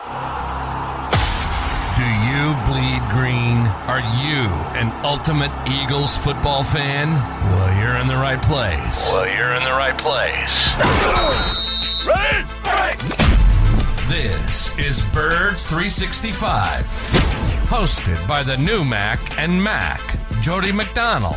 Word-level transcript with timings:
Do 0.00 0.06
you 2.04 2.52
bleed 2.66 3.00
green? 3.10 3.58
Are 3.86 4.00
you 4.00 4.48
an 4.74 4.90
ultimate 5.04 5.52
Eagles 5.68 6.16
football 6.16 6.64
fan? 6.64 7.12
Well, 7.12 7.80
you're 7.80 7.94
in 8.00 8.08
the 8.08 8.16
right 8.16 8.42
place. 8.42 9.08
Well, 9.12 9.24
you're 9.26 9.52
in 9.52 9.62
the 9.62 9.70
right 9.70 9.96
place. 9.96 10.34
Red, 12.04 12.44
right. 12.64 12.98
This 14.08 14.76
is 14.76 15.00
Birds 15.14 15.64
365, 15.66 16.84
hosted 17.68 18.26
by 18.26 18.42
the 18.42 18.56
new 18.56 18.84
Mac 18.84 19.20
and 19.38 19.62
Mac, 19.62 20.00
Jody 20.42 20.72
McDonald 20.72 21.36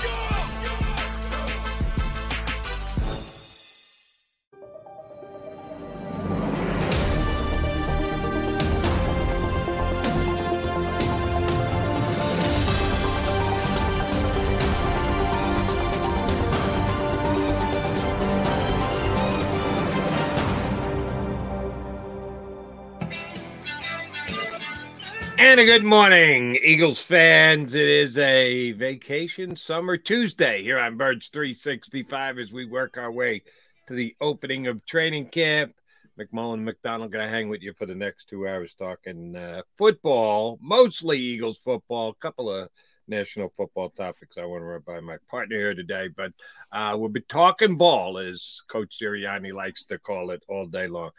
And 25.43 25.59
a 25.59 25.65
good 25.65 25.83
morning, 25.83 26.55
Eagles 26.61 26.99
fans. 26.99 27.73
It 27.73 27.87
is 27.87 28.15
a 28.19 28.73
vacation 28.73 29.55
summer 29.55 29.97
Tuesday 29.97 30.61
here 30.61 30.77
on 30.77 30.97
Birds 30.97 31.29
365 31.29 32.37
as 32.37 32.53
we 32.53 32.67
work 32.67 32.95
our 32.95 33.11
way 33.11 33.41
to 33.87 33.95
the 33.95 34.15
opening 34.21 34.67
of 34.67 34.85
training 34.85 35.29
camp. 35.29 35.73
McMullen 36.17 36.61
McDonald 36.61 37.11
going 37.11 37.25
to 37.25 37.35
hang 37.35 37.49
with 37.49 37.63
you 37.63 37.73
for 37.73 37.87
the 37.87 37.95
next 37.95 38.29
two 38.29 38.47
hours 38.47 38.75
talking 38.75 39.35
uh, 39.35 39.63
football, 39.79 40.59
mostly 40.61 41.17
Eagles 41.17 41.57
football, 41.57 42.09
a 42.09 42.21
couple 42.21 42.47
of 42.47 42.69
national 43.07 43.49
football 43.49 43.89
topics 43.89 44.37
I 44.37 44.45
want 44.45 44.61
to 44.61 44.65
run 44.65 44.83
by 44.85 44.99
my 44.99 45.17
partner 45.27 45.55
here 45.55 45.73
today. 45.73 46.07
But 46.15 46.33
uh, 46.71 46.95
we'll 46.99 47.09
be 47.09 47.21
talking 47.21 47.77
ball, 47.77 48.19
as 48.19 48.61
Coach 48.67 48.99
Sirianni 49.01 49.53
likes 49.53 49.87
to 49.87 49.97
call 49.97 50.29
it, 50.29 50.43
all 50.47 50.67
day 50.67 50.85
long 50.85 51.09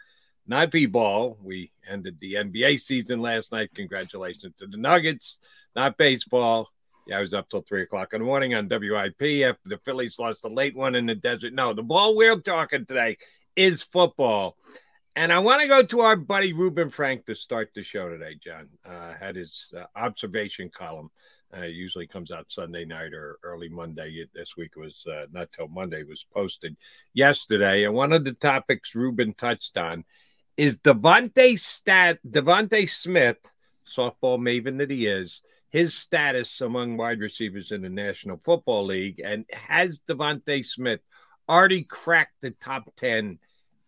not 0.47 0.71
b-ball. 0.71 1.37
We 1.41 1.71
ended 1.89 2.17
the 2.19 2.35
NBA 2.35 2.79
season 2.79 3.21
last 3.21 3.51
night. 3.51 3.69
Congratulations 3.75 4.53
to 4.57 4.67
the 4.67 4.77
Nuggets. 4.77 5.39
Not 5.75 5.97
baseball. 5.97 6.69
Yeah, 7.07 7.17
I 7.17 7.21
was 7.21 7.33
up 7.33 7.49
till 7.49 7.61
three 7.61 7.81
o'clock 7.81 8.13
in 8.13 8.21
the 8.21 8.25
morning 8.25 8.53
on 8.53 8.69
WIP 8.69 9.45
after 9.45 9.69
the 9.69 9.79
Phillies 9.83 10.19
lost 10.19 10.41
the 10.41 10.49
late 10.49 10.75
one 10.75 10.95
in 10.95 11.05
the 11.05 11.15
desert. 11.15 11.53
No, 11.53 11.73
the 11.73 11.83
ball 11.83 12.15
we're 12.15 12.39
talking 12.39 12.85
today 12.85 13.17
is 13.55 13.83
football. 13.83 14.57
And 15.15 15.31
I 15.31 15.39
want 15.39 15.61
to 15.61 15.67
go 15.67 15.83
to 15.83 15.99
our 15.99 16.15
buddy 16.15 16.53
Reuben 16.53 16.89
Frank 16.89 17.25
to 17.25 17.35
start 17.35 17.71
the 17.75 17.83
show 17.83 18.09
today, 18.09 18.35
John. 18.43 18.69
Uh, 18.83 19.13
had 19.13 19.35
his 19.35 19.71
uh, 19.77 19.85
observation 19.95 20.69
column. 20.69 21.11
Uh, 21.55 21.65
usually 21.65 22.07
comes 22.07 22.31
out 22.31 22.51
Sunday 22.51 22.83
night 22.83 23.13
or 23.13 23.37
early 23.43 23.69
Monday. 23.69 24.25
This 24.33 24.57
week 24.57 24.75
was 24.75 25.05
uh, 25.11 25.25
not 25.31 25.51
till 25.51 25.67
Monday 25.67 26.03
was 26.03 26.25
posted 26.33 26.75
yesterday. 27.13 27.83
And 27.83 27.93
one 27.93 28.11
of 28.11 28.23
the 28.23 28.33
topics 28.33 28.95
Reuben 28.95 29.35
touched 29.35 29.77
on 29.77 30.03
is 30.57 30.77
DeVonta 30.77 31.59
stat 31.59 32.19
DeVonta 32.27 32.89
Smith, 32.89 33.37
softball 33.87 34.39
maven 34.39 34.77
that 34.77 34.89
he 34.89 35.07
is, 35.07 35.41
his 35.69 35.95
status 35.95 36.61
among 36.61 36.97
wide 36.97 37.19
receivers 37.19 37.71
in 37.71 37.81
the 37.81 37.89
National 37.89 38.37
Football 38.37 38.85
League, 38.85 39.21
and 39.23 39.45
has 39.51 40.01
DeVonta 40.07 40.65
Smith 40.65 40.99
already 41.49 41.83
cracked 41.83 42.41
the 42.41 42.51
top 42.51 42.93
ten 42.95 43.39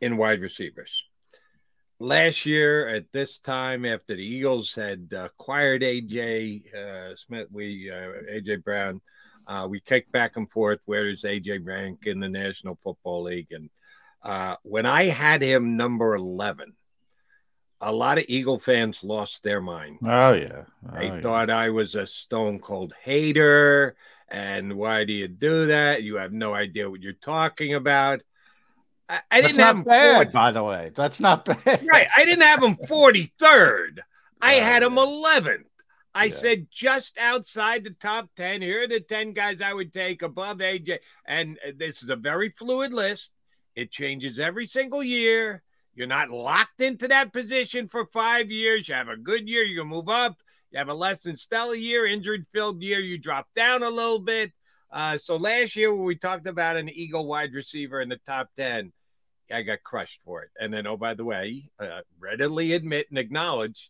in 0.02 0.18
wide 0.18 0.42
receivers? 0.42 1.06
Last 2.00 2.46
year 2.46 2.90
at 2.90 3.06
this 3.14 3.40
time, 3.40 3.86
after 3.86 4.16
the 4.16 4.26
Eagles 4.26 4.74
had 4.74 5.14
acquired 5.16 5.82
AJ 5.82 6.74
uh, 6.74 7.16
Smith, 7.16 7.48
we 7.52 7.90
uh, 7.90 8.34
AJ 8.34 8.64
Brown, 8.64 9.00
uh, 9.48 9.68
we 9.70 9.80
kicked 9.80 10.12
back 10.12 10.36
and 10.36 10.50
forth. 10.50 10.80
Where 10.86 11.10
does 11.10 11.24
AJ 11.24 11.66
rank 11.66 12.08
in 12.08 12.20
the 12.20 12.28
National 12.28 12.78
Football 12.84 13.24
League? 13.24 13.52
And 13.52 13.70
uh, 14.26 14.56
when 14.64 14.86
I 14.86 15.06
had 15.06 15.42
him 15.42 15.78
number 15.78 16.16
11, 16.16 16.74
a 17.82 17.92
lot 17.92 18.18
of 18.18 18.26
Eagle 18.28 18.58
fans 18.60 19.04
lost 19.04 19.44
their 19.44 19.62
mind. 19.62 20.00
Oh 20.04 20.34
yeah, 20.34 20.64
oh, 20.92 21.00
they 21.00 21.08
yeah. 21.08 21.22
thought 21.22 21.50
I 21.50 21.70
was 21.70 21.96
a 21.96 22.08
stone 22.08 22.60
cold 22.60 22.94
hater. 23.04 23.96
And 24.28 24.74
why 24.74 25.04
do 25.06 25.14
you 25.14 25.28
do 25.28 25.68
that? 25.68 26.02
You 26.02 26.16
have 26.16 26.34
no 26.34 26.54
idea 26.56 26.90
what 26.90 27.02
you're 27.04 27.14
talking 27.14 27.76
about. 27.76 28.22
I, 29.08 29.22
I 29.30 29.42
That's 29.42 29.54
didn't 29.56 29.66
have 29.66 29.76
him 29.76 29.84
bad, 29.84 30.16
40 30.16 30.32
by 30.32 30.52
the 30.52 30.64
way. 30.64 30.92
That's 30.96 31.20
not 31.20 31.46
bad. 31.46 31.86
right. 31.88 32.08
I 32.18 32.26
didn't 32.26 32.42
have 32.42 32.64
him 32.64 32.76
43rd. 32.88 34.00
I 34.42 34.54
had 34.56 34.82
him 34.82 34.96
11th. 34.96 35.66
I 36.16 36.26
Yeah. 36.26 36.34
said 36.34 36.68
just 36.72 37.18
outside 37.20 37.84
the 37.84 37.92
top 37.92 38.30
10. 38.36 38.64
Here 38.64 38.84
are 38.84 38.88
the 38.88 39.00
10 39.00 39.34
guys 39.34 39.62
I 39.62 39.74
would 39.74 39.94
take 39.94 40.24
above 40.24 40.58
AJ. 40.58 41.00
And 41.28 41.60
this 41.78 42.02
is 42.02 42.10
a 42.10 42.16
very 42.16 42.50
fluid 42.50 42.94
list. 42.94 43.32
It 43.76 43.92
changes 43.92 44.40
every 44.40 44.68
single 44.68 45.04
year. 45.04 45.64
You're 45.94 46.08
not 46.08 46.30
locked 46.30 46.82
into 46.82 47.08
that 47.08 47.34
position 47.34 47.88
for 47.88 48.06
five 48.06 48.52
years. 48.52 48.88
You 48.88 48.96
have 48.96 49.10
a 49.10 49.18
good 49.18 49.48
year, 49.48 49.64
you 49.64 49.84
move 49.86 50.10
up. 50.10 50.38
You 50.72 50.80
have 50.80 50.90
a 50.90 50.94
less 50.94 51.24
than 51.24 51.38
stellar 51.38 51.76
year, 51.76 52.06
injured 52.06 52.46
filled 52.52 52.82
year, 52.82 53.00
you 53.00 53.18
drop 53.18 53.48
down 53.56 53.82
a 53.82 53.90
little 53.90 54.20
bit. 54.20 54.52
Uh, 54.92 55.18
so 55.18 55.38
last 55.38 55.76
year, 55.76 55.94
when 55.94 56.04
we 56.04 56.16
talked 56.16 56.48
about 56.48 56.76
an 56.76 56.90
Eagle 56.90 57.28
wide 57.28 57.54
receiver 57.54 58.02
in 58.02 58.10
the 58.10 58.20
top 58.26 58.50
10, 58.58 58.92
I 59.52 59.62
got 59.62 59.84
crushed 59.84 60.22
for 60.26 60.44
it. 60.44 60.50
And 60.60 60.74
then, 60.74 60.88
oh, 60.88 60.98
by 60.98 61.14
the 61.14 61.24
way, 61.24 61.70
uh, 61.80 62.02
readily 62.20 62.74
admit 62.74 63.08
and 63.10 63.18
acknowledge 63.18 63.90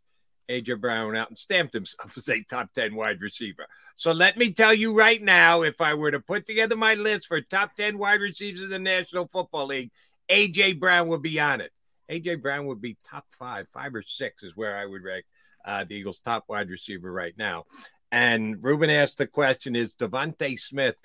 AJ 0.49 0.79
Brown 0.79 1.15
out 1.15 1.29
and 1.29 1.37
stamped 1.37 1.73
himself 1.73 2.17
as 2.17 2.29
a 2.29 2.43
top 2.43 2.73
10 2.73 2.95
wide 2.95 3.21
receiver. 3.21 3.65
So 3.95 4.11
let 4.11 4.37
me 4.37 4.51
tell 4.51 4.73
you 4.73 4.93
right 4.93 5.21
now 5.21 5.63
if 5.63 5.81
I 5.81 5.93
were 5.93 6.11
to 6.11 6.19
put 6.19 6.45
together 6.45 6.75
my 6.75 6.93
list 6.93 7.27
for 7.27 7.41
top 7.41 7.75
10 7.75 7.97
wide 7.97 8.21
receivers 8.21 8.61
in 8.61 8.69
the 8.69 8.79
National 8.79 9.27
Football 9.27 9.67
League, 9.67 9.91
AJ 10.29 10.79
Brown 10.79 11.07
would 11.07 11.21
be 11.21 11.39
on 11.39 11.61
it. 11.61 11.71
AJ 12.09 12.41
Brown 12.41 12.67
would 12.67 12.81
be 12.81 12.97
top 13.03 13.25
five, 13.31 13.67
five 13.69 13.95
or 13.95 14.03
six 14.03 14.43
is 14.43 14.55
where 14.55 14.77
I 14.77 14.85
would 14.85 15.03
rank 15.03 15.25
uh, 15.65 15.83
the 15.83 15.95
Eagles' 15.95 16.19
top 16.19 16.45
wide 16.47 16.69
receiver 16.69 17.11
right 17.11 17.33
now. 17.37 17.65
And 18.11 18.63
Reuben 18.63 18.89
asked 18.89 19.17
the 19.17 19.27
question: 19.27 19.75
Is 19.75 19.95
DeVonta 19.95 20.59
Smith 20.59 20.95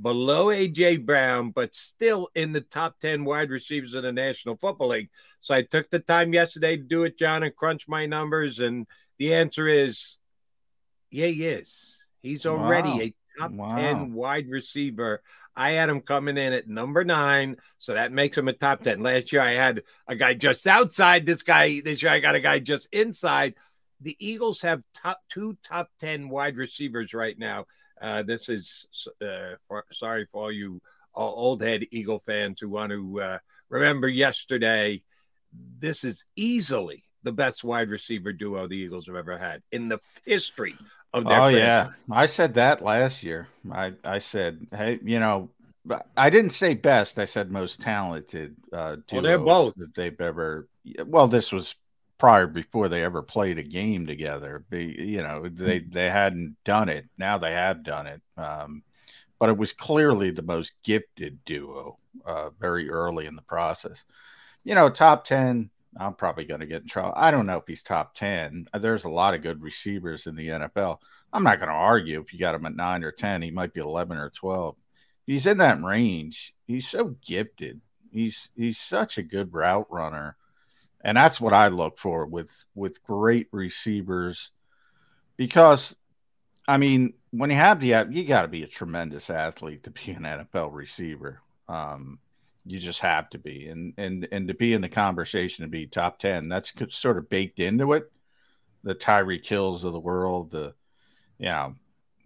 below 0.00 0.46
AJ 0.46 1.04
Brown, 1.04 1.50
but 1.50 1.74
still 1.74 2.28
in 2.34 2.52
the 2.52 2.60
top 2.60 2.98
10 3.00 3.24
wide 3.24 3.50
receivers 3.50 3.94
in 3.94 4.02
the 4.02 4.12
National 4.12 4.56
Football 4.56 4.88
League. 4.88 5.10
So 5.40 5.54
I 5.54 5.62
took 5.62 5.90
the 5.90 5.98
time 5.98 6.32
yesterday 6.32 6.76
to 6.76 6.82
do 6.82 7.04
it, 7.04 7.18
John, 7.18 7.42
and 7.42 7.54
crunch 7.54 7.88
my 7.88 8.06
numbers. 8.06 8.60
And 8.60 8.86
the 9.18 9.34
answer 9.34 9.68
is 9.68 10.16
yeah, 11.10 11.26
he 11.26 11.44
is. 11.46 11.96
He's 12.22 12.46
already 12.46 12.90
Wow. 12.90 13.00
a 13.00 13.14
top 13.38 13.52
Wow. 13.52 13.76
10 13.76 14.12
wide 14.12 14.48
receiver. 14.48 15.22
I 15.56 15.72
had 15.72 15.88
him 15.88 16.00
coming 16.00 16.38
in 16.38 16.52
at 16.52 16.68
number 16.68 17.04
nine, 17.04 17.56
so 17.78 17.94
that 17.94 18.12
makes 18.12 18.38
him 18.38 18.46
a 18.48 18.52
top 18.52 18.82
10. 18.82 19.02
Last 19.02 19.32
year 19.32 19.42
I 19.42 19.52
had 19.54 19.82
a 20.06 20.14
guy 20.14 20.34
just 20.34 20.66
outside. 20.66 21.26
This 21.26 21.42
guy, 21.42 21.80
this 21.80 22.02
year 22.02 22.12
I 22.12 22.20
got 22.20 22.36
a 22.36 22.40
guy 22.40 22.60
just 22.60 22.88
inside. 22.92 23.54
The 24.00 24.16
Eagles 24.20 24.62
have 24.62 24.82
top 24.94 25.20
two 25.28 25.58
top 25.64 25.90
10 25.98 26.28
wide 26.28 26.56
receivers 26.56 27.12
right 27.12 27.38
now. 27.38 27.66
Uh, 28.00 28.22
this 28.22 28.48
is 28.48 28.86
uh, 29.22 29.56
for, 29.68 29.84
sorry 29.92 30.26
for 30.32 30.44
all 30.44 30.52
you 30.52 30.80
uh, 31.16 31.20
old 31.20 31.62
head 31.62 31.84
Eagle 31.90 32.18
fans 32.18 32.60
who 32.60 32.68
want 32.68 32.90
to 32.92 33.20
uh, 33.20 33.38
remember 33.68 34.08
yesterday. 34.08 35.02
This 35.78 36.04
is 36.04 36.24
easily 36.36 37.04
the 37.22 37.32
best 37.32 37.64
wide 37.64 37.90
receiver 37.90 38.32
duo 38.32 38.66
the 38.68 38.76
Eagles 38.76 39.06
have 39.06 39.16
ever 39.16 39.36
had 39.36 39.62
in 39.72 39.88
the 39.88 39.98
history 40.24 40.74
of 41.12 41.26
their 41.28 41.42
Oh 41.42 41.50
franchise. 41.50 41.58
yeah, 41.58 41.88
I 42.10 42.26
said 42.26 42.54
that 42.54 42.82
last 42.82 43.22
year. 43.22 43.48
I 43.70 43.92
I 44.04 44.18
said, 44.20 44.66
hey, 44.72 44.98
you 45.04 45.18
know, 45.20 45.50
I 46.16 46.30
didn't 46.30 46.52
say 46.52 46.74
best. 46.74 47.18
I 47.18 47.24
said 47.24 47.50
most 47.50 47.80
talented. 47.80 48.54
Uh, 48.72 48.96
Well, 49.10 49.22
they're 49.22 49.38
duo 49.38 49.44
both. 49.44 49.74
that 49.76 49.94
they've 49.94 50.20
ever. 50.20 50.68
Well, 51.04 51.26
this 51.28 51.52
was 51.52 51.74
prior 52.20 52.46
before 52.48 52.88
they 52.90 53.04
ever 53.04 53.22
played 53.22 53.58
a 53.58 53.64
game 53.64 54.06
together. 54.06 54.64
Be, 54.70 54.86
you 54.98 55.22
know, 55.24 55.48
they 55.50 55.80
Hmm. 55.80 55.90
they 55.90 56.10
hadn't 56.10 56.56
done 56.64 56.90
it. 56.90 57.08
Now 57.18 57.38
they 57.38 57.52
have 57.54 57.84
done 57.84 58.06
it. 58.08 58.22
Um, 58.38 58.84
but 59.40 59.50
it 59.50 59.56
was 59.58 59.72
clearly 59.72 60.30
the 60.30 60.42
most 60.42 60.74
gifted 60.84 61.44
duo 61.44 61.98
uh, 62.26 62.50
very 62.60 62.90
early 62.90 63.26
in 63.26 63.36
the 63.36 63.42
process. 63.42 64.04
You 64.64 64.74
know, 64.74 64.90
top 64.90 65.24
ten. 65.24 65.70
I'm 65.98 66.14
probably 66.14 66.44
going 66.44 66.60
to 66.60 66.66
get 66.66 66.82
in 66.82 66.88
trouble. 66.88 67.14
I 67.16 67.32
don't 67.32 67.46
know 67.46 67.58
if 67.58 67.66
he's 67.66 67.82
top 67.82 68.14
10. 68.14 68.68
There's 68.80 69.04
a 69.04 69.10
lot 69.10 69.34
of 69.34 69.42
good 69.42 69.60
receivers 69.62 70.26
in 70.28 70.36
the 70.36 70.48
NFL. 70.50 71.00
I'm 71.32 71.42
not 71.42 71.58
going 71.58 71.68
to 71.68 71.74
argue 71.74 72.20
if 72.20 72.32
you 72.32 72.38
got 72.38 72.54
him 72.54 72.66
at 72.66 72.76
nine 72.76 73.02
or 73.04 73.12
10, 73.12 73.42
he 73.42 73.50
might 73.50 73.72
be 73.74 73.80
11 73.80 74.16
or 74.18 74.30
12. 74.30 74.76
He's 75.26 75.46
in 75.46 75.58
that 75.58 75.82
range. 75.82 76.54
He's 76.66 76.88
so 76.88 77.16
gifted. 77.24 77.80
He's 78.12 78.50
he's 78.56 78.78
such 78.78 79.18
a 79.18 79.22
good 79.22 79.52
route 79.52 79.86
runner. 79.90 80.36
And 81.02 81.16
that's 81.16 81.40
what 81.40 81.54
I 81.54 81.68
look 81.68 81.98
for 81.98 82.26
with 82.26 82.50
with 82.74 83.02
great 83.02 83.48
receivers 83.52 84.50
because 85.36 85.96
I 86.68 86.76
mean, 86.76 87.14
when 87.30 87.50
you 87.50 87.56
have 87.56 87.80
the 87.80 88.06
you 88.10 88.24
got 88.24 88.42
to 88.42 88.48
be 88.48 88.62
a 88.62 88.68
tremendous 88.68 89.30
athlete 89.30 89.84
to 89.84 89.90
be 89.90 90.12
an 90.12 90.22
NFL 90.22 90.72
receiver. 90.72 91.40
Um, 91.68 92.18
you 92.66 92.78
just 92.78 93.00
have 93.00 93.30
to 93.30 93.38
be, 93.38 93.68
and 93.68 93.94
and 93.96 94.28
and 94.30 94.48
to 94.48 94.54
be 94.54 94.74
in 94.74 94.82
the 94.82 94.88
conversation 94.88 95.64
to 95.64 95.70
be 95.70 95.86
top 95.86 96.18
ten, 96.18 96.48
that's 96.48 96.72
sort 96.90 97.18
of 97.18 97.28
baked 97.28 97.58
into 97.58 97.94
it. 97.94 98.10
The 98.84 98.94
Tyreek 98.94 99.46
Hills 99.46 99.82
of 99.84 99.92
the 99.92 100.00
world, 100.00 100.50
the 100.50 100.74
you 101.38 101.46
know, 101.46 101.74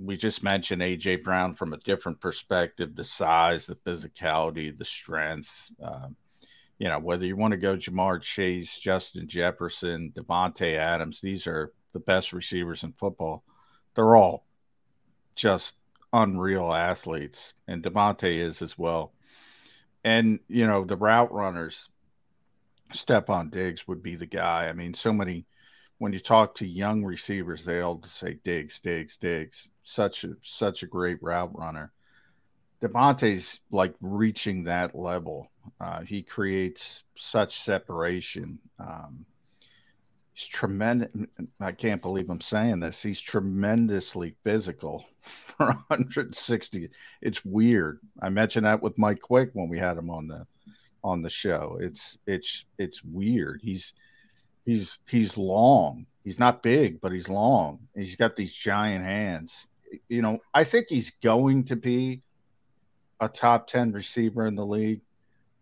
we 0.00 0.16
just 0.16 0.42
mentioned 0.42 0.82
AJ 0.82 1.22
Brown 1.22 1.54
from 1.54 1.72
a 1.72 1.78
different 1.78 2.20
perspective, 2.20 2.96
the 2.96 3.04
size, 3.04 3.66
the 3.66 3.76
physicality, 3.76 4.76
the 4.76 4.84
strength. 4.84 5.70
Um, 5.82 6.16
you 6.78 6.88
know, 6.88 6.98
whether 6.98 7.24
you 7.24 7.36
want 7.36 7.52
to 7.52 7.58
go 7.58 7.76
Ja'Marr 7.76 8.20
Chase, 8.20 8.78
Justin 8.78 9.28
Jefferson, 9.28 10.12
Davante 10.14 10.76
Adams, 10.76 11.20
these 11.20 11.46
are 11.46 11.72
the 11.92 12.00
best 12.00 12.32
receivers 12.32 12.82
in 12.82 12.92
football. 12.92 13.44
They're 13.94 14.16
all 14.16 14.44
just 15.36 15.76
unreal 16.12 16.72
athletes, 16.72 17.52
and 17.68 17.82
DeVonta 17.82 18.24
is 18.24 18.62
as 18.62 18.76
well. 18.76 19.12
And 20.04 20.40
you 20.48 20.66
know, 20.66 20.84
the 20.84 20.96
route 20.96 21.32
runners, 21.32 21.88
Stefon 22.92 23.50
Diggs 23.50 23.86
would 23.88 24.02
be 24.02 24.16
the 24.16 24.26
guy. 24.26 24.68
I 24.68 24.72
mean, 24.72 24.94
so 24.94 25.12
many 25.12 25.46
when 25.98 26.12
you 26.12 26.20
talk 26.20 26.56
to 26.56 26.66
young 26.66 27.04
receivers, 27.04 27.64
they 27.64 27.80
all 27.80 28.02
say 28.06 28.38
Diggs, 28.44 28.80
Diggs, 28.80 29.16
Diggs. 29.16 29.68
Such 29.84 30.24
a 30.24 30.34
such 30.42 30.82
a 30.82 30.86
great 30.86 31.22
route 31.22 31.56
runner. 31.56 31.92
DeVonta's 32.82 33.60
like 33.70 33.94
reaching 34.00 34.64
that 34.64 34.94
level. 34.94 35.50
Uh, 35.80 36.02
he 36.02 36.22
creates 36.22 37.04
such 37.16 37.60
separation. 37.60 38.58
Um, 38.78 39.24
he's 40.32 40.46
tremendous. 40.46 41.10
I 41.60 41.72
can't 41.72 42.02
believe 42.02 42.30
I'm 42.30 42.40
saying 42.40 42.80
this. 42.80 43.02
He's 43.02 43.20
tremendously 43.20 44.36
physical 44.44 45.06
for 45.22 45.66
160. 45.66 46.90
It's 47.22 47.44
weird. 47.44 48.00
I 48.20 48.28
mentioned 48.28 48.66
that 48.66 48.82
with 48.82 48.98
Mike 48.98 49.20
Quick 49.20 49.50
when 49.52 49.68
we 49.68 49.78
had 49.78 49.96
him 49.96 50.10
on 50.10 50.28
the 50.28 50.46
on 51.02 51.22
the 51.22 51.30
show. 51.30 51.78
It's 51.80 52.18
it's 52.26 52.64
it's 52.78 53.04
weird. 53.04 53.60
He's 53.62 53.92
he's 54.64 54.98
he's 55.06 55.36
long. 55.36 56.06
He's 56.24 56.38
not 56.38 56.62
big, 56.62 57.00
but 57.00 57.12
he's 57.12 57.28
long. 57.28 57.80
He's 57.94 58.16
got 58.16 58.34
these 58.34 58.52
giant 58.52 59.04
hands. 59.04 59.52
You 60.08 60.22
know, 60.22 60.38
I 60.54 60.64
think 60.64 60.86
he's 60.88 61.12
going 61.22 61.64
to 61.64 61.76
be 61.76 62.22
a 63.20 63.28
top 63.28 63.66
10 63.66 63.92
receiver 63.92 64.46
in 64.46 64.54
the 64.54 64.64
league. 64.64 65.02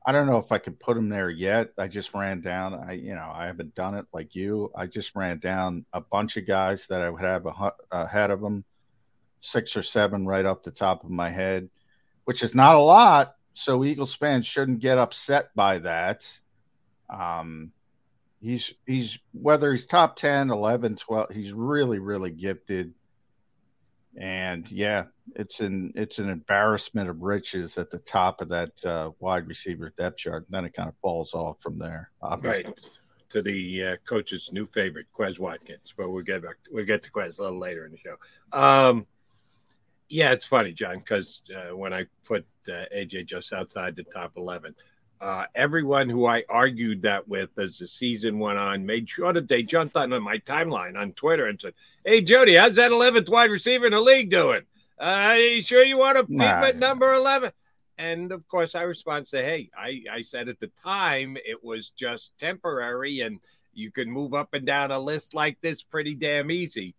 I 0.05 0.13
don't 0.13 0.27
know 0.27 0.39
if 0.39 0.51
I 0.51 0.59
could 0.59 0.81
put 0.81 0.97
him 0.97 1.09
there 1.09 1.31
yet. 1.31 1.73
I 1.79 1.87
just 1.87 2.13
ran 2.13 2.41
down. 2.41 2.75
I, 2.75 2.93
you 2.93 3.15
know, 3.15 3.31
I 3.33 3.47
haven't 3.47 3.75
done 3.75 3.95
it 3.95 4.07
like 4.13 4.35
you. 4.35 4.71
I 4.75 4.87
just 4.87 5.15
ran 5.15 5.39
down 5.39 5.87
a 5.93 6.01
bunch 6.01 6.37
of 6.37 6.47
guys 6.47 6.87
that 6.89 7.03
I 7.03 7.11
would 7.11 7.23
have 7.23 7.47
a, 7.47 7.73
ahead 7.93 8.31
of 8.31 8.41
them, 8.41 8.65
six 9.41 9.77
or 9.77 9.83
seven 9.83 10.27
right 10.27 10.45
off 10.45 10.65
the 10.65 10.73
top 10.73 11.05
of 11.05 11.11
my 11.11 11.31
head, 11.31 11.71
which 12.25 12.43
is 12.43 12.55
not 12.55 12.77
a 12.77 12.83
lot. 12.83 13.37
So 13.55 13.85
Eagles 13.85 14.15
fans 14.15 14.47
shouldn't 14.47 14.81
get 14.81 14.99
upset 14.99 15.55
by 15.55 15.79
that. 15.79 16.27
Um, 17.09 17.73
he's 18.41 18.73
he's 18.87 19.19
whether 19.33 19.71
he's 19.71 19.87
top 19.87 20.17
10, 20.17 20.51
11, 20.51 20.97
12, 20.97 21.31
he's 21.31 21.53
really 21.53 21.99
really 21.99 22.31
gifted. 22.31 22.95
And 24.19 24.71
yeah, 24.71 25.05
it's 25.37 25.61
an 25.61 25.93
it's 25.95 26.19
an 26.19 26.29
embarrassment 26.29 27.09
of 27.09 27.23
riches 27.23 27.79
at 27.79 27.91
the 27.91 27.99
top 27.99 28.41
of 28.41 28.49
that 28.51 28.73
uh, 28.85 29.11
wide 29.21 29.49
receiver 29.49 29.93
depth 29.97 30.19
chart. 30.19 30.45
And 30.47 30.55
then 30.55 30.65
it 30.67 30.75
kind 30.75 30.89
of 30.89 30.95
falls 31.01 31.33
off 31.35 31.61
from 31.61 31.79
there. 31.79 32.11
Obviously. 32.21 32.65
Right. 32.65 32.81
To 33.31 33.41
the 33.41 33.87
uh, 33.87 33.97
coach's 34.07 34.51
new 34.53 34.67
favorite, 34.67 35.07
Quez 35.19 35.39
Watkins. 35.39 35.95
But 35.97 36.11
we'll 36.11 36.23
get 36.23 36.43
back. 36.43 36.57
We'll 36.71 36.85
get 36.85 37.03
to 37.05 37.11
Quez 37.11 37.39
a 37.39 37.43
little 37.43 37.59
later 37.59 37.87
in 37.87 37.93
the 37.93 37.99
show. 37.99 38.17
Um, 38.53 39.07
yeah, 40.11 40.33
it's 40.33 40.45
funny, 40.45 40.73
John, 40.73 40.99
because 40.99 41.41
uh, 41.57 41.75
when 41.75 41.95
I 41.95 42.05
put 42.25 42.45
uh, 42.69 42.85
AJ 42.95 43.29
just 43.29 43.55
outside 43.55 43.97
the 43.97 44.05
top 44.05 44.33
eleven, 44.37 44.75
uh, 45.23 45.45
everyone 45.55 46.09
who 46.09 46.27
I 46.27 46.43
argued 46.49 47.03
that 47.03 47.29
with 47.29 47.57
as 47.57 47.79
the 47.79 47.87
season 47.87 48.41
went 48.41 48.59
on 48.59 48.85
made 48.85 49.09
sure 49.09 49.33
that 49.33 49.47
they 49.47 49.63
jumped 49.63 49.97
on 49.97 50.11
my 50.21 50.39
timeline 50.39 50.97
on 50.99 51.13
Twitter 51.13 51.47
and 51.47 51.61
said, 51.61 51.75
"Hey, 52.05 52.23
Jody, 52.23 52.57
how's 52.57 52.75
that 52.75 52.91
11th 52.91 53.29
wide 53.29 53.51
receiver 53.51 53.87
in 53.87 53.93
the 53.93 54.01
league 54.01 54.31
doing? 54.31 54.63
Uh, 54.99 55.37
you 55.39 55.63
sure 55.63 55.85
you 55.85 55.97
want 55.97 56.19
to 56.19 56.25
keep 56.27 56.37
Nah. 56.39 56.65
at 56.65 56.77
number 56.77 57.15
11?" 57.15 57.53
And 57.99 58.33
of 58.33 58.47
course, 58.49 58.75
I 58.75 58.83
respond 58.83 59.29
say, 59.29 59.45
"Hey, 59.45 59.71
I, 59.79 60.03
I 60.11 60.23
said 60.23 60.49
at 60.49 60.59
the 60.59 60.73
time 60.83 61.37
it 61.45 61.63
was 61.63 61.91
just 61.91 62.37
temporary, 62.39 63.21
and 63.21 63.39
you 63.75 63.93
can 63.93 64.11
move 64.11 64.35
up 64.35 64.55
and 64.55 64.67
down 64.67 64.91
a 64.91 64.99
list 64.99 65.35
like 65.35 65.61
this 65.61 65.85
pretty 65.85 66.17
damn 66.17 66.51
easy." 66.51 66.97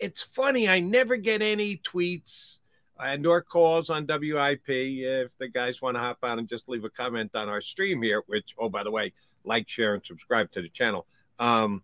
It's 0.00 0.20
funny. 0.20 0.68
I 0.68 0.80
never 0.80 1.16
get 1.16 1.42
any 1.42 1.76
tweets 1.76 2.58
and 3.00 3.26
or 3.26 3.42
calls 3.42 3.90
on 3.90 4.06
WIP. 4.06 4.68
If 4.68 5.36
the 5.38 5.48
guys 5.48 5.82
want 5.82 5.96
to 5.96 6.00
hop 6.00 6.18
on 6.22 6.38
and 6.38 6.48
just 6.48 6.68
leave 6.68 6.84
a 6.84 6.90
comment 6.90 7.34
on 7.34 7.48
our 7.48 7.60
stream 7.60 8.02
here, 8.02 8.22
which 8.26 8.54
oh 8.58 8.68
by 8.68 8.82
the 8.82 8.90
way, 8.90 9.12
like, 9.44 9.68
share, 9.68 9.94
and 9.94 10.04
subscribe 10.04 10.50
to 10.52 10.62
the 10.62 10.68
channel. 10.68 11.06
Um, 11.38 11.82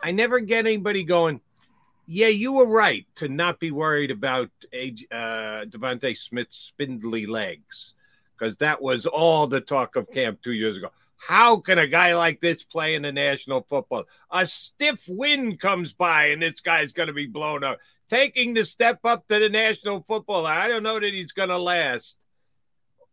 I 0.00 0.12
never 0.12 0.40
get 0.40 0.66
anybody 0.66 1.04
going. 1.04 1.40
Yeah, 2.06 2.28
you 2.28 2.52
were 2.52 2.66
right 2.66 3.06
to 3.16 3.28
not 3.28 3.60
be 3.60 3.70
worried 3.70 4.10
about 4.10 4.50
uh, 4.72 5.66
DeVonta 5.66 6.16
Smith's 6.16 6.56
spindly 6.56 7.26
legs 7.26 7.94
because 8.36 8.56
that 8.56 8.82
was 8.82 9.06
all 9.06 9.46
the 9.46 9.60
talk 9.60 9.96
of 9.96 10.10
camp 10.10 10.40
two 10.42 10.52
years 10.52 10.76
ago. 10.76 10.90
How 11.26 11.58
can 11.58 11.78
a 11.78 11.86
guy 11.86 12.14
like 12.16 12.40
this 12.40 12.64
play 12.64 12.94
in 12.94 13.02
the 13.02 13.12
National 13.12 13.60
Football? 13.62 14.04
A 14.30 14.46
stiff 14.46 15.04
wind 15.06 15.60
comes 15.60 15.92
by 15.92 16.26
and 16.26 16.40
this 16.40 16.60
guy's 16.60 16.92
going 16.92 17.08
to 17.08 17.12
be 17.12 17.26
blown 17.26 17.62
up. 17.62 17.78
Taking 18.08 18.54
the 18.54 18.64
step 18.64 19.00
up 19.04 19.26
to 19.28 19.38
the 19.38 19.50
National 19.50 20.02
Football, 20.02 20.46
I 20.46 20.66
don't 20.66 20.82
know 20.82 20.98
that 20.98 21.12
he's 21.12 21.32
going 21.32 21.50
to 21.50 21.58
last. 21.58 22.18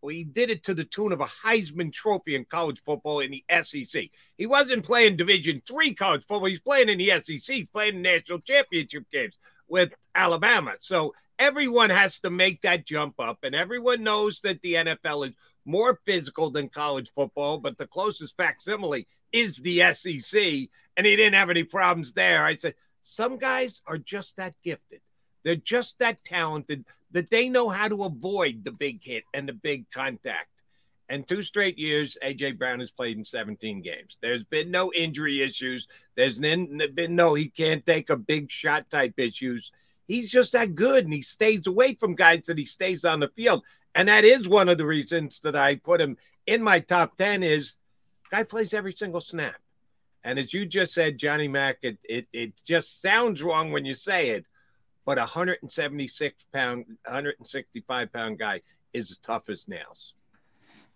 We 0.02 0.24
did 0.24 0.50
it 0.50 0.64
to 0.64 0.74
the 0.74 0.86
tune 0.86 1.12
of 1.12 1.20
a 1.20 1.26
Heisman 1.26 1.92
Trophy 1.92 2.36
in 2.36 2.46
college 2.46 2.82
football 2.82 3.20
in 3.20 3.32
the 3.32 3.44
SEC. 3.62 4.06
He 4.38 4.46
wasn't 4.46 4.86
playing 4.86 5.18
Division 5.18 5.62
three 5.68 5.94
college 5.94 6.26
football. 6.26 6.48
He's 6.48 6.62
playing 6.62 6.88
in 6.90 7.00
the 7.00 7.10
SEC. 7.10 7.56
He's 7.56 7.70
playing 7.70 7.96
in 7.96 8.02
national 8.04 8.40
championship 8.40 9.04
games 9.12 9.38
with 9.68 9.94
Alabama. 10.16 10.76
So 10.80 11.14
everyone 11.40 11.90
has 11.90 12.20
to 12.22 12.30
make 12.30 12.62
that 12.62 12.86
jump 12.86 13.20
up, 13.20 13.40
and 13.44 13.54
everyone 13.54 14.04
knows 14.04 14.40
that 14.42 14.62
the 14.62 14.76
NFL 14.76 15.28
is 15.28 15.36
more 15.68 16.00
physical 16.06 16.50
than 16.50 16.70
college 16.70 17.12
football, 17.14 17.60
but 17.60 17.78
the 17.78 17.86
closest 17.86 18.36
facsimile 18.38 19.06
is 19.32 19.58
the 19.58 19.94
SEC, 19.94 20.42
and 20.96 21.06
he 21.06 21.16
didn't 21.16 21.36
have 21.36 21.50
any 21.50 21.64
problems 21.64 22.14
there. 22.14 22.44
I 22.46 22.56
said, 22.56 22.74
some 23.02 23.38
guys 23.38 23.82
are 23.86 23.98
just 23.98 24.38
that 24.38 24.56
gifted. 24.64 25.02
They're 25.44 25.56
just 25.56 26.00
that 26.00 26.24
talented 26.24 26.86
that 27.12 27.30
they 27.30 27.50
know 27.50 27.70
how 27.70 27.88
to 27.88 28.04
avoid 28.04 28.64
the 28.64 28.72
big 28.72 29.04
hit 29.04 29.24
and 29.34 29.48
the 29.48 29.54
big 29.54 29.90
contact. 29.92 30.50
And 31.10 31.26
two 31.26 31.42
straight 31.42 31.78
years, 31.78 32.18
AJ 32.22 32.58
Brown 32.58 32.82
has 32.82 32.92
played 32.92 33.18
in 33.18 33.24
17 33.24 33.82
games. 33.82 34.18
There's 34.22 34.44
been 34.44 34.72
no 34.72 34.92
injury 34.92 35.42
issues. 35.42 35.88
There's 36.16 36.40
been 36.40 37.16
no 37.16 37.34
he 37.34 37.48
can't 37.48 37.86
take 37.86 38.10
a 38.10 38.18
big 38.18 38.52
shot 38.52 38.90
type 38.90 39.14
issues. 39.18 39.72
He's 40.06 40.30
just 40.30 40.52
that 40.52 40.76
good, 40.76 41.06
and 41.06 41.14
he 41.14 41.22
stays 41.22 41.68
away 41.68 41.96
from 41.96 42.16
guys 42.16 42.44
that 42.48 42.58
he 42.58 42.66
stays 42.66 43.06
on 43.06 43.22
the 43.22 43.30
field. 43.30 43.64
And 43.98 44.08
that 44.10 44.24
is 44.24 44.48
one 44.48 44.70
of 44.70 44.77
the 44.77 44.86
reasons 44.86 45.39
that 45.39 45.56
I 45.56 45.75
put 45.75 46.00
him 46.00 46.18
in 46.46 46.62
my 46.62 46.80
top 46.80 47.18
10 47.18 47.42
is 47.42 47.77
guy 48.30 48.44
plays 48.44 48.72
every 48.72 48.94
single 48.94 49.22
snap. 49.22 49.56
And 50.24 50.38
as 50.38 50.54
you 50.54 50.68
just 50.68 50.94
said, 50.94 51.18
Johnny 51.18 51.48
Mack, 51.48 51.80
it, 51.82 51.98
it, 52.04 52.27
it 52.32 52.54
just 52.63 53.01
sounds 53.01 53.42
wrong 53.42 53.72
when 53.72 53.86
you 53.86 53.96
say 53.96 54.30
it, 54.30 54.46
but 55.04 55.18
a 55.18 55.22
176 55.22 56.46
pound, 56.54 56.86
165 57.06 58.13
pound 58.13 58.38
guy 58.38 58.62
is 58.94 59.10
as 59.10 59.18
tough 59.18 59.50
as 59.50 59.68
nails. 59.68 60.13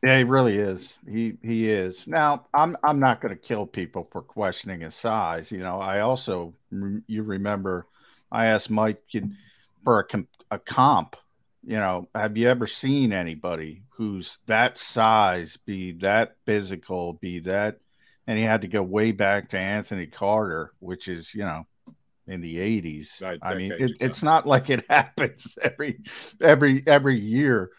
Yeah, 0.04 0.20
he 0.20 0.24
really 0.24 0.58
is. 0.58 0.98
He 1.08 1.38
he 1.44 1.70
is. 1.70 2.08
Now, 2.08 2.48
I'm 2.56 2.76
I'm 2.84 3.00
not 3.00 3.22
going 3.22 3.36
to 3.36 3.40
kill 3.40 3.68
people 3.68 4.08
for 4.12 4.24
questioning 4.24 4.82
his 4.82 4.96
size. 4.96 5.52
You 5.52 5.60
know, 5.60 5.80
I 5.80 6.00
also 6.00 6.56
you 7.06 7.22
remember 7.22 7.86
I 8.32 8.48
asked 8.48 8.72
Mike 8.72 9.00
for 9.84 10.08
a, 10.12 10.24
a 10.50 10.58
comp. 10.58 11.16
You 11.64 11.78
know, 11.78 12.10
have 12.16 12.38
you 12.38 12.50
ever 12.50 12.66
seen 12.66 13.14
anybody 13.14 13.84
who's 13.90 14.40
that 14.48 14.78
size, 14.78 15.58
be 15.58 15.92
that 15.94 16.36
physical, 16.46 17.14
be 17.14 17.40
that 17.40 17.78
and 18.28 18.38
he 18.38 18.46
had 18.46 18.62
to 18.62 18.68
go 18.68 18.82
way 18.82 19.12
back 19.12 19.50
to 19.50 19.60
Anthony 19.60 20.08
Carter, 20.08 20.74
which 20.80 21.08
is 21.08 21.34
you 21.34 21.44
know 21.44 21.66
in 22.28 22.40
the 22.40 22.58
80s. 22.58 23.22
Right, 23.22 23.40
I 23.42 23.56
mean, 23.56 23.74
it, 23.78 23.92
it's 24.00 24.24
not 24.24 24.48
like 24.48 24.70
it 24.70 24.86
happens 24.90 25.58
every 25.62 26.00
every 26.40 26.84
every 26.88 27.20
year. 27.20 27.72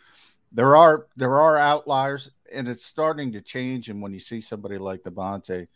There 0.53 0.77
are 0.77 1.07
there 1.17 1.41
are 1.41 1.57
outliers, 1.57 2.31
and 2.53 2.69
it's 2.69 2.85
starting 2.85 3.33
to 3.33 3.41
change. 3.41 3.89
And 3.89 4.03
when 4.03 4.13
you 4.13 4.21
see 4.21 4.41
somebody 4.41 4.79
like 4.79 5.05
DeVonta, 5.05 5.69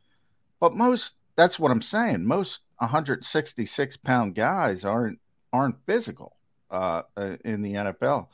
but 0.60 0.74
most 0.74 1.14
that's 1.36 1.58
what 1.58 1.70
I'm 1.70 1.82
saying. 1.82 2.26
Most 2.26 2.62
166 2.78 3.96
pound 3.98 4.34
guys 4.34 4.84
aren't 4.84 5.20
aren't 5.52 5.76
physical 5.86 6.35
uh 6.70 7.02
in 7.44 7.62
the 7.62 7.74
NFL, 7.74 8.28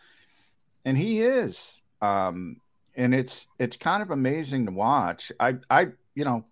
and 0.85 0.97
he 0.97 1.23
is. 1.23 1.81
Um, 2.01 2.57
and 2.95 3.15
it's 3.15 3.47
it's 3.59 3.77
kind 3.77 4.03
of 4.03 4.11
amazing 4.11 4.67
to 4.67 4.73
watch. 4.73 5.33
I 5.41 5.57
I 5.71 5.89
you 6.15 6.25
know, 6.25 6.45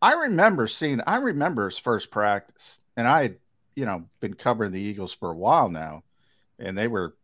I 0.00 0.14
remember 0.14 0.66
seeing, 0.66 1.00
I 1.06 1.16
remember 1.16 1.68
his 1.68 1.78
first 1.78 2.10
practice, 2.10 2.78
and 2.96 3.06
I 3.06 3.22
had, 3.22 3.36
you 3.74 3.86
know, 3.86 4.04
been 4.20 4.34
covering 4.34 4.72
the 4.72 4.80
Eagles 4.80 5.12
for 5.12 5.30
a 5.30 5.36
while 5.36 5.68
now, 5.70 6.02
and 6.58 6.76
they 6.76 6.88
were 6.88 7.14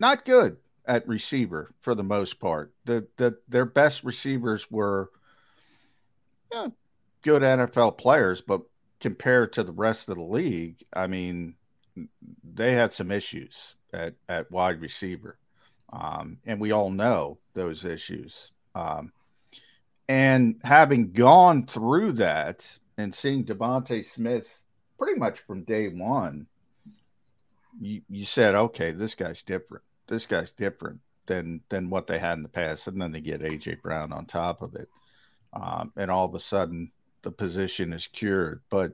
not 0.00 0.24
good 0.24 0.56
at 0.86 1.08
receiver 1.08 1.74
for 1.80 1.94
the 1.94 2.04
most 2.04 2.38
part. 2.38 2.72
The, 2.84 3.06
the 3.16 3.38
their 3.48 3.64
best 3.64 4.04
receivers 4.04 4.70
were 4.70 5.10
good 7.22 7.42
NFL 7.42 7.98
players, 7.98 8.40
but 8.40 8.62
compared 9.00 9.52
to 9.54 9.64
the 9.64 9.72
rest 9.72 10.08
of 10.08 10.16
the 10.16 10.22
league, 10.24 10.84
I 10.92 11.06
mean, 11.06 11.54
they 12.44 12.72
had 12.72 12.92
some 12.92 13.10
issues 13.10 13.76
at, 13.92 14.14
at 14.28 14.50
wide 14.50 14.80
receiver. 14.80 15.38
Um, 15.92 16.38
and 16.44 16.60
we 16.60 16.72
all 16.72 16.90
know 16.90 17.38
those 17.54 17.84
issues. 17.84 18.50
Um, 18.74 19.12
and 20.08 20.60
having 20.62 21.12
gone 21.12 21.66
through 21.66 22.12
that 22.12 22.78
and 22.98 23.14
seeing 23.14 23.44
DeVonta 23.44 24.04
Smith 24.04 24.60
pretty 24.98 25.18
much 25.18 25.40
from 25.40 25.64
day 25.64 25.88
one, 25.88 26.46
you, 27.80 28.02
you 28.08 28.24
said, 28.24 28.54
okay, 28.54 28.92
this 28.92 29.14
guy's 29.14 29.42
different. 29.42 29.84
This 30.08 30.26
guy's 30.26 30.52
different 30.52 31.00
than 31.26 31.60
than 31.68 31.90
what 31.90 32.06
they 32.06 32.18
had 32.18 32.34
in 32.34 32.42
the 32.42 32.48
past. 32.48 32.86
And 32.86 33.00
then 33.00 33.12
they 33.12 33.20
get 33.20 33.40
AJ 33.40 33.82
Brown 33.82 34.12
on 34.12 34.26
top 34.26 34.62
of 34.62 34.74
it. 34.76 34.88
Um, 35.52 35.92
and 35.96 36.10
all 36.10 36.26
of 36.26 36.34
a 36.34 36.40
sudden 36.40 36.92
the 37.22 37.32
position 37.32 37.92
is 37.92 38.06
cured. 38.06 38.62
But 38.70 38.92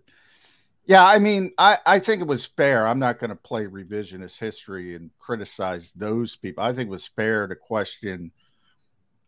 yeah, 0.85 1.07
I 1.07 1.19
mean, 1.19 1.53
I, 1.59 1.79
I 1.87 1.99
think 2.01 2.21
it 2.21 2.27
was 2.27 2.45
fair. 2.45 2.87
I'm 2.87 2.99
not 2.99 3.21
going 3.21 3.31
to 3.31 3.37
play 3.37 3.67
revisionist 3.67 4.39
history 4.39 4.97
and 4.97 5.11
criticize 5.19 5.93
those 5.95 6.35
people. 6.37 6.65
I 6.65 6.73
think 6.73 6.89
it 6.89 6.91
was 6.91 7.07
fair 7.07 7.47
to 7.47 7.55
question 7.55 8.33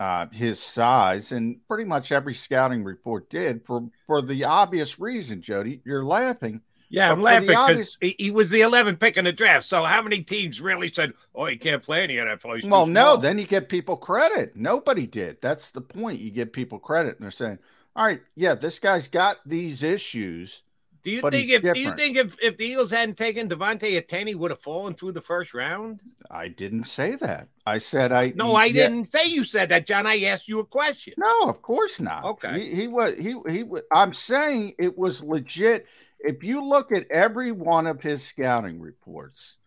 uh, 0.00 0.26
his 0.32 0.58
size, 0.58 1.30
and 1.30 1.56
pretty 1.68 1.84
much 1.84 2.10
every 2.10 2.34
scouting 2.34 2.82
report 2.82 3.30
did 3.30 3.64
for 3.64 3.88
for 4.06 4.20
the 4.20 4.44
obvious 4.44 4.98
reason. 4.98 5.40
Jody, 5.40 5.80
you're 5.84 6.04
laughing. 6.04 6.60
Yeah, 6.90 7.10
I'm 7.10 7.22
laughing 7.22 7.48
because 7.48 7.98
he, 8.00 8.14
he, 8.18 8.30
was 8.30 8.50
the 8.50 8.60
11th 8.60 9.00
pick 9.00 9.16
in 9.16 9.24
the 9.24 9.32
draft. 9.32 9.64
So 9.64 9.82
how 9.82 10.02
many 10.02 10.20
teams 10.20 10.60
really 10.60 10.88
said, 10.88 11.12
"Oh, 11.34 11.46
he 11.46 11.56
can't 11.56 11.82
play 11.82 12.04
in 12.04 12.08
the 12.08 12.18
NFL"? 12.18 12.56
He's 12.56 12.70
well, 12.70 12.86
no. 12.86 13.16
Then 13.16 13.38
you 13.38 13.46
get 13.46 13.68
people 13.68 13.96
credit. 13.96 14.54
Nobody 14.56 15.06
did. 15.06 15.40
That's 15.40 15.70
the 15.70 15.80
point. 15.80 16.20
You 16.20 16.30
give 16.30 16.52
people 16.52 16.78
credit, 16.78 17.16
and 17.16 17.24
they're 17.24 17.30
saying, 17.30 17.58
"All 17.96 18.04
right, 18.04 18.20
yeah, 18.34 18.54
this 18.54 18.78
guy's 18.78 19.08
got 19.08 19.38
these 19.46 19.82
issues." 19.82 20.62
Do 21.04 21.10
you 21.10 21.20
think 21.20 21.50
if 21.50 21.62
different. 21.62 21.74
do 21.74 21.80
you 21.82 21.92
think 21.92 22.16
if, 22.16 22.36
if 22.42 22.56
the 22.56 22.64
Eagles 22.64 22.90
hadn't 22.90 23.18
taken 23.18 23.46
DeVonta 23.46 23.98
Atene, 23.98 24.38
would 24.38 24.50
have 24.50 24.62
fallen 24.62 24.94
through 24.94 25.12
the 25.12 25.20
first 25.20 25.52
round? 25.52 26.00
I 26.30 26.48
didn't 26.48 26.84
say 26.84 27.14
that. 27.16 27.48
I 27.66 27.76
said 27.76 28.10
I 28.10 28.32
No, 28.34 28.54
I 28.54 28.64
yeah. 28.64 28.88
didn't 28.88 29.12
say 29.12 29.26
you 29.26 29.44
said 29.44 29.68
that, 29.68 29.86
John. 29.86 30.06
I 30.06 30.22
asked 30.22 30.48
you 30.48 30.60
a 30.60 30.64
question. 30.64 31.12
No, 31.18 31.42
of 31.42 31.60
course 31.60 32.00
not. 32.00 32.24
Okay. 32.24 32.58
He, 32.58 32.74
he 32.74 32.88
was 32.88 33.14
he 33.16 33.36
he 33.46 33.64
I'm 33.92 34.14
saying 34.14 34.76
it 34.78 34.96
was 34.96 35.22
legit. 35.22 35.86
If 36.20 36.42
you 36.42 36.64
look 36.64 36.90
at 36.90 37.10
every 37.10 37.52
one 37.52 37.86
of 37.86 38.00
his 38.00 38.22
scouting 38.22 38.80
reports, 38.80 39.58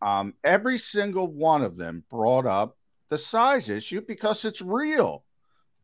um, 0.00 0.34
every 0.44 0.78
single 0.78 1.26
one 1.26 1.62
of 1.64 1.76
them 1.76 2.04
brought 2.08 2.46
up 2.46 2.76
the 3.08 3.18
size 3.18 3.68
issue 3.68 4.02
because 4.02 4.44
it's 4.44 4.62
real. 4.62 5.24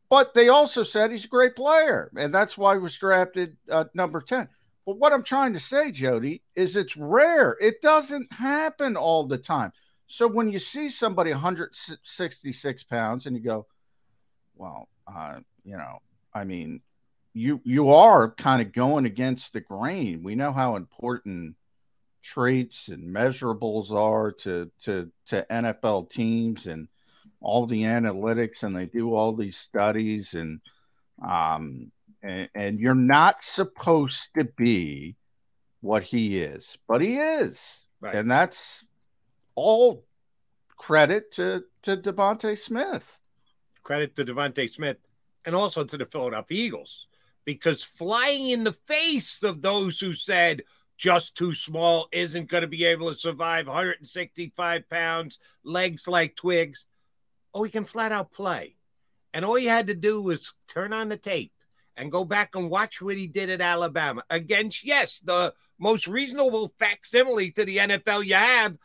But 0.09 0.33
they 0.33 0.49
also 0.49 0.85
said 0.85 1.11
he's 1.11 1.25
a 1.25 1.29
great 1.29 1.57
player, 1.57 2.13
and 2.17 2.33
that's 2.33 2.57
why 2.57 2.75
he 2.75 2.79
was 2.79 2.97
drafted 2.97 3.57
uh, 3.69 3.87
number 3.93 4.21
10. 4.21 4.49
But 4.87 4.99
what 4.99 5.13
I'm 5.13 5.25
trying 5.25 5.53
to 5.55 5.61
say, 5.61 5.91
Jody, 5.91 6.43
is 6.55 6.77
it's 6.77 6.97
rare. 6.97 7.57
It 7.61 7.83
doesn't 7.83 8.33
happen 8.33 8.97
all 8.97 9.27
the 9.27 9.37
time. 9.37 9.73
So 10.07 10.29
when 10.29 10.49
you 10.49 10.61
see 10.61 10.89
somebody 10.89 11.33
166 11.33 12.85
pounds 12.85 13.27
and 13.27 13.37
you 13.37 13.43
go, 13.43 13.67
well, 14.55 14.89
uh, 15.13 15.41
you 15.65 15.77
know, 15.77 15.99
I 16.33 16.45
mean, 16.45 16.83
you 17.35 17.61
you 17.65 17.91
are 17.91 18.31
kind 18.31 18.63
of 18.63 18.73
going 18.73 19.05
against 19.05 19.53
the 19.53 19.61
grain. 19.61 20.23
We 20.23 20.37
know 20.37 20.53
how 20.53 20.77
important 20.77 21.57
traits 22.23 22.89
and 22.89 23.15
measurables 23.15 23.91
are 23.91 24.33
to 24.33 24.71
to 24.85 25.11
to 25.29 25.47
NFL 25.51 26.11
teams 26.11 26.67
and 26.67 26.89
all 27.41 27.67
the 27.67 27.83
analytics, 27.83 28.63
and 28.63 28.75
they 28.75 28.87
do 28.87 29.15
all 29.15 29.35
these 29.35 29.57
studies 29.57 30.35
and 30.35 30.61
um, 31.23 31.91
and, 32.27 32.49
and 32.55 32.81
you're 32.81 32.95
not 32.95 33.43
supposed 33.43 34.31
to 34.37 34.45
be 34.45 35.17
what 35.81 36.03
he 36.03 36.39
is, 36.39 36.77
but 36.89 37.01
he 37.01 37.19
is, 37.19 37.87
right. 38.01 38.15
and 38.15 38.31
that's 38.31 38.85
all 39.55 40.05
credit 40.77 41.33
to 41.33 41.65
to 41.83 41.97
DeVonta 41.97 42.59
Smith. 42.59 43.19
Credit 43.85 44.15
to 44.17 44.25
DeVonta 44.25 44.69
Smith, 44.69 44.97
and 45.45 45.55
also 45.55 45.85
to 45.85 45.97
the 45.97 46.07
Philadelphia 46.07 46.59
Eagles, 46.59 47.07
because 47.45 47.85
flying 47.85 48.49
in 48.49 48.65
the 48.65 48.73
face 48.73 49.45
of 49.45 49.63
those 49.63 50.01
who 50.01 50.13
said 50.13 50.63
just 50.99 51.37
too 51.37 51.55
small 51.55 52.09
isn't 52.11 52.49
going 52.49 52.63
to 52.63 52.67
be 52.67 52.85
able 52.85 53.09
to 53.09 53.15
survive 53.15 53.69
165 53.69 54.89
pounds, 54.89 55.39
legs 55.63 56.09
like 56.09 56.35
twigs. 56.35 56.87
Oh, 57.55 57.63
he 57.63 57.71
can 57.71 57.85
flat 57.85 58.13
out 58.13 58.33
play. 58.33 58.77
And 59.35 59.45
all 59.45 59.59
you 59.59 59.69
had 59.69 59.89
to 59.89 59.95
do 59.95 60.23
was 60.23 60.55
turn 60.67 60.95
on 60.95 61.11
the 61.11 61.19
tape 61.19 61.53
and 61.97 62.13
go 62.13 62.25
back 62.25 62.55
and 62.55 62.71
watch 62.71 63.01
what 63.01 63.17
he 63.17 63.27
did 63.27 63.51
at 63.51 63.61
Alabama 63.61 64.23
against, 64.31 64.85
yes, 64.85 65.21
the 65.21 65.55
most 65.79 66.07
reasonable 66.07 66.73
facsimile 66.79 67.51
to 67.53 67.65
the 67.65 67.79
NFL 67.79 68.25
you 68.25 68.35
have. 68.35 68.77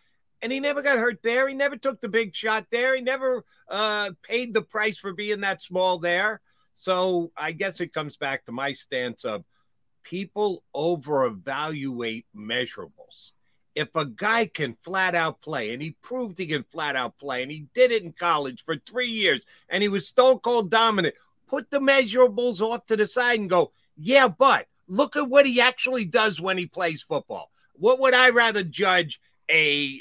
And 0.41 0.51
he 0.51 0.59
never 0.59 0.81
got 0.81 0.97
hurt 0.97 1.21
there. 1.21 1.47
He 1.47 1.53
never 1.53 1.77
took 1.77 2.01
the 2.01 2.09
big 2.09 2.35
shot 2.35 2.65
there. 2.71 2.95
He 2.95 3.01
never 3.01 3.45
uh, 3.69 4.11
paid 4.23 4.53
the 4.53 4.61
price 4.61 4.97
for 4.97 5.13
being 5.13 5.41
that 5.41 5.61
small 5.61 5.99
there. 5.99 6.41
So 6.73 7.31
I 7.37 7.51
guess 7.51 7.79
it 7.79 7.93
comes 7.93 8.17
back 8.17 8.45
to 8.45 8.51
my 8.51 8.73
stance 8.73 9.23
of 9.23 9.43
people 10.03 10.63
over 10.73 11.25
evaluate 11.25 12.25
measurables. 12.35 13.31
If 13.75 13.95
a 13.95 14.05
guy 14.05 14.47
can 14.47 14.75
flat 14.81 15.15
out 15.15 15.41
play, 15.41 15.73
and 15.73 15.81
he 15.81 15.95
proved 16.01 16.37
he 16.37 16.47
can 16.47 16.63
flat 16.63 16.95
out 16.95 17.17
play, 17.17 17.41
and 17.41 17.51
he 17.51 17.67
did 17.73 17.91
it 17.91 18.03
in 18.03 18.11
college 18.11 18.63
for 18.65 18.75
three 18.77 19.07
years, 19.07 19.43
and 19.69 19.81
he 19.81 19.89
was 19.89 20.07
stone 20.07 20.39
cold 20.39 20.69
dominant, 20.69 21.15
put 21.51 21.69
the 21.69 21.79
measurables 21.79 22.61
off 22.61 22.85
to 22.85 22.95
the 22.95 23.05
side 23.05 23.39
and 23.39 23.49
go, 23.49 23.73
yeah, 23.97 24.29
but 24.29 24.67
look 24.87 25.17
at 25.17 25.27
what 25.27 25.45
he 25.45 25.59
actually 25.59 26.05
does 26.05 26.39
when 26.39 26.57
he 26.57 26.65
plays 26.65 27.01
football. 27.01 27.51
What 27.73 27.99
would 27.99 28.13
I 28.13 28.29
rather 28.29 28.63
judge 28.63 29.19
a, 29.49 29.99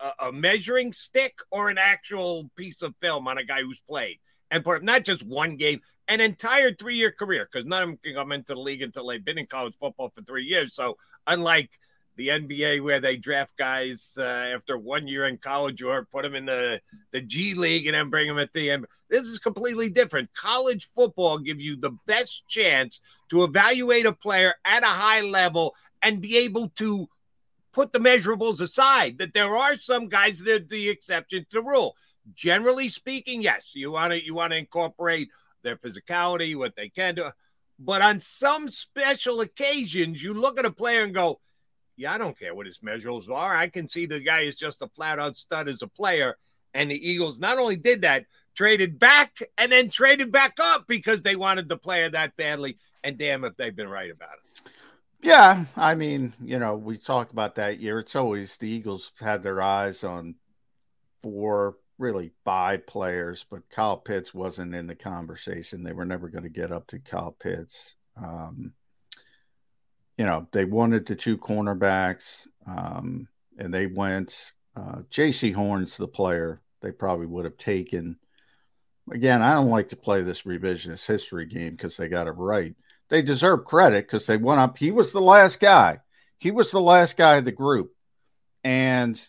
uh, 0.00 0.10
a 0.18 0.32
measuring 0.32 0.92
stick 0.92 1.38
or 1.50 1.70
an 1.70 1.78
actual 1.78 2.50
piece 2.56 2.82
of 2.82 2.94
film 3.00 3.26
on 3.26 3.38
a 3.38 3.44
guy 3.44 3.62
who's 3.62 3.80
played 3.88 4.18
and 4.50 4.62
put 4.62 4.84
not 4.84 5.02
just 5.02 5.26
one 5.26 5.56
game, 5.56 5.80
an 6.08 6.20
entire 6.20 6.74
three 6.74 6.96
year 6.96 7.10
career 7.10 7.48
because 7.50 7.64
none 7.64 7.82
of 7.82 7.88
them 7.88 7.98
can 8.02 8.14
come 8.14 8.32
into 8.32 8.52
the 8.52 8.60
league 8.60 8.82
until 8.82 9.06
they've 9.06 9.24
been 9.24 9.38
in 9.38 9.46
college 9.46 9.74
football 9.80 10.10
for 10.14 10.20
three 10.20 10.44
years. 10.44 10.74
So 10.74 10.98
unlike 11.26 11.70
the 12.16 12.28
NBA 12.28 12.82
where 12.82 13.00
they 13.00 13.16
draft 13.16 13.56
guys 13.56 14.14
uh, 14.18 14.22
after 14.22 14.78
one 14.78 15.08
year 15.08 15.26
in 15.26 15.38
college 15.38 15.82
or 15.82 16.04
put 16.04 16.22
them 16.22 16.34
in 16.34 16.46
the, 16.46 16.80
the 17.10 17.20
G 17.20 17.54
League 17.54 17.86
and 17.86 17.94
then 17.94 18.10
bring 18.10 18.28
them 18.28 18.38
at 18.38 18.52
the 18.52 18.70
end. 18.70 18.86
This 19.08 19.26
is 19.26 19.38
completely 19.38 19.88
different. 19.88 20.32
College 20.32 20.88
football 20.94 21.38
gives 21.38 21.64
you 21.64 21.76
the 21.76 21.96
best 22.06 22.46
chance 22.46 23.00
to 23.30 23.44
evaluate 23.44 24.06
a 24.06 24.12
player 24.12 24.54
at 24.64 24.82
a 24.82 24.86
high 24.86 25.22
level 25.22 25.74
and 26.02 26.20
be 26.20 26.36
able 26.38 26.68
to 26.76 27.08
put 27.72 27.92
the 27.92 27.98
measurables 27.98 28.60
aside. 28.60 29.18
That 29.18 29.34
there 29.34 29.56
are 29.56 29.74
some 29.74 30.08
guys 30.08 30.38
that 30.40 30.54
are 30.54 30.64
the 30.64 30.88
exception 30.88 31.46
to 31.50 31.60
the 31.60 31.62
rule. 31.62 31.96
Generally 32.34 32.90
speaking, 32.90 33.42
yes, 33.42 33.72
you 33.74 33.90
want 33.90 34.12
to 34.12 34.24
you 34.24 34.34
want 34.34 34.52
to 34.52 34.58
incorporate 34.58 35.28
their 35.62 35.76
physicality, 35.76 36.56
what 36.56 36.76
they 36.76 36.88
can 36.88 37.16
do. 37.16 37.30
But 37.78 38.02
on 38.02 38.20
some 38.20 38.68
special 38.68 39.40
occasions, 39.40 40.22
you 40.22 40.32
look 40.32 40.58
at 40.58 40.66
a 40.66 40.70
player 40.70 41.02
and 41.02 41.12
go, 41.12 41.40
yeah, 41.96 42.12
I 42.12 42.18
don't 42.18 42.38
care 42.38 42.54
what 42.54 42.66
his 42.66 42.78
measurables 42.78 43.30
are. 43.30 43.56
I 43.56 43.68
can 43.68 43.88
see 43.88 44.06
the 44.06 44.20
guy 44.20 44.40
is 44.40 44.54
just 44.54 44.82
a 44.82 44.88
flat 44.88 45.18
out 45.18 45.36
stud 45.36 45.68
as 45.68 45.82
a 45.82 45.88
player. 45.88 46.36
And 46.72 46.90
the 46.90 47.08
Eagles 47.08 47.38
not 47.38 47.58
only 47.58 47.76
did 47.76 48.02
that, 48.02 48.26
traded 48.54 48.98
back 48.98 49.38
and 49.58 49.70
then 49.70 49.90
traded 49.90 50.32
back 50.32 50.58
up 50.60 50.86
because 50.88 51.22
they 51.22 51.36
wanted 51.36 51.68
the 51.68 51.76
player 51.76 52.08
that 52.08 52.36
badly. 52.36 52.78
And 53.04 53.18
damn 53.18 53.44
if 53.44 53.56
they've 53.56 53.74
been 53.74 53.88
right 53.88 54.10
about 54.10 54.30
it. 54.32 54.70
Yeah, 55.22 55.64
I 55.76 55.94
mean, 55.94 56.34
you 56.42 56.58
know, 56.58 56.76
we 56.76 56.98
talk 56.98 57.30
about 57.30 57.54
that 57.54 57.78
year. 57.78 57.98
It's 57.98 58.16
always 58.16 58.56
the 58.56 58.68
Eagles 58.68 59.12
had 59.18 59.42
their 59.42 59.62
eyes 59.62 60.04
on 60.04 60.34
four, 61.22 61.76
really 61.96 62.32
five 62.44 62.86
players, 62.86 63.46
but 63.50 63.70
Kyle 63.70 63.96
Pitts 63.96 64.34
wasn't 64.34 64.74
in 64.74 64.86
the 64.86 64.94
conversation. 64.94 65.82
They 65.82 65.92
were 65.92 66.04
never 66.04 66.28
going 66.28 66.44
to 66.44 66.50
get 66.50 66.72
up 66.72 66.88
to 66.88 66.98
Kyle 66.98 67.34
Pitts. 67.38 67.94
Um, 68.16 68.74
you 70.16 70.24
know, 70.24 70.46
they 70.52 70.64
wanted 70.64 71.06
the 71.06 71.16
two 71.16 71.36
cornerbacks, 71.36 72.46
um, 72.66 73.28
and 73.58 73.72
they 73.72 73.86
went. 73.86 74.52
Uh, 74.76 75.02
Jaycee 75.10 75.54
Horn's 75.54 75.96
the 75.96 76.08
player 76.08 76.60
they 76.80 76.90
probably 76.90 77.26
would 77.26 77.44
have 77.44 77.56
taken. 77.56 78.18
Again, 79.10 79.42
I 79.42 79.54
don't 79.54 79.70
like 79.70 79.90
to 79.90 79.96
play 79.96 80.22
this 80.22 80.42
revisionist 80.42 81.06
history 81.06 81.46
game 81.46 81.72
because 81.72 81.96
they 81.96 82.08
got 82.08 82.26
it 82.26 82.32
right. 82.32 82.74
They 83.08 83.22
deserve 83.22 83.64
credit 83.64 84.06
because 84.06 84.26
they 84.26 84.36
went 84.36 84.60
up. 84.60 84.78
He 84.78 84.90
was 84.90 85.12
the 85.12 85.20
last 85.20 85.60
guy. 85.60 86.00
He 86.38 86.50
was 86.50 86.70
the 86.70 86.80
last 86.80 87.16
guy 87.16 87.36
of 87.36 87.44
the 87.44 87.52
group, 87.52 87.92
and 88.62 89.20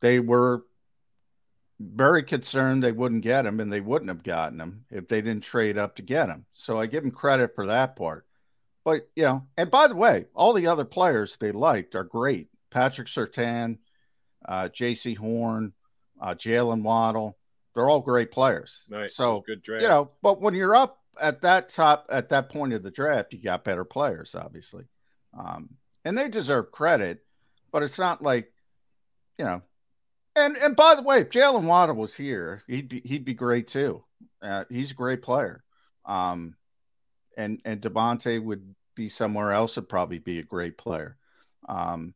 they 0.00 0.20
were 0.20 0.64
very 1.80 2.22
concerned 2.22 2.82
they 2.82 2.92
wouldn't 2.92 3.22
get 3.22 3.46
him, 3.46 3.60
and 3.60 3.72
they 3.72 3.80
wouldn't 3.80 4.10
have 4.10 4.22
gotten 4.22 4.60
him 4.60 4.84
if 4.90 5.08
they 5.08 5.20
didn't 5.20 5.42
trade 5.42 5.78
up 5.78 5.96
to 5.96 6.02
get 6.02 6.28
him. 6.28 6.44
So 6.54 6.78
I 6.78 6.86
give 6.86 7.02
them 7.02 7.12
credit 7.12 7.54
for 7.54 7.66
that 7.66 7.96
part. 7.96 8.26
But 8.84 9.08
you 9.14 9.24
know, 9.24 9.46
and 9.56 9.70
by 9.70 9.86
the 9.86 9.94
way, 9.94 10.26
all 10.34 10.52
the 10.52 10.66
other 10.66 10.84
players 10.84 11.36
they 11.36 11.52
liked 11.52 11.94
are 11.94 12.04
great. 12.04 12.48
Patrick 12.70 13.08
Surtain, 13.08 13.78
uh, 14.46 14.68
Jaycee 14.68 15.16
Horn, 15.16 15.72
uh, 16.20 16.34
Jaylen 16.34 16.82
Waddle, 16.82 17.38
they're 17.74 17.88
all 17.88 18.00
great 18.00 18.30
players. 18.30 18.84
Right. 18.90 19.10
So 19.10 19.42
good 19.46 19.62
draft. 19.62 19.82
You 19.82 19.88
know, 19.88 20.10
but 20.22 20.40
when 20.40 20.54
you're 20.54 20.74
up 20.74 20.98
at 21.20 21.42
that 21.42 21.68
top 21.68 22.06
at 22.10 22.30
that 22.30 22.48
point 22.48 22.72
of 22.72 22.82
the 22.82 22.90
draft, 22.90 23.32
you 23.32 23.42
got 23.42 23.64
better 23.64 23.84
players, 23.84 24.34
obviously, 24.34 24.84
um, 25.38 25.70
and 26.04 26.16
they 26.16 26.28
deserve 26.28 26.72
credit. 26.72 27.24
But 27.70 27.82
it's 27.82 27.98
not 27.98 28.20
like, 28.20 28.52
you 29.38 29.44
know, 29.44 29.62
and 30.36 30.56
and 30.56 30.76
by 30.76 30.94
the 30.94 31.02
way, 31.02 31.20
if 31.20 31.30
Jaylen 31.30 31.64
Waddle 31.64 31.96
was 31.96 32.14
here, 32.14 32.62
he'd 32.66 32.88
be 32.88 33.00
he'd 33.04 33.24
be 33.24 33.34
great 33.34 33.68
too. 33.68 34.04
Uh, 34.42 34.64
he's 34.68 34.90
a 34.90 34.94
great 34.94 35.22
player. 35.22 35.62
Um, 36.04 36.56
and 37.36 37.60
and 37.64 37.80
DeVonta 37.80 38.42
would 38.42 38.74
be 38.94 39.08
somewhere 39.08 39.52
else 39.52 39.76
would 39.76 39.88
probably 39.88 40.18
be 40.18 40.38
a 40.38 40.44
great 40.44 40.76
player. 40.76 41.16
Um, 41.68 42.14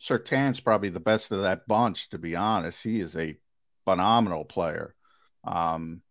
Surtain's 0.00 0.60
probably 0.60 0.90
the 0.90 1.00
best 1.00 1.32
of 1.32 1.42
that 1.42 1.66
bunch, 1.66 2.10
to 2.10 2.18
be 2.18 2.36
honest. 2.36 2.82
He 2.82 3.00
is 3.00 3.16
a 3.16 3.36
phenomenal 3.84 4.44
player. 4.44 4.94
Um, 5.44 6.02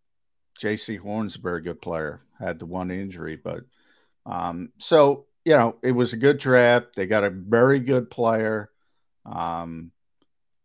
Jaycee 0.60 0.98
Horn's 0.98 1.36
a 1.36 1.40
very 1.40 1.60
good 1.60 1.80
player. 1.80 2.22
Had 2.38 2.58
the 2.58 2.66
one 2.66 2.90
injury, 2.90 3.36
but 3.36 3.64
um, 4.24 4.72
so 4.78 5.26
you 5.44 5.56
know 5.56 5.76
it 5.82 5.92
was 5.92 6.12
a 6.12 6.18
good 6.18 6.38
draft. 6.38 6.96
They 6.96 7.06
got 7.06 7.24
a 7.24 7.30
very 7.30 7.78
good 7.78 8.10
player. 8.10 8.70
Um, 9.24 9.92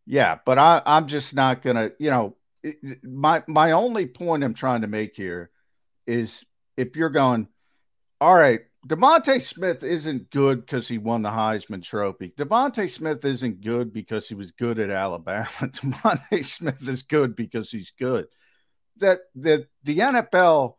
yeah, 0.06 0.40
but 0.46 0.58
I, 0.58 0.82
I'm 0.86 1.08
just 1.08 1.34
not 1.34 1.62
gonna. 1.62 1.92
You 2.00 2.10
know, 2.10 2.36
it, 2.64 3.04
my 3.04 3.44
my 3.48 3.72
only 3.72 4.08
point 4.08 4.44
I'm 4.44 4.54
trying 4.54 4.82
to 4.82 4.88
make 4.88 5.16
here 5.16 5.52
is 6.08 6.44
if 6.78 6.96
you're 6.96 7.10
going 7.10 7.48
all 8.22 8.36
right. 8.36 8.62
DeVonta 8.88 9.42
Smith 9.42 9.84
isn't 9.84 10.30
good 10.32 10.62
because 10.62 10.88
he 10.88 10.98
won 10.98 11.24
the 11.24 11.30
Heisman 11.30 11.84
Trophy. 11.84 12.34
DeVonta 12.38 12.90
Smith 12.90 13.26
isn't 13.26 13.62
good 13.62 13.92
because 13.92 14.28
he 14.28 14.36
was 14.36 14.52
good 14.52 14.80
at 14.80 14.90
Alabama. 14.90 15.50
DeVonta 15.62 16.46
Smith 16.46 16.88
is 16.88 17.04
good 17.04 17.36
because 17.36 17.72
he's 17.72 17.92
good. 17.98 18.28
That 18.98 19.22
that 19.36 19.68
the 19.84 19.98
NFL 19.98 20.76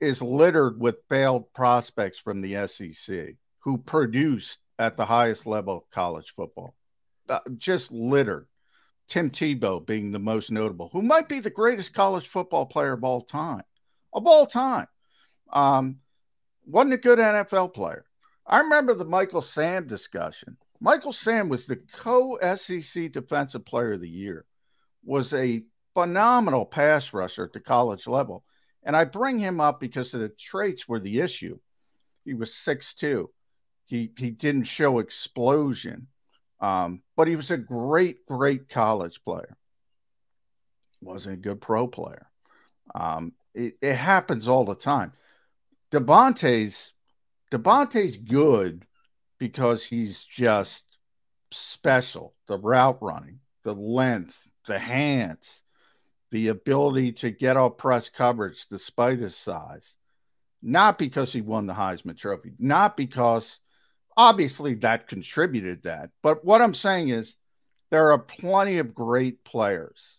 is 0.00 0.20
littered 0.20 0.80
with 0.80 0.96
failed 1.08 1.52
prospects 1.52 2.18
from 2.18 2.42
the 2.42 2.66
SEC 2.66 3.36
who 3.60 3.78
produced 3.78 4.58
at 4.78 4.96
the 4.96 5.06
highest 5.06 5.46
level 5.46 5.78
of 5.78 5.90
college 5.90 6.32
football. 6.36 6.74
Uh, 7.28 7.40
just 7.56 7.90
littered. 7.90 8.46
Tim 9.08 9.30
Tebow 9.30 9.84
being 9.84 10.10
the 10.10 10.18
most 10.18 10.50
notable, 10.50 10.90
who 10.92 11.00
might 11.00 11.28
be 11.28 11.38
the 11.38 11.50
greatest 11.50 11.94
college 11.94 12.26
football 12.26 12.66
player 12.66 12.92
of 12.92 13.04
all 13.04 13.20
time, 13.20 13.62
of 14.12 14.26
all 14.26 14.46
time. 14.46 14.86
Um, 15.52 16.00
wasn't 16.66 16.94
a 16.94 16.98
good 16.98 17.18
NFL 17.18 17.74
player. 17.74 18.04
I 18.46 18.60
remember 18.60 18.94
the 18.94 19.04
Michael 19.04 19.40
Sam 19.40 19.86
discussion. 19.86 20.56
Michael 20.80 21.12
Sam 21.12 21.48
was 21.48 21.66
the 21.66 21.76
co 21.76 22.38
SEC 22.56 23.12
Defensive 23.12 23.64
Player 23.64 23.92
of 23.92 24.00
the 24.00 24.08
Year, 24.08 24.44
was 25.04 25.32
a 25.32 25.64
phenomenal 25.94 26.66
pass 26.66 27.12
rusher 27.12 27.44
at 27.44 27.52
the 27.52 27.60
college 27.60 28.06
level. 28.06 28.44
And 28.82 28.94
I 28.94 29.04
bring 29.04 29.38
him 29.38 29.60
up 29.60 29.80
because 29.80 30.12
the 30.12 30.28
traits 30.28 30.86
were 30.86 31.00
the 31.00 31.20
issue. 31.20 31.58
He 32.24 32.34
was 32.34 32.50
6'2. 32.50 33.26
He 33.86 34.12
he 34.18 34.30
didn't 34.30 34.64
show 34.64 34.98
explosion. 34.98 36.08
Um, 36.60 37.02
but 37.16 37.28
he 37.28 37.36
was 37.36 37.50
a 37.50 37.56
great, 37.56 38.26
great 38.26 38.68
college 38.68 39.22
player. 39.22 39.56
Wasn't 41.00 41.34
a 41.34 41.38
good 41.38 41.60
pro 41.60 41.86
player. 41.86 42.26
Um, 42.94 43.32
it, 43.54 43.74
it 43.80 43.94
happens 43.94 44.48
all 44.48 44.64
the 44.64 44.74
time. 44.74 45.12
DeVonta's 45.92 46.92
DeVonta's 47.52 48.16
good 48.16 48.86
because 49.38 49.84
he's 49.84 50.22
just 50.24 50.84
special. 51.50 52.34
The 52.48 52.58
route 52.58 52.98
running, 53.00 53.40
the 53.62 53.74
length, 53.74 54.38
the 54.66 54.78
hands, 54.78 55.62
the 56.30 56.48
ability 56.48 57.12
to 57.12 57.30
get 57.30 57.56
off 57.56 57.76
press 57.76 58.08
coverage 58.08 58.66
despite 58.68 59.18
his 59.18 59.36
size. 59.36 59.94
Not 60.62 60.98
because 60.98 61.32
he 61.32 61.40
won 61.42 61.66
the 61.66 61.74
Heisman 61.74 62.16
Trophy, 62.16 62.52
not 62.58 62.96
because 62.96 63.60
obviously 64.16 64.74
that 64.74 65.06
contributed 65.06 65.82
that. 65.84 66.10
But 66.22 66.44
what 66.44 66.62
I'm 66.62 66.74
saying 66.74 67.10
is 67.10 67.36
there 67.90 68.10
are 68.10 68.18
plenty 68.18 68.78
of 68.78 68.94
great 68.94 69.44
players 69.44 70.18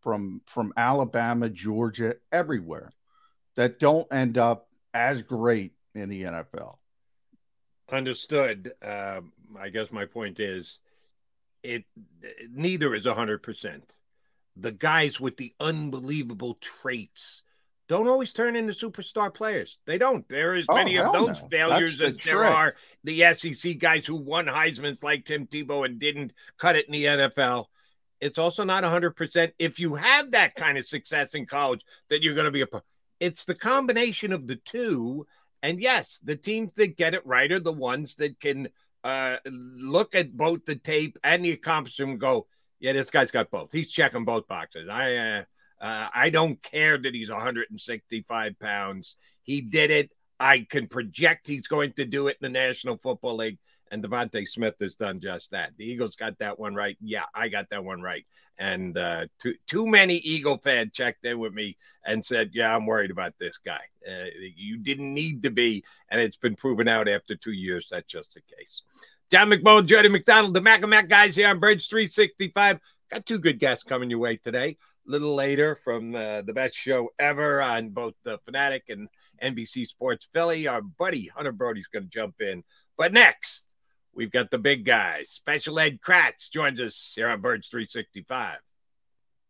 from 0.00 0.40
from 0.46 0.72
Alabama, 0.76 1.48
Georgia, 1.48 2.16
everywhere 2.32 2.92
that 3.56 3.78
don't 3.78 4.10
end 4.12 4.38
up 4.38 4.67
as 4.98 5.22
great 5.22 5.72
in 5.94 6.08
the 6.08 6.24
NFL. 6.24 6.76
Understood. 7.90 8.72
Uh, 8.82 9.20
I 9.58 9.68
guess 9.70 9.92
my 9.92 10.04
point 10.04 10.40
is, 10.40 10.80
it 11.62 11.84
neither 12.50 12.94
is 12.94 13.06
hundred 13.06 13.42
percent. 13.42 13.94
The 14.56 14.72
guys 14.72 15.20
with 15.20 15.36
the 15.36 15.54
unbelievable 15.60 16.58
traits 16.60 17.42
don't 17.88 18.08
always 18.08 18.32
turn 18.32 18.56
into 18.56 18.72
superstar 18.72 19.32
players. 19.32 19.78
They 19.86 19.96
don't. 19.96 20.28
There 20.28 20.56
is 20.56 20.66
oh, 20.68 20.74
many 20.74 20.98
of 20.98 21.12
those 21.12 21.40
no. 21.42 21.48
failures 21.48 22.00
as 22.00 22.18
the 22.18 22.20
there 22.24 22.44
are 22.44 22.74
the 23.04 23.32
SEC 23.32 23.78
guys 23.78 24.04
who 24.04 24.16
won 24.16 24.46
Heisman's 24.46 25.02
like 25.02 25.24
Tim 25.24 25.46
Tebow 25.46 25.86
and 25.86 25.98
didn't 25.98 26.32
cut 26.58 26.76
it 26.76 26.86
in 26.86 26.92
the 26.92 27.04
NFL. 27.04 27.66
It's 28.20 28.36
also 28.36 28.64
not 28.64 28.82
100% 28.82 29.52
if 29.58 29.78
you 29.78 29.94
have 29.94 30.32
that 30.32 30.56
kind 30.56 30.76
of 30.76 30.86
success 30.86 31.34
in 31.34 31.46
college 31.46 31.82
that 32.10 32.22
you're 32.22 32.34
going 32.34 32.46
to 32.46 32.50
be 32.50 32.62
a 32.62 32.66
it's 33.20 33.44
the 33.44 33.54
combination 33.54 34.32
of 34.32 34.46
the 34.46 34.56
two. 34.56 35.26
And 35.62 35.80
yes, 35.80 36.20
the 36.22 36.36
teams 36.36 36.72
that 36.76 36.96
get 36.96 37.14
it 37.14 37.26
right 37.26 37.50
are 37.50 37.60
the 37.60 37.72
ones 37.72 38.14
that 38.16 38.38
can 38.40 38.68
uh, 39.04 39.36
look 39.46 40.14
at 40.14 40.36
both 40.36 40.64
the 40.64 40.76
tape 40.76 41.18
and 41.24 41.44
the 41.44 41.52
accomplishment 41.52 42.12
and 42.12 42.20
go, 42.20 42.46
yeah, 42.80 42.92
this 42.92 43.10
guy's 43.10 43.30
got 43.30 43.50
both. 43.50 43.72
He's 43.72 43.90
checking 43.90 44.24
both 44.24 44.46
boxes. 44.46 44.88
I 44.88 45.14
uh, 45.14 45.42
uh, 45.80 46.08
I 46.12 46.30
don't 46.30 46.60
care 46.62 46.98
that 46.98 47.14
he's 47.14 47.30
165 47.30 48.58
pounds. 48.58 49.16
He 49.42 49.60
did 49.60 49.90
it. 49.90 50.10
I 50.40 50.60
can 50.60 50.86
project 50.86 51.46
he's 51.46 51.66
going 51.66 51.92
to 51.94 52.04
do 52.04 52.28
it 52.28 52.36
in 52.40 52.52
the 52.52 52.58
National 52.58 52.96
Football 52.96 53.36
League. 53.36 53.58
And 53.90 54.02
DeVonta 54.02 54.46
Smith 54.46 54.74
has 54.80 54.96
done 54.96 55.20
just 55.20 55.50
that. 55.50 55.72
The 55.76 55.84
Eagles 55.84 56.16
got 56.16 56.38
that 56.38 56.58
one 56.58 56.74
right. 56.74 56.96
Yeah, 57.00 57.24
I 57.34 57.48
got 57.48 57.70
that 57.70 57.84
one 57.84 58.02
right. 58.02 58.26
And 58.58 58.96
uh, 58.98 59.26
too, 59.40 59.54
too 59.66 59.86
many 59.86 60.16
Eagle 60.16 60.58
fans 60.58 60.92
checked 60.92 61.24
in 61.24 61.38
with 61.38 61.54
me 61.54 61.76
and 62.04 62.24
said, 62.24 62.50
Yeah, 62.52 62.74
I'm 62.74 62.86
worried 62.86 63.10
about 63.10 63.34
this 63.38 63.58
guy. 63.58 63.80
Uh, 64.06 64.26
you 64.56 64.78
didn't 64.78 65.12
need 65.14 65.42
to 65.42 65.50
be. 65.50 65.84
And 66.10 66.20
it's 66.20 66.36
been 66.36 66.56
proven 66.56 66.88
out 66.88 67.08
after 67.08 67.36
two 67.36 67.52
years 67.52 67.88
that's 67.90 68.10
just 68.10 68.34
the 68.34 68.40
case. 68.56 68.82
John 69.30 69.50
McMullen, 69.50 69.86
Jody 69.86 70.08
McDonald, 70.08 70.54
the 70.54 70.60
Mac 70.60 70.80
and 70.80 70.90
Mac 70.90 71.08
guys 71.08 71.36
here 71.36 71.48
on 71.48 71.60
Birds 71.60 71.86
365. 71.86 72.80
Got 73.10 73.26
two 73.26 73.38
good 73.38 73.58
guests 73.58 73.84
coming 73.84 74.10
your 74.10 74.18
way 74.18 74.36
today. 74.36 74.76
A 75.06 75.10
little 75.10 75.34
later 75.34 75.74
from 75.76 76.14
uh, 76.14 76.42
the 76.42 76.52
best 76.52 76.74
show 76.74 77.10
ever 77.18 77.60
on 77.60 77.90
both 77.90 78.14
the 78.22 78.38
Fanatic 78.44 78.84
and 78.88 79.08
NBC 79.42 79.86
Sports 79.86 80.28
Philly. 80.32 80.66
Our 80.66 80.80
buddy 80.82 81.26
Hunter 81.26 81.52
Brody's 81.52 81.86
going 81.86 82.04
to 82.04 82.10
jump 82.10 82.40
in. 82.40 82.64
But 82.96 83.12
next, 83.12 83.64
we've 84.18 84.32
got 84.32 84.50
the 84.50 84.58
big 84.58 84.84
guys. 84.84 85.30
Special 85.30 85.78
Ed 85.78 86.00
Kracz, 86.00 86.50
joins 86.50 86.80
us 86.80 87.12
here 87.14 87.28
on 87.28 87.40
Birds 87.40 87.68
365. 87.68 88.58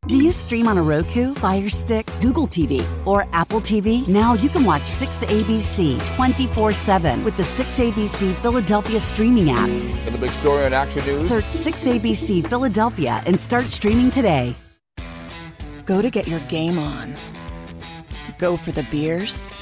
Do 0.06 0.18
you 0.18 0.30
stream 0.30 0.68
on 0.68 0.78
a 0.78 0.82
Roku, 0.82 1.34
Fire 1.34 1.68
Stick, 1.68 2.08
Google 2.20 2.46
TV, 2.46 2.86
or 3.04 3.26
Apple 3.32 3.60
TV? 3.60 4.06
Now 4.06 4.34
you 4.34 4.48
can 4.48 4.64
watch 4.64 4.82
6ABC 4.82 6.14
24 6.14 6.72
7 6.72 7.24
with 7.24 7.36
the 7.36 7.42
6ABC 7.42 8.40
Philadelphia 8.40 9.00
streaming 9.00 9.50
app. 9.50 9.68
And 9.68 10.14
the 10.14 10.18
big 10.18 10.30
story 10.34 10.64
on 10.64 10.72
Action 10.72 11.04
News? 11.04 11.28
Search 11.28 11.46
6ABC 11.46 12.46
Philadelphia 12.46 13.22
and 13.26 13.40
start 13.40 13.64
streaming 13.66 14.10
today. 14.10 14.54
Go 15.84 16.00
to 16.00 16.10
get 16.10 16.28
your 16.28 16.40
game 16.40 16.78
on. 16.78 17.16
Go 18.38 18.56
for 18.56 18.70
the 18.70 18.84
beers. 18.84 19.58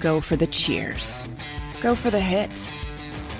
Go 0.00 0.20
for 0.20 0.34
the 0.34 0.46
cheers. 0.48 1.28
Go 1.80 1.94
for 1.94 2.10
the 2.10 2.20
hit 2.20 2.50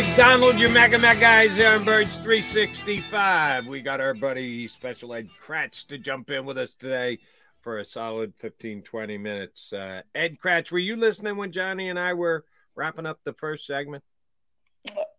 McDonald, 0.00 0.60
your 0.60 0.70
Mac 0.70 0.92
and 0.92 1.02
Mac 1.02 1.18
guys 1.18 1.56
here 1.56 1.70
on 1.70 1.84
Birds 1.84 2.18
365. 2.18 3.66
We 3.66 3.80
got 3.80 4.00
our 4.00 4.14
buddy 4.14 4.68
Special 4.68 5.12
Ed 5.12 5.28
Kracz 5.42 5.84
to 5.88 5.98
jump 5.98 6.30
in 6.30 6.44
with 6.44 6.56
us 6.56 6.76
today 6.76 7.18
for 7.62 7.78
a 7.78 7.84
solid 7.84 8.32
15, 8.36 8.82
20 8.82 9.18
minutes. 9.18 9.72
Uh, 9.72 10.02
Ed 10.14 10.38
Kracz, 10.38 10.70
were 10.70 10.78
you 10.78 10.94
listening 10.94 11.36
when 11.36 11.50
Johnny 11.50 11.88
and 11.88 11.98
I 11.98 12.14
were 12.14 12.44
wrapping 12.76 13.06
up 13.06 13.18
the 13.24 13.32
first 13.32 13.66
segment? 13.66 14.04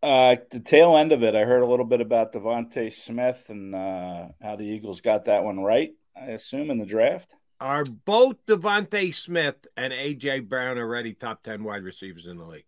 Uh, 0.01 0.37
the 0.49 0.61
tail 0.61 0.95
end 0.95 1.11
of 1.11 1.23
it, 1.23 1.35
I 1.35 1.43
heard 1.43 1.61
a 1.61 1.67
little 1.67 1.85
bit 1.85 1.99
about 1.99 2.31
DeVonta 2.31 2.93
Smith 2.93 3.47
and 3.49 3.75
uh, 3.75 4.29
how 4.41 4.55
the 4.55 4.65
Eagles 4.65 5.01
got 5.01 5.25
that 5.25 5.43
one 5.43 5.59
right. 5.59 5.91
I 6.15 6.27
assume 6.27 6.71
in 6.71 6.77
the 6.77 6.85
draft. 6.85 7.35
Are 7.59 7.83
both 7.83 8.45
DeVonta 8.45 9.13
Smith 9.13 9.57
and 9.75 9.91
AJ 9.91 10.47
Brown 10.47 10.77
already 10.77 11.15
top 11.15 11.43
10 11.43 11.65
wide 11.65 11.83
receivers 11.83 12.27
in 12.27 12.37
the 12.37 12.45
league? 12.45 12.63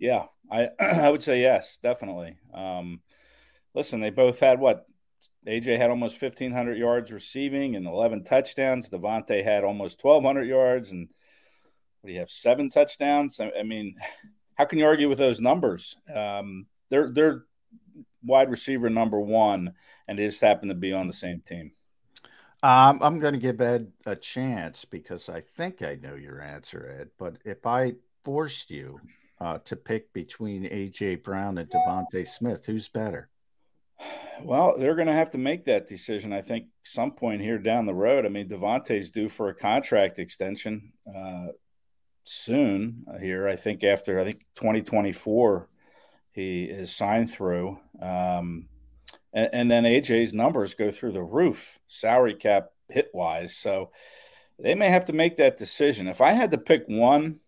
Yeah, 0.00 0.24
I 0.50 0.68
I 0.80 1.08
would 1.08 1.22
say 1.22 1.40
yes, 1.40 1.78
definitely. 1.82 2.36
Um, 2.52 3.00
listen, 3.74 4.00
they 4.00 4.10
both 4.10 4.40
had 4.40 4.60
what? 4.60 4.86
AJ 5.46 5.78
had 5.78 5.90
almost 5.90 6.20
1,500 6.20 6.76
yards 6.76 7.10
receiving 7.10 7.76
and 7.76 7.86
11 7.86 8.24
touchdowns. 8.24 8.90
DeVonta 8.90 9.42
had 9.42 9.64
almost 9.64 10.04
1,200 10.04 10.44
yards 10.44 10.92
and 10.92 11.08
what 12.00 12.08
do 12.08 12.14
you 12.14 12.20
have? 12.20 12.30
Seven 12.30 12.68
touchdowns. 12.70 13.40
I, 13.40 13.50
I 13.58 13.62
mean, 13.62 13.94
how 14.54 14.64
can 14.64 14.78
you 14.78 14.86
argue 14.86 15.08
with 15.08 15.18
those 15.18 15.40
numbers? 15.40 15.96
Um, 16.14 16.66
they're 16.90 17.10
they're 17.10 17.44
wide 18.22 18.50
receiver 18.50 18.90
number 18.90 19.20
one, 19.20 19.74
and 20.08 20.18
they 20.18 20.26
just 20.26 20.40
happen 20.40 20.68
to 20.68 20.74
be 20.74 20.92
on 20.92 21.06
the 21.06 21.12
same 21.12 21.40
team. 21.40 21.72
Um, 22.62 23.00
I'm 23.02 23.18
going 23.18 23.32
to 23.32 23.40
give 23.40 23.60
Ed 23.60 23.90
a 24.04 24.14
chance 24.14 24.84
because 24.84 25.28
I 25.28 25.40
think 25.40 25.82
I 25.82 25.98
know 26.02 26.14
your 26.14 26.42
answer, 26.42 26.94
Ed. 27.00 27.10
But 27.18 27.36
if 27.44 27.64
I 27.64 27.94
forced 28.22 28.70
you 28.70 29.00
uh, 29.40 29.58
to 29.64 29.76
pick 29.76 30.12
between 30.12 30.64
AJ 30.64 31.22
Brown 31.22 31.58
and 31.58 31.70
DeVonta 31.70 32.26
Smith, 32.26 32.64
who's 32.66 32.88
better? 32.88 33.28
Well, 34.42 34.76
they're 34.78 34.94
going 34.94 35.08
to 35.08 35.14
have 35.14 35.30
to 35.30 35.38
make 35.38 35.64
that 35.64 35.86
decision. 35.86 36.32
I 36.32 36.40
think 36.40 36.66
some 36.82 37.12
point 37.12 37.42
here 37.42 37.58
down 37.58 37.86
the 37.86 37.94
road. 37.94 38.24
I 38.24 38.28
mean, 38.28 38.48
DeVonta's 38.48 39.10
due 39.10 39.28
for 39.28 39.48
a 39.48 39.54
contract 39.54 40.18
extension 40.18 40.92
uh, 41.14 41.48
soon. 42.24 43.04
Here, 43.20 43.48
I 43.48 43.56
think 43.56 43.84
after 43.84 44.18
I 44.18 44.24
think 44.24 44.40
2024, 44.56 45.68
he 46.32 46.64
is 46.64 46.94
signed 46.94 47.30
through. 47.30 47.78
Um, 48.00 48.68
and, 49.32 49.50
and 49.52 49.70
then 49.70 49.84
AJ's 49.84 50.32
numbers 50.32 50.74
go 50.74 50.90
through 50.90 51.12
the 51.12 51.22
roof. 51.22 51.78
Salary 51.86 52.34
cap 52.34 52.70
hit 52.88 53.10
wise. 53.12 53.56
So 53.56 53.90
they 54.58 54.74
may 54.74 54.88
have 54.88 55.06
to 55.06 55.12
make 55.12 55.36
that 55.36 55.56
decision. 55.56 56.08
If 56.08 56.20
I 56.20 56.32
had 56.32 56.50
to 56.52 56.58
pick 56.58 56.84
one, 56.86 57.40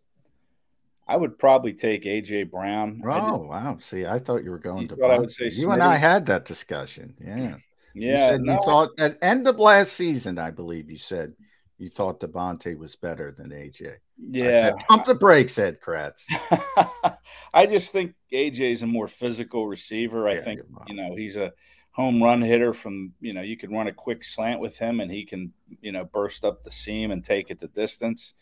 I 1.13 1.17
would 1.17 1.39
probably 1.39 1.75
take 1.75 2.05
AJ 2.05 2.51
Brown. 2.51 3.03
Oh 3.05 3.47
wow! 3.47 3.77
See, 3.81 4.07
I 4.07 4.19
thought 4.19 4.45
you 4.45 4.51
were 4.51 4.59
going 4.59 4.89
to. 4.89 5.05
I 5.05 5.19
would 5.19 5.31
say 5.31 5.51
you 5.53 5.71
and 5.71 5.83
I 5.83 5.97
had 5.97 6.25
that 6.27 6.47
discussion. 6.47 7.15
Yeah. 7.21 7.57
Yeah. 7.95 8.29
You, 8.29 8.33
said 8.33 8.41
no. 8.41 8.55
you 8.55 8.61
thought 8.65 8.89
at 8.99 9.19
end 9.21 9.47
of 9.47 9.59
last 9.59 9.93
season, 9.93 10.39
I 10.39 10.51
believe 10.51 10.91
you 10.91 10.97
said 10.97 11.35
you 11.77 11.91
thought 11.91 12.21
DeVonta 12.21 12.75
was 12.79 12.97
better 12.97 13.33
than 13.33 13.51
AJ. 13.51 13.97
Yeah. 14.17 14.47
I 14.47 14.51
said, 14.51 14.77
Pump 14.89 15.05
the 15.05 15.15
brakes, 15.15 15.59
Ed 15.59 15.79
Kracz. 15.79 16.23
I 17.53 17.67
just 17.67 17.93
think 17.93 18.15
AJ 18.33 18.73
is 18.73 18.83
a 18.83 18.87
more 18.87 19.09
physical 19.09 19.67
receiver. 19.67 20.27
I 20.27 20.37
Yeah, 20.37 20.41
think 20.41 20.61
you 20.87 20.95
know 20.95 21.15
he's 21.15 21.37
a 21.37 21.53
home 21.91 22.23
run 22.23 22.41
hitter 22.41 22.73
from 22.73 23.13
you 23.21 23.35
know 23.35 23.43
you 23.43 23.59
can 23.59 23.71
run 23.71 23.89
a 23.89 23.93
quick 23.93 24.25
slant 24.25 24.59
with 24.59 24.79
him 24.79 25.01
and 25.01 25.13
he 25.13 25.27
can 25.27 25.53
you 25.83 25.93
know 25.93 26.05
burst 26.05 26.47
up 26.47 26.63
the 26.63 26.71
seam 26.71 27.11
and 27.11 27.23
take 27.23 27.51
it 27.51 27.59
the 27.59 27.69
distance. 27.69 28.33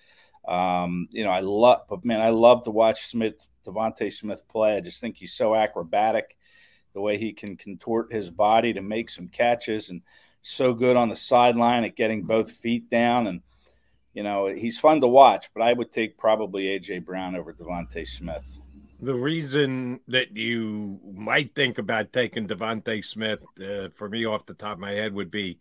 Um, 0.46 1.08
you 1.10 1.24
know 1.24 1.30
I 1.30 1.40
love, 1.40 1.82
but 1.88 2.04
man, 2.04 2.20
I 2.20 2.30
love 2.30 2.64
to 2.64 2.70
watch 2.70 3.02
Smith 3.02 3.48
DeVonta 3.66 4.12
Smith 4.12 4.46
play. 4.48 4.76
I 4.76 4.80
just 4.80 5.00
think 5.00 5.16
he's 5.16 5.34
so 5.34 5.54
acrobatic, 5.54 6.36
the 6.94 7.00
way 7.00 7.18
he 7.18 7.32
can 7.32 7.56
contort 7.56 8.12
his 8.12 8.30
body 8.30 8.72
to 8.72 8.82
make 8.82 9.10
some 9.10 9.28
catches 9.28 9.90
and 9.90 10.02
so 10.42 10.72
good 10.72 10.96
on 10.96 11.08
the 11.08 11.16
sideline 11.16 11.84
at 11.84 11.96
getting 11.96 12.22
both 12.22 12.50
feet 12.50 12.88
down 12.88 13.26
and 13.26 13.42
you 14.14 14.22
know 14.22 14.46
he's 14.46 14.78
fun 14.78 15.00
to 15.00 15.06
watch. 15.06 15.52
But 15.54 15.62
I 15.62 15.72
would 15.72 15.92
take 15.92 16.16
probably 16.16 16.64
AJ 16.64 17.04
Brown 17.04 17.36
over 17.36 17.52
DeVonta 17.52 18.06
Smith. 18.06 18.58
The 19.02 19.14
reason 19.14 20.00
that 20.08 20.36
you 20.36 21.00
might 21.14 21.54
think 21.54 21.78
about 21.78 22.12
taking 22.12 22.46
DeVonta 22.46 23.02
Smith, 23.02 23.42
uh, 23.58 23.88
for 23.94 24.10
me 24.10 24.26
off 24.26 24.44
the 24.44 24.52
top 24.52 24.74
of 24.74 24.78
my 24.78 24.92
head, 24.92 25.14
would 25.14 25.30
be 25.30 25.58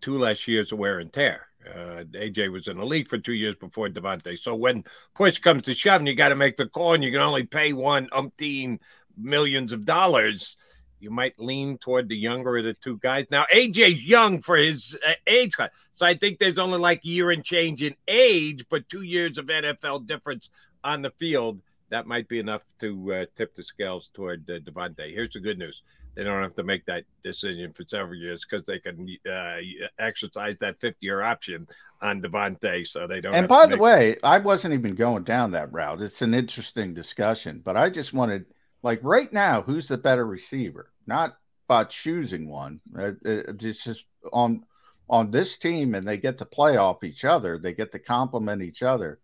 two 0.00 0.18
less 0.18 0.48
years 0.48 0.72
of 0.72 0.78
wear 0.78 0.98
and 0.98 1.12
tear. 1.12 1.46
Uh, 1.66 2.04
AJ 2.14 2.52
was 2.52 2.68
in 2.68 2.78
the 2.78 2.84
league 2.84 3.08
for 3.08 3.18
two 3.18 3.32
years 3.32 3.56
before 3.56 3.88
DeVonta. 3.88 4.38
So 4.38 4.54
when 4.54 4.84
push 5.14 5.38
comes 5.38 5.62
to 5.62 5.74
shove 5.74 6.00
and 6.00 6.08
you 6.08 6.14
got 6.14 6.28
to 6.28 6.36
make 6.36 6.56
the 6.56 6.66
call 6.66 6.94
and 6.94 7.04
you 7.04 7.10
can 7.10 7.20
only 7.20 7.44
pay 7.44 7.72
one 7.72 8.08
umpteen 8.12 8.78
millions 9.16 9.72
of 9.72 9.84
dollars, 9.84 10.56
you 11.00 11.10
might 11.10 11.38
lean 11.38 11.78
toward 11.78 12.08
the 12.08 12.16
younger 12.16 12.56
of 12.56 12.64
the 12.64 12.74
two 12.74 12.98
guys. 12.98 13.26
Now, 13.30 13.44
AJ's 13.54 14.04
young 14.04 14.40
for 14.40 14.56
his 14.56 14.96
uh, 15.06 15.12
age. 15.26 15.54
So 15.90 16.06
I 16.06 16.14
think 16.14 16.38
there's 16.38 16.58
only 16.58 16.78
like 16.78 17.04
a 17.04 17.08
year 17.08 17.30
and 17.30 17.44
change 17.44 17.82
in 17.82 17.94
age, 18.08 18.64
but 18.68 18.88
two 18.88 19.02
years 19.02 19.38
of 19.38 19.46
NFL 19.46 20.06
difference 20.06 20.48
on 20.82 21.02
the 21.02 21.10
field 21.10 21.60
that 21.90 22.06
might 22.06 22.28
be 22.28 22.38
enough 22.38 22.62
to 22.80 23.14
uh, 23.14 23.24
tip 23.36 23.54
the 23.54 23.62
scales 23.62 24.10
toward 24.12 24.48
uh, 24.50 24.58
DeVonta. 24.58 25.12
Here's 25.12 25.34
the 25.34 25.40
good 25.40 25.58
news: 25.58 25.82
they 26.16 26.24
don't 26.24 26.42
have 26.42 26.56
to 26.56 26.62
make 26.62 26.86
that 26.86 27.04
decision 27.22 27.72
for 27.72 27.84
several 27.86 28.16
years 28.16 28.44
because 28.44 28.64
they 28.66 28.78
can 28.78 29.16
uh, 29.30 29.56
exercise 29.98 30.56
that 30.56 30.80
50 30.80 31.04
year 31.04 31.22
option 31.22 31.68
on 32.00 32.22
DeVonta, 32.22 32.86
so 32.86 33.06
they 33.06 33.20
don't. 33.20 33.34
And 33.34 33.46
by 33.46 33.66
the 33.66 33.76
way, 33.76 34.16
I 34.24 34.38
wasn't 34.38 34.72
even 34.74 34.94
going 34.94 35.24
down 35.24 35.50
that 35.52 35.72
route. 35.72 36.00
It's 36.00 36.22
an 36.22 36.32
interesting 36.32 36.94
discussion, 36.94 37.60
but 37.62 37.76
I 37.76 37.90
just 37.90 38.14
wanted, 38.14 38.46
like, 38.82 38.98
right 39.02 39.30
now, 39.30 39.60
who's 39.60 39.88
the 39.88 39.98
better 39.98 40.26
receiver? 40.26 40.90
Not 41.06 41.36
about 41.68 41.90
choosing 41.90 42.48
one. 42.48 42.80
Uh, 42.98 43.12
It's 43.24 43.84
just 43.84 44.06
on 44.32 44.64
on 45.08 45.30
this 45.30 45.56
team, 45.58 45.94
and 45.94 46.08
they 46.08 46.16
get 46.16 46.38
to 46.38 46.46
play 46.46 46.78
off 46.78 47.04
each 47.04 47.24
other. 47.24 47.58
They 47.58 47.74
get 47.74 47.92
to 47.92 47.98
complement 47.98 48.62
each 48.62 48.82
other. 48.82 49.20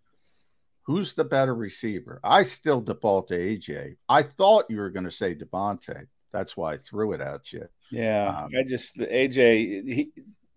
Who's 0.82 1.14
the 1.14 1.24
better 1.24 1.54
receiver? 1.54 2.20
I 2.22 2.42
still 2.42 2.80
default 2.80 3.28
to 3.28 3.38
AJ. 3.38 3.96
I 4.08 4.22
thought 4.24 4.66
you 4.68 4.76
were 4.76 4.90
going 4.90 5.06
to 5.06 5.10
say 5.10 5.34
DeVonta. 5.34 6.06
That's 6.32 6.56
why 6.56 6.72
I 6.72 6.76
threw 6.78 7.12
it 7.12 7.20
at 7.20 7.52
you. 7.52 7.68
Yeah, 7.90 8.44
Um, 8.44 8.50
I 8.58 8.62
just 8.62 8.96
the 8.96 9.06
AJ 9.06 9.86
he, 9.88 10.10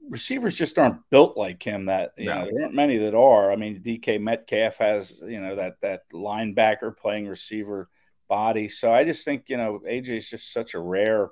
receivers 0.10 0.58
just 0.58 0.78
aren't 0.78 1.02
built 1.10 1.36
like 1.36 1.62
him. 1.62 1.86
That 1.86 2.12
you 2.18 2.26
No. 2.26 2.40
know 2.40 2.46
there 2.52 2.62
aren't 2.64 2.74
many 2.76 2.98
that 3.00 3.14
are. 3.14 3.52
I 3.52 3.56
mean, 3.56 3.82
DK 3.82 4.20
Metcalf 4.22 4.78
has 4.78 5.22
you 5.26 5.42
know 5.42 5.56
that 5.56 5.82
that 5.82 6.10
linebacker 6.14 6.96
playing 6.96 7.28
receiver 7.28 7.90
body. 8.30 8.68
So 8.68 8.92
I 8.94 9.04
just 9.04 9.26
think 9.26 9.50
you 9.50 9.58
know 9.58 9.82
AJ 9.86 10.10
is 10.18 10.30
just 10.30 10.54
such 10.54 10.74
a 10.76 10.80
rare 10.80 11.30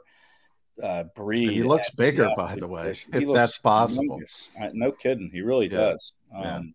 uh, 0.82 1.04
breed. 1.16 1.52
He 1.52 1.64
looks 1.64 1.90
bigger, 1.92 2.30
by 2.36 2.56
the 2.56 2.68
way, 2.68 2.90
if 2.90 3.08
that's 3.34 3.60
possible. 3.60 4.20
I- 4.60 4.72
no 4.74 4.92
kidding, 4.92 5.30
he 5.30 5.42
really 5.42 5.68
Yeah. 5.72 5.78
does. 5.78 6.14
Yeah. 6.34 6.56
Um, 6.58 6.74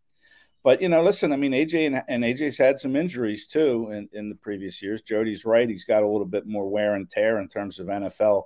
but 0.69 0.83
you 0.83 0.91
know, 0.91 1.03
listen, 1.03 1.33
I 1.33 1.37
mean, 1.37 1.53
AJ 1.53 1.87
and, 1.87 2.03
and 2.09 2.25
AJ's 2.25 2.59
had 2.59 2.79
some 2.79 2.95
injuries 2.95 3.47
too 3.47 3.91
in, 3.91 4.07
in 4.13 4.29
the 4.29 4.35
previous 4.35 4.83
years. 4.83 5.01
Jody's 5.01 5.47
right; 5.47 5.67
he's 5.67 5.85
got 5.85 6.03
a 6.03 6.07
little 6.07 6.27
bit 6.27 6.47
more 6.47 6.69
wear 6.69 6.93
and 6.95 7.09
tear 7.09 7.39
in 7.39 7.49
terms 7.49 7.79
of 7.79 7.87
NFL 7.87 8.43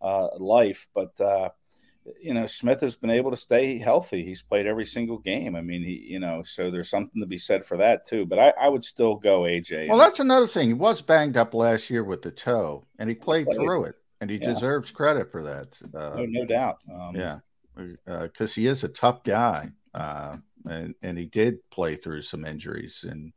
uh, 0.00 0.28
life. 0.38 0.86
But 0.94 1.20
uh, 1.20 1.50
you 2.18 2.32
know, 2.32 2.46
Smith 2.46 2.80
has 2.80 2.96
been 2.96 3.10
able 3.10 3.30
to 3.32 3.36
stay 3.36 3.76
healthy. 3.76 4.24
He's 4.24 4.40
played 4.40 4.66
every 4.66 4.86
single 4.86 5.18
game. 5.18 5.54
I 5.56 5.60
mean, 5.60 5.82
he 5.82 6.06
you 6.08 6.20
know, 6.20 6.42
so 6.42 6.70
there's 6.70 6.88
something 6.88 7.20
to 7.20 7.26
be 7.26 7.36
said 7.36 7.66
for 7.66 7.76
that 7.76 8.06
too. 8.06 8.24
But 8.24 8.38
I, 8.38 8.54
I 8.58 8.70
would 8.70 8.82
still 8.82 9.16
go 9.16 9.42
AJ. 9.42 9.88
Well, 9.90 9.98
that's 9.98 10.20
another 10.20 10.46
thing. 10.46 10.68
He 10.68 10.72
was 10.72 11.02
banged 11.02 11.36
up 11.36 11.52
last 11.52 11.90
year 11.90 12.02
with 12.02 12.22
the 12.22 12.30
toe, 12.30 12.86
and 12.98 13.10
he 13.10 13.14
played 13.14 13.44
Played. 13.44 13.58
through 13.58 13.84
it, 13.84 13.96
and 14.22 14.30
he 14.30 14.36
Yeah. 14.36 14.54
deserves 14.54 14.90
credit 14.90 15.30
for 15.30 15.42
that. 15.42 15.68
Uh, 15.94 16.16
no, 16.16 16.24
no 16.24 16.44
doubt. 16.46 16.78
Um, 16.90 17.14
yeah, 17.14 17.40
because 18.22 18.54
he 18.54 18.66
is 18.66 18.84
a 18.84 18.88
tough 18.88 19.22
guy, 19.22 19.70
uh, 19.92 20.38
and 20.66 20.94
and 21.02 21.18
he 21.18 21.26
did 21.26 21.58
play 21.70 21.96
through 21.96 22.22
some 22.22 22.44
injuries, 22.44 23.04
and 23.08 23.32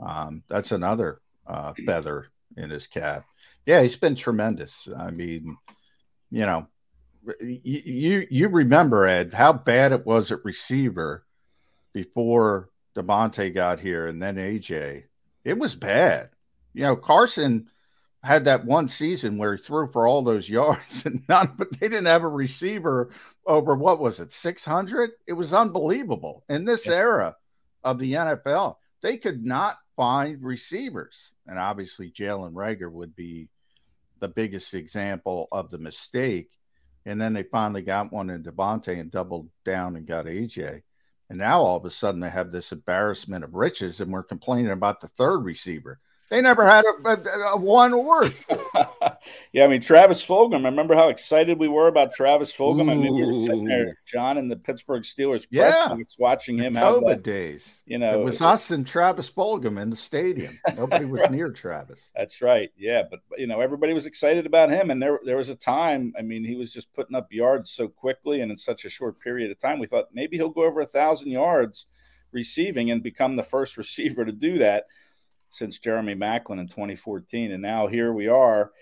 um, 0.00 0.42
that's 0.48 0.72
another 0.72 1.20
uh, 1.46 1.72
feather 1.86 2.28
in 2.56 2.70
his 2.70 2.86
cap. 2.86 3.24
Yeah, 3.66 3.82
he's 3.82 3.96
been 3.96 4.14
tremendous. 4.14 4.88
I 4.96 5.10
mean, 5.10 5.56
you 6.30 6.46
know, 6.46 6.66
you 7.40 8.26
you, 8.30 8.48
remember 8.48 9.06
Ed 9.06 9.32
how 9.32 9.52
bad 9.52 9.92
it 9.92 10.04
was 10.04 10.32
at 10.32 10.44
receiver 10.44 11.24
before 11.92 12.70
DeVonta 12.96 13.54
got 13.54 13.80
here, 13.80 14.06
and 14.06 14.22
then 14.22 14.36
AJ. 14.36 15.04
It 15.44 15.58
was 15.58 15.74
bad. 15.74 16.30
You 16.72 16.84
know, 16.84 16.96
Carson 16.96 17.68
had 18.24 18.46
that 18.46 18.64
one 18.64 18.88
season 18.88 19.36
where 19.36 19.54
he 19.54 19.62
threw 19.62 19.90
for 19.92 20.08
all 20.08 20.22
those 20.22 20.48
yards 20.48 21.04
and 21.06 21.22
none, 21.28 21.52
but 21.58 21.70
they 21.78 21.88
didn't 21.88 22.06
have 22.06 22.24
a 22.24 22.28
receiver 22.28 23.10
over 23.46 23.76
what 23.76 24.00
was 24.00 24.18
it, 24.18 24.32
600? 24.32 25.10
It 25.26 25.34
was 25.34 25.52
unbelievable. 25.52 26.42
In 26.48 26.64
this 26.64 26.88
era 26.88 27.36
of 27.84 27.98
the 27.98 28.14
NFL, 28.14 28.76
they 29.02 29.18
could 29.18 29.44
not 29.44 29.76
find 29.94 30.42
receivers. 30.42 31.32
And 31.46 31.58
obviously, 31.58 32.10
Jalen 32.10 32.54
Reagor 32.54 32.90
would 32.90 33.14
be 33.14 33.50
the 34.20 34.28
biggest 34.28 34.72
example 34.72 35.46
of 35.52 35.68
the 35.68 35.78
mistake. 35.78 36.50
And 37.04 37.20
then 37.20 37.34
they 37.34 37.42
finally 37.42 37.82
got 37.82 38.10
one 38.10 38.30
in 38.30 38.42
DeVonta 38.42 38.98
and 38.98 39.10
doubled 39.10 39.50
down 39.66 39.96
and 39.96 40.06
got 40.06 40.24
AJ. 40.24 40.82
And 41.28 41.38
now 41.38 41.60
all 41.60 41.76
of 41.76 41.84
a 41.84 41.90
sudden 41.90 42.20
they 42.20 42.30
have 42.30 42.50
this 42.50 42.72
embarrassment 42.72 43.44
of 43.44 43.54
riches, 43.54 44.00
and 44.00 44.10
we're 44.10 44.22
complaining 44.22 44.70
about 44.70 45.02
the 45.02 45.08
third 45.08 45.40
receiver. 45.40 46.00
They 46.34 46.42
never 46.42 46.66
had 46.66 46.84
a, 46.84 47.08
a, 47.08 47.52
a 47.52 47.56
one 47.56 47.92
or 47.92 48.24
yeah, 49.52 49.62
I 49.64 49.68
mean 49.68 49.80
Travis 49.80 50.20
Fulgham. 50.26 50.62
I 50.62 50.68
remember 50.68 50.96
how 50.96 51.08
excited 51.08 51.60
we 51.60 51.68
were 51.68 51.86
about 51.86 52.10
Travis 52.10 52.52
Fulgham? 52.52 52.90
I 52.90 52.94
mean, 52.96 53.14
we 53.14 53.24
were 53.24 53.32
sitting 53.34 53.66
there, 53.66 53.96
John, 54.04 54.36
in 54.36 54.48
the 54.48 54.56
Pittsburgh 54.56 55.04
Steelers 55.04 55.48
press 55.48 55.78
Yeah. 55.78 55.94
box 55.94 56.16
watching 56.18 56.58
him 56.58 56.76
out 56.76 56.80
the 56.80 56.94
have 56.94 57.02
COVID 57.04 57.08
that, 57.08 57.22
days. 57.22 57.80
You 57.86 57.98
know, 57.98 58.20
it 58.20 58.24
was 58.24 58.42
us 58.42 58.72
and 58.72 58.84
Travis 58.84 59.30
Fulgham 59.30 59.80
in 59.80 59.90
the 59.90 59.96
stadium. 59.96 60.52
Nobody 60.76 61.04
was 61.04 61.22
near 61.30 61.52
Travis. 61.52 62.10
That's 62.16 62.42
right. 62.42 62.72
Yeah, 62.76 63.04
but 63.08 63.20
but, 63.30 63.38
you 63.38 63.46
know 63.46 63.60
everybody 63.60 63.94
was 63.94 64.06
excited 64.06 64.44
about 64.44 64.70
him, 64.70 64.90
and 64.90 65.00
there 65.00 65.20
there 65.24 65.36
was 65.36 65.50
a 65.50 65.54
time. 65.54 66.14
I 66.18 66.22
mean, 66.22 66.44
he 66.44 66.56
was 66.56 66.72
just 66.72 66.92
putting 66.94 67.14
up 67.14 67.32
yards 67.32 67.70
so 67.70 67.86
quickly 67.86 68.40
and 68.40 68.50
in 68.50 68.56
such 68.56 68.84
a 68.84 68.90
short 68.90 69.20
period 69.20 69.52
of 69.52 69.60
time. 69.60 69.78
We 69.78 69.86
thought 69.86 70.06
maybe 70.12 70.36
he'll 70.36 70.48
go 70.48 70.64
over 70.64 70.80
a 70.80 70.86
thousand 70.86 71.30
yards 71.30 71.86
receiving 72.32 72.90
and 72.90 73.04
become 73.04 73.36
the 73.36 73.44
first 73.44 73.76
receiver 73.78 74.24
to 74.24 74.32
do 74.32 74.58
that 74.58 74.86
since 75.54 75.78
Jeremy 75.78 76.14
Maclin 76.14 76.58
in 76.58 76.66
2014. 76.66 77.52
And 77.52 77.62
now 77.62 77.86
here 77.86 78.12
we 78.12 78.26
are, 78.28 78.72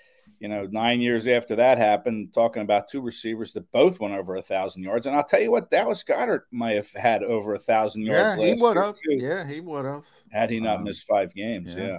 you 0.41 0.49
know, 0.49 0.67
nine 0.71 1.01
years 1.01 1.27
after 1.27 1.55
that 1.57 1.77
happened, 1.79 2.33
talking 2.33 2.63
about 2.63 2.89
two 2.89 3.01
receivers 3.03 3.53
that 3.53 3.71
both 3.73 4.01
went 4.01 4.15
over 4.15 4.37
a 4.37 4.43
thousand 4.43 4.83
yards. 4.83 5.07
And 5.07 5.15
I'll 5.15 5.23
tell 5.25 5.41
you 5.43 5.51
what, 5.51 5.71
Dallas 5.71 6.03
Goedert 6.03 6.43
might 6.51 6.77
have 6.77 6.91
had 6.93 7.23
over 7.23 7.53
a 7.55 7.59
thousand 7.59 8.03
yards. 8.03 8.37
Yeah, 8.39 8.45
he 8.47 8.51
last 8.53 8.63
would 8.63 8.77
have. 8.79 8.97
Yeah, 9.07 9.47
he 9.47 9.61
would 9.61 9.85
have. 9.85 10.05
had 10.31 10.49
he 10.51 10.61
not 10.61 10.79
Um, 10.79 10.85
missed 10.85 11.05
five 11.07 11.35
games. 11.35 11.75
yeah. 11.77 11.99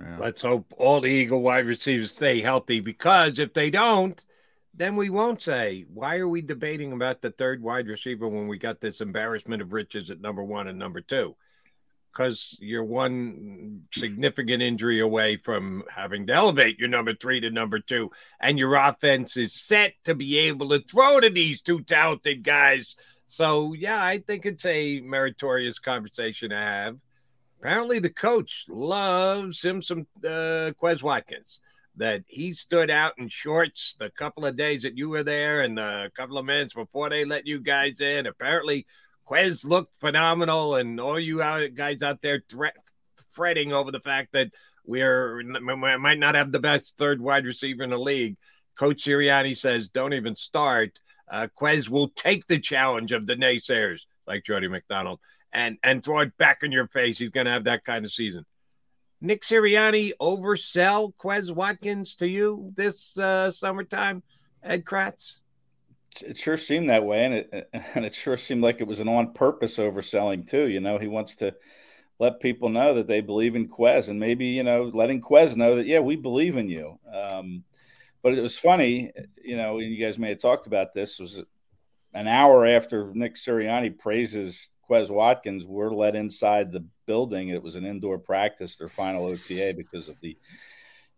yeah. 0.00 0.16
Let's 0.18 0.42
hope 0.42 0.72
all 0.78 1.00
the 1.02 1.08
Eagle 1.08 1.42
wide 1.42 1.66
receivers 1.66 2.12
stay 2.12 2.40
healthy 2.40 2.80
because 2.80 3.38
if 3.38 3.52
they 3.52 3.68
don't, 3.70 4.22
then 4.74 4.96
we 4.96 5.08
won't 5.10 5.40
say, 5.40 5.84
why 5.92 6.16
are 6.16 6.28
we 6.28 6.42
debating 6.42 6.92
about 6.92 7.20
the 7.22 7.30
third 7.30 7.62
wide 7.62 7.86
receiver 7.86 8.28
when 8.28 8.46
we 8.48 8.58
got 8.58 8.80
this 8.80 9.00
embarrassment 9.00 9.62
of 9.62 9.72
riches 9.72 10.10
at 10.10 10.20
number 10.20 10.42
one 10.42 10.68
and 10.68 10.78
number 10.78 11.00
two? 11.00 11.34
Because 12.12 12.56
you're 12.60 12.82
one 12.82 13.82
significant 13.92 14.62
injury 14.62 15.00
away 15.00 15.36
from 15.36 15.84
having 15.94 16.26
to 16.26 16.32
elevate 16.32 16.78
your 16.78 16.88
number 16.88 17.14
three 17.14 17.40
to 17.40 17.50
number 17.50 17.78
two, 17.78 18.10
and 18.40 18.58
your 18.58 18.74
offense 18.74 19.36
is 19.36 19.52
set 19.52 19.92
to 20.04 20.14
be 20.14 20.38
able 20.38 20.70
to 20.70 20.78
throw 20.80 21.20
to 21.20 21.28
these 21.28 21.60
two 21.60 21.82
talented 21.82 22.42
guys. 22.42 22.96
So, 23.26 23.74
yeah, 23.74 24.02
I 24.02 24.18
think 24.18 24.46
it's 24.46 24.64
a 24.64 25.00
meritorious 25.00 25.78
conversation 25.78 26.50
to 26.50 26.56
have. 26.56 26.96
Apparently, 27.60 27.98
the 27.98 28.08
coach 28.10 28.64
loves 28.68 29.62
him 29.62 29.82
some 29.82 30.06
uh, 30.24 30.72
Quez 30.80 31.02
Watkins. 31.02 31.60
that 31.96 32.22
he 32.26 32.52
stood 32.52 32.90
out 32.90 33.14
in 33.18 33.28
shorts 33.28 33.96
the 33.98 34.10
couple 34.10 34.44
of 34.44 34.56
days 34.56 34.82
that 34.82 34.96
you 34.96 35.08
were 35.08 35.22
there 35.22 35.62
and 35.62 35.78
a 35.78 36.10
couple 36.14 36.38
of 36.38 36.44
minutes 36.44 36.74
before 36.74 37.08
they 37.08 37.24
let 37.24 37.46
you 37.46 37.58
guys 37.60 38.00
in. 38.00 38.26
Apparently, 38.26 38.86
Quez 39.28 39.64
looked 39.64 39.96
phenomenal, 39.96 40.76
and 40.76 41.00
all 41.00 41.18
you 41.18 41.38
guys 41.74 42.02
out 42.02 42.22
there 42.22 42.42
thre- 42.48 42.66
fretting 43.30 43.72
over 43.72 43.90
the 43.90 44.00
fact 44.00 44.32
that 44.32 44.52
we're 44.84 45.36
we 45.36 45.96
might 45.96 46.18
not 46.18 46.34
have 46.34 46.52
the 46.52 46.60
best 46.60 46.96
third 46.96 47.20
wide 47.20 47.44
receiver 47.44 47.82
in 47.82 47.90
the 47.90 47.98
league. 47.98 48.36
Coach 48.78 49.04
Sirianni 49.04 49.56
says, 49.56 49.88
"Don't 49.88 50.14
even 50.14 50.36
start." 50.36 51.00
Uh, 51.28 51.48
Quez 51.60 51.88
will 51.88 52.08
take 52.10 52.46
the 52.46 52.60
challenge 52.60 53.10
of 53.10 53.26
the 53.26 53.34
naysayers, 53.34 54.02
like 54.28 54.44
Jody 54.44 54.68
McDonald, 54.68 55.18
and 55.52 55.76
and 55.82 56.04
throw 56.04 56.20
it 56.20 56.36
back 56.36 56.62
in 56.62 56.70
your 56.70 56.86
face. 56.88 57.18
He's 57.18 57.30
going 57.30 57.46
to 57.46 57.52
have 57.52 57.64
that 57.64 57.84
kind 57.84 58.04
of 58.04 58.12
season. 58.12 58.46
Nick 59.20 59.42
Sirianni 59.42 60.12
oversell 60.20 61.12
Quez 61.16 61.50
Watkins 61.50 62.14
to 62.16 62.28
you 62.28 62.72
this 62.76 63.16
uh, 63.18 63.50
summertime, 63.50 64.22
Ed 64.62 64.84
Kracz? 64.84 65.38
It 66.22 66.36
sure 66.36 66.56
seemed 66.56 66.90
that 66.90 67.04
way, 67.04 67.24
and 67.24 67.34
it 67.34 67.70
and 67.94 68.04
it 68.04 68.14
sure 68.14 68.36
seemed 68.36 68.62
like 68.62 68.80
it 68.80 68.86
was 68.86 69.00
an 69.00 69.08
on 69.08 69.32
purpose 69.32 69.78
overselling 69.78 70.46
too. 70.46 70.68
You 70.68 70.80
know, 70.80 70.98
he 70.98 71.08
wants 71.08 71.36
to 71.36 71.54
let 72.18 72.40
people 72.40 72.68
know 72.68 72.94
that 72.94 73.06
they 73.06 73.20
believe 73.20 73.56
in 73.56 73.68
Quez, 73.68 74.08
and 74.08 74.18
maybe 74.18 74.46
you 74.46 74.62
know, 74.62 74.84
letting 74.84 75.20
Quez 75.20 75.56
know 75.56 75.76
that 75.76 75.86
yeah, 75.86 76.00
we 76.00 76.16
believe 76.16 76.56
in 76.56 76.68
you. 76.68 76.98
Um, 77.12 77.64
but 78.22 78.36
it 78.36 78.42
was 78.42 78.58
funny, 78.58 79.12
you 79.42 79.56
know, 79.56 79.78
and 79.78 79.88
you 79.90 80.04
guys 80.04 80.18
may 80.18 80.30
have 80.30 80.40
talked 80.40 80.66
about 80.66 80.92
this. 80.92 81.20
Was 81.20 81.42
an 82.12 82.26
hour 82.26 82.66
after 82.66 83.12
Nick 83.14 83.34
Sirianni 83.34 83.96
praises 83.96 84.70
Quez 84.88 85.10
Watkins 85.10 85.66
we're 85.66 85.90
let 85.90 86.16
inside 86.16 86.72
the 86.72 86.84
building. 87.06 87.48
It 87.48 87.62
was 87.62 87.76
an 87.76 87.84
indoor 87.84 88.18
practice, 88.18 88.76
their 88.76 88.88
final 88.88 89.26
OTA, 89.26 89.74
because 89.76 90.08
of 90.08 90.18
the 90.20 90.36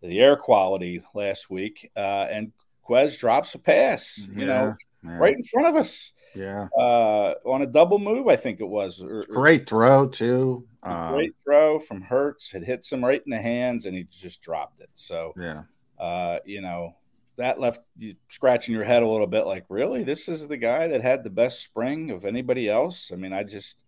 the 0.03 0.21
air 0.21 0.37
quality 0.37 1.03
last 1.15 1.51
week. 1.51 1.91
Uh, 1.97 2.27
and 2.31 2.53
Quez 2.89 3.19
drops 3.19 3.55
a 3.55 3.59
pass, 3.59 4.27
you 4.33 4.41
yeah, 4.41 4.47
know, 4.47 4.75
yeah. 5.05 5.19
right 5.19 5.35
in 5.35 5.43
front 5.43 5.69
of 5.69 5.77
us. 5.77 6.13
Yeah. 6.35 6.69
Uh, 6.79 7.35
on 7.47 7.63
a 7.63 7.67
double 7.67 7.99
move, 7.99 8.29
I 8.29 8.37
think 8.37 8.61
it 8.61 8.69
was. 8.69 9.03
Or, 9.03 9.25
great 9.25 9.69
throw, 9.69 10.09
too. 10.09 10.67
Um, 10.83 11.15
great 11.15 11.35
throw 11.45 11.79
from 11.79 12.01
Hurts. 12.01 12.55
It 12.55 12.65
hits 12.65 12.93
him 12.93 13.05
right 13.05 13.23
in 13.25 13.31
the 13.31 13.41
hands, 13.41 13.87
and 13.87 13.97
he 13.97 14.05
just 14.05 14.43
dropped 14.43 14.81
it. 14.81 14.91
So, 14.93 15.33
yeah. 15.37 15.63
Uh, 15.99 16.39
you 16.45 16.61
know, 16.61 16.95
that 17.39 17.59
left 17.59 17.81
you 17.97 18.15
scratching 18.29 18.75
your 18.75 18.85
head 18.85 19.03
a 19.03 19.09
little 19.09 19.27
bit 19.27 19.47
like 19.47 19.65
really 19.69 20.03
this 20.03 20.29
is 20.29 20.47
the 20.49 20.57
guy 20.57 20.89
that 20.89 21.01
had 21.01 21.25
the 21.25 21.31
best 21.31 21.63
spring 21.63 22.11
of 22.11 22.25
anybody 22.25 22.69
else 22.69 23.11
i 23.13 23.17
mean 23.17 23.33
i 23.33 23.43
just 23.43 23.85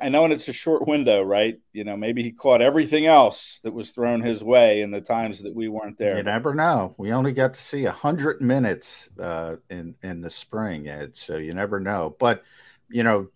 i 0.00 0.08
know 0.08 0.24
and 0.24 0.32
it's 0.32 0.48
a 0.48 0.52
short 0.52 0.86
window 0.86 1.22
right 1.22 1.58
you 1.72 1.84
know 1.84 1.96
maybe 1.96 2.22
he 2.22 2.30
caught 2.30 2.60
everything 2.60 3.06
else 3.06 3.60
that 3.62 3.72
was 3.72 3.90
thrown 3.90 4.20
his 4.20 4.42
way 4.44 4.82
in 4.82 4.90
the 4.90 5.00
times 5.00 5.42
that 5.42 5.54
we 5.54 5.68
weren't 5.68 5.98
there 5.98 6.16
you 6.16 6.22
never 6.22 6.54
know 6.54 6.94
we 6.98 7.12
only 7.12 7.32
got 7.32 7.54
to 7.54 7.60
see 7.60 7.84
a 7.84 7.92
hundred 7.92 8.40
minutes 8.40 9.08
uh, 9.20 9.56
in 9.70 9.94
in 10.02 10.20
the 10.20 10.30
spring 10.30 10.88
ed 10.88 11.12
so 11.14 11.36
you 11.36 11.52
never 11.52 11.80
know 11.80 12.14
but 12.18 12.42
you 12.88 13.02
know 13.02 13.28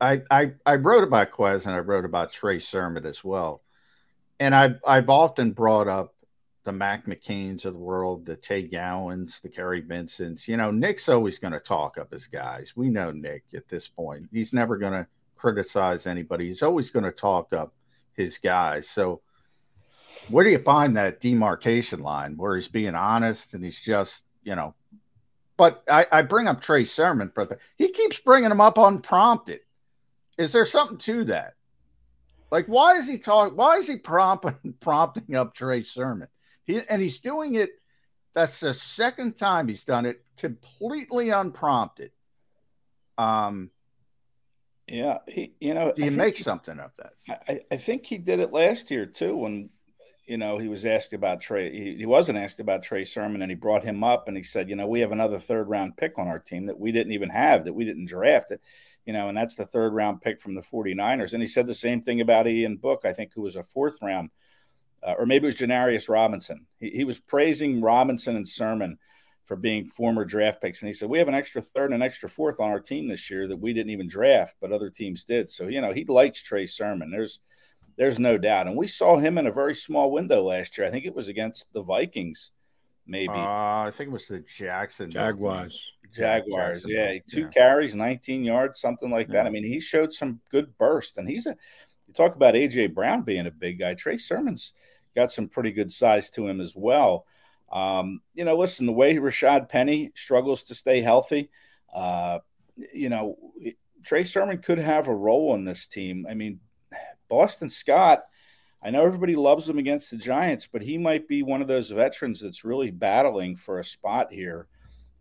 i 0.00 0.20
i 0.30 0.52
i 0.66 0.74
wrote 0.74 1.04
about 1.04 1.30
quez 1.30 1.66
and 1.66 1.74
i 1.74 1.78
wrote 1.78 2.04
about 2.04 2.32
trey 2.32 2.58
sermon 2.58 3.06
as 3.06 3.22
well 3.22 3.62
and 4.40 4.54
i've 4.54 4.80
i've 4.86 5.08
often 5.08 5.52
brought 5.52 5.88
up 5.88 6.14
the 6.64 6.72
Mac 6.72 7.04
McCains 7.04 7.66
of 7.66 7.74
the 7.74 7.78
world, 7.78 8.24
the 8.24 8.36
Tay 8.36 8.62
Gowans, 8.62 9.38
the 9.40 9.50
Kerry 9.50 9.82
Vincents. 9.82 10.48
You 10.48 10.56
know, 10.56 10.70
Nick's 10.70 11.10
always 11.10 11.38
going 11.38 11.52
to 11.52 11.60
talk 11.60 11.98
up 11.98 12.10
his 12.10 12.26
guys. 12.26 12.72
We 12.74 12.88
know 12.88 13.10
Nick 13.10 13.44
at 13.54 13.68
this 13.68 13.86
point. 13.86 14.28
He's 14.32 14.54
never 14.54 14.78
going 14.78 14.94
to 14.94 15.06
criticize 15.44 16.06
anybody. 16.06 16.46
He's 16.46 16.62
always 16.62 16.88
going 16.88 17.04
to 17.04 17.12
talk 17.12 17.52
up 17.52 17.74
his 18.14 18.38
guys. 18.38 18.88
So, 18.88 19.20
where 20.30 20.42
do 20.42 20.50
you 20.50 20.58
find 20.58 20.96
that 20.96 21.20
demarcation 21.20 22.00
line 22.00 22.38
where 22.38 22.56
he's 22.56 22.68
being 22.68 22.94
honest 22.94 23.52
and 23.52 23.62
he's 23.62 23.78
just, 23.78 24.24
you 24.42 24.54
know, 24.54 24.74
but 25.58 25.82
I, 25.86 26.06
I 26.10 26.22
bring 26.22 26.48
up 26.48 26.62
Trey 26.62 26.84
Sermon, 26.84 27.28
brother. 27.28 27.58
He 27.76 27.90
keeps 27.90 28.18
bringing 28.18 28.50
him 28.50 28.62
up 28.62 28.78
unprompted. 28.78 29.60
Is 30.38 30.50
there 30.50 30.64
something 30.64 30.96
to 30.98 31.24
that? 31.24 31.54
Like, 32.50 32.64
why 32.64 32.96
is 32.96 33.06
he 33.06 33.18
talking? 33.18 33.54
Why 33.54 33.76
is 33.76 33.86
he 33.86 33.96
prompting 33.96 34.74
prompting 34.80 35.34
up 35.36 35.54
Trey 35.54 35.82
Sermon? 35.82 36.28
He 36.64 36.80
and 36.88 37.02
he's 37.02 37.20
doing 37.20 37.56
it. 37.56 37.70
That's 38.32 38.60
the 38.60 38.72
second 38.72 39.36
time 39.36 39.68
he's 39.68 39.84
done 39.84 40.06
it 40.06 40.24
completely 40.38 41.28
unprompted. 41.28 42.12
Um, 43.18 43.70
yeah, 44.88 45.18
he, 45.26 45.52
you 45.60 45.74
know, 45.74 45.92
do 45.94 46.04
you 46.04 46.10
make 46.10 46.38
something 46.38 46.78
of 46.78 46.90
that? 46.98 47.14
I, 47.48 47.60
I 47.70 47.76
think 47.76 48.06
he 48.06 48.18
did 48.18 48.40
it 48.40 48.52
last 48.52 48.90
year 48.90 49.06
too. 49.06 49.36
When 49.36 49.70
you 50.26 50.36
know 50.36 50.58
he 50.58 50.68
was 50.68 50.84
asked 50.84 51.12
about 51.12 51.40
Trey, 51.40 51.70
he, 51.70 51.96
he 51.96 52.06
wasn't 52.06 52.38
asked 52.38 52.60
about 52.60 52.82
Trey 52.82 53.04
Sermon, 53.04 53.42
and 53.42 53.50
he 53.50 53.56
brought 53.56 53.82
him 53.82 54.04
up 54.04 54.28
and 54.28 54.36
he 54.36 54.42
said, 54.42 54.68
you 54.68 54.76
know, 54.76 54.86
we 54.86 55.00
have 55.00 55.12
another 55.12 55.38
third 55.38 55.68
round 55.68 55.96
pick 55.96 56.18
on 56.18 56.28
our 56.28 56.38
team 56.38 56.66
that 56.66 56.78
we 56.78 56.92
didn't 56.92 57.12
even 57.12 57.30
have, 57.30 57.64
that 57.64 57.72
we 57.72 57.84
didn't 57.84 58.08
draft 58.08 58.50
it, 58.50 58.60
you 59.06 59.12
know, 59.12 59.28
and 59.28 59.36
that's 59.36 59.56
the 59.56 59.66
third 59.66 59.94
round 59.94 60.20
pick 60.20 60.40
from 60.40 60.54
the 60.54 60.60
49ers. 60.60 61.32
And 61.32 61.42
he 61.42 61.48
said 61.48 61.66
the 61.66 61.74
same 61.74 62.02
thing 62.02 62.20
about 62.20 62.46
Ian 62.46 62.76
Book, 62.76 63.02
I 63.04 63.12
think, 63.12 63.32
who 63.34 63.42
was 63.42 63.56
a 63.56 63.62
fourth 63.62 63.98
round 64.02 64.30
uh, 65.04 65.14
or 65.18 65.26
maybe 65.26 65.44
it 65.44 65.46
was 65.46 65.58
Janarius 65.58 66.08
Robinson. 66.08 66.66
He, 66.80 66.90
he, 66.90 67.04
was 67.04 67.18
praising 67.18 67.82
Robinson 67.82 68.36
and 68.36 68.48
Sermon 68.48 68.98
for 69.44 69.56
being 69.56 69.84
former 69.84 70.24
draft 70.24 70.60
picks. 70.60 70.82
And 70.82 70.88
he 70.88 70.92
said, 70.92 71.08
We 71.08 71.18
have 71.18 71.28
an 71.28 71.34
extra 71.34 71.60
third 71.60 71.92
and 71.92 71.94
an 71.94 72.02
extra 72.02 72.28
fourth 72.28 72.60
on 72.60 72.70
our 72.70 72.80
team 72.80 73.08
this 73.08 73.30
year 73.30 73.46
that 73.48 73.56
we 73.56 73.72
didn't 73.72 73.90
even 73.90 74.08
draft, 74.08 74.56
but 74.60 74.72
other 74.72 74.90
teams 74.90 75.24
did. 75.24 75.50
So, 75.50 75.68
you 75.68 75.80
know, 75.80 75.92
he 75.92 76.04
likes 76.04 76.42
Trey 76.42 76.66
Sermon. 76.66 77.10
There's 77.10 77.40
there's 77.96 78.18
no 78.18 78.38
doubt. 78.38 78.66
And 78.66 78.76
we 78.76 78.86
saw 78.86 79.16
him 79.16 79.38
in 79.38 79.46
a 79.46 79.52
very 79.52 79.74
small 79.74 80.10
window 80.10 80.42
last 80.42 80.76
year. 80.76 80.86
I 80.86 80.90
think 80.90 81.04
it 81.04 81.14
was 81.14 81.28
against 81.28 81.72
the 81.72 81.82
Vikings, 81.82 82.52
maybe. 83.06 83.32
Uh, 83.32 83.86
I 83.86 83.90
think 83.92 84.08
it 84.08 84.12
was 84.12 84.26
the 84.26 84.44
Jackson 84.56 85.10
Jaguars. 85.10 85.80
Jaguars, 86.12 86.84
yeah. 86.88 87.12
yeah. 87.12 87.18
Two 87.28 87.42
yeah. 87.42 87.48
carries, 87.48 87.94
19 87.94 88.44
yards, 88.44 88.80
something 88.80 89.10
like 89.10 89.28
yeah. 89.28 89.34
that. 89.34 89.46
I 89.46 89.50
mean, 89.50 89.64
he 89.64 89.80
showed 89.80 90.12
some 90.12 90.40
good 90.50 90.76
burst. 90.78 91.18
And 91.18 91.28
he's 91.28 91.46
a, 91.46 91.56
you 92.06 92.14
talk 92.14 92.34
about 92.34 92.54
AJ 92.54 92.94
Brown 92.94 93.22
being 93.22 93.46
a 93.46 93.50
big 93.50 93.78
guy. 93.78 93.94
Trey 93.94 94.16
Sermon's 94.16 94.72
got 95.14 95.30
some 95.30 95.48
pretty 95.48 95.70
good 95.70 95.90
size 95.90 96.30
to 96.30 96.46
him 96.46 96.60
as 96.60 96.74
well. 96.76 97.26
Um, 97.72 98.20
you 98.34 98.44
know, 98.44 98.56
listen, 98.56 98.86
the 98.86 98.92
way 98.92 99.16
Rashad 99.16 99.68
Penny 99.68 100.12
struggles 100.14 100.64
to 100.64 100.74
stay 100.74 101.00
healthy, 101.00 101.50
uh, 101.92 102.38
you 102.92 103.08
know, 103.08 103.36
Trey 104.04 104.24
Sermon 104.24 104.58
could 104.58 104.78
have 104.78 105.08
a 105.08 105.14
role 105.14 105.54
in 105.54 105.64
this 105.64 105.86
team. 105.86 106.26
I 106.28 106.34
mean, 106.34 106.60
Boston 107.28 107.70
Scott, 107.70 108.24
I 108.82 108.90
know 108.90 109.04
everybody 109.04 109.34
loves 109.34 109.68
him 109.68 109.78
against 109.78 110.10
the 110.10 110.18
Giants, 110.18 110.68
but 110.70 110.82
he 110.82 110.98
might 110.98 111.26
be 111.26 111.42
one 111.42 111.62
of 111.62 111.68
those 111.68 111.90
veterans 111.90 112.40
that's 112.40 112.64
really 112.64 112.90
battling 112.90 113.56
for 113.56 113.78
a 113.78 113.84
spot 113.84 114.30
here. 114.30 114.66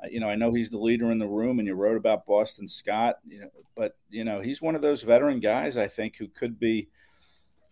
Uh, 0.04 0.08
you 0.10 0.20
know, 0.20 0.28
I 0.28 0.36
know 0.36 0.54
he's 0.54 0.70
the 0.70 0.78
leader 0.78 1.12
in 1.12 1.20
the 1.20 1.28
room, 1.28 1.60
and 1.60 1.68
you 1.68 1.74
wrote 1.74 1.96
about 1.98 2.26
Boston 2.26 2.68
Scott, 2.68 3.20
you 3.26 3.40
know, 3.40 3.50
but 3.76 3.96
you 4.10 4.26
know, 4.26 4.42
he's 4.42 4.62
one 4.62 4.76
of 4.76 4.82
those 4.82 5.02
veteran 5.02 5.40
guys 5.40 5.78
I 5.78 5.88
think 5.88 6.18
who 6.18 6.28
could 6.28 6.60
be 6.60 6.90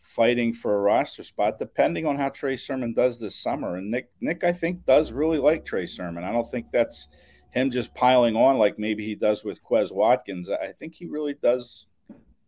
fighting 0.02 0.52
for 0.52 0.76
a 0.76 0.82
roster 0.82 1.24
spot, 1.24 1.60
depending 1.60 2.06
on 2.06 2.18
how 2.18 2.28
Trey 2.30 2.58
Sermon 2.58 2.94
does 2.94 3.20
this 3.20 3.36
summer. 3.36 3.76
And 3.76 3.90
Nick, 3.90 4.10
Nick, 4.20 4.44
I 4.44 4.52
think 4.52 4.86
does 4.86 5.12
really 5.12 5.38
like 5.38 5.64
Trey 5.64 5.86
Sermon. 5.86 6.24
I 6.24 6.32
don't 6.32 6.50
think 6.50 6.72
that's 6.72 7.08
him 7.52 7.70
just 7.70 7.94
piling 7.94 8.36
on 8.36 8.58
like 8.58 8.80
maybe 8.80 9.06
he 9.06 9.16
does 9.16 9.46
with 9.46 9.64
Quez 9.64 9.94
Watkins. 9.94 10.50
I 10.50 10.72
think 10.72 10.96
he 10.96 11.06
really 11.06 11.36
does 11.36 11.88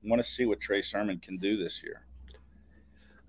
want 0.04 0.22
to 0.22 0.28
see 0.28 0.46
what 0.46 0.60
Trey 0.60 0.82
Sermon 0.82 1.20
can 1.20 1.38
do 1.38 1.56
this 1.56 1.84
year. 1.84 2.06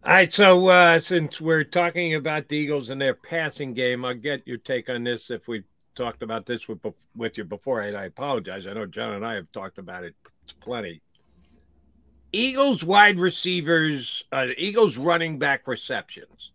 All 0.05 0.13
right, 0.13 0.33
so 0.33 0.69
uh, 0.69 1.01
since 1.01 1.41
we're 1.41 1.65
talking 1.65 2.15
about 2.15 2.49
the 2.49 2.57
Eagles 2.57 2.91
and 2.91 3.01
their 3.01 3.15
passing 3.15 3.73
game, 3.73 4.05
I'll 4.05 4.15
get 4.15 4.47
your 4.47 4.59
take 4.59 4.91
on 4.91 5.05
this. 5.05 5.31
If 5.31 5.49
we 5.49 5.65
talked 5.95 6.23
about 6.23 6.45
this 6.47 6.69
with 6.69 6.81
with 7.17 7.39
you 7.39 7.45
before, 7.45 7.83
and 7.83 7.97
I 7.97 8.05
apologize. 8.07 8.67
I 8.67 8.73
know 8.73 8.87
John 8.87 9.15
and 9.15 9.25
I 9.25 9.35
have 9.35 9.51
talked 9.51 9.79
about 9.79 10.05
it 10.05 10.15
plenty. 10.61 11.01
Eagles 12.35 12.83
wide 12.83 13.21
receivers, 13.21 14.25
uh, 14.33 14.49
Eagles 14.59 14.97
running 14.97 15.39
back 15.39 15.69
receptions 15.69 16.51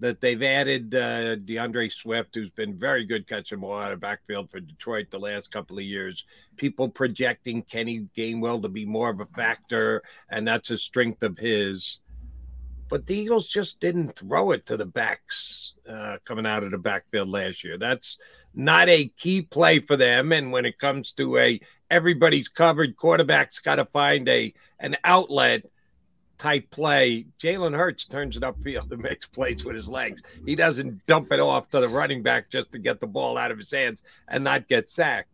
that 0.00 0.20
they've 0.20 0.42
added 0.42 0.92
uh, 0.96 1.36
D'Andre 1.36 1.88
Swift, 1.88 2.34
who's 2.34 2.50
been 2.50 2.74
very 2.74 3.04
good 3.04 3.28
catching 3.28 3.60
ball 3.60 3.78
out 3.78 3.92
of 3.92 4.00
backfield 4.00 4.50
for 4.50 4.58
Detroit 4.58 5.06
the 5.10 5.18
last 5.20 5.52
couple 5.52 5.78
of 5.78 5.84
years. 5.84 6.24
People 6.56 6.88
projecting 6.88 7.62
Kenny 7.62 8.08
Gainwell 8.16 8.60
to 8.62 8.68
be 8.68 8.84
more 8.84 9.10
of 9.10 9.20
a 9.20 9.26
factor, 9.26 10.02
and 10.28 10.46
that's 10.46 10.70
a 10.70 10.76
strength 10.76 11.22
of 11.22 11.38
his. 11.38 11.98
But 12.88 13.06
the 13.06 13.16
Eagles 13.16 13.46
just 13.46 13.78
didn't 13.78 14.16
throw 14.16 14.50
it 14.50 14.66
to 14.66 14.76
the 14.76 14.84
backs 14.84 15.74
uh, 15.88 16.16
coming 16.24 16.46
out 16.46 16.64
of 16.64 16.72
the 16.72 16.78
backfield 16.78 17.28
last 17.28 17.62
year. 17.62 17.78
That's 17.78 18.18
not 18.54 18.88
a 18.88 19.06
key 19.16 19.42
play 19.42 19.78
for 19.78 19.96
them. 19.96 20.32
And 20.32 20.50
when 20.50 20.66
it 20.66 20.78
comes 20.78 21.12
to 21.12 21.38
a 21.38 21.60
everybody's 21.92 22.48
covered, 22.48 22.96
quarterback's 22.96 23.58
got 23.58 23.76
to 23.76 23.84
find 23.84 24.28
a 24.28 24.52
an 24.80 24.96
outlet 25.04 25.64
type 26.38 26.68
play. 26.70 27.26
Jalen 27.38 27.76
Hurts 27.76 28.06
turns 28.06 28.36
it 28.36 28.42
upfield 28.42 28.90
and 28.90 29.02
makes 29.10 29.26
plays 29.26 29.64
with 29.64 29.76
his 29.76 29.88
legs. 29.88 30.22
He 30.44 30.56
doesn't 30.56 31.06
dump 31.06 31.30
it 31.30 31.38
off 31.38 31.68
to 31.70 31.80
the 31.80 31.88
running 31.88 32.22
back 32.22 32.50
just 32.50 32.72
to 32.72 32.78
get 32.78 32.98
the 32.98 33.06
ball 33.06 33.38
out 33.38 33.52
of 33.52 33.58
his 33.58 33.70
hands 33.70 34.02
and 34.28 34.42
not 34.42 34.68
get 34.68 34.90
sacked. 34.90 35.28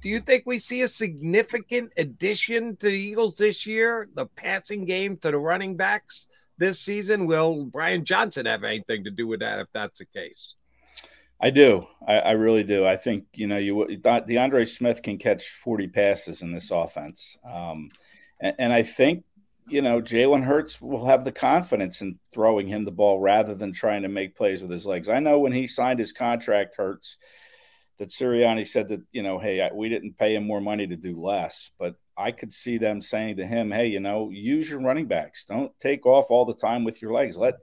Do 0.00 0.08
you 0.08 0.18
think 0.18 0.44
we 0.46 0.58
see 0.58 0.82
a 0.82 0.88
significant 0.88 1.92
addition 1.98 2.74
to 2.76 2.86
the 2.86 2.98
Eagles 2.98 3.36
this 3.36 3.66
year? 3.66 4.08
The 4.14 4.26
passing 4.26 4.86
game 4.86 5.18
to 5.18 5.30
the 5.30 5.38
running 5.38 5.76
backs 5.76 6.26
this 6.56 6.80
season. 6.80 7.26
Will 7.26 7.66
Brian 7.66 8.04
Johnson 8.06 8.46
have 8.46 8.64
anything 8.64 9.04
to 9.04 9.10
do 9.10 9.26
with 9.26 9.40
that 9.40 9.58
if 9.58 9.68
that's 9.74 9.98
the 9.98 10.06
case? 10.06 10.54
I 11.40 11.50
do. 11.50 11.86
I, 12.06 12.18
I, 12.18 12.30
really 12.32 12.64
do. 12.64 12.84
I 12.84 12.96
think 12.96 13.24
you 13.34 13.46
know 13.46 13.56
you 13.56 13.96
D'Andre 13.96 14.64
Swift 14.64 15.02
can 15.02 15.16
catch 15.16 15.50
40 15.50 15.88
passes 15.88 16.42
in 16.42 16.52
this 16.52 16.70
offense, 16.70 17.38
um, 17.50 17.90
and, 18.40 18.54
and, 18.58 18.72
I 18.72 18.82
think 18.82 19.24
you 19.66 19.80
know 19.80 20.02
Jalen 20.02 20.44
Hurts 20.44 20.82
will 20.82 21.06
have 21.06 21.24
the 21.24 21.32
confidence 21.32 22.02
in 22.02 22.18
throwing 22.32 22.66
him 22.66 22.84
the 22.84 22.90
ball 22.90 23.20
rather 23.20 23.54
than 23.54 23.72
trying 23.72 24.02
to 24.02 24.08
make 24.08 24.36
plays 24.36 24.60
with 24.60 24.70
his 24.70 24.84
legs. 24.84 25.08
I 25.08 25.20
know 25.20 25.38
when 25.38 25.52
he 25.52 25.66
signed 25.66 25.98
his 25.98 26.12
contract, 26.12 26.76
Hurts 26.76 27.16
that 27.96 28.10
Sirianni 28.10 28.66
said 28.66 28.88
that 28.88 29.00
you 29.10 29.22
know, 29.22 29.38
hey, 29.38 29.68
we 29.72 29.88
didn't 29.88 30.18
pay 30.18 30.34
him 30.34 30.46
more 30.46 30.60
money 30.60 30.86
to 30.86 30.96
do 30.96 31.18
less, 31.18 31.70
but 31.78 31.94
I 32.18 32.32
could 32.32 32.52
see 32.52 32.76
them 32.76 33.00
saying 33.00 33.36
to 33.36 33.46
him, 33.46 33.70
hey, 33.70 33.86
you 33.86 34.00
know, 34.00 34.28
use 34.30 34.68
your 34.68 34.80
running 34.80 35.06
backs. 35.06 35.46
Don't 35.46 35.72
take 35.80 36.04
off 36.04 36.30
all 36.30 36.44
the 36.44 36.54
time 36.54 36.84
with 36.84 37.00
your 37.00 37.12
legs. 37.14 37.38
Let 37.38 37.54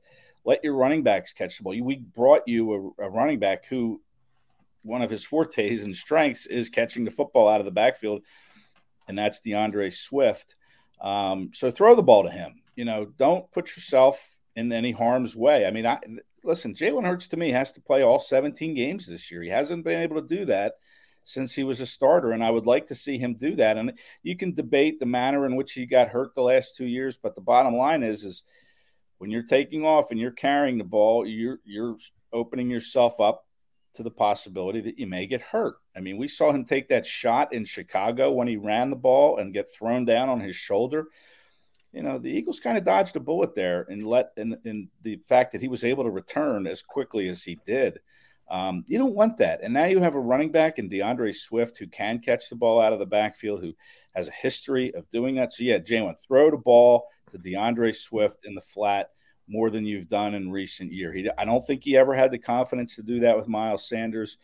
let 0.47 0.63
your 0.63 0.73
running 0.73 1.03
backs 1.03 1.33
catch 1.33 1.57
the 1.57 1.63
ball. 1.63 1.75
We 1.79 1.97
brought 1.97 2.47
you 2.47 2.93
a, 2.97 3.03
a 3.05 3.09
running 3.09 3.37
back 3.37 3.65
who 3.65 4.01
one 4.81 5.01
of 5.01 5.09
his 5.09 5.25
fortes 5.25 5.83
and 5.83 5.93
strengths 5.93 6.45
is 6.45 6.69
catching 6.69 7.03
the 7.03 7.11
football 7.11 7.49
out 7.49 7.59
of 7.59 7.65
the 7.65 7.71
backfield, 7.71 8.23
and 9.09 9.17
that's 9.17 9.41
D'Andre 9.41 9.89
Swift. 9.89 10.55
Um, 11.01 11.51
so 11.53 11.69
throw 11.69 11.95
the 11.95 12.01
ball 12.01 12.23
to 12.23 12.31
him. 12.31 12.61
You 12.77 12.85
know, 12.85 13.05
don't 13.17 13.51
put 13.51 13.75
yourself 13.75 14.39
in 14.55 14.71
any 14.71 14.91
harm's 14.91 15.35
way. 15.35 15.65
I 15.65 15.71
mean, 15.71 15.85
I 15.85 15.99
listen. 16.43 16.73
Jalen 16.73 17.05
Hurts 17.05 17.27
to 17.29 17.37
me 17.37 17.51
has 17.51 17.73
to 17.73 17.81
play 17.81 18.01
all 18.03 18.17
17 18.17 18.73
games 18.73 19.05
this 19.05 19.29
year. 19.29 19.43
He 19.43 19.49
hasn't 19.49 19.83
been 19.83 20.01
able 20.01 20.21
to 20.21 20.27
do 20.27 20.45
that 20.45 20.75
since 21.25 21.53
he 21.53 21.65
was 21.65 21.81
a 21.81 21.85
starter, 21.85 22.31
and 22.31 22.41
I 22.41 22.51
would 22.51 22.65
like 22.65 22.85
to 22.85 22.95
see 22.95 23.17
him 23.17 23.33
do 23.33 23.57
that. 23.57 23.75
And 23.75 23.99
you 24.23 24.37
can 24.37 24.55
debate 24.55 25.01
the 25.01 25.05
manner 25.05 25.45
in 25.45 25.57
which 25.57 25.73
he 25.73 25.85
got 25.85 26.07
hurt 26.07 26.33
the 26.35 26.41
last 26.41 26.77
two 26.77 26.85
years, 26.85 27.17
but 27.17 27.35
the 27.35 27.41
bottom 27.41 27.75
line 27.75 28.01
is, 28.01 28.23
is 28.23 28.43
when 29.17 29.31
you're 29.31 29.43
taking 29.43 29.83
off 29.83 30.11
and 30.11 30.19
you're 30.19 30.31
carrying 30.31 30.77
the 30.77 30.83
ball, 30.83 31.25
you're 31.25 31.59
you're 31.65 31.97
opening 32.33 32.69
yourself 32.69 33.19
up 33.19 33.45
to 33.93 34.03
the 34.03 34.11
possibility 34.11 34.79
that 34.81 34.99
you 34.99 35.07
may 35.07 35.25
get 35.25 35.41
hurt. 35.41 35.77
I 35.95 36.01
mean, 36.01 36.17
we 36.17 36.27
saw 36.27 36.51
him 36.51 36.65
take 36.65 36.87
that 36.89 37.05
shot 37.05 37.53
in 37.53 37.65
Chicago 37.65 38.31
when 38.31 38.47
he 38.47 38.55
ran 38.55 38.89
the 38.89 38.95
ball 38.95 39.37
and 39.37 39.53
get 39.53 39.67
thrown 39.69 40.05
down 40.05 40.29
on 40.29 40.39
his 40.39 40.55
shoulder. 40.55 41.07
You 41.93 42.03
know, 42.03 42.19
the 42.19 42.29
Eagles 42.29 42.59
kind 42.59 42.77
of 42.77 42.83
dodged 42.83 43.15
a 43.15 43.19
bullet 43.19 43.55
there 43.55 43.87
and 43.89 44.05
let 44.05 44.31
in, 44.37 44.55
in 44.65 44.89
the 45.01 45.19
fact 45.27 45.51
that 45.51 45.61
he 45.61 45.67
was 45.67 45.83
able 45.83 46.03
to 46.03 46.11
return 46.11 46.67
as 46.67 46.83
quickly 46.83 47.27
as 47.27 47.43
he 47.43 47.57
did. 47.65 47.99
Um, 48.49 48.85
you 48.87 48.97
don't 48.97 49.15
want 49.15 49.37
that. 49.37 49.61
And 49.61 49.73
now 49.73 49.85
you 49.85 49.99
have 49.99 50.15
a 50.15 50.19
running 50.19 50.51
back 50.51 50.79
in 50.79 50.87
D'Andre 50.87 51.31
Swift 51.31 51.77
who 51.77 51.87
can 51.87 52.19
catch 52.19 52.49
the 52.49 52.55
ball 52.55 52.79
out 52.79 52.93
of 52.93 52.99
the 52.99 53.05
backfield, 53.05 53.61
who 53.61 53.73
has 54.15 54.27
a 54.27 54.31
history 54.31 54.93
of 54.95 55.09
doing 55.09 55.35
that. 55.35 55.51
So, 55.51 55.63
yeah, 55.63 55.79
Jalen, 55.79 56.15
throw 56.25 56.49
the 56.51 56.57
ball 56.57 57.07
to 57.31 57.37
D'Andre 57.37 57.91
Swift 57.91 58.45
in 58.45 58.55
the 58.55 58.61
flat 58.61 59.09
more 59.49 59.69
than 59.69 59.85
you've 59.85 60.07
done 60.07 60.33
in 60.33 60.51
recent 60.51 60.91
year. 60.91 61.11
He, 61.13 61.29
I 61.37 61.45
don't 61.45 61.65
think 61.65 61.83
he 61.83 61.97
ever 61.97 62.13
had 62.13 62.31
the 62.31 62.39
confidence 62.39 62.95
to 62.95 63.03
do 63.03 63.19
that 63.21 63.35
with 63.35 63.47
Miles 63.47 63.87
Sanders. 63.87 64.37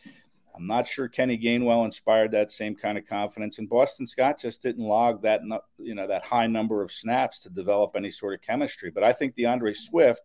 I'm 0.56 0.66
not 0.66 0.86
sure 0.86 1.08
Kenny 1.08 1.36
Gainwell 1.36 1.84
inspired 1.84 2.30
that 2.30 2.52
same 2.52 2.76
kind 2.76 2.96
of 2.96 3.04
confidence, 3.06 3.58
and 3.58 3.68
Boston 3.68 4.06
Scott 4.06 4.38
just 4.38 4.62
didn't 4.62 4.84
log 4.84 5.20
that 5.22 5.40
you 5.78 5.96
know 5.96 6.06
that 6.06 6.24
high 6.24 6.46
number 6.46 6.80
of 6.80 6.92
snaps 6.92 7.40
to 7.40 7.50
develop 7.50 7.96
any 7.96 8.08
sort 8.08 8.34
of 8.34 8.40
chemistry. 8.40 8.92
But 8.94 9.02
I 9.02 9.12
think 9.12 9.34
D'Andre 9.34 9.72
Swift 9.72 10.22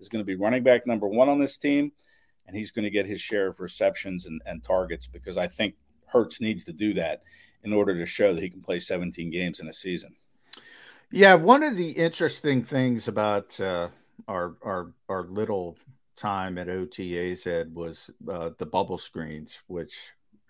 is 0.00 0.08
going 0.08 0.22
to 0.22 0.26
be 0.26 0.34
running 0.34 0.64
back 0.64 0.88
number 0.88 1.06
one 1.06 1.28
on 1.28 1.38
this 1.38 1.56
team 1.56 1.92
and 2.50 2.58
he's 2.58 2.72
going 2.72 2.82
to 2.82 2.90
get 2.90 3.06
his 3.06 3.20
share 3.20 3.46
of 3.46 3.60
receptions 3.60 4.26
and, 4.26 4.42
and 4.44 4.64
targets 4.64 5.06
because 5.06 5.38
I 5.38 5.46
think 5.46 5.76
Hurts 6.06 6.40
needs 6.40 6.64
to 6.64 6.72
do 6.72 6.92
that 6.94 7.22
in 7.62 7.72
order 7.72 7.96
to 7.96 8.06
show 8.06 8.34
that 8.34 8.42
he 8.42 8.50
can 8.50 8.60
play 8.60 8.80
17 8.80 9.30
games 9.30 9.60
in 9.60 9.68
a 9.68 9.72
season. 9.72 10.16
Yeah, 11.12 11.34
one 11.34 11.62
of 11.62 11.76
the 11.76 11.90
interesting 11.90 12.64
things 12.64 13.06
about 13.06 13.58
uh, 13.60 13.88
our 14.28 14.56
our 14.62 14.92
our 15.08 15.24
little 15.24 15.76
time 16.16 16.58
at 16.58 16.66
OTAs 16.66 17.46
Ed 17.46 17.72
was 17.74 18.10
uh, 18.28 18.50
the 18.58 18.66
bubble 18.66 18.98
screens, 18.98 19.60
which 19.68 19.96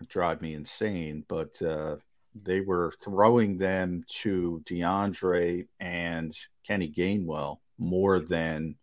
drive 0.07 0.41
me 0.41 0.55
insane. 0.55 1.23
But 1.27 1.61
uh, 1.61 1.97
they 2.33 2.61
were 2.61 2.93
throwing 3.03 3.57
them 3.57 4.03
to 4.21 4.61
D'Andre 4.65 5.65
and 5.79 6.35
Kenny 6.63 6.91
Gainwell 6.91 7.57
more 7.77 8.19
than 8.19 8.75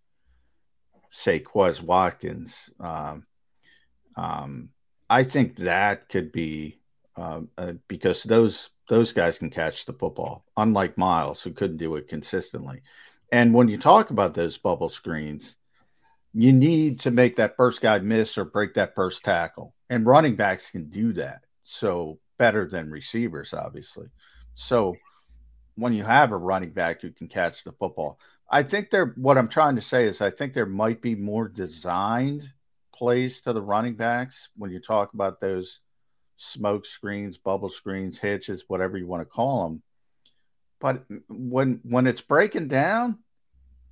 say 1.19 1.41
Quez 1.41 1.83
Watkins. 1.83 2.71
Um, 2.79 3.27
um, 4.17 4.71
I 5.11 5.25
think 5.25 5.57
that 5.57 6.09
could 6.09 6.31
be 6.33 6.81
um, 7.17 7.49
uh, 7.59 7.73
because 7.89 8.23
those 8.23 8.71
those 8.89 9.13
guys 9.13 9.39
can 9.39 9.51
catch 9.51 9.85
the 9.85 9.93
football, 9.93 10.45
unlike 10.57 10.97
Miles, 10.97 11.43
who 11.43 11.51
couldn't 11.53 11.77
do 11.77 11.97
it 11.97 12.09
consistently. 12.09 12.83
And 13.33 13.53
when 13.53 13.69
you 13.69 13.77
talk 13.77 14.11
about 14.11 14.35
those 14.35 14.57
bubble 14.57 14.89
screens, 14.89 15.57
you 16.33 16.53
need 16.53 17.01
to 17.01 17.11
make 17.11 17.37
that 17.37 17.57
first 17.57 17.83
guy 17.83 17.99
miss 17.99 18.39
or 18.39 18.45
break 18.45 18.75
that 18.75 18.95
first 18.95 19.25
tackle, 19.25 19.75
and 19.91 20.07
running 20.07 20.37
backs 20.37 20.71
can 20.71 20.89
do 20.89 21.13
that. 21.15 21.41
So 21.65 22.19
better 22.39 22.67
than 22.67 22.91
receivers, 22.91 23.53
obviously. 23.53 24.07
So 24.55 24.95
when 25.75 25.93
you 25.93 26.05
have 26.05 26.33
a 26.33 26.37
running 26.37 26.71
back 26.71 27.03
who 27.03 27.11
can 27.11 27.29
catch 27.29 27.65
the 27.65 27.73
football, 27.73 28.19
I 28.51 28.63
think 28.63 28.91
there. 28.91 29.13
What 29.17 29.39
I'm 29.39 29.49
trying 29.49 29.77
to 29.77 29.83
say 29.83 30.07
is, 30.07 30.21
I 30.21 30.31
think 30.31 30.55
there 30.55 30.67
might 30.67 31.03
be 31.03 31.15
more 31.15 31.49
designed 31.49 32.51
plays 32.95 33.41
to 33.43 33.53
the 33.53 33.63
running 33.63 33.95
backs 33.95 34.49
when 34.57 34.71
you 34.71 34.81
talk 34.81 35.15
about 35.15 35.41
those 35.41 35.81
smoke 36.37 36.85
screens, 36.87 37.39
bubble 37.39 37.69
screens, 37.69 38.19
hitches, 38.19 38.65
whatever 38.67 38.99
you 38.99 39.07
want 39.07 39.21
to 39.21 39.27
call 39.27 39.69
them. 39.69 39.83
But 40.81 41.05
when 41.29 41.81
when 41.83 42.07
it's 42.07 42.21
breaking 42.21 42.69
down, 42.69 43.19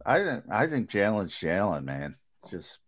I 0.04 0.22
think 0.22 0.44
I 0.50 0.66
think 0.66 0.90
Jalen's 0.90 1.34
Jalen, 1.34 1.84
man. 1.84 2.16
Just 2.50 2.78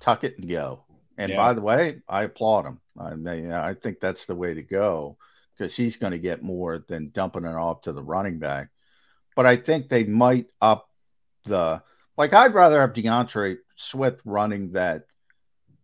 tuck 0.00 0.24
it 0.24 0.38
and 0.38 0.48
go. 0.48 0.84
And 1.18 1.30
yeah. 1.30 1.36
by 1.36 1.52
the 1.52 1.60
way, 1.60 2.02
I 2.08 2.24
applaud 2.24 2.66
him. 2.66 2.80
I 2.98 3.14
mean, 3.14 3.52
I 3.52 3.74
think 3.74 4.00
that's 4.00 4.26
the 4.26 4.34
way 4.34 4.54
to 4.54 4.62
go 4.62 5.16
because 5.56 5.74
he's 5.74 5.96
going 5.96 6.12
to 6.12 6.18
get 6.18 6.42
more 6.42 6.84
than 6.88 7.10
dumping 7.10 7.44
it 7.44 7.54
off 7.54 7.82
to 7.82 7.92
the 7.92 8.02
running 8.02 8.38
back. 8.38 8.70
But 9.36 9.46
I 9.46 9.56
think 9.56 9.88
they 9.88 10.04
might 10.04 10.46
up 10.60 10.88
the 11.44 11.82
like 12.16 12.32
I'd 12.32 12.54
rather 12.54 12.80
have 12.80 12.94
D'Andre 12.94 13.56
Swift 13.76 14.20
running 14.24 14.72
that 14.72 15.06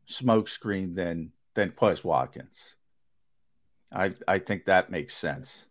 smoke 0.07 0.49
screen 0.49 0.95
than 0.95 1.33
than 1.55 1.71
Quez 1.71 2.05
Watkins. 2.05 2.75
I 3.93 4.13
I 4.27 4.39
think 4.39 4.67
that 4.67 4.91
makes 4.91 5.17
sense. 5.17 5.67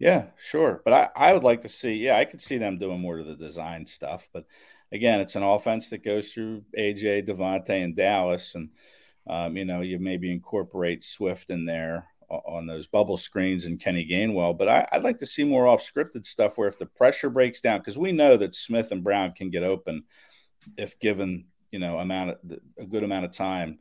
Yeah, 0.00 0.26
sure. 0.38 0.80
But 0.82 0.94
I, 0.94 1.28
I 1.28 1.32
would 1.34 1.44
like 1.44 1.60
to 1.60 1.68
see, 1.68 1.92
yeah, 1.92 2.16
I 2.16 2.24
could 2.24 2.40
see 2.40 2.56
them 2.56 2.78
doing 2.78 3.00
more 3.00 3.18
of 3.18 3.26
the 3.26 3.36
design 3.36 3.84
stuff. 3.84 4.30
But 4.32 4.46
again, 4.92 5.20
it's 5.20 5.36
an 5.36 5.42
offense 5.42 5.90
that 5.90 6.02
goes 6.02 6.32
through 6.32 6.64
AJ, 6.76 7.28
Davante, 7.28 7.84
and 7.84 7.94
Dallas. 7.94 8.54
And, 8.54 8.70
um, 9.28 9.58
you 9.58 9.66
know, 9.66 9.82
you 9.82 9.98
maybe 9.98 10.32
incorporate 10.32 11.04
Swift 11.04 11.50
in 11.50 11.66
there 11.66 12.06
on 12.30 12.66
those 12.66 12.86
bubble 12.86 13.16
screens 13.16 13.64
and 13.64 13.80
Kenny 13.80 14.06
Gainwell. 14.08 14.56
But 14.56 14.68
I, 14.68 14.86
would 14.92 15.02
like 15.02 15.18
to 15.18 15.26
see 15.26 15.44
more 15.44 15.66
off 15.66 15.82
scripted 15.82 16.24
stuff 16.24 16.56
where 16.56 16.68
if 16.68 16.78
the 16.78 16.86
pressure 16.86 17.30
breaks 17.30 17.60
down, 17.60 17.80
because 17.80 17.98
we 17.98 18.12
know 18.12 18.36
that 18.36 18.54
Smith 18.54 18.92
and 18.92 19.04
Brown 19.04 19.32
can 19.32 19.50
get 19.50 19.62
open 19.62 20.04
if 20.76 20.98
given 21.00 21.46
you 21.70 21.78
know 21.78 21.98
amount 21.98 22.30
of 22.30 22.38
a 22.78 22.86
good 22.86 23.04
amount 23.04 23.24
of 23.24 23.32
time 23.32 23.78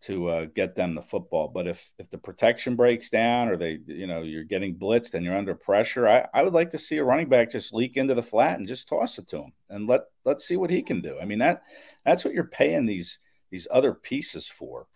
to 0.00 0.28
uh, 0.28 0.46
get 0.54 0.74
them 0.74 0.92
the 0.92 1.02
football. 1.02 1.48
But 1.48 1.66
if 1.66 1.92
if 1.98 2.10
the 2.10 2.18
protection 2.18 2.76
breaks 2.76 3.10
down 3.10 3.48
or 3.48 3.56
they 3.56 3.78
you 3.86 4.06
know 4.06 4.22
you're 4.22 4.44
getting 4.44 4.76
blitzed 4.76 5.14
and 5.14 5.24
you're 5.24 5.36
under 5.36 5.54
pressure, 5.54 6.08
I, 6.08 6.26
I 6.34 6.42
would 6.42 6.52
like 6.52 6.70
to 6.70 6.78
see 6.78 6.98
a 6.98 7.04
running 7.04 7.28
back 7.28 7.50
just 7.50 7.74
leak 7.74 7.96
into 7.96 8.14
the 8.14 8.22
flat 8.22 8.58
and 8.58 8.68
just 8.68 8.88
toss 8.88 9.18
it 9.18 9.28
to 9.28 9.38
him 9.38 9.52
and 9.70 9.86
let 9.86 10.02
let's 10.24 10.46
see 10.46 10.56
what 10.56 10.70
he 10.70 10.82
can 10.82 11.00
do. 11.00 11.18
I 11.20 11.24
mean 11.24 11.38
that 11.38 11.62
that's 12.04 12.24
what 12.24 12.34
you're 12.34 12.44
paying 12.44 12.86
these 12.86 13.18
these 13.50 13.68
other 13.70 13.94
pieces 13.94 14.46
for. 14.46 14.86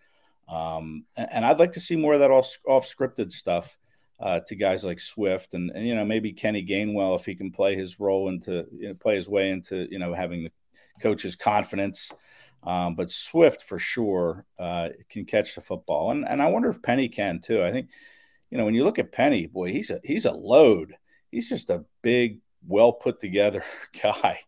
Um, 0.48 1.04
and 1.16 1.44
I'd 1.44 1.58
like 1.58 1.72
to 1.72 1.80
see 1.80 1.96
more 1.96 2.14
of 2.14 2.20
that 2.20 2.30
off, 2.30 2.56
off 2.66 2.86
scripted 2.86 3.30
stuff 3.32 3.76
uh, 4.20 4.40
to 4.46 4.56
guys 4.56 4.84
like 4.84 4.98
Swift 4.98 5.54
and, 5.54 5.70
and, 5.70 5.86
you 5.86 5.94
know, 5.94 6.04
maybe 6.04 6.32
Kenny 6.32 6.64
Gainwell, 6.64 7.16
if 7.16 7.24
he 7.24 7.34
can 7.34 7.52
play 7.52 7.76
his 7.76 8.00
role 8.00 8.28
into, 8.28 8.66
you 8.72 8.88
know, 8.88 8.94
play 8.94 9.14
his 9.14 9.28
way 9.28 9.50
into, 9.50 9.86
you 9.90 9.98
know, 9.98 10.14
having 10.14 10.44
the 10.44 10.50
coach's 11.00 11.36
confidence. 11.36 12.10
Um, 12.64 12.96
but 12.96 13.10
Swift 13.10 13.62
for 13.62 13.78
sure 13.78 14.44
uh, 14.58 14.88
can 15.08 15.24
catch 15.24 15.54
the 15.54 15.60
football. 15.60 16.10
And, 16.10 16.26
and 16.26 16.42
I 16.42 16.50
wonder 16.50 16.68
if 16.68 16.82
Penny 16.82 17.08
can 17.08 17.40
too. 17.40 17.62
I 17.62 17.70
think, 17.70 17.90
you 18.50 18.58
know, 18.58 18.64
when 18.64 18.74
you 18.74 18.84
look 18.84 18.98
at 18.98 19.12
Penny, 19.12 19.46
boy, 19.46 19.70
he's 19.70 19.90
a, 19.90 20.00
he's 20.02 20.24
a 20.24 20.32
load. 20.32 20.94
He's 21.30 21.48
just 21.48 21.70
a 21.70 21.84
big, 22.02 22.40
well 22.66 22.92
put 22.92 23.20
together 23.20 23.62
guy 24.02 24.40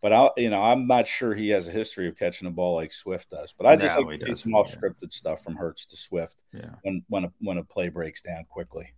but 0.00 0.12
I, 0.12 0.30
you 0.36 0.50
know, 0.50 0.62
I'm 0.62 0.86
not 0.86 1.06
sure 1.06 1.34
he 1.34 1.48
has 1.50 1.68
a 1.68 1.72
history 1.72 2.08
of 2.08 2.16
catching 2.16 2.46
a 2.46 2.50
ball 2.50 2.76
like 2.76 2.92
Swift 2.92 3.30
does. 3.30 3.52
But 3.56 3.66
I 3.66 3.76
just 3.76 3.98
no, 3.98 4.04
like 4.04 4.20
to 4.20 4.26
see 4.26 4.34
some 4.34 4.54
off 4.54 4.68
scripted 4.68 5.02
yeah. 5.02 5.08
stuff 5.10 5.42
from 5.42 5.56
Hurts 5.56 5.86
to 5.86 5.96
Swift 5.96 6.44
yeah. 6.52 6.70
when 6.82 7.04
when 7.08 7.24
a, 7.24 7.32
when 7.40 7.58
a 7.58 7.64
play 7.64 7.88
breaks 7.88 8.22
down 8.22 8.44
quickly. 8.48 8.92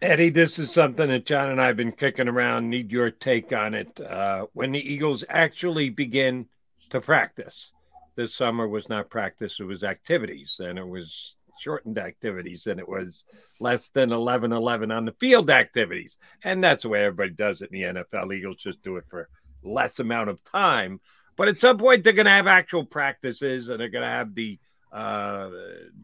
Eddie, 0.00 0.30
this 0.30 0.58
is 0.58 0.70
something 0.70 1.08
that 1.08 1.24
John 1.24 1.50
and 1.50 1.60
I 1.60 1.66
have 1.66 1.76
been 1.76 1.92
kicking 1.92 2.28
around. 2.28 2.68
Need 2.68 2.92
your 2.92 3.10
take 3.10 3.52
on 3.52 3.74
it. 3.74 3.98
Uh, 4.00 4.46
when 4.52 4.72
the 4.72 4.92
Eagles 4.92 5.24
actually 5.28 5.88
begin 5.90 6.46
to 6.90 7.00
practice, 7.00 7.72
this 8.14 8.34
summer 8.34 8.68
was 8.68 8.88
not 8.88 9.10
practice; 9.10 9.58
it 9.58 9.64
was 9.64 9.82
activities, 9.82 10.60
and 10.62 10.78
it 10.78 10.86
was 10.86 11.36
shortened 11.58 11.98
activities, 11.98 12.66
and 12.66 12.78
it 12.78 12.88
was 12.88 13.24
less 13.60 13.88
than 13.88 14.12
11 14.12 14.52
11 14.52 14.90
on 14.90 15.04
the 15.04 15.12
field 15.12 15.50
activities. 15.50 16.18
And 16.42 16.62
that's 16.62 16.82
the 16.82 16.90
way 16.90 17.04
everybody 17.04 17.30
does 17.30 17.62
it 17.62 17.70
in 17.72 17.94
the 17.94 18.02
NFL. 18.02 18.34
Eagles 18.34 18.56
just 18.56 18.82
do 18.82 18.96
it 18.96 19.04
for 19.08 19.28
less 19.64 19.98
amount 19.98 20.30
of 20.30 20.42
time. 20.44 21.00
But 21.36 21.48
at 21.48 21.58
some 21.58 21.78
point, 21.78 22.04
they're 22.04 22.12
going 22.12 22.26
to 22.26 22.32
have 22.32 22.46
actual 22.46 22.84
practices 22.84 23.68
and 23.68 23.80
they're 23.80 23.88
going 23.88 24.04
to 24.04 24.08
have 24.08 24.34
the 24.34 24.58
uh, 24.92 25.50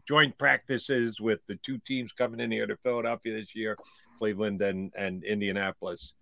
joint 0.05 0.37
practices 0.37 1.21
with 1.21 1.39
the 1.47 1.55
two 1.55 1.77
teams 1.79 2.11
coming 2.11 2.41
in 2.41 2.51
here 2.51 2.67
to 2.67 2.75
Philadelphia 2.77 3.39
this 3.39 3.55
year, 3.55 3.77
Cleveland 4.17 4.61
and, 4.61 4.91
and 4.97 5.23
Indianapolis. 5.23 6.13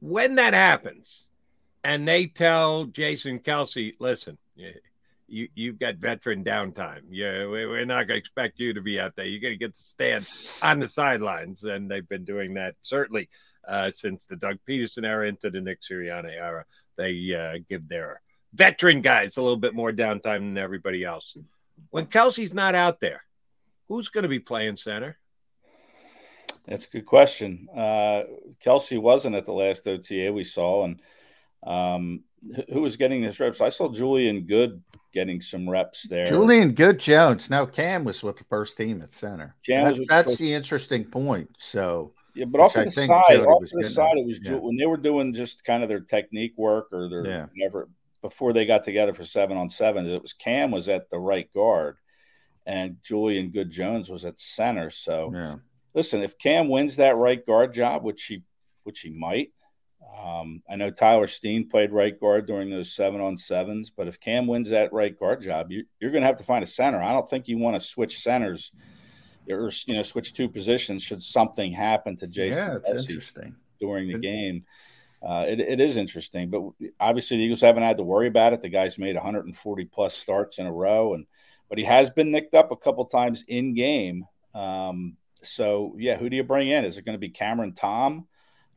When 0.00 0.34
that 0.34 0.52
happens, 0.52 1.28
and 1.84 2.06
they 2.06 2.26
tell 2.26 2.84
Jason 2.84 3.38
Kelce, 3.38 3.94
listen, 3.98 4.36
you, 5.26 5.48
you've 5.54 5.78
got 5.78 5.96
veteran 5.96 6.44
downtime. 6.44 7.02
Yeah, 7.10 7.46
we're 7.46 7.86
not 7.86 8.06
going 8.06 8.16
to 8.16 8.20
expect 8.20 8.60
you 8.60 8.74
to 8.74 8.82
be 8.82 9.00
out 9.00 9.16
there. 9.16 9.24
You're 9.24 9.40
going 9.40 9.54
to 9.54 9.58
get 9.58 9.74
to 9.74 9.82
stand 9.82 10.28
on 10.60 10.78
the 10.78 10.88
sidelines. 10.88 11.64
And 11.64 11.90
they've 11.90 12.08
been 12.08 12.24
doing 12.24 12.54
that 12.54 12.74
certainly 12.82 13.28
uh, 13.66 13.90
since 13.90 14.26
the 14.26 14.36
Doug 14.36 14.58
Pederson 14.68 15.04
era 15.04 15.28
into 15.28 15.50
the 15.50 15.60
Nick 15.60 15.80
Sirianni 15.82 16.32
era. 16.32 16.64
They 16.96 17.34
uh, 17.34 17.58
give 17.68 17.88
their 17.88 18.20
veteran 18.54 19.00
guys 19.00 19.36
a 19.36 19.42
little 19.42 19.56
bit 19.56 19.74
more 19.74 19.92
downtime 19.92 20.40
than 20.40 20.58
everybody 20.58 21.04
else. 21.04 21.36
When 21.90 22.06
Kelce's 22.06 22.54
not 22.54 22.74
out 22.74 23.00
there, 23.00 23.24
who's 23.88 24.08
going 24.08 24.22
to 24.22 24.28
be 24.28 24.40
playing 24.40 24.76
center? 24.76 25.18
That's 26.66 26.86
a 26.86 26.90
good 26.90 27.06
question. 27.06 27.68
Uh, 27.74 28.24
Kelce 28.64 29.00
wasn't 29.00 29.34
at 29.34 29.46
the 29.46 29.52
last 29.52 29.86
OTA 29.86 30.32
we 30.32 30.44
saw, 30.44 30.84
and 30.84 31.00
um, 31.64 32.22
who 32.70 32.82
was 32.82 32.96
getting 32.96 33.22
his 33.22 33.40
reps? 33.40 33.60
I 33.60 33.68
saw 33.68 33.90
Julian 33.90 34.42
Good 34.42 34.82
getting 35.12 35.40
some 35.40 35.68
reps 35.68 36.08
there. 36.08 36.26
Julian 36.26 36.72
Good 36.72 36.98
Jones. 36.98 37.50
Now 37.50 37.66
Cam 37.66 38.04
was 38.04 38.22
with 38.22 38.36
the 38.36 38.44
first 38.44 38.76
team 38.76 39.02
at 39.02 39.12
center. 39.12 39.56
That, 39.66 40.06
that's 40.08 40.38
the, 40.38 40.44
the 40.44 40.54
interesting 40.54 41.04
point. 41.04 41.50
So 41.58 42.12
yeah, 42.34 42.46
but 42.46 42.60
off 42.60 42.72
to 42.74 42.84
the 42.84 42.90
side, 42.90 43.40
off 43.40 43.64
to 43.64 43.76
the 43.76 43.84
side, 43.84 44.16
it 44.16 44.26
was 44.26 44.40
yeah. 44.42 44.54
when 44.56 44.76
they 44.76 44.86
were 44.86 44.96
doing 44.96 45.32
just 45.32 45.64
kind 45.64 45.82
of 45.82 45.88
their 45.88 46.00
technique 46.00 46.56
work 46.56 46.88
or 46.92 47.08
their 47.08 47.26
yeah. 47.26 47.46
whatever 47.54 47.88
before 48.22 48.52
they 48.52 48.64
got 48.64 48.84
together 48.84 49.12
for 49.12 49.24
seven 49.24 49.56
on 49.56 49.68
seven. 49.68 50.06
It 50.06 50.22
was 50.22 50.32
Cam 50.32 50.70
was 50.70 50.88
at 50.88 51.10
the 51.10 51.18
right 51.18 51.52
guard, 51.52 51.96
and 52.66 52.96
Julian 53.02 53.50
Good 53.50 53.70
Jones 53.70 54.08
was 54.08 54.24
at 54.24 54.40
center. 54.40 54.88
So 54.88 55.30
yeah. 55.34 55.56
listen, 55.94 56.22
if 56.22 56.38
Cam 56.38 56.68
wins 56.68 56.96
that 56.96 57.16
right 57.16 57.44
guard 57.44 57.72
job, 57.72 58.02
which 58.02 58.24
he 58.24 58.42
which 58.84 59.00
he 59.00 59.10
might, 59.10 59.50
um, 60.18 60.62
I 60.70 60.76
know 60.76 60.90
Tyler 60.90 61.28
Steen 61.28 61.68
played 61.68 61.92
right 61.92 62.18
guard 62.18 62.46
during 62.46 62.70
those 62.70 62.94
seven 62.94 63.20
on 63.20 63.36
sevens, 63.36 63.90
but 63.90 64.08
if 64.08 64.20
Cam 64.20 64.46
wins 64.46 64.70
that 64.70 64.92
right 64.92 65.18
guard 65.18 65.42
job, 65.42 65.70
you, 65.70 65.84
are 66.02 66.10
going 66.10 66.22
to 66.22 66.26
have 66.26 66.36
to 66.36 66.44
find 66.44 66.64
a 66.64 66.66
center. 66.66 67.00
I 67.02 67.12
don't 67.12 67.28
think 67.28 67.48
you 67.48 67.58
want 67.58 67.76
to 67.76 67.80
switch 67.80 68.18
centers 68.18 68.72
or 69.50 69.70
you 69.86 69.94
know 69.94 70.02
switch 70.02 70.34
two 70.34 70.48
positions 70.48 71.02
should 71.02 71.22
something 71.22 71.72
happen 71.72 72.16
to 72.16 72.26
Jason 72.26 72.82
yeah, 72.86 73.48
during 73.80 74.08
the 74.08 74.18
game. 74.18 74.64
Uh, 75.22 75.44
it, 75.46 75.60
it 75.60 75.80
is 75.80 75.96
interesting, 75.96 76.50
but 76.50 76.62
obviously 76.98 77.36
the 77.36 77.44
Eagles 77.44 77.60
haven't 77.60 77.84
had 77.84 77.96
to 77.96 78.02
worry 78.02 78.26
about 78.26 78.52
it. 78.52 78.60
The 78.60 78.68
guy's 78.68 78.98
made 78.98 79.14
140 79.14 79.84
plus 79.84 80.16
starts 80.16 80.58
in 80.58 80.66
a 80.66 80.72
row, 80.72 81.14
and 81.14 81.26
but 81.68 81.78
he 81.78 81.84
has 81.84 82.10
been 82.10 82.32
nicked 82.32 82.54
up 82.54 82.72
a 82.72 82.76
couple 82.76 83.04
times 83.04 83.44
in 83.46 83.74
game. 83.74 84.26
Um, 84.54 85.16
so 85.42 85.94
yeah, 85.96 86.16
who 86.16 86.28
do 86.28 86.36
you 86.36 86.42
bring 86.42 86.68
in? 86.68 86.84
Is 86.84 86.98
it 86.98 87.04
going 87.04 87.14
to 87.14 87.20
be 87.20 87.28
Cameron 87.28 87.72
Tom 87.72 88.26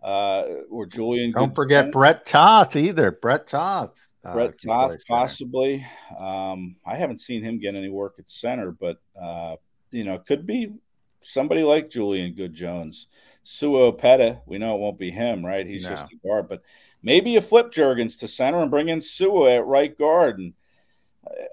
uh, 0.03 0.43
or 0.69 0.85
Julian? 0.85 1.31
Don't 1.31 1.49
Good 1.49 1.55
forget 1.55 1.91
Brett 1.91 2.25
Toth 2.25 2.75
either. 2.75 3.11
Brett 3.11 3.47
Toth. 3.47 3.93
Uh, 4.23 4.49
Toth 4.63 4.97
possibly. 5.07 5.85
Um, 6.17 6.75
I 6.85 6.95
haven't 6.95 7.21
seen 7.21 7.43
him 7.43 7.59
get 7.59 7.75
any 7.75 7.89
work 7.89 8.15
at 8.17 8.29
center, 8.29 8.71
but 8.71 8.97
uh, 9.19 9.55
you 9.91 10.03
know, 10.03 10.17
could 10.19 10.45
be 10.45 10.73
somebody 11.21 11.63
like 11.63 11.89
Julian 11.89 12.33
Good 12.33 12.53
Jones. 12.53 13.07
Sua 13.43 13.91
Opeta, 13.91 14.41
we 14.45 14.57
know 14.57 14.75
it 14.75 14.79
won't 14.79 14.97
be 14.97 15.11
him, 15.11 15.45
right? 15.45 15.67
He's 15.67 15.83
no. 15.83 15.91
just 15.91 16.11
a 16.11 16.15
guard, 16.15 16.47
but 16.47 16.63
maybe 17.03 17.31
you 17.31 17.41
flip 17.41 17.71
Jurgens 17.71 18.19
to 18.19 18.27
center 18.27 18.61
and 18.61 18.71
bring 18.71 18.89
in 18.89 19.01
Sua 19.01 19.57
at 19.57 19.65
right 19.65 19.95
guard. 19.95 20.39
And 20.39 20.53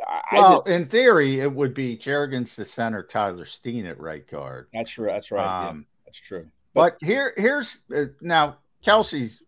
I, 0.07 0.23
well, 0.33 0.63
in 0.63 0.87
theory, 0.87 1.41
it 1.41 1.53
would 1.53 1.75
be 1.75 1.97
Jurgens 1.97 2.55
to 2.57 2.65
center, 2.65 3.03
Tyler 3.03 3.45
Steen 3.45 3.87
at 3.87 4.01
right 4.01 4.27
guard. 4.27 4.69
That's 4.73 4.91
true. 4.91 5.07
That's 5.07 5.31
right. 5.31 5.69
Um, 5.69 5.79
yeah, 5.79 6.03
that's 6.07 6.21
true. 6.21 6.47
But, 6.75 6.99
but 6.99 7.07
here, 7.07 7.35
here's 7.37 7.83
uh, 7.95 8.05
now 8.21 8.57
Kelce's 8.85 9.43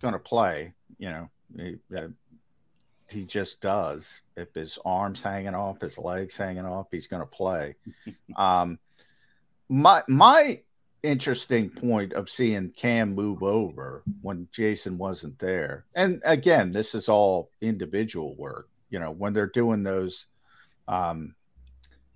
going 0.00 0.12
to 0.12 0.20
play. 0.20 0.74
You 0.98 1.08
know, 1.08 1.30
he, 1.56 1.76
uh, 1.96 2.08
he 3.08 3.24
just 3.24 3.60
does. 3.60 4.20
If 4.36 4.54
his 4.54 4.78
arms 4.84 5.22
hanging 5.22 5.54
off, 5.54 5.80
his 5.80 5.98
legs 5.98 6.36
hanging 6.36 6.66
off, 6.66 6.88
he's 6.90 7.06
going 7.06 7.22
to 7.22 7.26
play. 7.26 7.76
um, 8.36 8.78
my 9.68 10.02
my 10.08 10.60
interesting 11.02 11.70
point 11.70 12.12
of 12.12 12.28
seeing 12.28 12.70
Cam 12.70 13.14
move 13.14 13.42
over 13.42 14.02
when 14.22 14.48
Jason 14.52 14.98
wasn't 14.98 15.38
there, 15.38 15.84
and 15.94 16.20
again, 16.24 16.72
this 16.72 16.94
is 16.94 17.08
all 17.08 17.50
individual 17.60 18.34
work. 18.36 18.68
You 18.90 19.00
know, 19.00 19.10
when 19.10 19.32
they're 19.32 19.46
doing 19.46 19.82
those 19.82 20.26
um, 20.88 21.34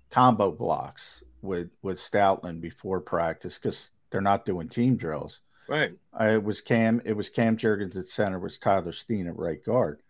combo 0.09 0.51
blocks 0.51 1.23
with 1.41 1.69
with 1.81 1.97
Stoutland 1.97 2.61
before 2.61 3.01
practice, 3.01 3.57
because 3.57 3.89
they're 4.09 4.21
not 4.21 4.45
doing 4.45 4.69
team 4.69 4.95
drills. 4.95 5.39
Right. 5.67 5.93
Uh, 6.19 6.25
it 6.25 6.43
was 6.43 6.59
Cam. 6.59 7.01
It 7.05 7.13
was 7.13 7.29
Cam 7.29 7.55
Jurgens 7.57 7.95
at 7.95 8.07
center. 8.07 8.39
Was 8.39 8.59
Tyler 8.59 8.91
Steen 8.91 9.27
at 9.27 9.37
right 9.37 9.63
guard. 9.63 10.01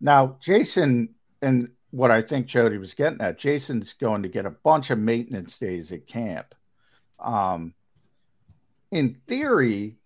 Now, 0.00 0.36
Jason, 0.40 1.14
and 1.42 1.70
what 1.90 2.10
I 2.10 2.22
think 2.22 2.46
Jody 2.46 2.78
was 2.78 2.94
getting 2.94 3.20
at, 3.20 3.38
Jason's 3.38 3.92
going 3.92 4.22
to 4.22 4.28
get 4.28 4.46
a 4.46 4.50
bunch 4.50 4.90
of 4.90 4.98
maintenance 4.98 5.58
days 5.58 5.92
at 5.92 6.06
camp. 6.06 6.54
Um, 7.20 7.74
in 8.90 9.20
theory, 9.26 9.96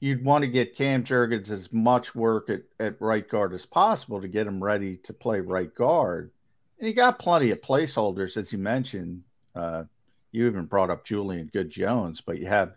you'd 0.00 0.24
want 0.24 0.42
to 0.42 0.48
get 0.48 0.76
Cam 0.76 1.04
Jurgens 1.04 1.50
as 1.50 1.72
much 1.72 2.14
work 2.14 2.50
at, 2.50 2.62
at 2.78 3.00
right 3.00 3.26
guard 3.26 3.54
as 3.54 3.66
possible 3.66 4.20
to 4.20 4.28
get 4.28 4.46
him 4.46 4.62
ready 4.62 4.98
to 5.04 5.12
play 5.12 5.40
right 5.40 5.74
guard. 5.74 6.30
And 6.78 6.86
you 6.86 6.94
got 6.94 7.18
plenty 7.18 7.50
of 7.50 7.60
placeholders, 7.60 8.36
as 8.36 8.52
you 8.52 8.58
mentioned. 8.58 9.22
Uh, 9.54 9.84
you 10.30 10.46
even 10.46 10.66
brought 10.66 10.90
up 10.90 11.04
Julian 11.04 11.50
Good 11.52 11.70
Jones, 11.70 12.20
but 12.20 12.38
you 12.38 12.46
have 12.46 12.74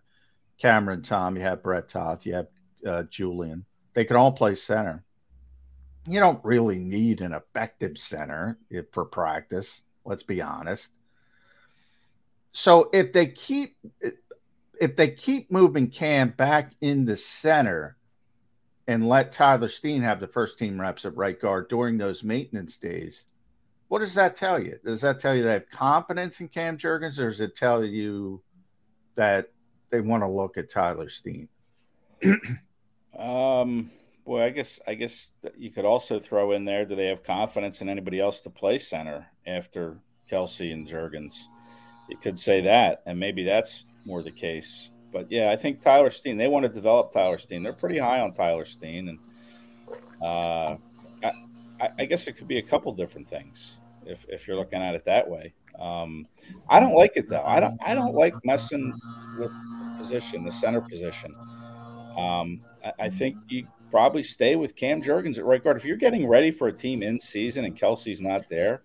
Cameron 0.58 1.04
Tom, 1.04 1.36
you 1.36 1.42
have 1.42 1.62
Brett 1.62 1.90
Toth, 1.90 2.26
you 2.26 2.34
have 2.36 2.48
uh, 2.88 3.04
Julian. 3.04 3.66
They 3.94 4.06
can 4.06 4.16
all 4.16 4.32
play 4.32 4.56
center 4.56 5.04
you 6.08 6.20
don't 6.20 6.44
really 6.44 6.80
need 6.80 7.22
an 7.22 7.34
effective 7.34 7.98
center 7.98 8.58
for 8.92 9.06
practice. 9.06 9.84
Let's 10.04 10.24
be 10.24 10.42
honest. 10.42 10.92
So 12.54 12.90
if 12.92 13.14
they 13.14 13.28
keep 13.28 13.78
if 14.80 14.96
they 14.96 15.12
keep 15.12 15.52
moving 15.52 15.88
Cam 15.90 16.30
back 16.30 16.74
in 16.82 17.06
the 17.06 17.16
center 17.16 17.98
and 18.88 19.08
let 19.08 19.32
Tyler 19.32 19.70
Steen 19.70 20.02
have 20.02 20.20
the 20.20 20.28
first 20.28 20.58
team 20.58 20.82
reps 20.82 21.06
at 21.06 21.16
right 21.16 21.40
guard 21.40 21.70
during 21.70 21.98
those 21.98 22.24
maintenance 22.24 22.78
days, 22.78 23.24
what 23.90 24.00
does 24.00 24.16
that 24.16 24.36
tell 24.36 24.60
you? 24.60 24.80
Does 24.84 25.02
that 25.02 25.20
tell 25.20 25.36
you 25.36 25.44
they 25.44 25.54
have 25.54 25.70
confidence 25.70 26.40
in 26.42 26.48
Cam 26.48 26.78
Jurgens, 26.78 27.20
or 27.20 27.30
does 27.30 27.40
it 27.40 27.56
tell 27.56 27.86
you 27.86 28.42
that 29.16 29.52
they 29.92 30.02
want 30.02 30.24
to 30.24 30.28
look 30.28 30.58
at 30.58 30.72
Tyler 30.72 31.10
Steen? 31.10 31.48
um 33.18 33.90
Boy, 34.26 34.44
I 34.44 34.50
guess 34.52 34.80
I 34.88 34.94
guess 34.94 35.30
you 35.58 35.72
could 35.72 35.86
also 35.86 36.20
throw 36.20 36.52
in 36.52 36.64
there. 36.64 36.86
Do 36.86 36.96
they 36.96 37.08
have 37.08 37.24
confidence 37.24 37.82
in 37.82 37.90
anybody 37.90 38.20
else 38.20 38.42
to 38.42 38.50
play 38.50 38.78
center 38.78 39.28
after 39.48 39.98
Kelce 40.30 40.72
and 40.72 40.88
Jurgens? 40.88 41.46
You 42.10 42.18
could 42.18 42.38
say 42.38 42.62
that, 42.62 43.02
and 43.06 43.20
maybe 43.20 43.44
that's 43.44 43.86
more 44.06 44.22
the 44.22 44.32
case. 44.32 44.92
But 45.12 45.32
yeah, 45.32 45.52
I 45.52 45.56
think 45.56 45.82
Tyler 45.82 46.12
Steen. 46.12 46.38
They 46.38 46.48
want 46.48 46.64
to 46.64 46.70
develop 46.70 47.12
Tyler 47.12 47.38
Steen. 47.38 47.64
They're 47.64 47.74
pretty 47.74 47.98
high 47.98 48.20
on 48.20 48.34
Tyler 48.34 48.66
Steen, 48.66 49.10
and 49.10 49.20
uh, 50.22 50.78
I, 51.80 51.90
I, 52.00 52.06
guess 52.06 52.28
it 52.28 52.34
could 52.34 52.48
be 52.48 52.60
a 52.60 52.62
couple 52.62 52.94
different 52.94 53.28
things 53.28 53.78
if 54.06 54.26
if 54.30 54.48
you're 54.48 54.56
looking 54.58 54.82
at 54.82 54.94
it 54.94 55.04
that 55.06 55.28
way. 55.28 55.54
Um, 55.80 56.26
I 56.70 56.80
don't 56.80 56.94
like 56.94 57.14
it 57.16 57.28
though. 57.28 57.44
I 57.44 57.60
don't. 57.60 57.78
I 57.84 57.96
don't 57.96 58.14
like 58.14 58.34
messing 58.46 58.94
with 59.40 59.52
position, 59.98 60.44
the 60.44 60.52
center 60.52 60.82
position. 60.82 61.34
Um, 62.18 62.62
I, 62.86 62.94
I 63.06 63.10
think 63.10 63.38
you 63.48 63.68
probably 63.92 64.24
stay 64.24 64.56
with 64.56 64.76
Cam 64.76 65.02
Jurgens 65.02 65.38
at 65.38 65.46
right 65.46 65.64
guard. 65.64 65.78
If 65.78 65.86
you're 65.86 65.98
getting 65.98 66.28
ready 66.28 66.50
for 66.50 66.70
a 66.70 66.74
team 66.74 67.04
in 67.04 67.20
season 67.20 67.66
and 67.66 67.78
Kelce's 67.78 68.22
not 68.22 68.50
there, 68.50 68.82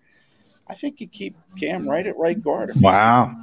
I 0.67 0.75
think 0.75 0.99
you 0.99 1.07
keep 1.07 1.35
Cam 1.57 1.89
right 1.89 2.05
at 2.05 2.17
right 2.17 2.39
guard. 2.39 2.71
Wow. 2.81 3.35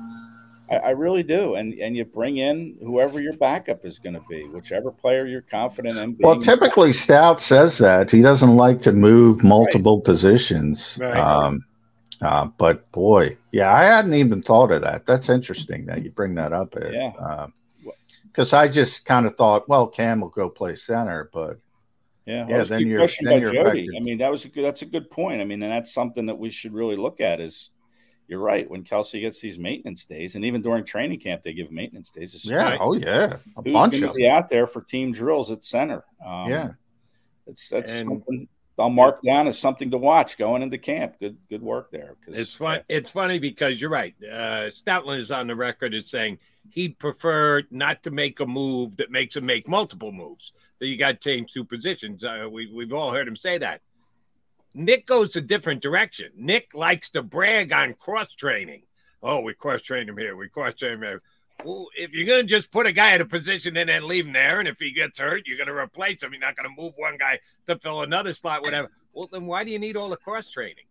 I, 0.71 0.77
I, 0.77 0.91
really 0.91 1.23
do. 1.23 1.57
And 1.57 1.75
and 1.75 1.97
you 1.97 2.05
bring 2.05 2.39
in 2.39 2.77
whoever 2.81 3.21
your 3.21 3.37
backup 3.37 3.85
is 3.85 3.99
going 3.99 4.15
to 4.15 4.23
be, 4.29 4.45
whichever 4.45 4.91
player 4.91 5.27
you're 5.27 5.43
confident 5.43 5.99
in. 5.99 6.17
well, 6.21 6.39
typically 6.39 6.93
Stout 6.93 7.41
says 7.41 7.79
that 7.79 8.11
he 8.11 8.23
doesn't 8.23 8.57
like 8.57 8.81
to 8.83 8.93
move 8.93 9.43
multiple 9.43 9.97
right. 9.97 10.05
positions. 10.05 10.99
Right. 11.01 11.17
Um, 11.17 11.65
uh, 12.23 12.47
but 12.57 12.91
boy, 12.93 13.37
yeah, 13.53 13.75
I 13.75 13.85
hadn't 13.85 14.15
even 14.15 14.43
thought 14.43 14.71
of 14.71 14.83
that. 14.83 15.07
That's 15.07 15.29
interesting 15.29 15.87
that 15.87 16.03
you 16.03 16.11
bring 16.11 16.35
that 16.37 16.53
up. 16.53 16.75
Ed. 16.77 16.95
Yeah. 16.95 17.13
Uh, 17.21 17.49
because 18.35 18.53
I 18.53 18.67
just 18.67 19.05
kind 19.05 19.27
of 19.27 19.37
thought, 19.37 19.69
well, 19.69 19.87
Cam 19.87 20.21
will 20.21 20.29
go 20.29 20.49
play 20.49 20.75
center, 20.75 21.31
but 21.33 21.59
yeah, 22.27 22.45
yeah. 22.49 22.65
Then 22.65 22.89
you're, 22.89 23.07
then 23.23 23.41
you're 23.41 23.53
Jody. 23.53 23.89
I 23.97 24.01
mean, 24.01 24.19
that 24.19 24.31
was 24.31 24.45
a 24.45 24.49
good. 24.49 24.65
That's 24.65 24.83
a 24.83 24.87
good 24.87 25.09
point. 25.09 25.41
I 25.41 25.45
mean, 25.45 25.63
and 25.63 25.71
that's 25.71 25.93
something 25.95 26.27
that 26.27 26.39
we 26.39 26.51
should 26.51 26.73
really 26.73 26.97
look 26.97 27.21
at. 27.21 27.39
Is 27.41 27.71
you're 28.27 28.41
right 28.41 28.69
when 28.69 28.83
Kelce 28.83 29.21
gets 29.21 29.41
these 29.41 29.59
maintenance 29.59 30.05
days, 30.07 30.35
and 30.35 30.45
even 30.45 30.63
during 30.63 30.85
training 30.85 31.21
camp, 31.21 31.43
they 31.43 31.53
give 31.53 31.71
maintenance 31.71 32.11
days. 32.11 32.45
yeah, 32.51 32.77
oh 32.81 32.95
yeah, 32.95 33.37
a 33.57 33.63
who's 33.63 33.73
bunch 33.73 34.01
of 34.03 34.15
be 34.15 34.29
out 34.29 34.49
there 34.49 34.67
for 34.67 34.81
team 34.83 35.13
drills 35.13 35.53
at 35.53 35.65
center? 35.65 36.03
Um, 36.25 36.49
yeah, 36.49 36.71
it's 37.47 37.69
that's 37.69 38.01
And- 38.01 38.09
something 38.09 38.49
I'll 38.79 38.91
mark 38.91 39.23
down 39.23 39.47
as 39.47 39.59
something 39.59 39.91
to 39.93 39.99
watch 39.99 40.37
going 40.37 40.63
into 40.63 40.79
camp. 40.79 41.21
Good 41.21 41.37
good 41.49 41.63
work 41.63 41.91
there. 41.93 42.17
It's 42.27 42.55
fun. 42.55 42.81
It's 42.89 43.09
funny 43.11 43.39
because 43.39 43.81
you're 43.81 43.91
right. 43.91 44.15
Uh, 44.21 44.71
Stoutland 44.71 45.21
is 45.21 45.31
on 45.31 45.47
the 45.47 45.55
record 45.55 45.95
as 45.95 46.11
saying 46.11 46.39
he'd 46.71 46.99
prefer 46.99 47.63
not 47.71 48.03
to 48.03 48.11
make 48.11 48.41
a 48.41 48.47
move 48.47 48.97
that 48.97 49.13
makes 49.13 49.37
him 49.37 49.47
make 49.47 49.69
multiple 49.69 50.11
moves. 50.11 50.53
That 50.81 50.89
you 50.89 50.97
got 50.97 51.21
to 51.21 51.31
change 51.31 51.53
two 51.53 51.65
positions. 51.65 52.25
Uh, 52.25 52.49
we 52.51 52.71
we've 52.73 52.93
all 52.93 53.13
heard 53.13 53.29
him 53.29 53.37
say 53.37 53.59
that. 53.59 53.81
Nick 54.75 55.07
goes 55.07 55.37
a 55.37 55.41
different 55.41 55.81
direction. 55.81 56.33
Nick 56.37 56.75
likes 56.75 57.11
to 57.11 57.23
brag 57.23 57.73
on 57.73 57.95
cross 57.95 58.35
training. 58.35 58.83
Oh, 59.23 59.41
we 59.41 59.55
cross 59.55 59.83
train 59.83 60.09
him 60.09 60.19
here. 60.19 60.37
We 60.37 60.49
cross 60.49 60.75
train 60.75 60.95
him 60.95 61.03
here. 61.03 61.23
Well, 61.63 61.89
if 61.97 62.15
you're 62.15 62.27
going 62.27 62.43
to 62.43 62.49
just 62.49 62.71
put 62.71 62.87
a 62.87 62.93
guy 62.93 63.13
at 63.13 63.21
a 63.21 63.25
position 63.25 63.77
and 63.77 63.89
then 63.89 64.09
leave 64.09 64.27
him 64.27 64.33
there, 64.33 64.59
and 64.59 64.69
if 64.69 64.79
he 64.79 64.93
gets 64.93 65.19
hurt, 65.19 65.43
you're 65.47 65.57
going 65.57 65.69
to 65.69 65.75
replace 65.75 66.23
him. 66.23 66.33
You're 66.33 66.41
not 66.41 66.57
going 66.57 66.69
to 66.69 66.83
move 66.83 66.95
one 66.97 67.17
guy 67.17 67.39
to 67.67 67.79
fill 67.79 68.03
another 68.03 68.33
slot, 68.33 68.63
whatever. 68.63 68.91
Well, 69.13 69.29
then 69.31 69.47
why 69.47 69.65
do 69.65 69.71
you 69.71 69.79
need 69.79 69.97
all 69.97 70.09
the 70.09 70.17
cross 70.17 70.51
training? 70.51 70.85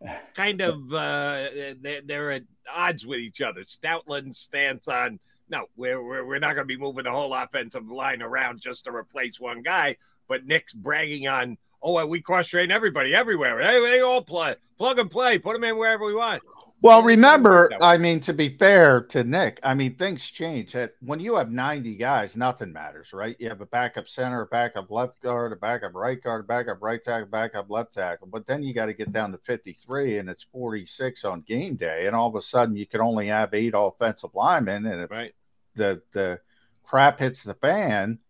Kind 0.34 0.60
of, 0.60 0.92
uh, 0.92 1.48
they're, 1.80 2.02
they're 2.04 2.32
at 2.32 2.42
odds 2.72 3.06
with 3.06 3.20
each 3.20 3.40
other. 3.40 3.62
Stoutland's 3.62 4.38
stance 4.38 4.88
on 4.88 5.18
no, 5.50 5.66
we're, 5.76 6.02
we're, 6.02 6.24
we're 6.24 6.38
not 6.38 6.54
going 6.54 6.66
to 6.68 6.74
be 6.74 6.76
moving 6.76 7.04
the 7.04 7.10
whole 7.10 7.34
offensive 7.34 7.90
line 7.90 8.22
around 8.22 8.60
just 8.60 8.84
to 8.84 8.94
replace 8.94 9.40
one 9.40 9.62
guy. 9.62 9.96
But 10.28 10.46
Nick's 10.46 10.74
bragging 10.74 11.26
on, 11.26 11.56
oh, 11.82 12.04
we 12.06 12.20
cross 12.20 12.48
train 12.48 12.70
everybody 12.70 13.14
everywhere. 13.14 13.60
Hey, 13.60 13.80
they 13.80 14.00
all 14.00 14.22
play, 14.22 14.56
plug 14.76 14.98
and 14.98 15.10
play, 15.10 15.38
put 15.38 15.54
them 15.54 15.64
in 15.64 15.76
wherever 15.76 16.04
we 16.04 16.14
want. 16.14 16.42
Well, 16.80 17.02
remember, 17.02 17.72
I 17.80 17.98
mean, 17.98 18.20
to 18.20 18.32
be 18.32 18.56
fair 18.56 19.00
to 19.06 19.24
Nick, 19.24 19.58
I 19.64 19.74
mean, 19.74 19.96
things 19.96 20.24
change. 20.24 20.72
That 20.72 20.94
when 21.00 21.18
you 21.18 21.34
have 21.34 21.50
90 21.50 21.96
guys, 21.96 22.36
nothing 22.36 22.72
matters, 22.72 23.12
right? 23.12 23.34
You 23.40 23.48
have 23.48 23.60
a 23.60 23.66
backup 23.66 24.08
center, 24.08 24.42
a 24.42 24.46
backup 24.46 24.88
left 24.88 25.20
guard, 25.20 25.52
a 25.52 25.56
backup 25.56 25.96
right 25.96 26.22
guard, 26.22 26.44
a 26.44 26.46
backup 26.46 26.78
right 26.80 27.02
tackle, 27.02 27.26
backup 27.26 27.68
left 27.68 27.94
tackle. 27.94 28.28
But 28.28 28.46
then 28.46 28.62
you 28.62 28.74
got 28.74 28.86
to 28.86 28.94
get 28.94 29.10
down 29.10 29.32
to 29.32 29.38
53 29.38 30.18
and 30.18 30.28
it's 30.28 30.44
46 30.52 31.24
on 31.24 31.40
game 31.40 31.74
day. 31.74 32.06
And 32.06 32.14
all 32.14 32.28
of 32.28 32.36
a 32.36 32.42
sudden 32.42 32.76
you 32.76 32.86
can 32.86 33.00
only 33.00 33.26
have 33.26 33.54
eight 33.54 33.74
offensive 33.76 34.30
linemen. 34.34 34.86
And 34.86 35.02
if 35.02 35.10
right. 35.10 35.34
the, 35.74 36.00
the 36.12 36.40
crap 36.84 37.18
hits 37.18 37.42
the 37.42 37.54
fan, 37.54 38.20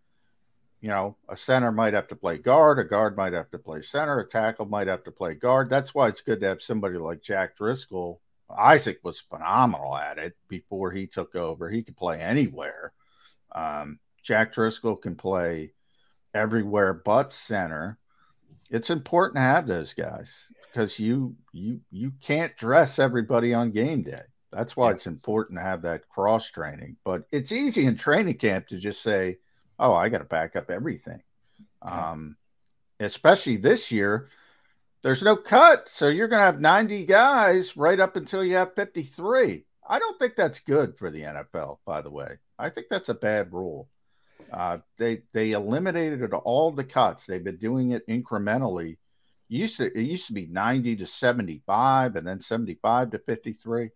you 0.81 0.89
know, 0.89 1.17
a 1.29 1.37
center 1.37 1.71
might 1.71 1.93
have 1.93 2.09
to 2.09 2.17
play 2.17 2.39
guard, 2.39 2.79
a 2.79 2.85
guard 2.85 3.15
might 3.15 3.35
have 3.35 3.51
to 3.51 3.59
play 3.59 3.83
center, 3.83 4.21
a 4.21 4.27
tackle 4.27 4.65
might 4.65 4.87
have 4.87 5.05
to 5.05 5.11
play 5.11 5.35
guard. 5.35 5.69
That's 5.69 5.95
why 5.95 6.09
it's 6.09 6.23
good 6.23 6.41
to 6.41 6.47
have 6.47 6.63
somebody 6.63 6.97
like 6.97 7.21
Jack 7.21 7.59
Driscoll 7.59 8.23
Isaac 8.57 9.01
was 9.03 9.21
phenomenal 9.21 9.97
at 9.97 10.19
it 10.19 10.37
before 10.49 10.91
he 10.91 11.07
took 11.07 11.35
over. 11.35 11.69
He 11.69 11.83
could 11.83 11.97
play 11.97 12.21
anywhere. 12.21 12.93
Um, 13.53 13.99
Jack 14.23 14.53
Driscoll 14.53 14.97
can 14.97 15.17
play 15.17 15.73
everywhere 16.35 16.95
but 16.95 17.33
center. 17.33 17.99
It's 18.71 18.91
important 18.91 19.37
to 19.37 19.43
have 19.43 19.67
those 19.67 19.95
guys 19.95 20.49
because 20.71 20.99
you 20.99 21.35
you 21.53 21.81
you 21.91 22.13
can't 22.21 22.57
dress 22.57 22.99
everybody 22.99 23.55
on 23.55 23.71
game 23.71 24.03
day. 24.03 24.23
That's 24.53 24.77
why 24.77 24.93
it's 24.93 25.07
important 25.07 25.59
to 25.59 25.63
have 25.63 25.83
that 25.83 26.09
cross 26.09 26.51
training. 26.51 26.97
But 27.05 27.25
it's 27.33 27.53
easy 27.53 27.87
in 27.87 27.97
training 27.97 28.39
camp 28.39 28.69
to 28.69 28.79
just 28.79 29.03
say, 29.03 29.39
"Oh, 29.79 29.95
I 29.95 30.09
got 30.09 30.19
to 30.19 30.25
back 30.25 30.57
up 30.57 30.71
everything." 30.71 31.23
Um, 31.83 32.37
especially 33.01 33.57
this 33.57 33.91
year, 33.91 34.29
there's 35.09 35.23
no 35.23 35.37
cut. 35.37 35.89
So 35.89 36.09
you're 36.09 36.29
going 36.29 36.41
to 36.41 36.45
have 36.45 36.61
90 36.61 37.07
guys 37.07 37.79
right 37.79 37.99
up 37.99 38.17
until 38.17 38.45
you 38.45 38.57
have 38.57 38.75
53. 38.75 39.65
I 39.89 39.99
don't 39.99 40.19
think 40.19 40.37
that's 40.37 40.61
good 40.61 40.99
for 40.99 41.09
the 41.09 41.23
NFL, 41.23 41.79
by 41.87 42.03
the 42.03 42.11
way. 42.11 42.37
I 42.59 42.69
think 42.69 42.89
that's 42.91 43.09
a 43.09 43.15
bad 43.15 43.51
rule. 43.51 43.89
Uh, 44.53 44.79
they 44.99 45.23
they 45.33 45.53
eliminated 45.53 46.35
all 46.35 46.73
the 46.73 46.85
cuts. 46.85 47.25
They've 47.25 47.43
been 47.43 47.57
doing 47.57 47.93
it 47.93 48.07
incrementally. 48.07 48.99
Used 49.49 49.79
to 49.79 49.87
it 49.87 50.03
used 50.03 50.27
to 50.27 50.35
be 50.35 50.45
90 50.45 50.97
to 50.97 51.07
75 51.07 52.17
and 52.17 52.27
then 52.27 52.43
75 52.43 53.11
to 53.13 53.19
53. 53.19 53.89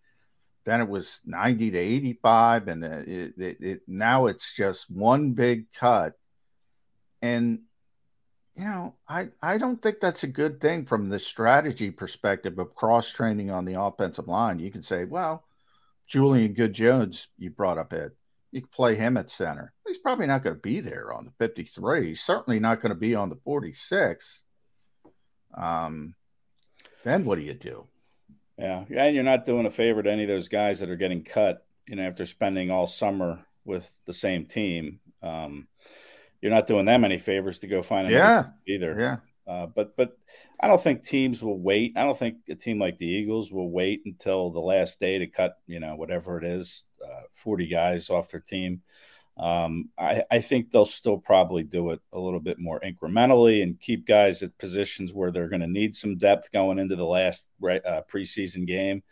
Then 0.65 0.81
it 0.81 0.89
was 0.89 1.21
90 1.27 1.73
to 1.73 1.79
85 1.79 2.69
and 2.69 2.85
it, 2.85 3.35
it, 3.37 3.57
it 3.61 3.83
now 3.87 4.29
it's 4.29 4.57
just 4.57 4.91
one 4.91 5.33
big 5.33 5.71
cut. 5.75 6.15
And 7.21 7.65
you 8.55 8.65
know, 8.65 8.95
I, 9.09 9.29
I 9.43 9.59
don't 9.59 9.81
think 9.81 10.01
that's 10.01 10.25
a 10.25 10.29
good 10.29 10.61
thing 10.61 10.85
from 10.85 11.09
the 11.09 11.19
strategy 11.19 11.91
perspective 11.91 12.59
of 12.59 12.75
cross 12.75 13.11
training 13.11 13.51
on 13.51 13.65
the 13.65 13.81
offensive 13.81 14.29
line. 14.29 14.59
You 14.59 14.71
can 14.71 14.83
say, 14.83 15.05
well, 15.05 15.45
Julian 16.07 16.53
Good 16.53 16.75
Jones, 16.75 17.29
you 17.39 17.51
brought 17.51 17.79
up 17.79 17.93
Ed. 17.93 18.13
You 18.51 18.61
can 18.61 18.69
play 18.69 18.95
him 18.95 19.17
at 19.17 19.31
center. 19.31 19.73
He's 19.87 19.97
probably 19.97 20.27
not 20.27 20.45
going 20.45 20.57
to 20.57 20.61
be 20.61 20.81
there 20.81 21.13
on 21.13 21.25
the 21.25 21.33
53. 21.39 22.09
He's 22.09 22.21
certainly 22.21 22.61
not 22.61 22.81
going 22.81 22.91
to 22.91 22.99
be 22.99 23.15
on 23.15 23.31
the 23.31 23.39
46. 23.45 24.43
Um, 25.55 26.15
then 27.05 27.25
what 27.25 27.37
do 27.37 27.43
you 27.43 27.55
do? 27.55 27.87
Yeah, 28.59 28.85
and 28.95 29.15
you're 29.15 29.25
not 29.25 29.47
doing 29.47 29.65
a 29.65 29.71
favor 29.71 30.03
to 30.03 30.13
any 30.13 30.25
of 30.25 30.29
those 30.29 30.49
guys 30.49 30.81
that 30.81 30.91
are 30.91 30.97
getting 30.97 31.25
cut. 31.25 31.65
You 31.89 31.97
know, 31.97 32.03
after 32.03 32.27
spending 32.27 32.71
all 32.71 32.87
summer 32.87 33.45
with 33.65 33.91
the 34.05 34.13
same 34.13 34.45
team, 34.45 35.01
um, 35.23 35.67
you're 36.43 36.53
not 36.53 36.67
doing 36.67 36.85
them 36.85 37.05
any 37.05 37.19
favors 37.19 37.61
to 37.61 37.69
go 37.69 37.81
find 37.81 38.11
yeah 38.11 38.47
either. 38.67 38.95
Yeah. 38.99 39.17
Uh, 39.47 39.67
but 39.67 39.97
but 39.97 40.17
I 40.61 40.69
don't 40.69 40.81
think 40.81 41.03
teams 41.03 41.43
will 41.43 41.59
wait. 41.59 41.95
I 41.97 42.05
don't 42.05 42.19
think 42.19 42.37
a 42.49 42.55
team 42.55 42.79
like 42.79 42.99
the 42.99 43.07
Eagles 43.07 43.53
will 43.53 43.71
wait 43.71 44.03
until 44.05 44.51
the 44.51 44.61
last 44.61 45.01
day 45.01 45.19
to 45.19 45.27
cut 45.27 45.57
you 45.67 45.81
know 45.81 45.97
whatever 45.97 46.39
it 46.39 46.45
is, 46.45 46.85
uh, 47.05 47.23
forty 47.33 47.67
guys 47.67 48.11
off 48.11 48.31
their 48.31 48.41
team. 48.41 48.83
Um, 49.39 49.89
I, 49.99 50.25
I 50.31 50.41
think 50.41 50.71
they'll 50.71 50.85
still 50.85 51.17
probably 51.17 51.63
do 51.63 51.91
it 51.91 52.01
a 52.13 52.21
little 52.21 52.39
bit 52.39 52.59
more 52.59 52.81
incrementally 52.81 53.63
and 53.63 53.81
keep 53.81 54.07
guys 54.07 54.43
at 54.43 54.59
positions 54.59 55.15
where 55.15 55.31
they're 55.31 55.49
going 55.49 55.63
to 55.63 55.67
need 55.67 55.97
some 55.97 56.19
depth 56.19 56.53
going 56.53 56.79
into 56.79 56.97
the 56.97 57.07
last 57.07 57.49
uh, 57.65 58.03
preseason 58.13 58.67
game. 58.67 59.03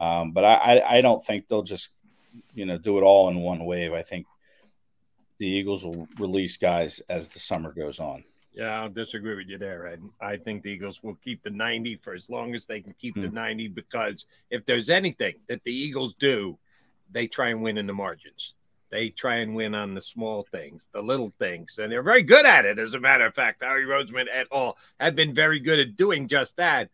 Um, 0.00 0.32
but 0.32 0.44
I, 0.44 0.54
I, 0.54 0.96
I 0.96 1.00
don't 1.02 1.24
think 1.24 1.46
they'll 1.46 1.62
just 1.62 1.90
you 2.54 2.66
know 2.66 2.78
do 2.78 2.98
it 2.98 3.02
all 3.02 3.28
in 3.28 3.40
one 3.40 3.64
wave. 3.64 3.92
I 3.92 4.02
think 4.02 4.26
the 5.38 5.46
Eagles 5.46 5.84
will 5.84 6.08
release 6.18 6.56
guys 6.56 7.00
as 7.08 7.32
the 7.32 7.38
summer 7.38 7.72
goes 7.72 8.00
on. 8.00 8.24
Yeah, 8.52 8.80
I'll 8.80 8.88
disagree 8.88 9.34
with 9.34 9.48
you 9.48 9.58
there, 9.58 9.88
Ed. 9.88 10.02
I 10.20 10.36
think 10.36 10.62
the 10.62 10.70
Eagles 10.70 11.02
will 11.02 11.16
keep 11.16 11.42
the 11.42 11.50
90 11.50 11.96
for 11.96 12.14
as 12.14 12.30
long 12.30 12.54
as 12.54 12.66
they 12.66 12.80
can 12.80 12.94
keep 12.94 13.16
the 13.16 13.28
hmm. 13.28 13.34
90 13.34 13.68
because 13.68 14.26
if 14.50 14.64
there's 14.64 14.90
anything 14.90 15.34
that 15.48 15.64
the 15.64 15.74
Eagles 15.74 16.14
do, 16.14 16.56
they 17.10 17.26
try 17.26 17.48
and 17.48 17.62
win 17.62 17.78
in 17.78 17.86
the 17.86 17.92
margins. 17.92 18.54
They 18.90 19.08
try 19.08 19.36
and 19.36 19.56
win 19.56 19.74
on 19.74 19.94
the 19.94 20.00
small 20.00 20.44
things, 20.44 20.86
the 20.92 21.02
little 21.02 21.32
things, 21.40 21.80
and 21.80 21.90
they're 21.90 22.02
very 22.02 22.22
good 22.22 22.46
at 22.46 22.64
it. 22.64 22.78
As 22.78 22.94
a 22.94 23.00
matter 23.00 23.26
of 23.26 23.34
fact, 23.34 23.64
Howie 23.64 23.82
Roseman 23.82 24.26
et 24.32 24.46
al. 24.52 24.78
have 25.00 25.16
been 25.16 25.34
very 25.34 25.58
good 25.58 25.80
at 25.80 25.96
doing 25.96 26.28
just 26.28 26.56
that. 26.58 26.90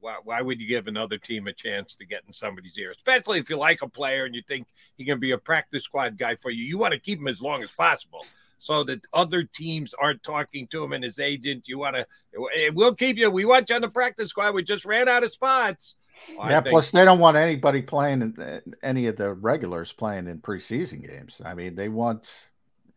Why, 0.00 0.16
why 0.22 0.42
would 0.42 0.60
you 0.60 0.68
give 0.68 0.86
another 0.86 1.18
team 1.18 1.46
a 1.46 1.52
chance 1.52 1.96
to 1.96 2.06
get 2.06 2.22
in 2.26 2.32
somebody's 2.32 2.76
ear, 2.78 2.92
especially 2.92 3.38
if 3.38 3.48
you 3.48 3.56
like 3.56 3.82
a 3.82 3.88
player 3.88 4.24
and 4.24 4.34
you 4.34 4.42
think 4.46 4.66
he 4.96 5.04
can 5.04 5.18
be 5.18 5.32
a 5.32 5.38
practice 5.38 5.84
squad 5.84 6.18
guy 6.18 6.36
for 6.36 6.50
you? 6.50 6.64
You 6.64 6.78
want 6.78 6.94
to 6.94 7.00
keep 7.00 7.18
him 7.18 7.28
as 7.28 7.40
long 7.40 7.62
as 7.62 7.70
possible 7.70 8.24
so 8.60 8.84
that 8.84 9.00
other 9.12 9.42
teams 9.42 9.94
aren't 9.94 10.22
talking 10.22 10.66
to 10.68 10.84
him 10.84 10.92
and 10.92 11.02
his 11.02 11.18
agent. 11.18 11.66
You 11.66 11.78
want 11.78 11.96
to, 11.96 12.06
eh, 12.54 12.70
we'll 12.72 12.94
keep 12.94 13.16
you. 13.16 13.30
We 13.30 13.46
want 13.46 13.70
you 13.70 13.74
on 13.74 13.80
the 13.80 13.88
practice 13.88 14.28
squad. 14.28 14.54
We 14.54 14.62
just 14.62 14.84
ran 14.84 15.08
out 15.08 15.24
of 15.24 15.32
spots. 15.32 15.96
Well, 16.36 16.50
yeah. 16.50 16.60
Think, 16.60 16.72
plus, 16.72 16.90
they 16.90 17.04
don't 17.04 17.18
want 17.18 17.38
anybody 17.38 17.80
playing 17.80 18.20
in, 18.20 18.40
eh, 18.40 18.60
any 18.82 19.06
of 19.06 19.16
the 19.16 19.32
regulars 19.32 19.92
playing 19.92 20.28
in 20.28 20.40
preseason 20.40 21.00
games. 21.08 21.40
I 21.42 21.54
mean, 21.54 21.74
they 21.74 21.88
want, 21.88 22.30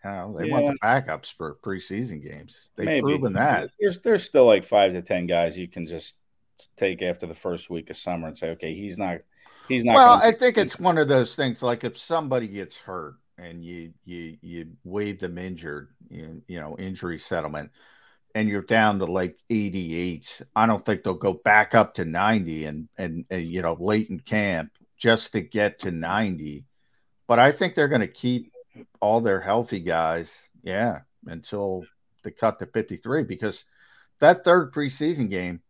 you 0.03 0.11
know, 0.11 0.35
they 0.37 0.47
yeah. 0.47 0.53
want 0.53 0.65
the 0.81 0.85
backups 0.85 1.33
for 1.33 1.55
preseason 1.63 2.21
games. 2.21 2.69
They've 2.75 2.85
Maybe. 2.85 3.01
proven 3.01 3.33
that. 3.33 3.69
There's, 3.79 3.99
there's 3.99 4.23
still 4.23 4.45
like 4.45 4.65
five 4.65 4.91
to 4.91 5.01
10 5.01 5.27
guys 5.27 5.57
you 5.57 5.69
can 5.69 5.85
just 5.85 6.17
take 6.77 7.01
after 7.01 7.25
the 7.25 7.33
first 7.33 7.69
week 7.69 7.89
of 7.89 7.97
summer 7.97 8.27
and 8.27 8.37
say, 8.37 8.51
okay, 8.51 8.73
he's 8.73 8.97
not, 8.97 9.19
he's 9.67 9.83
not. 9.83 9.95
Well, 9.95 10.19
I 10.21 10.31
think 10.31 10.57
it's 10.57 10.79
one 10.79 10.97
of 10.97 11.07
those 11.07 11.35
things 11.35 11.61
like 11.61 11.83
if 11.83 11.97
somebody 11.97 12.47
gets 12.47 12.77
hurt, 12.77 13.15
and 13.37 13.63
you 13.63 13.93
you 14.05 14.37
you 14.41 14.67
waive 14.83 15.19
them 15.19 15.37
injured, 15.37 15.89
you, 16.09 16.41
you 16.47 16.59
know, 16.59 16.75
injury 16.77 17.17
settlement, 17.17 17.71
and 18.35 18.47
you're 18.47 18.61
down 18.61 18.99
to 18.99 19.05
like 19.05 19.37
88. 19.49 20.41
I 20.55 20.65
don't 20.65 20.85
think 20.85 21.03
they'll 21.03 21.13
go 21.13 21.33
back 21.33 21.75
up 21.75 21.95
to 21.95 22.05
90 22.05 22.65
and 22.65 22.89
and, 22.97 23.25
and 23.29 23.43
you 23.43 23.61
know 23.61 23.75
late 23.79 24.09
in 24.09 24.19
camp 24.19 24.71
just 24.97 25.33
to 25.33 25.41
get 25.41 25.79
to 25.79 25.91
90. 25.91 26.65
But 27.27 27.39
I 27.39 27.51
think 27.51 27.75
they're 27.75 27.87
going 27.87 28.01
to 28.01 28.07
keep 28.07 28.51
all 28.99 29.21
their 29.21 29.41
healthy 29.41 29.79
guys, 29.79 30.33
yeah, 30.61 31.01
until 31.25 31.85
they 32.23 32.31
cut 32.31 32.59
to 32.59 32.65
53 32.65 33.23
because 33.23 33.65
that 34.19 34.43
third 34.43 34.73
preseason 34.73 35.29
game, 35.29 35.61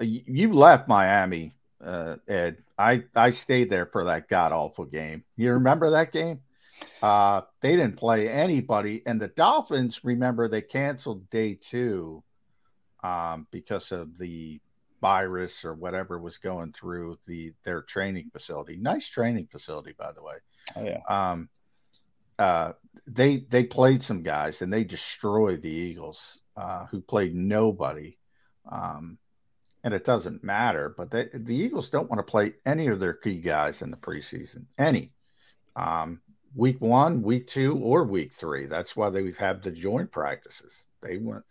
you 0.00 0.52
left 0.52 0.88
Miami 0.88 1.54
uh, 1.82 2.16
Ed. 2.28 2.58
I 2.78 3.04
I 3.14 3.30
stayed 3.30 3.70
there 3.70 3.86
for 3.86 4.04
that 4.04 4.28
god 4.28 4.52
awful 4.52 4.84
game. 4.84 5.24
You 5.36 5.52
remember 5.52 5.90
that 5.90 6.12
game? 6.12 6.40
Uh, 7.02 7.42
they 7.60 7.76
didn't 7.76 7.96
play 7.96 8.28
anybody, 8.28 9.02
and 9.06 9.20
the 9.20 9.28
Dolphins. 9.28 10.04
Remember, 10.04 10.48
they 10.48 10.62
canceled 10.62 11.28
day 11.30 11.54
two 11.54 12.22
um, 13.02 13.46
because 13.50 13.92
of 13.92 14.18
the 14.18 14.60
virus 15.00 15.64
or 15.64 15.74
whatever 15.74 16.18
was 16.18 16.38
going 16.38 16.72
through 16.72 17.18
the 17.26 17.52
their 17.64 17.82
training 17.82 18.30
facility. 18.32 18.76
Nice 18.76 19.08
training 19.08 19.48
facility, 19.50 19.94
by 19.98 20.12
the 20.12 20.22
way. 20.22 20.34
Oh 20.76 20.84
yeah. 20.84 21.00
Um, 21.08 21.48
uh, 22.38 22.72
they 23.06 23.38
they 23.50 23.64
played 23.64 24.02
some 24.02 24.22
guys 24.22 24.62
and 24.62 24.72
they 24.72 24.84
destroyed 24.84 25.62
the 25.62 25.68
Eagles, 25.68 26.40
uh, 26.56 26.86
who 26.86 27.00
played 27.00 27.34
nobody. 27.34 28.16
Um, 28.70 29.18
and 29.84 29.94
it 29.94 30.04
doesn't 30.04 30.44
matter, 30.44 30.94
but 30.96 31.10
they, 31.10 31.28
the 31.32 31.56
Eagles 31.56 31.90
don't 31.90 32.08
want 32.08 32.18
to 32.18 32.30
play 32.30 32.54
any 32.64 32.86
of 32.86 33.00
their 33.00 33.14
key 33.14 33.40
guys 33.40 33.82
in 33.82 33.90
the 33.90 33.96
preseason. 33.96 34.66
Any. 34.78 35.12
Um, 35.74 36.20
week 36.54 36.80
one, 36.80 37.22
week 37.22 37.46
two, 37.46 37.76
or 37.78 38.04
week 38.04 38.32
three. 38.32 38.66
That's 38.66 38.94
why 38.96 39.10
they 39.10 39.32
have 39.38 39.62
the 39.62 39.70
joint 39.70 40.12
practices. 40.12 40.84
They 41.00 41.18
want 41.18 41.44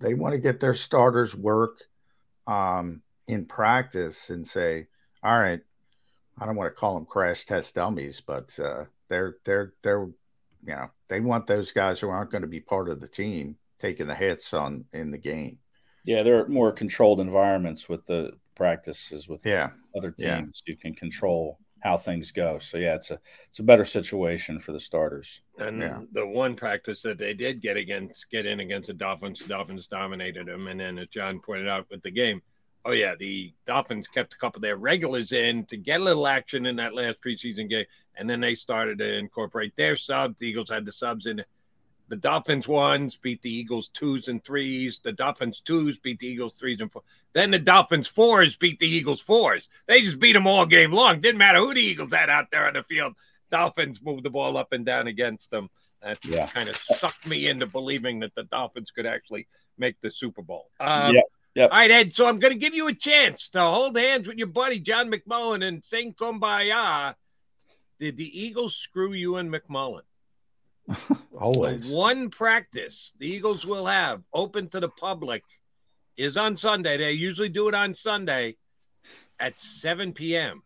they 0.00 0.14
want 0.14 0.32
to 0.32 0.40
get 0.40 0.60
their 0.60 0.74
starters 0.74 1.34
work 1.34 1.78
um, 2.46 3.02
in 3.26 3.46
practice 3.46 4.30
and 4.30 4.46
say, 4.46 4.88
all 5.22 5.38
right, 5.38 5.60
I 6.38 6.46
don't 6.46 6.56
want 6.56 6.74
to 6.74 6.78
call 6.78 6.94
them 6.94 7.06
crash 7.06 7.44
test 7.44 7.74
dummies, 7.74 8.22
but 8.26 8.58
uh, 8.58 8.84
they're 9.08 9.36
they're 9.44 9.74
they're 9.82 10.06
you 10.64 10.74
know 10.74 10.90
they 11.08 11.20
want 11.20 11.46
those 11.46 11.72
guys 11.72 12.00
who 12.00 12.08
aren't 12.08 12.30
going 12.30 12.42
to 12.42 12.48
be 12.48 12.60
part 12.60 12.88
of 12.88 13.00
the 13.00 13.08
team 13.08 13.56
taking 13.78 14.06
the 14.06 14.14
hits 14.14 14.54
on 14.54 14.84
in 14.92 15.10
the 15.10 15.18
game. 15.18 15.58
Yeah, 16.04 16.22
they're 16.22 16.46
more 16.48 16.72
controlled 16.72 17.20
environments 17.20 17.88
with 17.88 18.04
the 18.06 18.32
practices 18.54 19.28
with 19.28 19.44
yeah 19.44 19.70
other 19.96 20.14
Yeah. 20.18 20.40
teams. 20.40 20.62
You 20.66 20.76
can 20.76 20.94
control 20.94 21.58
how 21.82 21.96
things 21.96 22.32
go. 22.32 22.58
So 22.58 22.78
yeah, 22.78 22.94
it's 22.94 23.10
a 23.10 23.20
it's 23.48 23.58
a 23.58 23.62
better 23.62 23.84
situation 23.84 24.58
for 24.58 24.72
the 24.72 24.80
starters. 24.80 25.42
And 25.58 26.08
the 26.12 26.26
one 26.26 26.56
practice 26.56 27.02
that 27.02 27.18
they 27.18 27.34
did 27.34 27.60
get 27.60 27.76
against, 27.76 28.30
get 28.30 28.46
in 28.46 28.60
against 28.60 28.86
the 28.88 28.94
Dolphins, 28.94 29.40
the 29.40 29.48
Dolphins 29.48 29.86
dominated 29.86 30.46
them. 30.46 30.68
And 30.68 30.80
then, 30.80 30.98
as 30.98 31.08
John 31.08 31.40
pointed 31.40 31.68
out 31.68 31.86
with 31.90 32.02
the 32.02 32.10
game, 32.10 32.40
oh 32.86 32.92
yeah, 32.92 33.14
the 33.18 33.52
Dolphins 33.66 34.08
kept 34.08 34.34
a 34.34 34.38
couple 34.38 34.58
of 34.58 34.62
their 34.62 34.76
regulars 34.76 35.32
in 35.32 35.66
to 35.66 35.76
get 35.76 36.00
a 36.00 36.04
little 36.04 36.26
action 36.26 36.66
in 36.66 36.76
that 36.76 36.94
last 36.94 37.18
preseason 37.20 37.68
game, 37.68 37.86
and 38.16 38.28
then 38.28 38.40
they 38.40 38.54
started 38.54 38.98
to 38.98 39.18
incorporate 39.18 39.76
their 39.76 39.96
subs. 39.96 40.38
The 40.38 40.46
Eagles 40.46 40.70
had 40.70 40.84
the 40.84 40.92
subs 40.92 41.26
in. 41.26 41.44
The 42.14 42.20
Dolphins 42.20 42.68
ones 42.68 43.16
beat 43.16 43.42
the 43.42 43.52
Eagles 43.52 43.88
twos 43.88 44.28
and 44.28 44.42
threes. 44.44 45.00
The 45.02 45.10
Dolphins 45.10 45.60
twos 45.60 45.98
beat 45.98 46.20
the 46.20 46.28
Eagles 46.28 46.52
threes 46.52 46.80
and 46.80 46.92
four. 46.92 47.02
Then 47.32 47.50
the 47.50 47.58
Dolphins 47.58 48.06
fours 48.06 48.54
beat 48.54 48.78
the 48.78 48.86
Eagles 48.86 49.20
fours. 49.20 49.68
They 49.88 50.00
just 50.02 50.20
beat 50.20 50.34
them 50.34 50.46
all 50.46 50.64
game 50.64 50.92
long. 50.92 51.20
Didn't 51.20 51.38
matter 51.38 51.58
who 51.58 51.74
the 51.74 51.80
Eagles 51.80 52.12
had 52.12 52.30
out 52.30 52.52
there 52.52 52.68
on 52.68 52.74
the 52.74 52.84
field. 52.84 53.14
Dolphins 53.50 54.00
moved 54.00 54.22
the 54.22 54.30
ball 54.30 54.56
up 54.56 54.72
and 54.72 54.86
down 54.86 55.08
against 55.08 55.50
them. 55.50 55.70
That 56.02 56.24
Yeah. 56.24 56.46
kind 56.46 56.68
of 56.68 56.76
sucked 56.76 57.26
me 57.26 57.48
into 57.48 57.66
believing 57.66 58.20
that 58.20 58.36
the 58.36 58.44
Dolphins 58.44 58.92
could 58.92 59.06
actually 59.06 59.48
make 59.76 60.00
the 60.00 60.08
Super 60.08 60.42
Bowl. 60.42 60.70
Um, 60.78 61.16
Yep, 61.16 61.24
yep. 61.56 61.70
All 61.72 61.78
right, 61.78 61.90
Ed. 61.90 62.12
So 62.12 62.26
I'm 62.26 62.38
going 62.38 62.54
to 62.54 62.60
give 62.60 62.74
you 62.76 62.86
a 62.86 62.94
chance 62.94 63.48
to 63.48 63.60
hold 63.60 63.96
hands 63.96 64.28
with 64.28 64.38
your 64.38 64.46
buddy 64.46 64.78
John 64.78 65.10
McMullen 65.10 65.66
and 65.66 65.84
sing 65.84 66.14
"Kumbaya." 66.14 67.16
Did 67.98 68.16
the 68.16 68.40
Eagles 68.40 68.76
screw 68.76 69.12
you 69.14 69.34
and 69.34 69.52
McMullen? 69.52 70.02
Always. 71.38 71.88
The 71.88 71.94
one 71.94 72.30
practice 72.30 73.12
the 73.18 73.28
Eagles 73.28 73.64
will 73.64 73.86
have 73.86 74.22
open 74.32 74.68
to 74.70 74.80
the 74.80 74.88
public 74.88 75.42
is 76.16 76.36
on 76.36 76.56
Sunday. 76.56 76.96
They 76.96 77.12
usually 77.12 77.48
do 77.48 77.68
it 77.68 77.74
on 77.74 77.94
Sunday 77.94 78.56
at 79.38 79.58
7 79.58 80.12
p.m. 80.12 80.62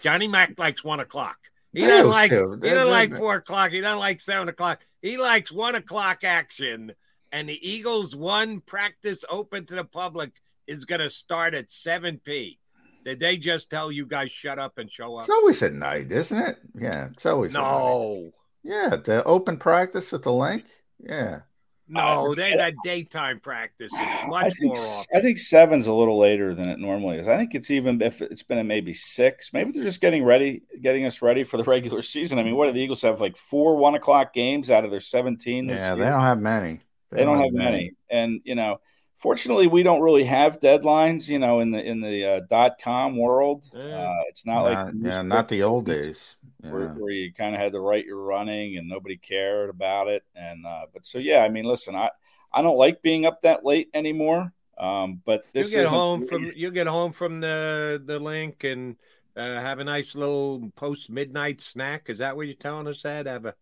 Johnny 0.00 0.28
Mack 0.28 0.58
likes 0.58 0.84
one 0.84 1.00
o'clock. 1.00 1.38
He 1.72 1.80
doesn't 1.80 2.10
like 2.10 2.30
he 2.30 2.38
doesn't 2.38 2.90
like 2.90 3.16
four 3.16 3.36
o'clock. 3.36 3.72
He 3.72 3.80
doesn't 3.80 3.98
like 3.98 4.20
seven 4.20 4.48
o'clock. 4.48 4.80
He 5.02 5.18
likes 5.18 5.50
one 5.50 5.74
o'clock 5.74 6.22
action. 6.22 6.92
And 7.32 7.48
the 7.48 7.68
Eagles 7.68 8.14
one 8.14 8.60
practice 8.60 9.24
open 9.28 9.66
to 9.66 9.74
the 9.74 9.84
public 9.84 10.30
is 10.68 10.84
gonna 10.84 11.10
start 11.10 11.52
at 11.52 11.70
7 11.70 12.20
p. 12.24 12.60
Did 13.04 13.20
they 13.20 13.36
just 13.36 13.70
tell 13.70 13.92
you 13.92 14.06
guys 14.06 14.32
shut 14.32 14.58
up 14.58 14.78
and 14.78 14.90
show 14.90 15.16
up? 15.16 15.22
It's 15.22 15.30
always 15.30 15.62
at 15.62 15.74
night, 15.74 16.10
isn't 16.10 16.38
it? 16.38 16.58
Yeah, 16.78 17.08
it's 17.12 17.26
always 17.26 17.54
at 17.54 17.60
night. 17.60 17.68
No. 17.68 18.30
Yeah, 18.62 18.96
the 18.96 19.22
open 19.24 19.58
practice 19.58 20.12
at 20.12 20.22
the 20.22 20.32
Linc. 20.32 20.64
Yeah. 20.98 21.40
No, 21.86 22.34
they 22.34 22.52
had 22.52 22.74
daytime 22.82 23.40
practice. 23.40 23.92
It's 23.92 23.94
I 24.32 24.48
think 24.48 24.74
more 24.74 24.76
often. 24.76 25.18
I 25.18 25.20
think 25.20 25.36
seven's 25.38 25.86
a 25.86 25.92
little 25.92 26.18
later 26.18 26.54
than 26.54 26.70
it 26.70 26.78
normally 26.78 27.18
is. 27.18 27.28
I 27.28 27.36
think 27.36 27.54
it's 27.54 27.70
even 27.70 28.00
if 28.00 28.22
it's 28.22 28.42
been 28.42 28.56
at 28.56 28.64
maybe 28.64 28.94
six. 28.94 29.52
Maybe 29.52 29.70
they're 29.72 29.84
just 29.84 30.00
getting 30.00 30.24
ready, 30.24 30.62
getting 30.80 31.04
us 31.04 31.20
ready 31.20 31.44
for 31.44 31.58
the 31.58 31.64
regular 31.74 32.00
season. 32.00 32.38
I 32.38 32.42
mean, 32.42 32.56
what 32.56 32.66
do 32.66 32.72
the 32.72 32.80
Eagles 32.80 33.02
have? 33.02 33.20
Like 33.20 33.36
four 33.36 33.76
one 33.76 33.94
o'clock 33.94 34.32
games 34.32 34.70
out 34.70 34.84
of 34.86 34.90
their 34.90 35.00
seventeen. 35.00 35.66
This 35.66 35.78
Yeah, 35.80 35.94
year? 35.94 36.04
they 36.04 36.10
don't 36.10 36.22
have 36.22 36.40
many. 36.40 36.80
They, 37.10 37.24
don't 37.24 37.38
have 37.38 37.52
many. 37.52 37.92
and 38.10 38.40
you 38.44 38.54
know, 38.54 38.80
fortunately, 39.16 39.66
we 39.66 39.82
don't 39.82 40.00
really 40.02 40.24
have 40.24 40.60
deadlines. 40.60 41.28
You 41.28 41.38
know, 41.38 41.60
in 41.60 41.70
the 41.70 41.82
in 41.82 42.00
the 42.00 42.24
uh, 42.24 42.40
dot 42.48 42.78
com 42.82 43.16
world, 43.16 43.66
uh, 43.74 44.22
it's 44.28 44.46
not 44.46 44.62
like 44.62 44.74
Not- 44.94 45.02
the 45.02 45.08
yeah, 45.10 45.22
not 45.22 45.48
the 45.48 45.62
old 45.62 45.86
days. 45.86 46.36
Where, 46.60 46.80
Yeah. 46.84 46.94
where 46.94 47.12
you 47.12 47.32
kind 47.32 47.54
of 47.54 47.60
had 47.60 47.72
to 47.72 47.80
write 47.80 48.06
your 48.06 48.22
running 48.22 48.78
and 48.78 48.88
nobody 48.88 49.16
cared 49.18 49.68
about 49.68 50.08
it. 50.08 50.22
And 50.34 50.64
uh, 50.66 50.86
but 50.92 51.04
so 51.04 51.18
yeah, 51.18 51.40
I 51.44 51.48
mean, 51.48 51.64
listen, 51.64 51.94
I 51.94 52.10
I 52.52 52.62
don't 52.62 52.78
like 52.78 53.02
being 53.02 53.26
up 53.26 53.42
that 53.42 53.64
late 53.64 53.88
anymore. 53.94 54.52
Um, 54.78 55.20
but 55.24 55.44
You 55.52 55.62
this 55.62 55.72
get 55.72 55.82
isn't 55.84 55.94
home 55.94 56.20
really- 56.20 56.28
from 56.28 56.52
you 56.56 56.70
get 56.70 56.86
home 56.86 57.12
from 57.12 57.40
the 57.40 58.02
the 58.04 58.18
Linc 58.18 58.64
and 58.64 58.96
uh, 59.36 59.60
have 59.60 59.78
a 59.80 59.84
nice 59.84 60.14
little 60.14 60.70
post 60.76 61.10
midnight 61.10 61.60
snack. 61.60 62.08
Is 62.08 62.18
that 62.18 62.36
what 62.36 62.46
you're 62.46 62.54
telling 62.56 62.86
us? 62.86 63.04
Ed? 63.04 63.26
have 63.26 63.44
a 63.46 63.54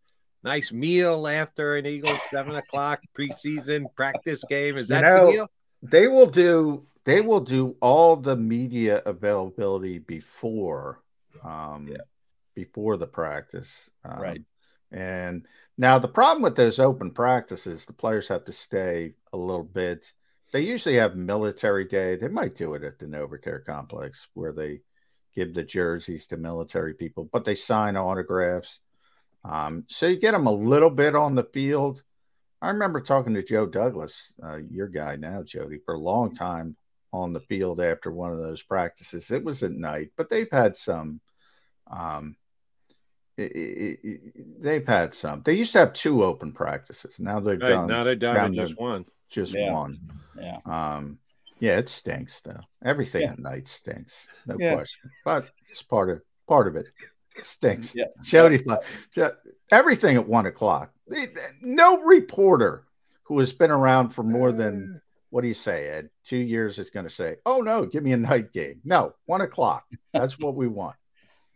nice 0.43 0.72
meal 0.72 1.26
after 1.26 1.76
an 1.76 1.86
Eagles 1.86 2.18
seven 2.30 2.57
o'clock 2.57 3.01
preseason 3.16 3.86
practice 3.95 4.45
game. 4.45 4.76
Is 4.76 4.88
You 4.88 4.97
that 4.97 5.03
know, 5.03 5.26
the 5.26 5.32
deal? 5.32 5.51
They 5.82 6.09
will 6.09 6.26
do 6.26 6.86
they 7.05 7.20
will 7.20 7.40
do 7.40 7.76
all 7.80 8.16
the 8.16 8.36
media 8.36 9.03
availability 9.07 9.99
before 9.99 11.03
um 11.43 11.88
before 12.55 12.97
the 12.97 13.07
practice. 13.07 13.90
Um, 14.05 14.20
Right. 14.20 14.43
And 14.90 15.47
now 15.78 15.99
the 15.99 16.09
problem 16.09 16.43
with 16.43 16.55
those 16.55 16.78
open 16.78 17.12
practices, 17.12 17.86
the 17.86 17.95
players 17.95 18.28
have 18.28 18.45
to 18.45 18.53
stay 18.53 19.14
a 19.32 19.36
little 19.38 19.64
bit. 19.64 20.12
They 20.53 20.61
usually 20.61 20.97
have 20.97 21.16
military 21.16 21.86
day. 21.86 22.16
They 22.16 22.28
might 22.28 22.57
do 22.57 22.74
it 22.74 22.84
at 22.84 22.99
the 22.99 23.07
NovaCare 23.07 23.64
complex 23.64 24.28
where 24.34 24.53
they 24.53 24.82
give 25.34 25.55
the 25.55 25.64
jerseys 25.64 26.26
to 26.26 26.36
military 26.36 26.93
people, 26.93 27.26
but 27.32 27.47
they 27.47 27.55
sign 27.55 27.97
autographs. 27.97 28.80
Um, 29.45 29.84
so 29.88 30.07
you 30.07 30.16
get 30.18 30.32
them 30.32 30.47
a 30.47 30.53
little 30.53 30.90
bit 30.90 31.14
on 31.14 31.34
the 31.34 31.45
field. 31.45 32.03
I 32.61 32.68
remember 32.70 33.01
talking 33.01 33.34
to 33.34 33.43
Joe 33.43 33.66
Douglas, 33.66 34.32
uh, 34.43 34.59
your 34.70 34.86
guy 34.88 35.16
now, 35.16 35.43
Jody, 35.43 35.78
for 35.84 35.95
a 35.95 35.99
long 36.01 36.32
time 36.32 36.76
on 37.12 37.32
the 37.32 37.40
field 37.40 37.80
after 37.80 38.11
one 38.12 38.32
of 38.32 38.38
those 38.38 38.62
practices. 38.62 39.30
It 39.30 39.43
was 39.45 39.62
at 39.62 39.72
night, 39.72 40.11
but 40.16 40.28
they've 40.30 40.51
had 40.51 40.76
some. 40.76 41.20
Um, 41.90 42.36
i- 43.38 43.43
i- 43.43 43.99
i- 44.05 44.20
they've 44.59 44.86
had 44.86 45.12
some. 45.12 45.43
They 45.43 45.55
used 45.55 45.72
to 45.72 45.78
have 45.78 45.93
two 45.93 46.22
open 46.24 46.53
practices. 46.53 47.18
Now 47.18 47.40
they've 47.40 47.61
Right, 47.61 47.70
done. 47.70 47.88
now 47.88 48.05
they're 48.05 48.14
down 48.14 48.53
to 48.53 48.57
to 48.57 48.66
just 48.68 48.78
one. 48.80 49.05
Just 49.28 49.53
Yeah. 49.55 49.72
one. 49.72 49.99
Yeah. 50.38 50.61
Um, 50.64 51.18
yeah, 51.59 51.78
it 51.78 51.88
stinks 51.88 52.40
though. 52.43 52.61
Everything 52.84 53.22
Yeah. 53.22 53.32
at 53.32 53.38
night 53.38 53.66
stinks, 53.68 54.26
no 54.47 54.57
Yeah. 54.59 54.74
question. 54.74 55.11
But 55.24 55.51
it's 55.68 55.82
part 55.82 56.11
of 56.11 56.22
part 56.47 56.68
of 56.68 56.76
it. 56.76 56.86
It 57.37 57.47
stinks. 57.47 57.95
Yeah. 57.95 58.05
Jody, 58.22 58.62
everything 59.70 60.16
at 60.16 60.28
one 60.28 60.47
o'clock. 60.47 60.93
No 61.61 62.03
reporter 62.03 62.85
who 63.24 63.39
has 63.39 63.53
been 63.53 63.70
around 63.70 64.11
for 64.11 64.22
more 64.22 64.53
than 64.53 65.01
what 65.30 65.41
do 65.41 65.49
you 65.49 65.55
say, 65.55 65.89
Ed? 65.89 66.11
Two 66.26 66.37
years 66.37 66.78
is 66.78 66.91
going 66.91 67.07
to 67.07 67.11
say, 67.11 67.37
"Oh 67.47 67.62
no, 67.62 67.87
give 67.87 68.05
me 68.05 68.12
a 68.12 68.18
night 68.18 68.53
game." 68.53 68.80
No, 68.85 69.14
one 69.24 69.41
o'clock. 69.41 69.87
That's 70.12 70.39
what 70.39 70.55
we 70.55 70.68
want. 70.68 70.97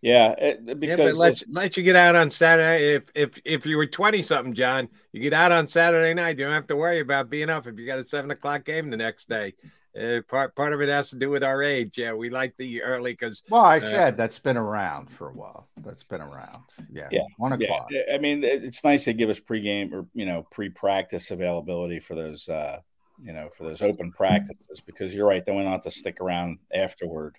Yeah, 0.01 0.31
it, 0.33 0.81
because 0.81 0.99
but 0.99 1.15
let's 1.15 1.45
let 1.51 1.77
you 1.77 1.83
get 1.83 1.97
out 1.97 2.17
on 2.17 2.31
Saturday. 2.31 2.95
If 2.95 3.05
if 3.15 3.41
if 3.45 3.67
you 3.67 3.77
were 3.77 3.87
twenty 3.87 4.23
something, 4.23 4.55
John, 4.55 4.89
you 5.13 5.21
get 5.21 5.35
out 5.35 5.53
on 5.53 5.67
Saturday 5.67 6.15
night. 6.15 6.39
You 6.39 6.45
don't 6.45 6.55
have 6.55 6.69
to 6.69 6.77
worry 6.77 7.01
about 7.01 7.29
being 7.29 7.51
up 7.51 7.67
if 7.67 7.79
you 7.79 7.87
got 7.87 7.99
a 7.99 8.07
seven 8.07 8.31
o'clock 8.31 8.65
game 8.65 8.89
the 8.89 8.97
next 8.97 9.29
day. 9.29 9.55
Uh, 9.97 10.21
part 10.29 10.55
part 10.55 10.73
of 10.73 10.81
it 10.81 10.89
has 10.89 11.11
to 11.11 11.17
do 11.17 11.31
with 11.31 11.43
our 11.43 11.63
age. 11.63 11.97
Yeah, 11.97 12.13
we 12.13 12.29
like 12.29 12.57
the 12.57 12.83
early 12.83 13.13
because. 13.13 13.43
Well, 13.49 13.65
I 13.65 13.79
said 13.79 14.17
that's 14.17 14.39
been 14.39 14.57
around 14.57 15.11
for 15.11 15.29
a 15.29 15.33
while. 15.33 15.69
That's 15.79 16.03
been 16.03 16.21
around. 16.21 16.65
Yeah, 16.93 17.09
yeah, 17.11 17.23
one 17.39 17.59
yeah. 17.59 17.67
o'clock. 17.67 17.91
I 18.13 18.19
mean, 18.19 18.45
it's 18.45 18.85
nice 18.85 19.05
they 19.05 19.15
give 19.15 19.31
us 19.31 19.41
pregame 19.41 19.93
or 19.93 20.07
you 20.13 20.27
know 20.27 20.47
pre-practice 20.51 21.31
availability 21.31 22.01
for 22.01 22.15
those 22.15 22.49
uh, 22.49 22.81
you 23.23 23.33
know 23.33 23.49
for 23.49 23.65
those 23.65 23.81
open 23.81 24.13
practices 24.13 24.83
because 24.85 25.15
you're 25.15 25.27
right. 25.27 25.45
They 25.45 25.53
won't 25.53 25.67
have 25.67 25.83
to 25.83 25.91
stick 25.91 26.21
around 26.21 26.59
afterward. 26.73 27.37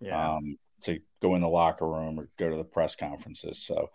Yeah. 0.00 0.34
Um, 0.34 0.58
to 0.82 0.98
go 1.20 1.36
in 1.36 1.42
the 1.42 1.48
locker 1.48 1.88
room 1.88 2.18
or 2.18 2.28
go 2.38 2.50
to 2.50 2.56
the 2.56 2.64
press 2.64 2.96
conferences. 2.96 3.58
So, 3.58 3.90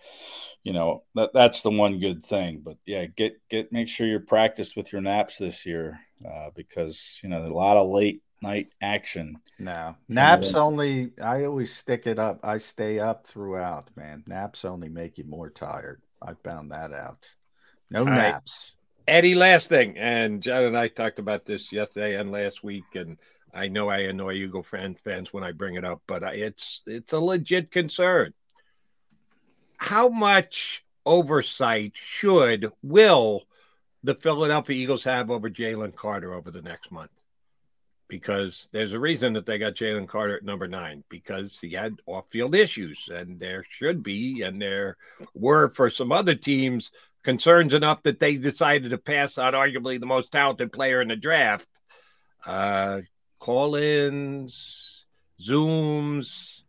you 0.63 0.71
know, 0.71 1.03
that 1.15 1.31
that's 1.33 1.61
the 1.61 1.69
one 1.69 1.99
good 1.99 2.25
thing. 2.25 2.61
But 2.63 2.77
yeah, 2.85 3.05
get 3.07 3.41
get 3.49 3.73
make 3.73 3.89
sure 3.89 4.07
you're 4.07 4.21
practiced 4.21 4.77
with 4.77 4.93
your 4.93 5.01
naps 5.01 5.37
this 5.37 5.65
year 5.65 5.99
uh, 6.25 6.49
because 6.55 7.19
you 7.23 7.29
know 7.29 7.45
a 7.45 7.47
lot 7.47 7.77
of 7.77 7.89
late 7.89 8.21
night 8.41 8.69
action. 8.81 9.39
No, 9.59 9.95
naps 10.07 10.53
the- 10.53 10.59
only. 10.59 11.11
I 11.21 11.45
always 11.45 11.75
stick 11.75 12.07
it 12.07 12.19
up. 12.19 12.39
I 12.43 12.57
stay 12.57 12.99
up 12.99 13.27
throughout, 13.27 13.89
man. 13.95 14.23
Naps 14.27 14.65
only 14.65 14.89
make 14.89 15.17
you 15.17 15.23
more 15.25 15.49
tired. 15.49 16.01
I 16.21 16.33
found 16.43 16.71
that 16.71 16.93
out. 16.93 17.29
No 17.89 17.99
All 17.99 18.05
right. 18.05 18.31
naps. 18.31 18.73
Eddie, 19.07 19.35
last 19.35 19.69
thing, 19.69 19.97
and 19.97 20.43
John 20.43 20.63
and 20.63 20.77
I 20.77 20.89
talked 20.89 21.17
about 21.19 21.45
this 21.45 21.71
yesterday 21.71 22.19
and 22.19 22.29
last 22.29 22.61
week, 22.61 22.83
and 22.93 23.17
I 23.53 23.69
know 23.69 23.87
I 23.87 23.99
annoy 23.99 24.33
Eagle 24.33 24.63
fan 24.63 24.97
fans 25.01 25.31
when 25.31 25.45
I 25.45 25.53
bring 25.53 25.75
it 25.75 25.85
up, 25.85 26.01
but 26.07 26.23
I, 26.23 26.33
it's 26.33 26.81
it's 26.85 27.13
a 27.13 27.19
legit 27.19 27.71
concern. 27.71 28.33
How 29.77 30.09
much 30.09 30.83
oversight 31.05 31.93
should 31.95 32.69
will 32.83 33.46
the 34.07 34.15
Philadelphia 34.15 34.73
Eagles 34.73 35.03
have 35.03 35.29
over 35.29 35.49
Jalen 35.49 35.93
Carter 35.93 36.33
over 36.33 36.49
the 36.49 36.61
next 36.61 36.93
month? 36.93 37.11
Because 38.07 38.69
there's 38.71 38.93
a 38.93 38.99
reason 38.99 39.33
that 39.33 39.45
they 39.45 39.57
got 39.57 39.75
Jalen 39.75 40.07
Carter 40.07 40.37
at 40.37 40.45
number 40.45 40.65
nine 40.65 41.03
because 41.09 41.59
he 41.59 41.73
had 41.73 41.99
off-field 42.05 42.55
issues, 42.55 43.09
and 43.13 43.37
there 43.37 43.65
should 43.67 44.01
be, 44.03 44.43
and 44.43 44.61
there 44.61 44.95
were 45.33 45.67
for 45.67 45.89
some 45.89 46.13
other 46.13 46.35
teams 46.35 46.89
concerns 47.21 47.73
enough 47.73 48.01
that 48.03 48.21
they 48.21 48.37
decided 48.37 48.91
to 48.91 48.97
pass 48.97 49.37
on 49.37 49.51
arguably 49.51 49.99
the 49.99 50.05
most 50.05 50.31
talented 50.31 50.71
player 50.71 51.01
in 51.01 51.09
the 51.09 51.17
draft. 51.17 51.67
Uh, 52.45 53.01
call-ins, 53.39 55.05
zooms, 55.41 56.61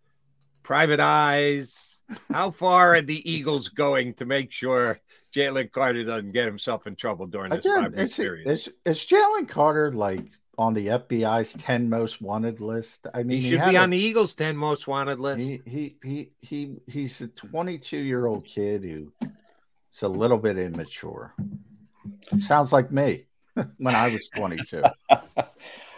private 0.65 0.99
eyes. 0.99 1.88
How 2.31 2.51
far 2.51 2.95
are 2.97 3.03
the 3.03 3.31
Eagles 3.31 3.69
going 3.69 4.15
to 4.15 4.25
make 4.25 4.51
sure 4.53 4.99
Jalen 5.35 5.71
Carter 5.73 6.05
doesn't 6.05 6.33
get 6.33 6.47
himself 6.47 6.87
in 6.87 6.97
trouble 6.97 7.27
during 7.27 7.51
this 7.51 7.65
Again, 7.65 7.83
five-week 7.85 8.01
is, 8.01 8.17
period? 8.17 8.49
is, 8.49 8.73
is 8.85 8.99
Jalen 9.01 9.49
Carter 9.49 9.93
like 9.93 10.25
on 10.57 10.75
the 10.75 10.87
FBI's 10.87 11.53
10 11.55 11.89
most 11.89 12.21
wanted 12.23 12.61
list? 12.61 13.07
I 13.15 13.23
mean, 13.23 13.43
he 13.43 13.51
should 13.51 13.61
had 13.61 13.71
be 13.71 13.77
a- 13.77 13.81
on 13.83 13.91
the 13.91 13.99
Eagles' 13.99 14.35
10 14.35 14.57
most 14.57 14.87
wanted 14.89 15.19
list. 15.19 15.41
He 15.41 15.61
he 15.67 15.97
he 16.03 16.31
he 16.41 16.77
he's 16.87 17.21
a 17.21 17.29
22 17.29 17.97
year 17.99 18.27
old 18.27 18.45
kid 18.45 18.83
who 18.85 19.13
is 19.93 20.03
a 20.03 20.09
little 20.09 20.39
bit 20.39 20.57
immature. 20.59 21.35
Sounds 22.39 22.73
like 22.73 22.91
me 22.91 23.27
when 23.77 23.95
I 23.95 24.09
was 24.09 24.29
22. 24.35 24.83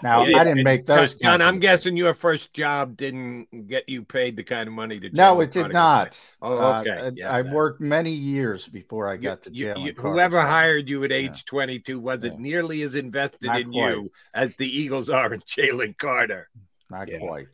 Now 0.02 0.24
Yeah, 0.24 0.38
I 0.38 0.44
didn't 0.44 0.64
make 0.64 0.86
those. 0.86 1.14
John, 1.14 1.42
I'm 1.42 1.58
guessing 1.58 1.96
your 1.96 2.14
first 2.14 2.52
job 2.54 2.96
didn't 2.96 3.68
get 3.68 3.88
you 3.88 4.02
paid 4.02 4.36
the 4.36 4.42
kind 4.42 4.66
of 4.66 4.72
money 4.74 4.98
to. 5.00 5.10
No, 5.10 5.40
it 5.40 5.50
did 5.50 5.72
not. 5.72 6.18
Oh, 6.40 6.58
Uh, 6.58 6.80
okay. 6.80 6.90
I- 6.92 7.12
yeah, 7.14 7.30
I 7.32 7.42
yeah. 7.42 7.52
worked 7.52 7.80
many 7.80 8.10
years 8.12 8.66
before 8.66 9.08
I 9.08 9.16
got 9.16 9.42
to 9.44 9.50
You- 9.50 9.64
jail. 9.74 9.78
you- 9.78 9.92
whoever 9.94 10.40
hired 10.40 10.88
you 10.88 11.04
at 11.04 11.12
age 11.12 11.44
22 11.44 12.00
wasn't 12.00 12.38
nearly 12.38 12.82
as 12.82 12.94
invested 12.94 13.46
Not 13.48 13.60
in 13.60 13.72
quite. 13.72 13.90
you 13.94 14.12
as 14.34 14.56
the 14.56 14.66
Eagles 14.68 15.10
are 15.10 15.34
in 15.34 15.40
Jalen 15.56 15.98
Carter. 15.98 16.48
Not 16.90 17.08
Yeah. 17.10 17.18
quite. 17.18 17.48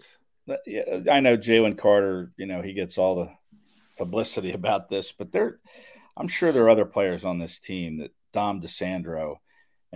But, 0.46 0.60
yeah, 0.66 1.00
I 1.10 1.20
know 1.20 1.36
Jalen 1.36 1.76
Carter. 1.76 2.30
You 2.36 2.46
know 2.46 2.62
he 2.62 2.72
gets 2.72 2.98
all 2.98 3.16
the 3.16 3.30
publicity 3.98 4.52
about 4.60 4.88
this, 4.88 5.10
but 5.12 5.32
there, 5.32 5.58
I'm 6.16 6.28
sure 6.28 6.52
there 6.52 6.62
are 6.64 6.70
other 6.70 6.84
players 6.86 7.24
on 7.24 7.38
this 7.38 7.58
team 7.58 7.98
that 7.98 8.12
Dom 8.32 8.60
DiSandro 8.60 9.38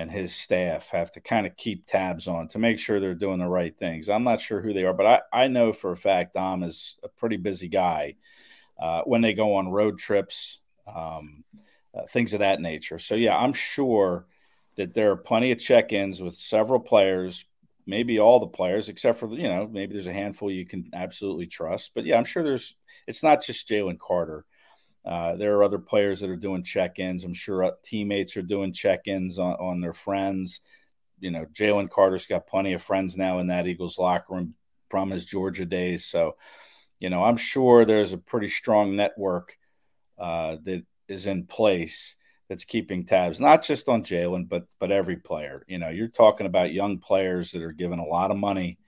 and 0.01 0.11
his 0.11 0.35
staff 0.35 0.91
have 0.91 1.11
to 1.13 1.21
kind 1.21 1.47
of 1.47 1.57
keep 1.57 1.85
tabs 1.85 2.27
on 2.27 2.49
to 2.49 2.59
make 2.59 2.79
sure 2.79 2.99
they're 2.99 3.15
doing 3.15 3.39
the 3.39 3.47
right 3.47 3.77
things. 3.77 4.09
I'm 4.09 4.25
not 4.25 4.41
sure 4.41 4.63
who 4.63 4.73
they 4.73 4.85
are, 4.85 4.95
but 4.95 5.07
I, 5.33 5.45
I 5.45 5.49
know 5.49 5.75
for 5.75 5.91
a 5.91 5.97
fact 5.97 6.35
Dom 6.35 6.63
is 6.63 6.99
a 7.03 7.09
pretty 7.09 7.37
busy 7.37 7.69
guy 7.69 8.17
uh, 8.79 9.03
when 9.03 9.21
they 9.21 9.35
go 9.35 9.57
on 9.57 9.71
road 9.71 9.99
trips, 9.99 10.61
um, 10.87 11.45
uh, 11.95 12.07
things 12.09 12.33
of 12.33 12.41
that 12.41 12.63
nature. 12.63 12.99
So 12.99 13.15
yeah, 13.15 13.37
I'm 13.37 13.53
sure 13.53 14.27
that 14.77 14.95
there 14.95 15.11
are 15.11 15.17
plenty 15.17 15.53
of 15.53 15.59
check-ins 15.59 16.23
with 16.23 16.35
several 16.35 16.81
players, 16.81 17.45
maybe 17.87 18.19
all 18.19 18.41
the 18.41 18.47
players, 18.47 18.89
except 18.89 19.19
for 19.19 19.29
you 19.29 19.49
know 19.49 19.69
maybe 19.71 19.93
there's 19.93 20.07
a 20.07 20.13
handful 20.15 20.51
you 20.51 20.65
can 20.65 20.89
absolutely 20.95 21.47
trust. 21.47 21.91
But 21.95 22.07
yeah, 22.07 22.17
I'm 22.17 22.25
sure 22.25 22.43
there's. 22.43 22.77
It's 23.07 23.23
not 23.23 23.43
just 23.45 23.69
Jalen 23.69 23.99
Carter. 23.99 24.47
Uh, 25.05 25.35
there 25.37 25.57
are 25.57 25.65
other 25.65 25.79
players 25.79 26.21
that 26.21 26.31
are 26.31 26.37
doing 26.37 26.63
check-ins. 26.63 27.25
I'm 27.25 27.33
sure 27.33 27.65
uh, 27.65 27.71
teammates 27.83 28.37
are 28.37 28.43
doing 28.43 28.73
check-ins 28.73 29.39
on, 29.39 29.55
on 29.55 29.81
their 29.81 29.93
friends. 29.93 30.61
You 31.21 31.31
know, 31.31 31.47
Jalen 31.53 31.91
Carter's 31.91 32.27
got 32.27 32.47
plenty 32.47 32.75
of 32.75 32.83
friends 32.83 33.17
now 33.17 33.39
in 33.39 33.49
that 33.49 33.67
Eagles 33.67 33.99
locker 33.99 34.35
room 34.35 34.55
from 34.91 35.11
his 35.11 35.25
Georgia 35.25 35.65
days. 35.65 36.05
So, 36.05 36.37
you 36.99 37.11
know, 37.11 37.25
I'm 37.25 37.37
sure 37.37 37.85
there's 37.85 38.13
a 38.13 38.19
pretty 38.19 38.49
strong 38.49 38.97
network 38.97 39.57
uh, 40.19 40.57
that 40.65 40.85
is 41.09 41.27
in 41.27 41.47
place 41.47 42.17
that's 42.49 42.65
keeping 42.65 43.07
tabs, 43.07 43.41
not 43.41 43.63
just 43.63 43.89
on 43.89 44.03
Jalen, 44.03 44.49
but 44.49 44.67
but 44.79 44.91
every 44.91 45.17
player. 45.17 45.65
You 45.69 45.79
know, 45.79 45.89
you're 45.89 46.09
talking 46.09 46.47
about 46.47 46.73
young 46.73 46.99
players 46.99 47.53
that 47.53 47.63
are 47.63 47.73
given 47.73 48.01
a 48.01 48.05
lot 48.05 48.31
of 48.31 48.37
money, 48.37 48.79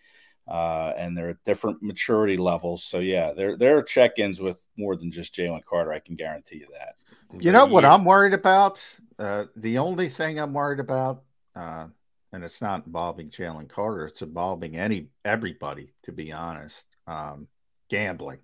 uh, 0.48 0.92
and 0.96 1.16
they're 1.16 1.30
at 1.30 1.44
different 1.44 1.82
maturity 1.82 2.36
levels. 2.36 2.84
So 2.84 2.98
yeah, 2.98 3.32
there 3.32 3.56
there 3.56 3.76
are 3.78 3.82
check-ins 3.82 4.40
with 4.40 4.60
more 4.76 4.96
than 4.96 5.10
just 5.10 5.34
Jalen 5.34 5.64
Carter. 5.64 5.92
I 5.92 5.98
can 5.98 6.16
guarantee 6.16 6.58
you 6.58 6.66
that. 6.72 6.96
You 7.40 7.52
know 7.52 7.66
what 7.66 7.84
I'm 7.84 8.04
worried 8.04 8.34
about? 8.34 8.84
Uh, 9.18 9.44
the 9.56 9.78
only 9.78 10.08
thing 10.08 10.38
I'm 10.38 10.52
worried 10.52 10.80
about, 10.80 11.22
uh, 11.56 11.86
and 12.32 12.44
it's 12.44 12.60
not 12.60 12.86
involving 12.86 13.30
Jalen 13.30 13.68
Carter, 13.68 14.06
it's 14.06 14.22
involving 14.22 14.76
any 14.76 15.08
everybody, 15.24 15.94
to 16.02 16.12
be 16.12 16.32
honest. 16.32 16.84
Um, 17.06 17.48
gambling. 17.88 18.38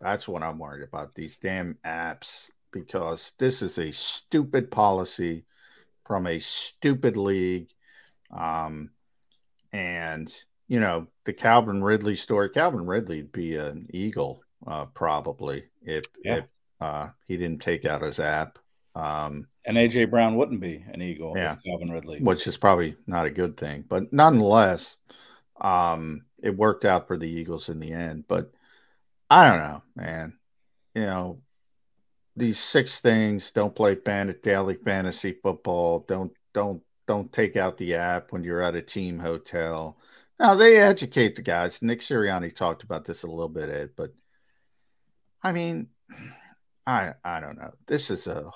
That's 0.00 0.28
what 0.28 0.42
I'm 0.42 0.58
worried 0.58 0.82
about. 0.82 1.14
These 1.14 1.38
damn 1.38 1.78
apps, 1.84 2.48
because 2.72 3.32
this 3.38 3.62
is 3.62 3.78
a 3.78 3.90
stupid 3.90 4.70
policy 4.70 5.44
from 6.06 6.26
a 6.26 6.38
stupid 6.38 7.16
league. 7.16 7.68
Um, 8.30 8.90
and 9.72 10.32
you 10.68 10.80
know, 10.80 11.06
the 11.24 11.32
Calvin 11.32 11.82
Ridley 11.82 12.16
story, 12.16 12.50
Calvin 12.50 12.86
Ridley'd 12.86 13.32
be 13.32 13.56
an 13.56 13.86
eagle, 13.90 14.42
uh, 14.66 14.86
probably 14.86 15.64
if 15.82 16.04
Yeah. 16.24 16.36
if 16.38 16.48
uh, 16.80 17.08
he 17.26 17.36
didn't 17.36 17.62
take 17.62 17.84
out 17.84 18.02
his 18.02 18.20
app. 18.20 18.58
Um, 18.94 19.48
And 19.66 19.76
AJ 19.76 20.10
Brown 20.10 20.36
wouldn't 20.36 20.60
be 20.60 20.84
an 20.88 21.00
Eagle 21.02 21.34
Yeah. 21.36 21.54
if 21.54 21.62
Calvin 21.62 21.90
Ridley. 21.90 22.20
which 22.20 22.46
is 22.46 22.56
probably 22.56 22.96
not 23.06 23.26
a 23.26 23.30
good 23.30 23.56
thing, 23.56 23.84
but 23.88 24.12
nonetheless, 24.12 24.96
um, 25.60 26.24
it 26.42 26.56
worked 26.56 26.84
out 26.84 27.06
for 27.06 27.16
the 27.16 27.28
Eagles 27.28 27.68
in 27.68 27.78
the 27.78 27.92
end. 27.92 28.24
But 28.28 28.52
I 29.30 29.48
don't 29.48 29.58
know, 29.58 29.82
man. 29.96 30.38
You 30.94 31.02
know, 31.02 31.42
these 32.36 32.58
six 32.58 33.00
things: 33.00 33.52
don't 33.52 33.74
play 33.74 33.94
fan- 33.94 34.38
daily 34.42 34.74
fantasy 34.76 35.32
football. 35.42 36.00
Don't 36.08 36.32
don't 36.52 36.82
don't 37.06 37.32
take 37.32 37.56
out 37.56 37.76
the 37.78 37.94
app 37.94 38.32
when 38.32 38.44
you're 38.44 38.62
at 38.62 38.74
a 38.74 38.82
team 38.82 39.18
hotel. 39.18 39.98
Now 40.38 40.54
they 40.54 40.76
educate 40.76 41.36
the 41.36 41.42
guys. 41.42 41.80
Nick 41.80 42.00
Sirianni 42.00 42.54
talked 42.54 42.82
about 42.82 43.04
this 43.04 43.22
a 43.22 43.28
little 43.28 43.48
bit, 43.48 43.70
Ed, 43.70 43.90
but 43.96 44.12
I 45.42 45.52
mean, 45.52 45.88
I 46.86 47.14
I 47.24 47.40
don't 47.40 47.58
know. 47.58 47.72
This 47.86 48.10
is 48.10 48.26
a 48.26 48.50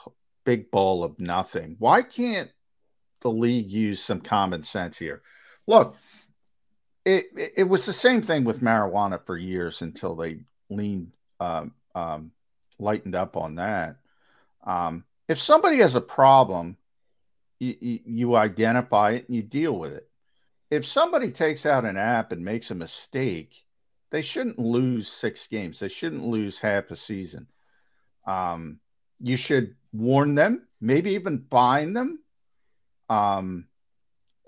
big 0.45 0.71
ball 0.71 1.05
of 1.05 1.19
nothing. 1.19 1.77
Why 1.79 2.03
can't 2.03 2.51
the 3.21 3.31
league 3.31 3.71
use 3.71 4.03
some 4.03 4.21
common 4.21 4.63
sense 4.63 4.99
here? 4.99 5.23
Look, 5.67 5.97
it 7.05 7.27
it, 7.57 7.65
was 7.65 7.87
the 7.87 7.93
same 7.93 8.23
thing 8.23 8.45
with 8.45 8.61
marijuana 8.61 9.25
for 9.25 9.37
years 9.37 9.81
until 9.83 10.15
they 10.15 10.41
leaned 10.69 11.13
um, 11.39 11.73
um, 11.95 12.33
lightened 12.79 13.15
up 13.15 13.37
on 13.37 13.55
that. 13.55 13.97
Um, 14.65 15.05
if 15.29 15.41
somebody 15.41 15.79
has 15.79 15.95
a 15.95 16.01
problem, 16.01 16.77
you, 17.59 17.77
you, 17.81 18.01
you 18.05 18.37
identify 18.37 19.13
it 19.13 19.29
and 19.29 19.37
you 19.37 19.43
deal 19.43 19.79
with 19.79 19.95
it. 19.95 20.10
If 20.71 20.87
somebody 20.87 21.31
takes 21.31 21.67
out 21.67 21.85
an 21.85 21.97
app 21.97 22.33
and 22.33 22.45
makes 22.45 22.71
a 22.71 22.75
mistake, 22.75 23.65
they 24.11 24.23
shouldn't 24.23 24.59
lose 24.59 25.09
six 25.09 25.47
games. 25.47 25.79
They 25.79 25.89
shouldn't 25.89 26.25
lose 26.25 26.59
half 26.59 26.91
a 26.91 26.97
season. 26.97 27.47
Um, 28.27 28.81
you 29.21 29.37
should 29.37 29.77
warn 29.93 30.35
them, 30.35 30.67
maybe 30.81 31.13
even 31.13 31.47
fine 31.51 31.93
them. 31.93 32.21
Um, 33.09 33.67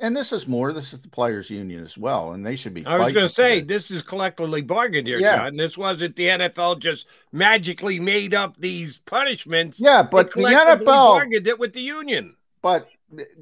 and 0.01 0.16
this 0.16 0.33
is 0.33 0.49
more. 0.49 0.73
This 0.73 0.93
is 0.93 1.01
the 1.01 1.09
players' 1.09 1.49
union 1.49 1.85
as 1.85 1.97
well, 1.97 2.33
and 2.33 2.45
they 2.45 2.57
should 2.57 2.75
be. 2.75 2.85
I 2.85 2.99
was 2.99 3.12
going 3.12 3.29
to 3.29 3.33
say 3.33 3.61
this. 3.61 3.91
is 3.91 4.03
collectively 4.03 4.61
bargained 4.61 5.07
here, 5.07 5.18
Yeah. 5.18 5.37
John. 5.37 5.57
This 5.57 5.79
wasn't 5.79 6.16
the 6.16 6.27
NFL 6.27 6.81
just 6.81 7.07
magically 7.31 8.01
made 8.01 8.35
up 8.35 8.57
these 8.59 8.99
punishments. 8.99 9.81
Yeah, 9.81 10.03
but 10.03 10.27
the 10.27 10.33
collectively 10.33 10.87
NFL 10.87 11.16
bargained 11.16 11.47
it 11.47 11.59
with 11.59 11.73
the 11.73 11.83
union. 11.83 12.35
But 12.62 12.88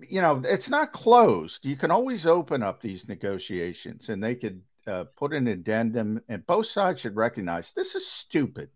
you 0.08 0.20
know 0.20 0.42
it's 0.44 0.70
not 0.70 0.92
closed. 0.92 1.64
You 1.64 1.76
can 1.76 1.90
always 1.90 2.26
open 2.26 2.62
up 2.62 2.80
these 2.80 3.06
negotiations 3.08 4.08
and 4.08 4.22
they 4.22 4.34
could 4.34 4.62
uh, 4.86 5.04
put 5.16 5.32
an 5.34 5.46
addendum 5.46 6.20
and 6.28 6.46
both 6.46 6.66
sides 6.66 7.02
should 7.02 7.14
recognize 7.16 7.72
this 7.72 7.94
is 7.94 8.06
stupid 8.06 8.70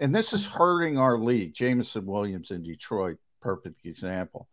and 0.00 0.14
this 0.14 0.32
is 0.32 0.44
hurting 0.44 0.98
our 0.98 1.16
league. 1.16 1.54
Jameson 1.54 2.04
williams 2.06 2.50
in 2.50 2.62
detroit 2.62 3.18
perfect 3.40 3.86
example. 3.86 4.48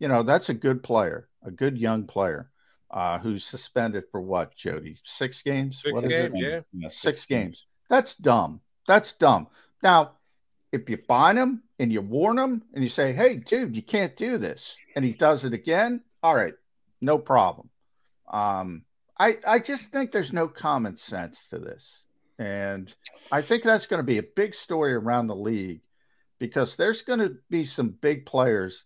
You 0.00 0.08
know 0.08 0.22
that's 0.22 0.48
a 0.48 0.54
good 0.54 0.82
player 0.82 1.28
a 1.44 1.50
good 1.50 1.78
young 1.78 2.04
player 2.06 2.50
uh, 2.90 3.18
who's 3.18 3.44
suspended 3.44 4.04
for 4.10 4.20
what 4.20 4.54
jody? 4.56 4.98
Six 5.04 5.42
games? 5.42 5.80
Six 5.82 5.94
What 5.94 6.10
is 6.10 6.22
games, 6.22 6.34
it? 6.42 6.64
yeah. 6.72 6.88
six 6.88 7.26
games. 7.26 7.66
That's 7.88 8.14
dumb. 8.14 8.60
That's 8.86 9.12
dumb. 9.12 9.46
Now 9.82 10.12
if 10.72 10.90
you 10.90 10.96
find 10.96 11.38
him 11.38 11.62
and 11.78 11.92
you 11.92 12.00
warn 12.00 12.38
him 12.38 12.62
and 12.72 12.82
you 12.82 12.90
say, 12.90 13.12
"Hey, 13.12 13.36
dude, 13.36 13.76
you 13.76 13.82
can't 13.82 14.16
do 14.16 14.38
this," 14.38 14.76
and 14.94 15.04
he 15.04 15.12
does 15.12 15.44
it 15.44 15.52
again, 15.52 16.02
all 16.22 16.34
right, 16.34 16.54
no 17.00 17.18
problem. 17.18 17.68
Um, 18.28 18.84
I 19.18 19.38
I 19.46 19.58
just 19.58 19.92
think 19.92 20.10
there's 20.10 20.32
no 20.32 20.48
common 20.48 20.96
sense 20.96 21.48
to 21.48 21.58
this, 21.58 22.02
and 22.38 22.92
I 23.30 23.42
think 23.42 23.62
that's 23.62 23.86
going 23.86 24.00
to 24.00 24.06
be 24.06 24.18
a 24.18 24.22
big 24.22 24.54
story 24.54 24.94
around 24.94 25.26
the 25.26 25.36
league 25.36 25.82
because 26.38 26.76
there's 26.76 27.02
going 27.02 27.20
to 27.20 27.36
be 27.50 27.64
some 27.64 27.90
big 27.90 28.26
players 28.26 28.84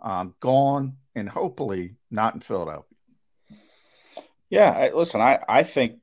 um, 0.00 0.34
gone, 0.40 0.96
and 1.14 1.28
hopefully 1.28 1.96
not 2.10 2.34
in 2.34 2.40
Philadelphia. 2.40 2.84
Yeah, 4.50 4.70
I, 4.70 4.90
listen, 4.92 5.20
I, 5.20 5.38
I 5.48 5.62
think 5.62 6.01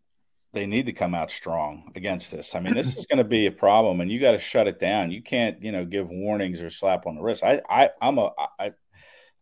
they 0.54 0.66
need 0.66 0.88
to 0.88 0.94
come 0.94 1.14
out 1.14 1.32
strong 1.32 1.92
against 1.96 2.32
this. 2.32 2.56
I 2.56 2.60
mean, 2.60 2.74
this 2.74 2.96
is 2.98 3.06
going 3.06 3.20
to 3.20 3.24
be 3.24 3.46
a 3.46 3.52
problem, 3.52 4.02
and 4.02 4.12
you 4.12 4.20
got 4.20 4.32
to 4.32 4.40
shut 4.40 4.68
it 4.68 4.80
down. 4.80 5.12
You 5.12 5.22
can't, 5.22 5.62
you 5.62 5.72
know, 5.72 5.86
give 5.86 6.10
warnings 6.10 6.62
or 6.62 6.70
slap 6.70 7.06
on 7.06 7.16
the 7.16 7.22
wrist. 7.22 7.44
I, 7.44 7.62
I, 7.70 7.90
I'm 8.02 8.18
a, 8.18 8.32
I, 8.58 8.72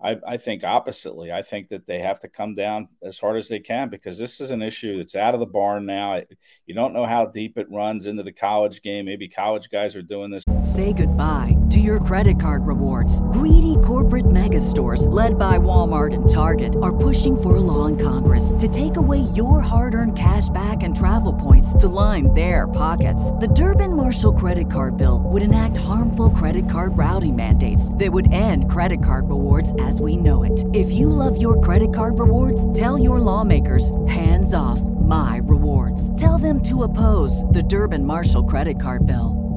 I, 0.01 0.17
I 0.27 0.37
think 0.37 0.63
oppositely. 0.63 1.31
I 1.31 1.41
think 1.41 1.69
that 1.69 1.85
they 1.85 1.99
have 1.99 2.19
to 2.19 2.27
come 2.27 2.55
down 2.55 2.87
as 3.01 3.19
hard 3.19 3.37
as 3.37 3.47
they 3.47 3.59
can 3.59 3.89
because 3.89 4.17
this 4.17 4.39
is 4.39 4.51
an 4.51 4.61
issue 4.61 4.97
that's 4.97 5.15
out 5.15 5.33
of 5.33 5.39
the 5.39 5.47
barn 5.47 5.85
now. 5.85 6.21
You 6.65 6.75
don't 6.75 6.93
know 6.93 7.05
how 7.05 7.25
deep 7.25 7.57
it 7.57 7.67
runs 7.71 8.05
into 8.05 8.23
the 8.23 8.31
college 8.31 8.81
game. 8.81 9.05
Maybe 9.05 9.27
college 9.27 9.69
guys 9.69 9.95
are 9.95 10.01
doing 10.01 10.29
this. 10.29 10.43
Say 10.61 10.93
goodbye 10.93 11.57
to 11.71 11.79
your 11.79 11.99
credit 11.99 12.39
card 12.39 12.65
rewards. 12.67 13.21
Greedy 13.23 13.75
corporate 13.83 14.29
mega 14.29 14.61
stores, 14.61 15.07
led 15.07 15.37
by 15.37 15.57
Walmart 15.57 16.13
and 16.13 16.29
Target, 16.29 16.75
are 16.81 16.95
pushing 16.95 17.39
for 17.39 17.55
a 17.55 17.59
law 17.59 17.87
in 17.87 17.97
Congress 17.97 18.53
to 18.59 18.67
take 18.67 18.97
away 18.97 19.19
your 19.33 19.61
hard 19.61 19.93
earned 19.95 20.17
cash 20.17 20.49
back 20.49 20.83
and 20.83 20.95
travel 20.95 21.33
points 21.33 21.73
to 21.73 21.87
line 21.87 22.33
their 22.33 22.67
pockets. 22.67 23.31
The 23.33 23.47
Durbin 23.47 23.95
Marshall 23.95 24.33
credit 24.33 24.71
card 24.71 24.95
bill 24.97 25.23
would 25.25 25.41
enact 25.41 25.77
harmful 25.77 26.29
credit 26.29 26.69
card 26.69 26.97
routing 26.97 27.35
mandates 27.35 27.93
that 27.95 28.11
would 28.11 28.31
end 28.33 28.69
credit 28.69 29.03
card 29.03 29.29
rewards 29.29 29.73
as 29.87 30.01
we 30.01 30.17
know 30.17 30.43
it. 30.43 30.63
If 30.73 30.91
you 30.91 31.09
love 31.09 31.41
your 31.41 31.59
credit 31.61 31.93
card 31.93 32.19
rewards, 32.19 32.71
tell 32.73 32.97
your 32.97 33.19
lawmakers 33.19 33.91
hands 34.05 34.53
off 34.53 34.81
my 34.81 35.39
rewards. 35.43 36.19
Tell 36.19 36.37
them 36.37 36.61
to 36.63 36.83
oppose 36.83 37.43
the 37.45 37.63
Durbin 37.63 38.03
Marshall 38.03 38.43
credit 38.43 38.81
card 38.81 39.05
bill. 39.05 39.47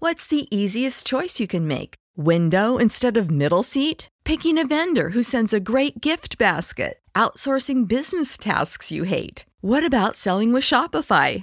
What's 0.00 0.28
the 0.28 0.46
easiest 0.56 1.06
choice 1.06 1.40
you 1.40 1.48
can 1.48 1.66
make? 1.66 1.94
Window 2.16 2.76
instead 2.76 3.16
of 3.16 3.30
middle 3.30 3.64
seat? 3.64 4.08
Picking 4.24 4.56
a 4.56 4.66
vendor 4.66 5.10
who 5.10 5.22
sends 5.22 5.52
a 5.52 5.60
great 5.60 6.00
gift 6.00 6.38
basket? 6.38 7.00
Outsourcing 7.14 7.88
business 7.88 8.36
tasks 8.38 8.92
you 8.92 9.02
hate? 9.02 9.44
What 9.60 9.84
about 9.84 10.16
selling 10.16 10.52
with 10.52 10.62
Shopify? 10.62 11.42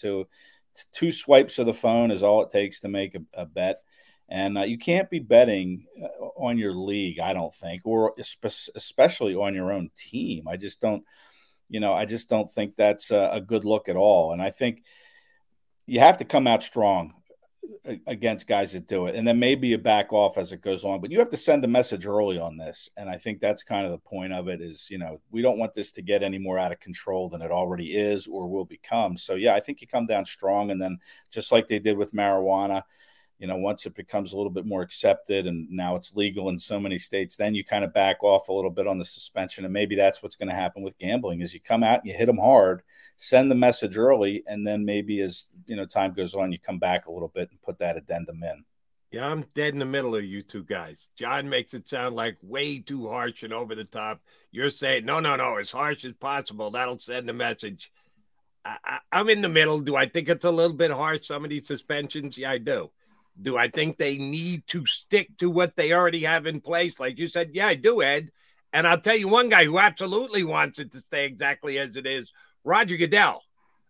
To 0.00 0.26
two 0.92 1.12
swipes 1.12 1.58
of 1.58 1.66
the 1.66 1.74
phone 1.74 2.10
is 2.10 2.22
all 2.22 2.42
it 2.42 2.50
takes 2.50 2.80
to 2.80 2.88
make 2.88 3.14
a, 3.14 3.20
a 3.34 3.46
bet. 3.46 3.82
And 4.28 4.58
uh, 4.58 4.62
you 4.62 4.76
can't 4.76 5.08
be 5.08 5.20
betting 5.20 5.86
uh, 6.00 6.24
on 6.36 6.58
your 6.58 6.74
league, 6.74 7.18
I 7.18 7.32
don't 7.32 7.54
think, 7.54 7.82
or 7.84 8.14
especially 8.18 9.34
on 9.34 9.54
your 9.54 9.72
own 9.72 9.90
team. 9.96 10.46
I 10.46 10.56
just 10.56 10.80
don't, 10.80 11.02
you 11.70 11.80
know, 11.80 11.94
I 11.94 12.04
just 12.04 12.28
don't 12.28 12.50
think 12.50 12.76
that's 12.76 13.10
a, 13.10 13.30
a 13.32 13.40
good 13.40 13.64
look 13.64 13.88
at 13.88 13.96
all. 13.96 14.32
And 14.32 14.42
I 14.42 14.50
think 14.50 14.84
you 15.86 16.00
have 16.00 16.18
to 16.18 16.26
come 16.26 16.46
out 16.46 16.62
strong 16.62 17.14
against 18.06 18.46
guys 18.46 18.72
that 18.72 18.86
do 18.86 19.06
it. 19.06 19.14
And 19.14 19.26
then 19.26 19.38
maybe 19.38 19.68
you 19.68 19.78
back 19.78 20.12
off 20.12 20.38
as 20.38 20.52
it 20.52 20.60
goes 20.60 20.84
on 20.84 21.00
but 21.00 21.10
you 21.10 21.18
have 21.18 21.30
to 21.30 21.36
send 21.36 21.64
a 21.64 21.68
message 21.68 22.06
early 22.06 22.38
on 22.38 22.56
this. 22.56 22.88
And 22.96 23.08
i 23.08 23.16
think 23.16 23.40
that's 23.40 23.62
kind 23.62 23.84
of 23.84 23.92
the 23.92 23.98
point 23.98 24.32
of 24.32 24.48
it 24.48 24.60
is 24.60 24.88
you 24.90 24.98
know 24.98 25.20
we 25.30 25.42
don't 25.42 25.58
want 25.58 25.74
this 25.74 25.90
to 25.92 26.02
get 26.02 26.22
any 26.22 26.38
more 26.38 26.58
out 26.58 26.72
of 26.72 26.80
control 26.80 27.28
than 27.28 27.42
it 27.42 27.50
already 27.50 27.96
is 27.96 28.26
or 28.26 28.48
will 28.48 28.64
become. 28.64 29.16
So 29.16 29.34
yeah 29.34 29.54
i 29.54 29.60
think 29.60 29.80
you 29.80 29.86
come 29.86 30.06
down 30.06 30.24
strong. 30.24 30.70
And 30.70 30.80
then 30.80 30.98
just 31.30 31.52
like 31.52 31.68
they 31.68 31.78
did 31.78 31.96
with 31.96 32.12
marijuana 32.12 32.82
you 33.38 33.46
know, 33.46 33.56
once 33.56 33.86
it 33.86 33.94
becomes 33.94 34.32
a 34.32 34.36
little 34.36 34.50
bit 34.50 34.66
more 34.66 34.82
accepted 34.82 35.46
and 35.46 35.70
now 35.70 35.94
it's 35.94 36.16
legal 36.16 36.48
in 36.48 36.58
so 36.58 36.80
many 36.80 36.98
states, 36.98 37.36
then 37.36 37.54
you 37.54 37.64
kind 37.64 37.84
of 37.84 37.94
back 37.94 38.24
off 38.24 38.48
a 38.48 38.52
little 38.52 38.70
bit 38.70 38.88
on 38.88 38.98
the 38.98 39.04
suspension. 39.04 39.64
And 39.64 39.72
maybe 39.72 39.94
that's 39.94 40.22
what's 40.22 40.36
going 40.36 40.48
to 40.48 40.54
happen 40.54 40.82
with 40.82 40.98
gambling 40.98 41.40
is 41.40 41.54
you 41.54 41.60
come 41.60 41.84
out 41.84 42.00
and 42.00 42.08
you 42.08 42.14
hit 42.14 42.26
them 42.26 42.38
hard, 42.38 42.82
send 43.16 43.50
the 43.50 43.54
message 43.54 43.96
early, 43.96 44.42
and 44.46 44.66
then 44.66 44.84
maybe 44.84 45.20
as 45.20 45.50
you 45.66 45.76
know 45.76 45.86
time 45.86 46.12
goes 46.12 46.34
on, 46.34 46.50
you 46.50 46.58
come 46.58 46.78
back 46.78 47.06
a 47.06 47.12
little 47.12 47.28
bit 47.28 47.48
and 47.50 47.62
put 47.62 47.78
that 47.78 47.96
addendum 47.96 48.42
in. 48.42 48.64
Yeah, 49.12 49.26
I'm 49.26 49.46
dead 49.54 49.72
in 49.72 49.78
the 49.78 49.86
middle 49.86 50.16
of 50.16 50.24
you 50.24 50.42
two 50.42 50.64
guys. 50.64 51.08
John 51.16 51.48
makes 51.48 51.72
it 51.72 51.88
sound 51.88 52.14
like 52.14 52.36
way 52.42 52.80
too 52.80 53.08
harsh 53.08 53.42
and 53.42 53.54
over 53.54 53.74
the 53.74 53.84
top. 53.84 54.20
You're 54.50 54.70
saying 54.70 55.04
no, 55.04 55.20
no, 55.20 55.36
no, 55.36 55.56
as 55.56 55.70
harsh 55.70 56.04
as 56.04 56.12
possible. 56.14 56.72
That'll 56.72 56.98
send 56.98 57.30
a 57.30 57.32
message. 57.32 57.90
I, 58.64 58.98
am 59.12 59.30
in 59.30 59.40
the 59.40 59.48
middle. 59.48 59.80
Do 59.80 59.96
I 59.96 60.06
think 60.06 60.28
it's 60.28 60.44
a 60.44 60.50
little 60.50 60.76
bit 60.76 60.90
harsh? 60.90 61.26
Some 61.26 61.44
of 61.44 61.50
these 61.50 61.66
suspensions, 61.66 62.36
yeah, 62.36 62.50
I 62.50 62.58
do. 62.58 62.90
Do 63.40 63.56
I 63.56 63.68
think 63.68 63.96
they 63.96 64.18
need 64.18 64.66
to 64.68 64.84
stick 64.86 65.36
to 65.38 65.48
what 65.48 65.76
they 65.76 65.92
already 65.92 66.24
have 66.24 66.46
in 66.46 66.60
place? 66.60 66.98
Like 66.98 67.18
you 67.18 67.28
said, 67.28 67.50
yeah, 67.52 67.68
I 67.68 67.74
do, 67.74 68.02
Ed. 68.02 68.30
And 68.72 68.86
I'll 68.86 69.00
tell 69.00 69.16
you 69.16 69.28
one 69.28 69.48
guy 69.48 69.64
who 69.64 69.78
absolutely 69.78 70.44
wants 70.44 70.78
it 70.78 70.92
to 70.92 71.00
stay 71.00 71.24
exactly 71.24 71.78
as 71.78 71.96
it 71.96 72.06
is 72.06 72.32
Roger 72.64 72.96
Goodell. 72.96 73.42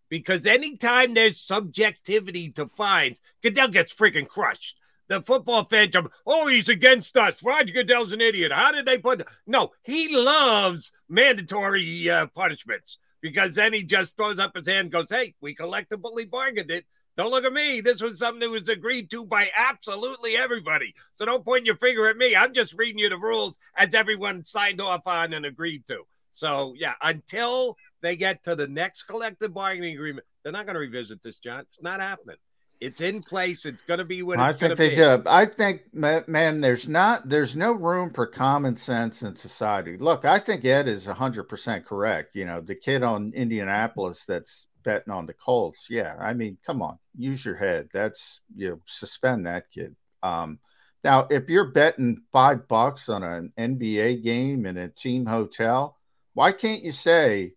Because 0.08 0.46
anytime 0.46 1.14
there's 1.14 1.40
subjectivity 1.40 2.50
to 2.52 2.66
find, 2.68 3.18
Goodell 3.42 3.68
gets 3.68 3.94
freaking 3.94 4.28
crushed. 4.28 4.76
The 5.08 5.22
football 5.22 5.64
fans 5.64 5.96
are, 5.96 6.08
oh, 6.26 6.48
he's 6.48 6.68
against 6.68 7.16
us. 7.16 7.42
Roger 7.42 7.72
Goodell's 7.72 8.12
an 8.12 8.20
idiot. 8.20 8.52
How 8.52 8.72
did 8.72 8.86
they 8.86 8.98
put? 8.98 9.26
No, 9.46 9.72
he 9.82 10.14
loves 10.14 10.92
mandatory 11.08 12.10
uh, 12.10 12.26
punishments 12.26 12.98
because 13.22 13.54
then 13.54 13.72
he 13.72 13.82
just 13.82 14.16
throws 14.16 14.38
up 14.38 14.54
his 14.54 14.68
hand 14.68 14.86
and 14.86 14.92
goes, 14.92 15.06
hey, 15.08 15.34
we 15.40 15.54
collectively 15.54 16.26
bargained 16.26 16.70
it. 16.70 16.84
Don't 17.18 17.32
look 17.32 17.44
at 17.44 17.52
me. 17.52 17.80
This 17.80 18.00
was 18.00 18.20
something 18.20 18.38
that 18.40 18.48
was 18.48 18.68
agreed 18.68 19.10
to 19.10 19.26
by 19.26 19.50
absolutely 19.56 20.36
everybody. 20.36 20.94
So 21.16 21.24
don't 21.24 21.44
point 21.44 21.66
your 21.66 21.76
finger 21.76 22.08
at 22.08 22.16
me. 22.16 22.36
I'm 22.36 22.54
just 22.54 22.74
reading 22.78 23.00
you 23.00 23.08
the 23.08 23.18
rules 23.18 23.58
as 23.76 23.92
everyone 23.92 24.44
signed 24.44 24.80
off 24.80 25.04
on 25.04 25.32
and 25.32 25.44
agreed 25.44 25.84
to. 25.88 26.04
So 26.32 26.74
yeah, 26.78 26.94
until 27.02 27.76
they 28.02 28.14
get 28.14 28.44
to 28.44 28.54
the 28.54 28.68
next 28.68 29.02
collective 29.02 29.52
bargaining 29.52 29.96
agreement, 29.96 30.26
they're 30.44 30.52
not 30.52 30.66
going 30.66 30.74
to 30.74 30.80
revisit 30.80 31.20
this, 31.20 31.40
John. 31.40 31.60
It's 31.62 31.82
not 31.82 32.00
happening. 32.00 32.36
It's 32.80 33.00
in 33.00 33.20
place. 33.20 33.66
It's 33.66 33.82
going 33.82 33.98
to 33.98 34.04
be 34.04 34.22
what 34.22 34.38
I 34.38 34.52
think 34.52 34.76
they 34.76 34.90
be. 34.90 34.94
do. 34.94 35.20
I 35.26 35.46
think, 35.46 35.92
man, 35.92 36.60
there's 36.60 36.88
not, 36.88 37.28
there's 37.28 37.56
no 37.56 37.72
room 37.72 38.12
for 38.12 38.28
common 38.28 38.76
sense 38.76 39.22
in 39.22 39.34
society. 39.34 39.96
Look, 39.96 40.24
I 40.24 40.38
think 40.38 40.64
Ed 40.64 40.86
is 40.86 41.04
100% 41.04 41.84
correct. 41.84 42.36
You 42.36 42.44
know, 42.44 42.60
the 42.60 42.76
kid 42.76 43.02
on 43.02 43.32
Indianapolis 43.34 44.24
that's 44.28 44.67
betting 44.88 45.12
on 45.12 45.26
the 45.26 45.34
Colts. 45.34 45.88
Yeah, 45.90 46.16
I 46.18 46.32
mean, 46.32 46.56
come 46.64 46.80
on, 46.80 46.98
use 47.14 47.44
your 47.44 47.56
head. 47.56 47.90
That's 47.92 48.40
you 48.56 48.70
know, 48.70 48.80
suspend 48.86 49.44
that 49.44 49.70
kid. 49.70 49.94
Um, 50.22 50.60
now, 51.04 51.26
if 51.28 51.50
you're 51.50 51.72
betting 51.72 52.22
five 52.32 52.66
bucks 52.68 53.10
on 53.10 53.22
an 53.22 53.52
NBA 53.58 54.24
game 54.24 54.64
in 54.64 54.78
a 54.78 54.88
team 54.88 55.26
hotel, 55.26 55.98
why 56.32 56.52
can't 56.52 56.82
you 56.82 56.92
say, 56.92 57.52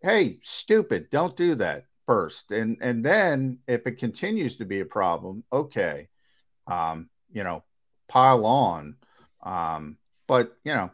"Hey, 0.00 0.38
stupid, 0.42 1.10
don't 1.10 1.36
do 1.36 1.56
that 1.56 1.84
first? 2.06 2.50
And 2.50 2.78
and 2.80 3.04
then 3.04 3.58
if 3.68 3.86
it 3.86 3.98
continues 3.98 4.56
to 4.56 4.64
be 4.64 4.80
a 4.80 4.86
problem, 4.86 5.44
okay, 5.52 6.08
um, 6.66 7.10
you 7.30 7.44
know, 7.44 7.64
pile 8.08 8.46
on. 8.46 8.96
Um, 9.42 9.98
but 10.26 10.56
you 10.64 10.72
know, 10.72 10.90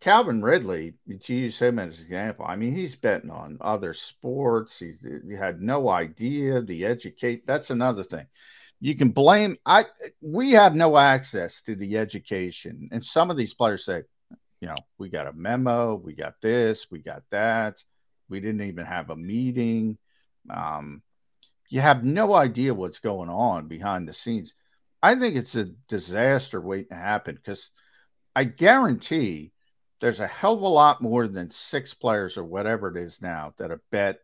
Calvin 0.00 0.42
Ridley, 0.42 0.94
to 1.22 1.34
use 1.34 1.58
him 1.58 1.78
as 1.78 1.98
an 1.98 2.04
example, 2.04 2.44
I 2.46 2.56
mean, 2.56 2.74
he's 2.74 2.96
betting 2.96 3.30
on 3.30 3.58
other 3.60 3.92
sports. 3.92 4.78
He's 4.78 4.98
he 5.28 5.34
had 5.34 5.60
no 5.60 5.88
idea 5.88 6.60
the 6.60 6.84
educate. 6.84 7.46
That's 7.46 7.70
another 7.70 8.04
thing. 8.04 8.26
You 8.80 8.94
can 8.94 9.08
blame 9.10 9.56
I 9.64 9.86
we 10.20 10.52
have 10.52 10.74
no 10.74 10.96
access 10.96 11.62
to 11.62 11.74
the 11.74 11.98
education. 11.98 12.88
And 12.92 13.04
some 13.04 13.30
of 13.30 13.36
these 13.36 13.54
players 13.54 13.84
say, 13.84 14.02
you 14.60 14.68
know, 14.68 14.76
we 14.98 15.08
got 15.08 15.26
a 15.26 15.32
memo, 15.32 15.94
we 15.94 16.14
got 16.14 16.34
this, 16.40 16.86
we 16.90 17.00
got 17.00 17.22
that. 17.30 17.82
We 18.28 18.40
didn't 18.40 18.62
even 18.62 18.84
have 18.84 19.10
a 19.10 19.16
meeting. 19.16 19.98
Um, 20.50 21.02
you 21.68 21.80
have 21.80 22.04
no 22.04 22.34
idea 22.34 22.74
what's 22.74 22.98
going 22.98 23.28
on 23.28 23.68
behind 23.68 24.08
the 24.08 24.14
scenes. 24.14 24.54
I 25.02 25.14
think 25.14 25.36
it's 25.36 25.54
a 25.54 25.70
disaster 25.88 26.60
waiting 26.60 26.88
to 26.88 26.94
happen 26.96 27.36
because 27.36 27.70
I 28.34 28.44
guarantee 28.44 29.52
there's 30.00 30.20
a 30.20 30.26
hell 30.26 30.54
of 30.54 30.62
a 30.62 30.68
lot 30.68 31.02
more 31.02 31.28
than 31.28 31.50
six 31.50 31.94
players 31.94 32.36
or 32.36 32.44
whatever 32.44 32.88
it 32.88 32.96
is 32.96 33.22
now 33.22 33.54
that 33.58 33.70
are 33.70 33.82
bet 33.90 34.20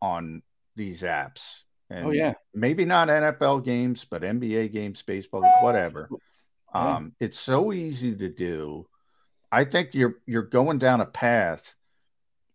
on 0.00 0.42
these 0.76 1.02
apps. 1.02 1.64
And 1.90 2.06
oh 2.06 2.10
yeah, 2.12 2.34
maybe 2.54 2.84
not 2.84 3.08
NFL 3.08 3.64
games, 3.64 4.04
but 4.08 4.22
NBA 4.22 4.72
games, 4.72 5.02
baseball, 5.02 5.42
whatever. 5.60 6.10
Yeah. 6.74 6.96
Um, 6.96 7.14
it's 7.20 7.38
so 7.40 7.72
easy 7.72 8.16
to 8.16 8.28
do. 8.28 8.88
I 9.52 9.64
think 9.64 9.94
you're 9.94 10.16
you're 10.26 10.42
going 10.42 10.78
down 10.78 11.00
a 11.00 11.06
path 11.06 11.74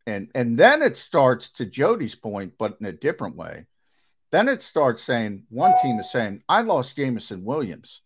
And 0.07 0.29
and 0.35 0.57
then 0.57 0.81
it 0.81 0.97
starts 0.97 1.49
to 1.51 1.65
Jody's 1.65 2.15
point, 2.15 2.53
but 2.57 2.77
in 2.79 2.85
a 2.87 2.91
different 2.93 3.35
way. 3.35 3.67
Then 4.31 4.49
it 4.49 4.61
starts 4.61 5.03
saying 5.03 5.45
one 5.49 5.75
team 5.81 5.99
is 5.99 6.11
saying, 6.11 6.43
I 6.49 6.61
lost 6.61 6.95
Jameson 6.97 7.43
Williams. 7.45 8.01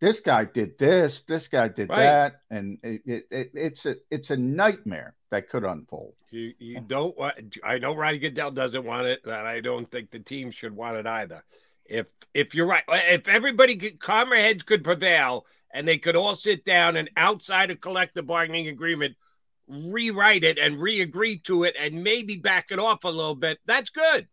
This 0.00 0.20
guy 0.20 0.44
did 0.44 0.78
this, 0.78 1.22
this 1.22 1.48
guy 1.48 1.68
did 1.68 1.88
Right. 1.88 2.02
that, 2.02 2.40
and 2.50 2.78
it, 2.82 3.02
it, 3.04 3.26
it, 3.30 3.50
it's 3.54 3.86
a 3.86 3.96
it's 4.10 4.30
a 4.30 4.36
nightmare 4.36 5.16
that 5.30 5.48
could 5.48 5.64
unfold. 5.64 6.14
You 6.30 6.54
you 6.58 6.80
don't 6.80 7.16
want. 7.18 7.56
I 7.64 7.78
know 7.78 7.94
Ronnie 7.94 8.18
Goodell 8.18 8.52
doesn't 8.52 8.84
want 8.84 9.06
it, 9.06 9.20
and 9.24 9.34
I 9.34 9.60
don't 9.60 9.90
think 9.90 10.10
the 10.10 10.20
team 10.20 10.50
should 10.50 10.74
want 10.74 10.96
it 10.96 11.06
either. 11.06 11.42
If 11.84 12.08
if 12.32 12.54
you're 12.54 12.66
right, 12.66 12.84
eh, 12.88 13.14
if 13.14 13.28
everybody 13.28 13.76
could, 13.76 13.98
calmer 13.98 14.36
heads 14.36 14.62
could 14.62 14.84
prevail, 14.84 15.46
and 15.72 15.88
they 15.88 15.98
could 15.98 16.16
all 16.16 16.36
sit 16.36 16.64
down 16.64 16.96
and 16.96 17.10
outside 17.16 17.70
a 17.70 17.76
collective 17.76 18.26
bargaining 18.26 18.68
agreement, 18.68 19.16
rewrite 19.66 20.44
it 20.44 20.58
and 20.58 20.80
re-agree 20.80 21.38
to 21.40 21.64
it, 21.64 21.74
and 21.78 22.04
maybe 22.04 22.36
back 22.36 22.70
it 22.70 22.78
off 22.78 23.04
a 23.04 23.08
little 23.08 23.34
bit, 23.34 23.58
that's 23.66 23.90
good. 23.90 24.28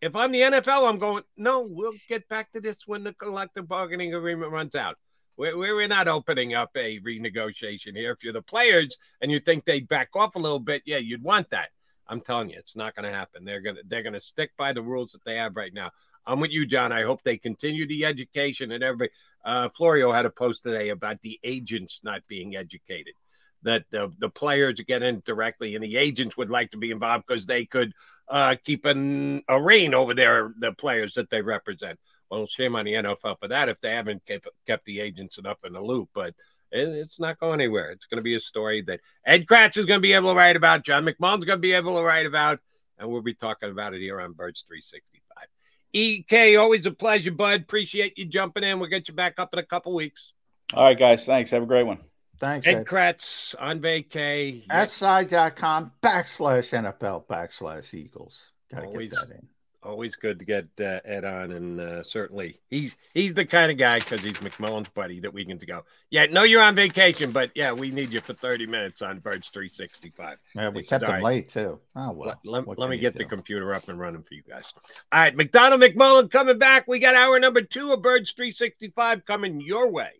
If 0.00 0.16
I'm 0.16 0.32
the 0.32 0.40
NFL, 0.40 0.88
I'm 0.88 0.98
going. 0.98 1.24
No, 1.36 1.66
we'll 1.68 1.92
get 2.08 2.26
back 2.28 2.50
to 2.52 2.60
this 2.60 2.86
when 2.86 3.04
the 3.04 3.12
collective 3.12 3.68
bargaining 3.68 4.14
agreement 4.14 4.50
runs 4.50 4.74
out. 4.74 4.96
We're, 5.36 5.56
we're 5.56 5.88
not 5.88 6.08
opening 6.08 6.54
up 6.54 6.70
a 6.76 7.00
renegotiation 7.00 7.96
here. 7.96 8.12
If 8.12 8.24
you're 8.24 8.32
the 8.32 8.42
players 8.42 8.96
and 9.20 9.30
you 9.30 9.40
think 9.40 9.64
they 9.64 9.80
back 9.80 10.10
off 10.14 10.34
a 10.36 10.38
little 10.38 10.58
bit, 10.58 10.82
yeah, 10.86 10.98
you'd 10.98 11.22
want 11.22 11.50
that. 11.50 11.70
I'm 12.08 12.20
telling 12.20 12.50
you, 12.50 12.56
it's 12.58 12.76
not 12.76 12.94
going 12.96 13.10
to 13.10 13.16
happen. 13.16 13.44
They're 13.44 13.60
gonna 13.60 13.80
they're 13.86 14.02
gonna 14.02 14.20
stick 14.20 14.50
by 14.58 14.72
the 14.72 14.82
rules 14.82 15.12
that 15.12 15.24
they 15.24 15.36
have 15.36 15.54
right 15.54 15.72
now. 15.72 15.90
I'm 16.26 16.40
with 16.40 16.50
you, 16.50 16.66
John. 16.66 16.92
I 16.92 17.02
hope 17.02 17.22
they 17.22 17.36
continue 17.36 17.86
the 17.86 18.04
education 18.04 18.72
and 18.72 18.82
everybody. 18.82 19.10
Uh, 19.44 19.68
Florio 19.68 20.12
had 20.12 20.26
a 20.26 20.30
post 20.30 20.62
today 20.62 20.88
about 20.88 21.20
the 21.22 21.38
agents 21.44 22.00
not 22.02 22.22
being 22.26 22.56
educated. 22.56 23.14
That 23.62 23.84
the 23.90 24.12
the 24.18 24.30
players 24.30 24.80
get 24.86 25.02
in 25.02 25.22
directly, 25.24 25.74
and 25.74 25.84
the 25.84 25.96
agents 25.96 26.36
would 26.36 26.50
like 26.50 26.70
to 26.70 26.78
be 26.78 26.90
involved 26.90 27.26
because 27.26 27.46
they 27.46 27.66
could 27.66 27.92
uh, 28.28 28.56
keep 28.64 28.84
an, 28.86 29.42
a 29.48 29.60
reign 29.60 29.94
over 29.94 30.14
their 30.14 30.54
the 30.58 30.72
players 30.72 31.14
that 31.14 31.30
they 31.30 31.42
represent. 31.42 31.98
Well, 32.30 32.46
shame 32.46 32.76
on 32.76 32.84
the 32.84 32.94
NFL 32.94 33.40
for 33.40 33.48
that 33.48 33.68
if 33.68 33.80
they 33.80 33.90
haven't 33.90 34.24
kept, 34.24 34.48
kept 34.66 34.84
the 34.84 35.00
agents 35.00 35.36
enough 35.36 35.58
in 35.64 35.72
the 35.72 35.80
loop. 35.82 36.10
But 36.14 36.34
it, 36.70 36.88
it's 36.88 37.18
not 37.18 37.40
going 37.40 37.60
anywhere. 37.60 37.90
It's 37.90 38.06
going 38.06 38.18
to 38.18 38.22
be 38.22 38.36
a 38.36 38.40
story 38.40 38.82
that 38.82 39.00
Ed 39.26 39.46
Kracz 39.46 39.76
is 39.76 39.84
going 39.84 39.98
to 39.98 40.02
be 40.02 40.12
able 40.12 40.30
to 40.30 40.36
write 40.36 40.56
about. 40.56 40.84
John 40.84 41.04
McMullen's 41.04 41.44
going 41.44 41.58
to 41.58 41.62
be 41.62 41.72
able 41.72 41.96
to 41.96 42.02
write 42.02 42.26
about, 42.26 42.60
and 42.98 43.10
we'll 43.10 43.22
be 43.22 43.34
talking 43.34 43.70
about 43.70 43.94
it 43.94 44.00
here 44.00 44.20
on 44.20 44.32
Birds 44.32 44.64
365. 44.66 45.48
EK, 45.92 46.56
always 46.56 46.86
a 46.86 46.92
pleasure, 46.92 47.32
bud. 47.32 47.62
Appreciate 47.62 48.16
you 48.16 48.26
jumping 48.26 48.62
in. 48.62 48.78
We'll 48.78 48.88
get 48.88 49.08
you 49.08 49.14
back 49.14 49.40
up 49.40 49.52
in 49.52 49.58
a 49.58 49.64
couple 49.64 49.92
weeks. 49.92 50.32
All 50.72 50.84
right, 50.84 50.98
guys. 50.98 51.26
Thanks. 51.26 51.50
Have 51.50 51.64
a 51.64 51.66
great 51.66 51.84
one. 51.84 51.98
Thanks, 52.40 52.66
Ed 52.66 52.76
Ed. 52.78 52.86
Kracz 52.86 53.54
on 53.60 53.80
vacay. 53.80 54.64
SI.com 54.88 55.92
backslash 56.02 56.72
NFL 56.72 57.26
backslash 57.26 57.92
Eagles. 57.94 58.50
Gotta 58.72 58.86
Always- 58.86 59.10
get 59.12 59.28
that 59.28 59.34
in. 59.36 59.46
Always 59.82 60.14
good 60.14 60.38
to 60.40 60.44
get 60.44 60.66
uh, 60.78 61.00
Ed 61.06 61.24
on, 61.24 61.52
and 61.52 61.80
uh, 61.80 62.02
certainly 62.02 62.60
he's 62.68 62.96
he's 63.14 63.32
the 63.32 63.46
kind 63.46 63.72
of 63.72 63.78
guy 63.78 63.98
because 63.98 64.20
he's 64.20 64.34
McMullen's 64.34 64.90
buddy 64.90 65.20
that 65.20 65.32
we 65.32 65.42
can 65.42 65.56
go. 65.56 65.86
Yeah, 66.10 66.26
no, 66.26 66.42
you're 66.42 66.60
on 66.60 66.74
vacation, 66.74 67.32
but 67.32 67.50
yeah, 67.54 67.72
we 67.72 67.90
need 67.90 68.12
you 68.12 68.20
for 68.20 68.34
30 68.34 68.66
minutes 68.66 69.00
on 69.00 69.20
Birds 69.20 69.48
365. 69.48 70.36
Yeah, 70.54 70.68
we 70.68 70.82
kept 70.82 71.04
him 71.04 71.22
late 71.22 71.48
too. 71.48 71.80
Oh 71.96 72.12
well. 72.12 72.38
Let, 72.44 72.66
let- 72.68 72.78
let 72.78 72.90
me 72.90 72.98
get 72.98 73.14
the 73.16 73.24
computer 73.24 73.72
up 73.72 73.88
and 73.88 73.98
running 73.98 74.22
for 74.22 74.34
you 74.34 74.42
guys. 74.46 74.70
All 75.10 75.20
right, 75.22 75.34
McDonald 75.34 75.80
McMullen 75.80 76.30
coming 76.30 76.58
back. 76.58 76.86
We 76.86 76.98
got 76.98 77.14
hour 77.14 77.40
number 77.40 77.62
two 77.62 77.90
of 77.94 78.02
Birds 78.02 78.32
365 78.32 79.24
coming 79.24 79.62
your 79.62 79.90
way. 79.90 80.19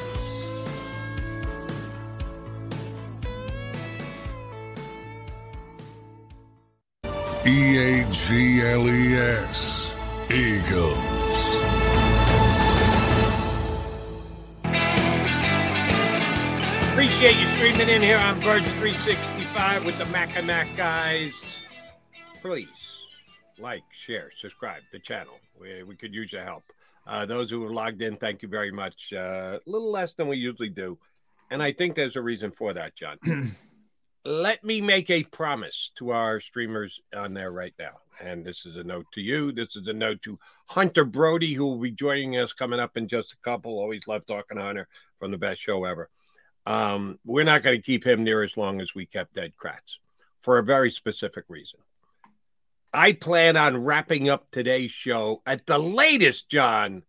G 8.31 8.61
L 8.61 8.87
E 8.87 9.13
S. 9.15 9.93
Eagles. 10.29 10.95
Appreciate 16.93 17.35
you 17.35 17.45
streaming 17.47 17.89
in 17.89 18.01
here 18.01 18.17
on 18.17 18.39
Birds 18.39 18.71
365 18.75 19.83
with 19.83 19.97
the 19.97 20.05
Mac 20.05 20.37
and 20.37 20.47
Mac 20.47 20.73
guys. 20.77 21.57
Please 22.41 22.69
like, 23.59 23.83
share, 23.91 24.31
subscribe 24.37 24.83
the 24.93 24.99
channel. 24.99 25.33
We, 25.59 25.83
we 25.83 25.97
could 25.97 26.13
use 26.13 26.31
your 26.31 26.45
help. 26.45 26.63
Uh, 27.05 27.25
those 27.25 27.51
who 27.51 27.61
have 27.63 27.71
logged 27.71 28.01
in, 28.01 28.15
thank 28.15 28.43
you 28.43 28.47
very 28.47 28.71
much. 28.71 29.11
Uh, 29.11 29.59
a 29.59 29.69
little 29.69 29.91
less 29.91 30.13
than 30.13 30.29
we 30.29 30.37
usually 30.37 30.69
do. 30.69 30.97
And 31.49 31.61
I 31.61 31.73
think 31.73 31.95
there's 31.95 32.15
a 32.15 32.21
reason 32.21 32.51
for 32.51 32.71
that, 32.75 32.95
John. 32.95 33.17
Let 34.23 34.63
me 34.63 34.79
make 34.79 35.09
a 35.09 35.23
promise 35.23 35.91
to 35.95 36.11
our 36.11 36.39
streamers 36.39 37.01
on 37.13 37.33
there 37.33 37.51
right 37.51 37.73
now. 37.77 37.97
And 38.21 38.45
this 38.45 38.65
is 38.65 38.75
a 38.75 38.83
note 38.83 39.07
to 39.13 39.21
you. 39.21 39.51
This 39.51 39.75
is 39.75 39.87
a 39.87 39.93
note 39.93 40.21
to 40.23 40.37
Hunter 40.67 41.03
Brody, 41.03 41.53
who 41.53 41.65
will 41.65 41.79
be 41.79 41.91
joining 41.91 42.37
us 42.37 42.53
coming 42.53 42.79
up 42.79 42.95
in 42.95 43.07
just 43.07 43.33
a 43.33 43.37
couple. 43.37 43.79
Always 43.79 44.07
love 44.07 44.25
talking 44.25 44.57
to 44.57 44.63
Hunter 44.63 44.87
from 45.19 45.31
the 45.31 45.37
best 45.37 45.59
show 45.59 45.83
ever. 45.85 46.09
Um, 46.65 47.17
we're 47.25 47.43
not 47.43 47.63
going 47.63 47.77
to 47.77 47.81
keep 47.83 48.05
him 48.05 48.23
near 48.23 48.43
as 48.43 48.57
long 48.57 48.79
as 48.79 48.93
we 48.93 49.07
kept 49.07 49.37
Ed 49.37 49.53
Kracz 49.59 49.97
for 50.39 50.59
a 50.59 50.63
very 50.63 50.91
specific 50.91 51.45
reason. 51.47 51.79
I 52.93 53.13
plan 53.13 53.57
on 53.57 53.83
wrapping 53.83 54.29
up 54.29 54.51
today's 54.51 54.91
show 54.91 55.41
at 55.45 55.65
the 55.65 55.79
latest, 55.79 56.49
John, 56.49 57.03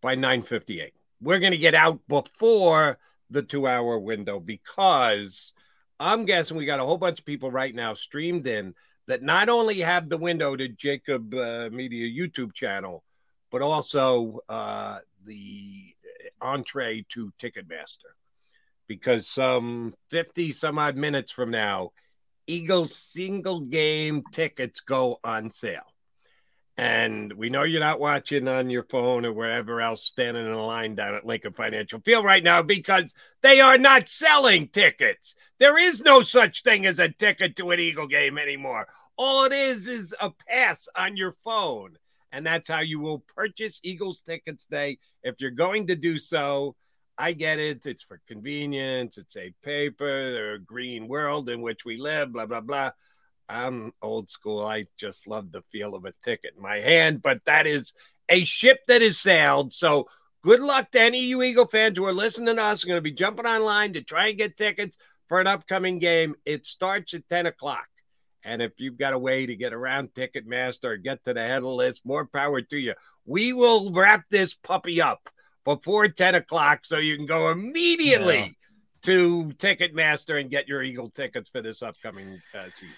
by 0.00 0.16
9:58. 0.16 0.92
We're 1.22 1.38
going 1.38 1.52
to 1.52 1.58
get 1.58 1.74
out 1.74 2.00
before 2.08 2.98
the 3.30 3.42
2-hour 3.42 4.00
window 4.00 4.40
because 4.40 5.54
I'm 5.98 6.24
guessing 6.24 6.56
we 6.56 6.66
got 6.66 6.80
a 6.80 6.84
whole 6.84 6.98
bunch 6.98 7.20
of 7.20 7.24
people 7.24 7.50
right 7.50 7.74
now 7.74 7.94
streamed 7.94 8.46
in 8.46 8.74
that 9.06 9.22
not 9.22 9.48
only 9.48 9.80
have 9.80 10.08
the 10.08 10.18
window 10.18 10.56
to 10.56 10.68
JAKIB 10.68 11.34
uh, 11.34 11.70
Media 11.70 12.08
YouTube 12.08 12.52
channel, 12.54 13.02
but 13.50 13.62
also 13.62 14.40
uh, 14.48 14.98
the 15.24 15.94
entree 16.40 17.04
to 17.10 17.32
Ticketmaster. 17.40 18.12
Because 18.86 19.26
some 19.26 19.94
50 20.10 20.52
some 20.52 20.78
odd 20.78 20.96
minutes 20.96 21.32
from 21.32 21.50
now, 21.50 21.92
Eagles 22.46 22.94
single 22.96 23.60
game 23.60 24.22
tickets 24.32 24.80
go 24.80 25.18
on 25.22 25.50
sale. 25.50 25.91
And 26.78 27.32
we 27.34 27.50
know 27.50 27.64
you're 27.64 27.80
not 27.80 28.00
watching 28.00 28.48
on 28.48 28.70
your 28.70 28.84
phone 28.84 29.26
or 29.26 29.32
wherever 29.32 29.80
else, 29.82 30.02
standing 30.04 30.46
in 30.46 30.52
a 30.52 30.64
line 30.64 30.94
down 30.94 31.14
at 31.14 31.26
Lincoln 31.26 31.52
Financial 31.52 32.00
Field 32.00 32.24
right 32.24 32.42
now 32.42 32.62
because 32.62 33.12
they 33.42 33.60
are 33.60 33.76
not 33.76 34.08
selling 34.08 34.68
tickets. 34.68 35.34
There 35.58 35.76
is 35.78 36.00
no 36.00 36.22
such 36.22 36.62
thing 36.62 36.86
as 36.86 36.98
a 36.98 37.10
ticket 37.10 37.56
to 37.56 37.70
an 37.72 37.80
Eagle 37.80 38.06
game 38.06 38.38
anymore. 38.38 38.88
All 39.18 39.44
it 39.44 39.52
is 39.52 39.86
is 39.86 40.14
a 40.20 40.30
pass 40.48 40.88
on 40.96 41.16
your 41.16 41.32
phone. 41.32 41.98
And 42.32 42.46
that's 42.46 42.68
how 42.68 42.80
you 42.80 42.98
will 42.98 43.22
purchase 43.36 43.78
Eagles 43.82 44.22
tickets 44.22 44.64
day. 44.64 44.98
If 45.22 45.42
you're 45.42 45.50
going 45.50 45.88
to 45.88 45.96
do 45.96 46.16
so, 46.16 46.74
I 47.18 47.32
get 47.32 47.58
it. 47.58 47.84
It's 47.84 48.02
for 48.02 48.22
convenience. 48.26 49.18
It's 49.18 49.36
a 49.36 49.52
paper, 49.62 50.30
the 50.32 50.58
green 50.64 51.08
world 51.08 51.50
in 51.50 51.60
which 51.60 51.84
we 51.84 51.98
live, 51.98 52.32
blah, 52.32 52.46
blah, 52.46 52.60
blah. 52.60 52.92
I'm 53.48 53.92
old 54.00 54.30
school. 54.30 54.64
I 54.64 54.86
just 54.96 55.26
love 55.26 55.52
the 55.52 55.62
feel 55.70 55.94
of 55.94 56.04
a 56.04 56.12
ticket 56.24 56.54
in 56.56 56.62
my 56.62 56.76
hand, 56.76 57.22
but 57.22 57.44
that 57.44 57.66
is 57.66 57.92
a 58.28 58.44
ship 58.44 58.80
that 58.88 59.02
has 59.02 59.18
sailed. 59.18 59.72
So 59.72 60.08
good 60.42 60.60
luck 60.60 60.90
to 60.92 61.00
any 61.00 61.18
of 61.18 61.24
you 61.24 61.42
Eagle 61.42 61.66
fans 61.66 61.98
who 61.98 62.04
are 62.04 62.14
listening 62.14 62.56
to 62.56 62.62
us. 62.62 62.84
Are 62.84 62.86
going 62.86 62.98
to 62.98 63.02
be 63.02 63.12
jumping 63.12 63.46
online 63.46 63.92
to 63.92 64.02
try 64.02 64.28
and 64.28 64.38
get 64.38 64.56
tickets 64.56 64.96
for 65.28 65.40
an 65.40 65.46
upcoming 65.46 65.98
game. 65.98 66.34
It 66.44 66.66
starts 66.66 67.14
at 67.14 67.28
10 67.28 67.46
o'clock. 67.46 67.86
And 68.44 68.60
if 68.60 68.72
you've 68.78 68.98
got 68.98 69.12
a 69.12 69.18
way 69.18 69.46
to 69.46 69.54
get 69.54 69.72
around 69.72 70.14
Ticketmaster 70.14 70.84
or 70.84 70.96
get 70.96 71.22
to 71.24 71.34
the 71.34 71.40
head 71.40 71.58
of 71.58 71.62
the 71.62 71.68
list, 71.68 72.04
more 72.04 72.26
power 72.26 72.60
to 72.60 72.76
you. 72.76 72.94
We 73.24 73.52
will 73.52 73.92
wrap 73.92 74.24
this 74.30 74.54
puppy 74.54 75.00
up 75.00 75.28
before 75.64 76.08
10 76.08 76.34
o'clock 76.34 76.80
so 76.82 76.98
you 76.98 77.16
can 77.16 77.26
go 77.26 77.52
immediately 77.52 78.38
yeah. 78.38 78.48
to 79.02 79.52
Ticketmaster 79.58 80.40
and 80.40 80.50
get 80.50 80.66
your 80.66 80.82
Eagle 80.82 81.10
tickets 81.10 81.50
for 81.50 81.62
this 81.62 81.82
upcoming 81.82 82.42
uh, 82.54 82.64
season. 82.74 82.96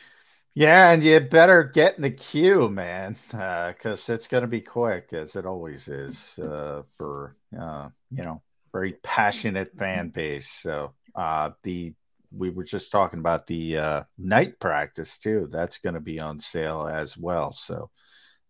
Yeah, 0.54 0.92
and 0.92 1.02
you 1.02 1.18
better 1.18 1.64
get 1.64 1.96
in 1.96 2.02
the 2.02 2.10
queue, 2.10 2.68
man, 2.68 3.16
because 3.30 4.08
uh, 4.08 4.12
it's 4.12 4.28
going 4.28 4.42
to 4.42 4.48
be 4.48 4.60
quick, 4.60 5.12
as 5.12 5.34
it 5.34 5.46
always 5.46 5.88
is 5.88 6.38
uh, 6.38 6.82
for 6.96 7.36
uh, 7.60 7.88
you 8.12 8.22
know 8.24 8.40
very 8.72 8.92
passionate 9.02 9.76
fan 9.76 10.10
base. 10.10 10.48
So 10.48 10.94
uh, 11.16 11.50
the 11.64 11.94
we 12.36 12.50
were 12.50 12.64
just 12.64 12.92
talking 12.92 13.18
about 13.18 13.46
the 13.48 13.78
uh, 13.78 14.02
night 14.16 14.60
practice 14.60 15.18
too. 15.18 15.48
That's 15.50 15.78
going 15.78 15.94
to 15.94 16.00
be 16.00 16.20
on 16.20 16.38
sale 16.38 16.86
as 16.86 17.16
well. 17.16 17.52
So 17.52 17.90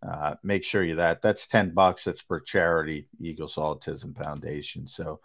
uh, 0.06 0.34
make 0.42 0.64
sure 0.64 0.84
you 0.84 0.96
that 0.96 1.22
that's 1.22 1.46
ten 1.46 1.70
bucks. 1.72 2.06
It's 2.06 2.20
for 2.20 2.40
charity 2.40 3.08
Eagles 3.18 3.54
Autism 3.54 4.14
Foundation. 4.14 4.86
So 4.86 5.20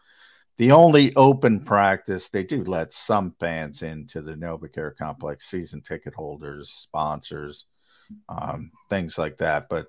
the 0.59 0.71
only 0.73 1.15
open 1.15 1.61
practice 1.61 2.27
they 2.27 2.43
do 2.43 2.65
let 2.65 2.91
some 2.91 3.33
fans 3.39 3.81
into 3.81 4.21
the 4.21 4.33
NovaCare 4.33 4.93
complex, 4.97 5.49
season 5.49 5.81
ticket 5.81 6.13
holders, 6.13 6.69
sponsors, 6.69 7.65
um, 8.27 8.69
things 8.89 9.17
like 9.17 9.37
that. 9.37 9.67
But 9.69 9.87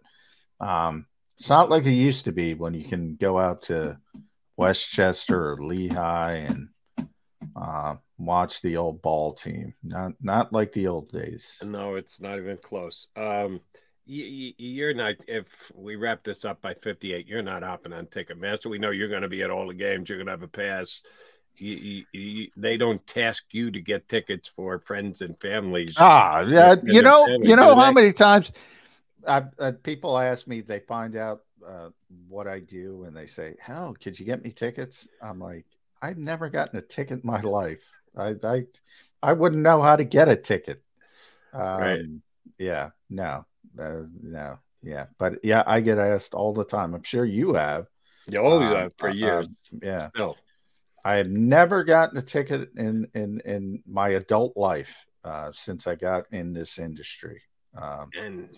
um, 0.61 1.07
it's 1.37 1.49
not 1.49 1.71
like 1.71 1.87
it 1.87 1.91
used 1.91 2.25
to 2.27 2.33
be 2.33 2.55
when 2.55 2.73
you 2.73 2.85
can 2.85 3.17
go 3.17 3.37
out 3.37 3.63
to 3.65 3.99
West 4.57 4.89
Chester 4.91 5.55
or 5.55 5.65
Lehigh 5.65 6.47
and 6.49 6.69
uh, 7.57 7.97
watch 8.17 8.63
the 8.63 8.77
old 8.77 9.03
ball 9.03 9.33
team. 9.35 9.75
Not 9.83 10.13
not 10.21 10.53
like 10.53 10.73
the 10.73 10.87
old 10.87 11.11
days. 11.11 11.51
No, 11.65 11.97
it's 11.97 12.21
not 12.21 12.39
even 12.39 12.59
close. 12.59 13.09
Um, 13.17 13.61
you're 14.11 14.95
not 14.95 15.15
if 15.29 15.71
we 15.75 15.97
wrap 15.97 16.25
this 16.25 16.45
up 16.45 16.61
by 16.61 16.75
58 16.75 17.29
you're 17.29 17.43
not 17.43 17.63
hopping 17.63 17.93
on 17.93 18.07
ticketmaster. 18.07 18.67
We 18.67 18.79
know 18.79 18.91
you're 18.91 19.09
going 19.09 19.23
to 19.23 19.29
be 19.29 19.43
at 19.43 19.51
all 19.51 19.69
the 19.69 19.75
games. 19.75 20.09
You're 20.09 20.19
going 20.19 20.27
to 20.27 20.33
have 20.33 20.43
a 20.43 20.49
pass. 20.49 21.03
You, 21.57 21.75
you, 21.75 22.05
you, 22.13 22.49
they 22.57 22.77
don't 22.77 23.05
task 23.07 23.45
you 23.53 23.71
to 23.71 23.81
get 23.81 24.09
tickets 24.09 24.49
for 24.49 24.79
friends 24.81 25.21
and 25.21 25.39
families. 25.41 25.95
Ah 25.97 26.41
yeah 26.41 26.75
you 26.85 27.03
know 27.03 27.27
you 27.27 27.55
know 27.55 27.77
how 27.77 27.93
many 27.93 28.13
times 28.13 28.51
I, 29.29 29.45
uh, 29.59 29.73
people 29.83 30.19
ask 30.19 30.47
me 30.47 30.61
they 30.61 30.81
find 30.81 31.15
out 31.15 31.43
uh, 31.67 31.91
what 32.27 32.49
i 32.49 32.59
do 32.59 33.05
and 33.05 33.15
they 33.15 33.27
say 33.27 33.55
hell 33.61 33.95
could 34.01 34.19
you 34.19 34.25
get 34.25 34.43
me 34.43 34.51
tickets? 34.51 35.07
I'm 35.23 35.39
like 35.39 35.67
i've 36.03 36.19
never 36.19 36.49
gotten 36.49 36.79
a 36.79 36.83
ticket 36.83 37.23
in 37.23 37.27
my 37.27 37.41
life. 37.43 37.85
I 38.17 38.35
i, 38.43 38.65
I 39.23 39.35
wouldn't 39.35 39.63
know 39.63 39.83
how 39.83 39.97
to 39.97 40.05
get 40.05 40.29
a 40.29 40.37
ticket. 40.37 40.83
Um, 41.53 41.81
right. 41.81 42.07
yeah 42.59 42.91
no 43.11 43.45
uh, 43.79 44.03
no, 44.23 44.59
yeah, 44.83 45.07
but 45.19 45.45
yeah, 45.45 45.63
I 45.67 45.81
get 45.81 45.99
asked 45.99 46.35
all 46.35 46.53
the 46.53 46.65
time. 46.65 46.95
I'm 46.95 47.03
sure 47.03 47.25
you 47.25 47.55
have. 47.55 47.87
You 48.29 48.41
always 48.41 48.69
um, 48.69 48.77
have 48.77 48.93
for 48.97 49.11
uh, 49.11 49.13
years. 49.13 49.49
Uh, 49.75 49.79
yeah. 49.83 50.09
Still. 50.09 50.37
I 51.05 51.15
have 51.17 51.31
never 51.31 51.83
gotten 51.85 52.19
a 52.19 52.23
ticket 52.23 52.71
in 52.77 53.09
in 53.15 53.41
in 53.45 53.83
my 53.87 54.11
adult 54.11 54.57
life 54.57 54.95
uh, 55.25 55.51
since 55.55 55.87
I 55.87 55.95
got 55.95 56.27
in 56.33 56.53
this 56.53 56.79
industry. 56.79 57.43
Um, 57.77 58.11
and 58.19 58.49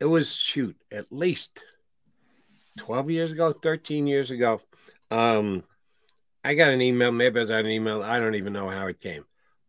it 0.00 0.06
was 0.06 0.34
shoot 0.34 0.76
at 0.90 1.10
least 1.10 1.62
12 2.78 3.10
years 3.10 3.32
ago, 3.32 3.52
13 3.52 4.06
years 4.06 4.30
ago. 4.30 4.60
Um, 5.10 5.62
I 6.44 6.54
got 6.54 6.72
an 6.72 6.82
email, 6.82 7.12
maybe 7.12 7.38
it 7.38 7.42
was 7.42 7.50
an 7.50 7.66
email, 7.66 8.02
I 8.02 8.18
don't 8.18 8.34
even 8.34 8.52
know 8.52 8.68
how 8.68 8.88
it 8.88 9.00
came, 9.00 9.24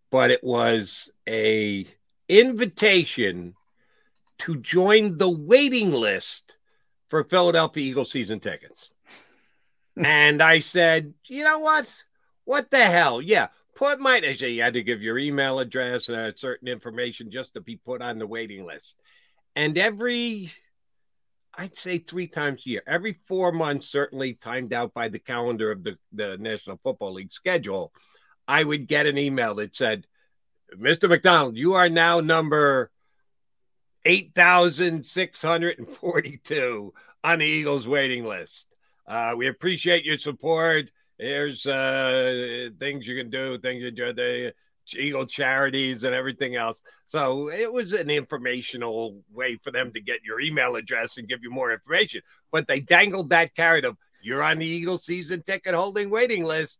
but 0.09 0.31
it 0.31 0.43
was 0.43 1.11
a 1.27 1.85
invitation 2.27 3.55
to 4.43 4.57
join 4.57 5.17
the 5.17 5.29
waiting 5.29 5.93
list 5.93 6.57
for 7.07 7.23
Philadelphia 7.23 7.89
Eagles 7.89 8.11
season 8.11 8.41
tickets. 8.41 8.89
and 9.97 10.43
I 10.43 10.59
said, 10.59 11.13
you 11.27 11.45
know 11.45 11.59
what? 11.59 12.03
What 12.43 12.69
the 12.69 12.83
hell? 12.83 13.21
Yeah, 13.21 13.47
put 13.73 14.01
my. 14.01 14.17
I 14.17 14.33
said 14.33 14.47
you 14.47 14.61
had 14.61 14.73
to 14.73 14.83
give 14.83 15.01
your 15.01 15.17
email 15.17 15.59
address 15.59 16.09
and 16.09 16.17
uh, 16.17 16.31
certain 16.35 16.67
information 16.67 17.31
just 17.31 17.53
to 17.53 17.61
be 17.61 17.77
put 17.77 18.01
on 18.01 18.19
the 18.19 18.27
waiting 18.27 18.65
list. 18.65 18.99
And 19.55 19.77
every, 19.77 20.51
I'd 21.57 21.77
say 21.77 21.99
three 21.99 22.27
times 22.27 22.65
a 22.65 22.69
year, 22.69 22.83
every 22.85 23.13
four 23.25 23.53
months, 23.53 23.87
certainly 23.87 24.33
timed 24.33 24.73
out 24.73 24.93
by 24.93 25.07
the 25.07 25.19
calendar 25.19 25.71
of 25.71 25.85
the, 25.85 25.97
the 26.11 26.35
National 26.37 26.81
Football 26.83 27.13
League 27.13 27.31
schedule, 27.31 27.93
I 28.45 28.61
would 28.61 28.87
get 28.89 29.05
an 29.05 29.17
email 29.17 29.55
that 29.55 29.73
said, 29.73 30.05
Mr. 30.75 31.07
McDonald, 31.07 31.55
you 31.55 31.75
are 31.75 31.87
now 31.87 32.19
number 32.19 32.91
8,642 34.05 36.93
on 37.23 37.39
the 37.39 37.45
Eagles 37.45 37.87
waiting 37.87 38.25
list. 38.25 38.67
Uh, 39.07 39.33
we 39.37 39.47
appreciate 39.47 40.05
your 40.05 40.17
support. 40.17 40.91
Here's 41.17 41.65
uh, 41.65 42.69
things 42.79 43.07
you 43.07 43.15
can 43.15 43.29
do, 43.29 43.57
things 43.59 43.81
you 43.81 43.91
do, 43.91 44.13
the 44.13 44.53
Eagle 44.97 45.25
charities 45.25 46.03
and 46.03 46.13
everything 46.13 46.55
else. 46.55 46.81
So 47.05 47.49
it 47.49 47.71
was 47.71 47.93
an 47.93 48.09
informational 48.09 49.21
way 49.31 49.55
for 49.55 49.71
them 49.71 49.93
to 49.93 50.01
get 50.01 50.23
your 50.23 50.41
email 50.41 50.75
address 50.75 51.17
and 51.17 51.27
give 51.27 51.41
you 51.41 51.51
more 51.51 51.71
information. 51.71 52.21
But 52.51 52.67
they 52.67 52.81
dangled 52.81 53.29
that 53.29 53.55
carrot 53.55 53.85
of 53.85 53.97
you're 54.21 54.43
on 54.43 54.59
the 54.59 54.65
Eagle 54.65 54.97
season 54.97 55.41
ticket 55.41 55.73
holding 55.73 56.09
waiting 56.09 56.43
list. 56.43 56.79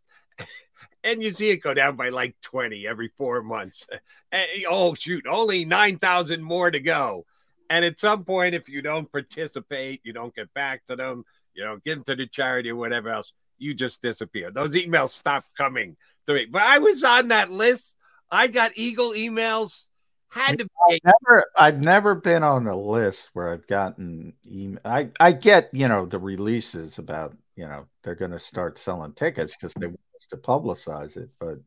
And 1.04 1.22
you 1.22 1.30
see 1.30 1.50
it 1.50 1.58
go 1.58 1.74
down 1.74 1.96
by 1.96 2.08
like 2.08 2.34
20 2.40 2.88
every 2.88 3.08
four 3.16 3.42
months. 3.42 3.86
Eh, 4.32 4.46
eh, 4.56 4.62
oh, 4.68 4.94
shoot, 4.94 5.24
only 5.28 5.64
9,000 5.64 6.42
more 6.42 6.70
to 6.70 6.80
go. 6.80 7.24
And 7.70 7.84
at 7.84 8.00
some 8.00 8.24
point, 8.24 8.54
if 8.54 8.68
you 8.68 8.82
don't 8.82 9.10
participate, 9.12 10.00
you 10.02 10.12
don't 10.12 10.34
get 10.34 10.52
back 10.54 10.84
to 10.86 10.96
them, 10.96 11.24
you 11.54 11.62
don't 11.62 11.84
give 11.84 11.98
them 11.98 12.04
to 12.04 12.16
the 12.16 12.26
charity 12.26 12.70
or 12.70 12.76
whatever 12.76 13.10
else, 13.10 13.32
you 13.58 13.74
just 13.74 14.02
disappear. 14.02 14.50
Those 14.50 14.72
emails 14.72 15.10
stopped 15.10 15.54
coming 15.56 15.96
to 16.26 16.34
me. 16.34 16.46
But 16.46 16.62
I 16.62 16.78
was 16.78 17.04
on 17.04 17.28
that 17.28 17.50
list. 17.50 17.96
I 18.30 18.48
got 18.48 18.72
Eagle 18.74 19.12
emails. 19.12 19.86
Had 20.30 20.58
to 20.58 20.64
be. 20.64 20.70
I've 20.90 20.98
never, 21.04 21.46
I've 21.56 21.80
never 21.80 22.14
been 22.16 22.42
on 22.42 22.66
a 22.66 22.76
list 22.76 23.30
where 23.34 23.52
I've 23.52 23.66
gotten 23.68 24.34
email. 24.50 24.80
I, 24.84 25.10
I 25.20 25.30
get, 25.30 25.70
you 25.72 25.86
know, 25.86 26.06
the 26.06 26.18
releases 26.18 26.98
about, 26.98 27.36
you 27.54 27.66
know, 27.66 27.86
they're 28.02 28.16
going 28.16 28.32
to 28.32 28.40
start 28.40 28.76
selling 28.76 29.12
tickets 29.12 29.54
because 29.54 29.72
they 29.74 29.86
to 30.26 30.36
publicize 30.36 31.16
it. 31.16 31.30
But 31.38 31.58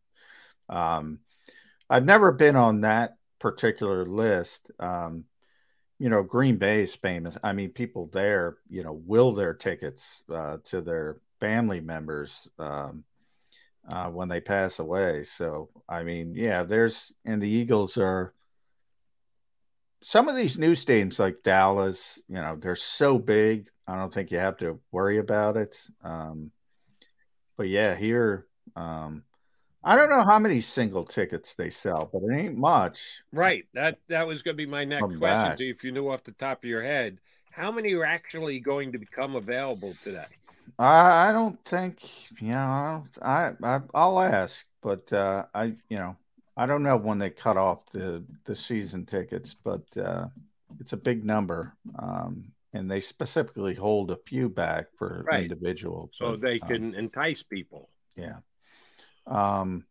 um, 0.69 1.19
I've 1.89 2.05
never 2.05 2.31
been 2.31 2.55
on 2.55 2.81
that 2.81 3.17
particular 3.39 4.05
list. 4.05 4.71
Um, 4.79 5.25
you 5.99 6.09
know, 6.09 6.23
Green 6.23 6.57
Bay 6.57 6.83
is 6.83 6.95
famous. 6.95 7.37
I 7.43 7.53
mean, 7.53 7.71
people 7.71 8.07
there, 8.13 8.57
you 8.69 8.83
know, 8.83 8.93
will 8.93 9.33
their 9.33 9.53
tickets 9.53 10.23
uh, 10.33 10.57
to 10.65 10.81
their 10.81 11.17
family 11.39 11.81
members 11.81 12.47
um, 12.59 13.03
uh, 13.87 14.09
when 14.09 14.27
they 14.27 14.41
pass 14.41 14.79
away. 14.79 15.23
So, 15.23 15.69
I 15.87 16.03
mean, 16.03 16.33
yeah, 16.35 16.63
there's, 16.63 17.11
and 17.25 17.41
the 17.41 17.49
Eagles 17.49 17.97
are, 17.97 18.33
some 20.03 20.27
of 20.27 20.35
these 20.35 20.59
new 20.59 20.73
stadiums 20.73 21.17
like 21.19 21.41
Dallas, 21.43 22.19
you 22.27 22.35
know, 22.35 22.55
they're 22.55 22.75
so 22.75 23.17
big. 23.17 23.67
I 23.87 23.97
don't 23.97 24.13
think 24.13 24.29
you 24.29 24.37
have 24.37 24.57
to 24.57 24.79
worry 24.91 25.17
about 25.17 25.57
it. 25.57 25.75
Um, 26.03 26.51
but 27.57 27.67
yeah, 27.67 27.95
here, 27.95 28.46
um, 28.75 29.23
I 29.83 29.95
don't 29.95 30.09
know 30.09 30.23
how 30.23 30.39
many 30.39 30.61
single 30.61 31.03
tickets 31.03 31.55
they 31.55 31.69
sell, 31.69 32.09
but 32.11 32.21
it 32.23 32.35
ain't 32.35 32.57
much. 32.57 33.21
Right. 33.31 33.65
That 33.73 33.99
that 34.09 34.27
was 34.27 34.41
going 34.41 34.55
to 34.55 34.57
be 34.57 34.69
my 34.69 34.83
next 34.83 35.05
question. 35.05 35.19
back. 35.21 35.57
to 35.57 35.63
you, 35.63 35.71
If 35.71 35.83
you 35.83 35.91
knew 35.91 36.09
off 36.09 36.23
the 36.23 36.33
top 36.33 36.63
of 36.63 36.69
your 36.69 36.83
head, 36.83 37.19
how 37.51 37.71
many 37.71 37.93
are 37.95 38.05
actually 38.05 38.59
going 38.59 38.91
to 38.91 38.99
become 38.99 39.35
available 39.35 39.93
today? 40.03 40.25
I, 40.77 41.29
I 41.29 41.31
don't 41.31 41.63
think, 41.63 41.99
you 42.41 42.51
know, 42.51 42.57
I, 42.57 43.01
don't, 43.53 43.63
I, 43.63 43.75
I 43.75 43.81
I'll 43.93 44.19
ask, 44.19 44.65
but 44.83 45.11
uh, 45.13 45.45
I, 45.53 45.75
you 45.89 45.97
know, 45.97 46.17
I 46.55 46.65
don't 46.65 46.83
know 46.83 46.97
when 46.97 47.19
they 47.19 47.29
cut 47.29 47.55
off 47.55 47.89
the 47.91 48.23
the 48.45 48.55
season 48.55 49.05
tickets, 49.05 49.55
but 49.63 49.85
uh, 49.97 50.27
it's 50.79 50.93
a 50.93 50.97
big 50.97 51.23
number, 51.23 51.75
um, 51.97 52.51
and 52.73 52.89
they 52.89 52.99
specifically 52.99 53.73
hold 53.73 54.11
a 54.11 54.17
few 54.27 54.49
back 54.49 54.87
for 54.97 55.23
Right. 55.25 55.43
individual. 55.43 56.09
So 56.13 56.31
but, 56.31 56.41
they 56.41 56.59
um, 56.59 56.67
can 56.67 56.95
entice 56.95 57.43
people. 57.43 57.89
Yeah. 58.15 58.39
Um, 59.27 59.85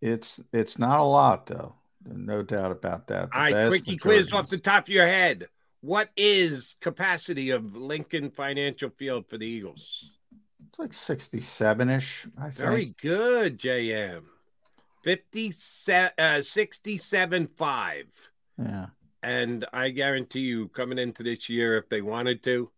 it's 0.00 0.40
it's 0.52 0.78
not 0.78 1.00
a 1.00 1.04
lot 1.04 1.46
though. 1.46 1.74
No 2.04 2.42
doubt 2.42 2.72
about 2.72 3.08
that. 3.08 3.30
The 3.30 3.36
All 3.36 3.42
right, 3.42 3.68
quickie 3.68 3.96
quiz 3.96 4.32
off 4.32 4.48
the 4.48 4.58
top 4.58 4.84
of 4.84 4.88
your 4.88 5.06
head. 5.06 5.48
What 5.80 6.10
is 6.16 6.76
capacity 6.80 7.50
of 7.50 7.76
Lincoln 7.76 8.30
Financial 8.30 8.90
Field 8.90 9.26
for 9.28 9.38
the 9.38 9.46
Eagles? 9.46 10.10
It's 10.68 10.78
like 10.78 10.92
sixty-seven 10.92 11.90
ish. 11.90 12.26
I 12.38 12.44
think. 12.44 12.56
Very 12.56 12.94
good, 13.00 13.58
JM. 13.58 14.22
57 15.06 16.12
uh 16.18 16.42
67 16.42 17.46
5. 17.46 18.30
Yeah. 18.58 18.86
And 19.22 19.64
I 19.72 19.90
guarantee 19.90 20.40
you, 20.40 20.66
coming 20.68 20.98
into 20.98 21.22
this 21.22 21.48
year, 21.48 21.76
if 21.76 21.88
they 21.88 22.02
wanted 22.02 22.42
to, 22.42 22.70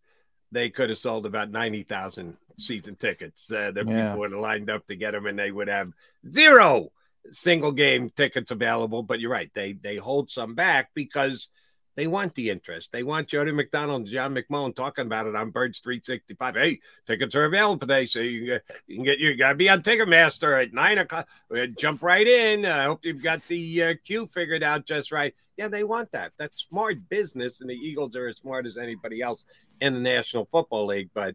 they 0.53 0.69
could 0.69 0.91
have 0.91 0.99
sold 0.99 1.25
about 1.25 1.51
90,000 1.51 2.37
season 2.59 2.97
tickets. 2.97 3.51
Uh, 3.51 3.71
the 3.71 3.85
Yeah. 3.87 4.09
people 4.09 4.21
would 4.21 4.33
have 4.33 4.41
lined 4.41 4.71
up 4.71 4.87
to 4.89 4.97
get 4.97 5.13
them, 5.13 5.27
and 5.27 5.39
they 5.39 5.51
would 5.51 5.69
have 5.69 5.93
zero 6.31 6.91
single 7.31 7.73
game 7.73 8.11
tickets 8.11 8.51
available. 8.51 9.03
But 9.03 9.21
you're 9.21 9.31
right, 9.31 9.51
they 9.55 9.73
they 9.73 9.97
hold 9.97 10.31
some 10.31 10.55
back 10.55 10.91
because 10.95 11.49
they 11.97 12.07
want 12.07 12.37
the 12.37 12.49
interest. 12.49 12.93
They 12.93 13.03
want 13.03 13.27
Jody 13.27 13.51
McDonald 13.51 14.03
and 14.03 14.09
John 14.09 14.33
McMullen 14.33 14.73
talking 14.73 15.07
about 15.07 15.27
it 15.27 15.35
on 15.35 15.51
Birds 15.51 15.81
365. 15.81 16.55
Hey, 16.55 16.79
tickets 17.09 17.35
are 17.35 17.45
available 17.45 17.81
today, 17.81 18.07
so 18.07 18.21
you 18.21 18.39
can 18.39 18.47
get, 18.47 18.63
you 18.87 18.95
can 18.97 19.05
get 19.05 19.19
you 19.19 19.37
got 19.37 19.49
to 19.49 19.55
be 19.57 19.69
on 19.69 19.83
Ticketmaster 19.83 20.63
at 20.63 20.73
nine 20.73 20.99
o'clock. 20.99 21.29
Uh, 21.53 21.67
Jump 21.67 22.03
right 22.05 22.27
in. 22.27 22.65
I 22.65 22.85
hope 22.85 23.05
you've 23.05 23.21
got 23.23 23.43
the 23.49 23.83
uh, 23.83 23.95
queue 24.05 24.29
figured 24.29 24.63
out 24.63 24.87
just 24.87 25.11
right. 25.11 25.35
Yeah, 25.57 25.67
they 25.67 25.83
want 25.83 26.13
that. 26.13 26.31
That's 26.39 26.63
smart 26.63 27.09
business, 27.09 27.61
and 27.61 27.69
the 27.69 27.75
Eagles 27.75 28.15
are 28.15 28.29
as 28.29 28.37
smart 28.39 28.65
as 28.67 28.79
anybody 28.79 29.21
else 29.21 29.45
in 29.81 29.93
the 29.95 30.01
National 30.01 30.47
Football 30.53 30.87
League. 30.87 31.11
But 31.15 31.35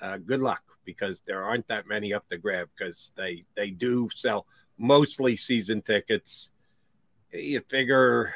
uh, 0.00 0.16
good 0.18 0.40
luck 0.40 0.62
because 0.84 1.20
there 1.22 1.44
aren't 1.44 1.68
that 1.68 1.86
many 1.86 2.12
up 2.12 2.28
to 2.28 2.38
grab 2.38 2.68
because 2.76 3.12
they 3.16 3.44
they 3.54 3.70
do 3.70 4.08
sell 4.14 4.46
mostly 4.78 5.36
season 5.36 5.82
tickets. 5.82 6.50
You 7.32 7.60
figure 7.60 8.32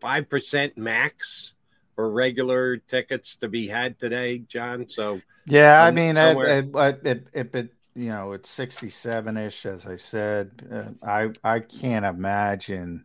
five 0.00 0.28
percent 0.28 0.76
max 0.76 1.52
for 1.94 2.10
regular 2.10 2.78
tickets 2.78 3.36
to 3.36 3.48
be 3.48 3.68
had 3.68 3.98
today, 3.98 4.38
John. 4.38 4.88
So 4.88 5.20
Yeah, 5.46 5.82
I 5.82 5.90
mean, 5.90 6.16
somewhere- 6.16 6.58
it, 6.60 6.70
it, 6.74 7.00
it, 7.06 7.28
it, 7.34 7.54
it, 7.54 7.74
you 7.94 8.08
know, 8.08 8.32
it's 8.32 8.48
sixty-seven 8.48 9.36
ish, 9.36 9.66
as 9.66 9.86
I 9.86 9.96
said. 9.96 10.50
Uh, 10.72 11.06
I 11.06 11.30
I 11.44 11.60
can't 11.60 12.04
imagine. 12.06 13.04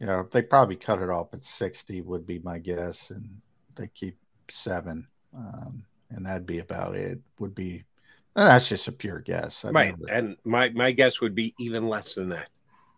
You 0.00 0.06
know, 0.06 0.28
they 0.30 0.42
probably 0.42 0.76
cut 0.76 1.00
it 1.00 1.08
off 1.08 1.32
at 1.32 1.44
sixty 1.44 2.02
would 2.02 2.26
be 2.26 2.40
my 2.40 2.58
guess, 2.58 3.10
and 3.10 3.40
they 3.76 3.88
keep 3.94 4.18
seven, 4.50 5.06
um, 5.34 5.84
and 6.14 6.26
that'd 6.26 6.46
be 6.46 6.58
about 6.58 6.94
it. 6.94 7.18
Would 7.38 7.54
be. 7.54 7.84
that's 8.34 8.68
just 8.68 8.88
a 8.88 8.92
pure 8.92 9.20
guess. 9.20 9.64
I've 9.64 9.74
right, 9.74 9.94
and 10.10 10.36
my 10.44 10.70
my 10.70 10.92
guess 10.92 11.20
would 11.20 11.34
be 11.34 11.54
even 11.58 11.88
less 11.88 12.14
than 12.14 12.28
that. 12.30 12.48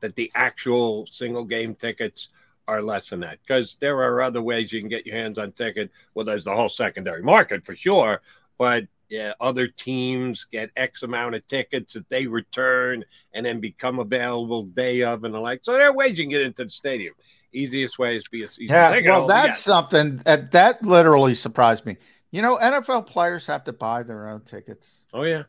That 0.01 0.14
the 0.14 0.30
actual 0.34 1.06
single 1.06 1.44
game 1.44 1.74
tickets 1.74 2.28
are 2.68 2.82
less 2.82 3.10
than 3.10 3.20
that 3.20 3.38
because 3.47 3.76
there 3.80 3.97
are 3.98 4.22
other 4.22 4.43
ways 4.43 4.72
you 4.72 4.80
can 4.80 4.88
get 4.88 5.06
your 5.06 5.16
hands 5.16 5.38
on 5.38 5.52
ticket. 5.52 5.90
Well, 6.14 6.26
there's 6.26 6.44
the 6.44 6.55
whole 6.55 6.68
secondary 6.68 7.22
market 7.22 7.64
for 7.64 7.76
sure, 7.76 8.20
but 8.59 8.86
yeah, 9.09 9.32
other 9.40 9.68
teams 9.68 10.47
get 10.51 10.70
X 10.76 11.02
amount 11.02 11.34
of 11.36 11.47
tickets 11.47 11.94
that 11.94 12.09
they 12.09 12.26
return 12.26 13.05
and 13.32 13.47
then 13.47 13.60
become 13.60 13.98
available 13.98 14.64
day 14.64 15.02
of 15.02 15.24
and 15.24 15.32
the 15.32 15.38
like. 15.38 15.60
So 15.62 15.72
there 15.72 15.88
are 15.88 15.94
ways 15.94 16.18
you 16.18 16.24
can 16.24 16.30
get 16.30 16.43
into 16.43 16.64
the 16.64 16.70
stadium. 16.70 17.14
Easiest 17.52 17.98
way 17.98 18.16
is 18.16 18.26
be 18.28 18.43
a 18.43 18.48
season 18.48 18.74
Yeah, 18.74 19.01
well, 19.05 19.20
holder, 19.20 19.32
that's 19.32 19.60
something 19.60 20.18
that 20.18 20.51
that 20.51 20.82
literally 20.82 21.34
surprised 21.34 21.86
me. 21.86 21.97
You 22.36 22.42
know, 22.42 22.58
NFL 22.58 23.06
players 23.06 23.46
have 23.46 23.64
to 23.64 23.72
buy 23.72 24.02
their 24.02 24.28
own 24.28 24.42
tickets. 24.42 24.86
Oh 25.14 25.22
yeah, 25.22 25.44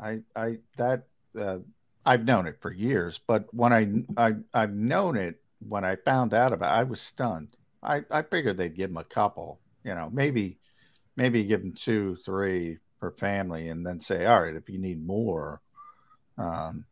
I 0.00 0.22
I 0.34 0.60
that 0.78 1.02
uh, 1.38 1.58
I've 2.06 2.24
known 2.24 2.46
it 2.46 2.56
for 2.62 2.72
years, 2.72 3.20
but 3.26 3.52
when 3.52 3.70
I 3.70 4.02
I 4.16 4.36
I've 4.54 4.72
known 4.72 5.18
it 5.18 5.42
when 5.58 5.84
I 5.84 5.96
found 5.96 6.32
out 6.32 6.54
about, 6.54 6.74
it, 6.74 6.78
I 6.78 6.84
was 6.84 7.02
stunned. 7.02 7.54
I 7.82 8.04
I 8.10 8.22
figured 8.22 8.56
they'd 8.56 8.74
give 8.74 8.88
them 8.88 8.96
a 8.96 9.04
couple, 9.04 9.60
you 9.84 9.94
know, 9.94 10.08
maybe 10.10 10.56
maybe 11.16 11.44
give 11.44 11.60
them 11.60 11.74
two, 11.74 12.16
three 12.24 12.78
per 12.98 13.10
family, 13.10 13.68
and 13.68 13.84
then 13.86 14.00
say, 14.00 14.24
all 14.24 14.40
right, 14.40 14.56
if 14.56 14.70
you 14.70 14.78
need 14.78 15.06
more, 15.06 15.60
um, 16.38 16.86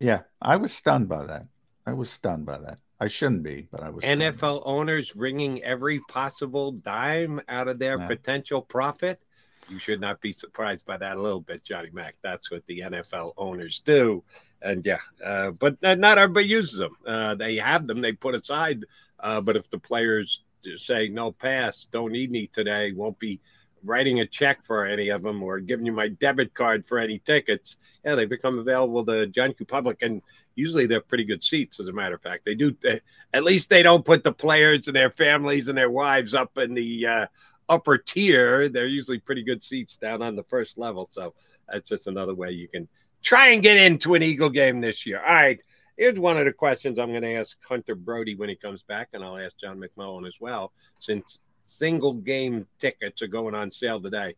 yeah, 0.00 0.22
I 0.40 0.56
was 0.56 0.72
stunned 0.72 1.10
by 1.10 1.26
that. 1.26 1.46
I 1.84 1.92
was 1.92 2.08
stunned 2.08 2.46
by 2.46 2.56
that. 2.56 2.78
I 2.98 3.08
shouldn't 3.08 3.42
be, 3.42 3.68
but 3.70 3.82
I 3.82 3.90
was. 3.90 4.04
NFL 4.04 4.62
owners 4.64 5.14
wringing 5.14 5.62
every 5.62 6.00
possible 6.08 6.72
dime 6.72 7.40
out 7.48 7.68
of 7.68 7.78
their 7.78 7.98
Yeah. 7.98 8.06
potential 8.06 8.62
profit. 8.62 9.20
You 9.68 9.78
should 9.78 10.00
not 10.00 10.20
be 10.20 10.32
surprised 10.32 10.86
by 10.86 10.96
that 10.98 11.16
a 11.16 11.20
little 11.20 11.40
bit, 11.40 11.64
Johnny 11.64 11.90
Mac. 11.92 12.14
That's 12.22 12.50
what 12.50 12.64
the 12.66 12.80
NFL 12.80 13.34
owners 13.36 13.80
do. 13.80 14.22
And 14.62 14.86
yeah, 14.86 15.00
uh, 15.24 15.50
but 15.50 15.80
not 15.82 15.98
not 15.98 16.18
everybody 16.18 16.46
uses 16.46 16.78
them. 16.78 16.96
Uh, 17.04 17.34
they 17.34 17.56
have 17.56 17.86
them, 17.86 18.00
they 18.00 18.12
put 18.12 18.34
aside. 18.34 18.84
Uh, 19.18 19.40
but 19.40 19.56
if 19.56 19.68
the 19.70 19.78
players 19.78 20.44
say, 20.76 21.08
no, 21.08 21.32
pass, 21.32 21.86
don't 21.90 22.12
need 22.12 22.30
me 22.30 22.46
today, 22.46 22.92
won't 22.92 23.18
be 23.18 23.40
writing 23.84 24.20
a 24.20 24.26
check 24.26 24.64
for 24.64 24.84
any 24.84 25.08
of 25.10 25.22
them 25.22 25.42
or 25.42 25.60
giving 25.60 25.86
you 25.86 25.92
my 25.92 26.08
debit 26.08 26.54
card 26.54 26.84
for 26.84 26.98
any 26.98 27.18
tickets, 27.20 27.76
yeah, 28.04 28.14
they 28.14 28.24
become 28.24 28.58
available 28.58 29.04
to 29.06 29.26
John 29.26 29.52
Q. 29.52 29.66
Public. 29.66 30.02
And 30.02 30.22
usually 30.56 30.86
they're 30.86 31.00
pretty 31.00 31.24
good 31.24 31.44
seats, 31.44 31.78
as 31.78 31.86
a 31.86 31.92
matter 31.92 32.16
of 32.16 32.22
fact. 32.22 32.44
They 32.44 32.54
do, 32.54 32.76
they, 32.82 33.00
at 33.32 33.44
least 33.44 33.70
they 33.70 33.82
don't 33.82 34.04
put 34.04 34.24
the 34.24 34.32
players 34.32 34.88
and 34.88 34.96
their 34.96 35.10
families 35.10 35.68
and 35.68 35.78
their 35.78 35.90
wives 35.90 36.34
up 36.34 36.58
in 36.58 36.74
the 36.74 37.06
uh, 37.06 37.26
upper 37.68 37.98
tier. 37.98 38.68
They're 38.68 38.86
usually 38.86 39.20
pretty 39.20 39.44
good 39.44 39.62
seats 39.62 39.96
down 39.96 40.22
on 40.22 40.34
the 40.34 40.42
first 40.42 40.78
level. 40.78 41.06
So 41.10 41.34
that's 41.68 41.88
just 41.88 42.08
another 42.08 42.34
way 42.34 42.50
you 42.50 42.66
can 42.66 42.88
try 43.22 43.48
and 43.48 43.62
get 43.62 43.76
into 43.76 44.14
an 44.14 44.22
Eagle 44.22 44.50
game 44.50 44.80
this 44.80 45.06
year. 45.06 45.20
All 45.20 45.34
right. 45.34 45.60
Here's 45.96 46.18
one 46.18 46.36
of 46.36 46.44
the 46.44 46.52
questions 46.52 46.98
I'm 46.98 47.10
going 47.10 47.22
to 47.22 47.36
ask 47.36 47.56
Hunter 47.66 47.94
Brody 47.94 48.34
when 48.34 48.50
he 48.50 48.54
comes 48.54 48.82
back, 48.82 49.08
and 49.14 49.24
I'll 49.24 49.38
ask 49.38 49.58
John 49.58 49.80
McMullen 49.80 50.28
as 50.28 50.38
well, 50.38 50.72
since 51.00 51.40
single 51.64 52.12
game 52.12 52.66
tickets 52.78 53.22
are 53.22 53.26
going 53.26 53.54
on 53.54 53.72
sale 53.72 54.00
today. 54.00 54.34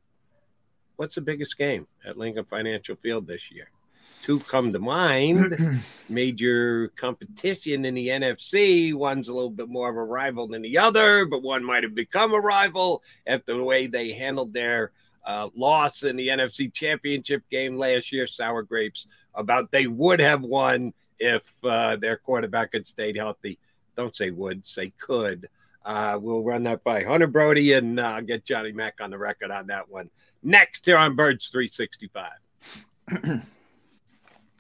What's 0.94 1.16
the 1.16 1.20
biggest 1.20 1.58
game 1.58 1.86
at 2.06 2.16
Lincoln 2.16 2.44
Financial 2.44 2.94
Field 2.96 3.26
this 3.26 3.50
year? 3.50 3.70
Two 4.22 4.40
come 4.40 4.72
to 4.72 4.78
mind. 4.78 5.80
Major 6.08 6.88
competition 6.96 7.84
in 7.84 7.94
the 7.94 8.08
NFC. 8.08 8.94
One's 8.94 9.28
a 9.28 9.34
little 9.34 9.50
bit 9.50 9.68
more 9.68 9.88
of 9.88 9.96
a 9.96 10.04
rival 10.04 10.48
than 10.48 10.62
the 10.62 10.78
other, 10.78 11.24
but 11.24 11.42
one 11.42 11.64
might 11.64 11.82
have 11.82 11.94
become 11.94 12.34
a 12.34 12.38
rival 12.38 13.02
after 13.26 13.54
the 13.54 13.64
way 13.64 13.86
they 13.86 14.12
handled 14.12 14.52
their 14.52 14.92
uh, 15.26 15.48
loss 15.54 16.02
in 16.02 16.16
the 16.16 16.28
NFC 16.28 16.72
Championship 16.72 17.42
game 17.50 17.76
last 17.76 18.12
year. 18.12 18.26
Sour 18.26 18.62
grapes 18.62 19.06
about 19.34 19.70
they 19.70 19.86
would 19.86 20.20
have 20.20 20.42
won 20.42 20.92
if 21.18 21.42
uh, 21.64 21.96
their 21.96 22.16
quarterback 22.16 22.70
had 22.72 22.86
stayed 22.86 23.16
healthy. 23.16 23.58
Don't 23.96 24.14
say 24.14 24.30
would, 24.30 24.64
say 24.64 24.92
could. 24.98 25.48
Uh, 25.84 26.18
we'll 26.20 26.44
run 26.44 26.64
that 26.64 26.84
by 26.84 27.02
Hunter 27.02 27.26
Brody 27.26 27.72
and 27.72 27.98
uh, 27.98 28.20
get 28.20 28.44
Johnny 28.44 28.72
Mac 28.72 29.00
on 29.00 29.10
the 29.10 29.18
record 29.18 29.50
on 29.50 29.68
that 29.68 29.88
one 29.88 30.10
next 30.42 30.86
here 30.86 30.98
on 30.98 31.16
Birds 31.16 31.48
365. 31.48 33.42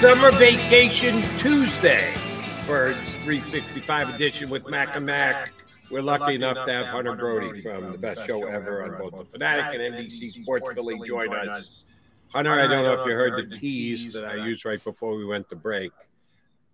Summer 0.00 0.30
vacation 0.32 1.22
Tuesday, 1.38 2.14
Birds 2.66 3.14
365 3.14 4.10
edition 4.10 4.50
with 4.50 4.68
Mac 4.68 4.94
and 4.94 5.06
Mac. 5.06 5.54
We're 5.90 6.02
lucky 6.02 6.34
enough 6.34 6.66
to 6.66 6.70
have 6.70 6.86
Hunter 6.88 7.16
Brody 7.16 7.62
from 7.62 7.92
the 7.92 7.96
best 7.96 8.26
show 8.26 8.44
ever 8.44 8.84
on 8.84 8.98
both 8.98 9.16
the 9.16 9.24
Fanatic 9.24 9.80
and 9.80 9.94
NBC 9.94 10.42
Sports 10.42 10.68
Philly 10.74 11.00
join 11.06 11.34
us. 11.34 11.84
Hunter, 12.30 12.52
I 12.52 12.66
don't 12.66 12.84
know 12.84 13.00
if 13.00 13.06
you 13.06 13.12
heard 13.12 13.50
the 13.50 13.56
tease 13.56 14.12
that 14.12 14.26
I 14.26 14.34
used 14.34 14.66
right 14.66 14.82
before 14.84 15.16
we 15.16 15.24
went 15.24 15.48
to 15.48 15.56
break. 15.56 15.92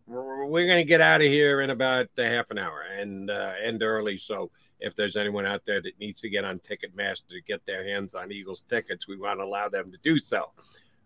We're, 0.09 0.45
we're 0.47 0.67
going 0.67 0.85
to 0.85 0.89
get 0.89 1.01
out 1.01 1.21
of 1.21 1.29
here 1.29 1.61
in 1.61 1.71
about 1.71 2.09
a 2.19 2.27
half 2.27 2.51
an 2.51 2.59
hour 2.59 2.83
and 2.99 3.31
uh, 3.31 3.53
end 3.63 3.85
early. 3.85 4.19
So 4.19 4.51
if 4.81 4.97
there's 4.97 5.15
anyone 5.15 5.47
out 5.47 5.63
there 5.65 5.81
that 5.81 5.97
needs 6.01 6.21
to 6.23 6.29
get 6.29 6.45
on 6.45 6.59
Ticketmaster 6.59 7.29
to 7.29 7.41
get 7.47 7.65
their 7.67 7.85
hands 7.87 8.17
on 8.17 8.33
Eagles 8.33 8.65
tickets, 8.69 9.07
we 9.07 9.17
want 9.17 9.39
to 9.39 9.45
allow 9.45 9.69
them 9.69 9.93
to 9.93 9.99
do 10.03 10.19
so. 10.19 10.51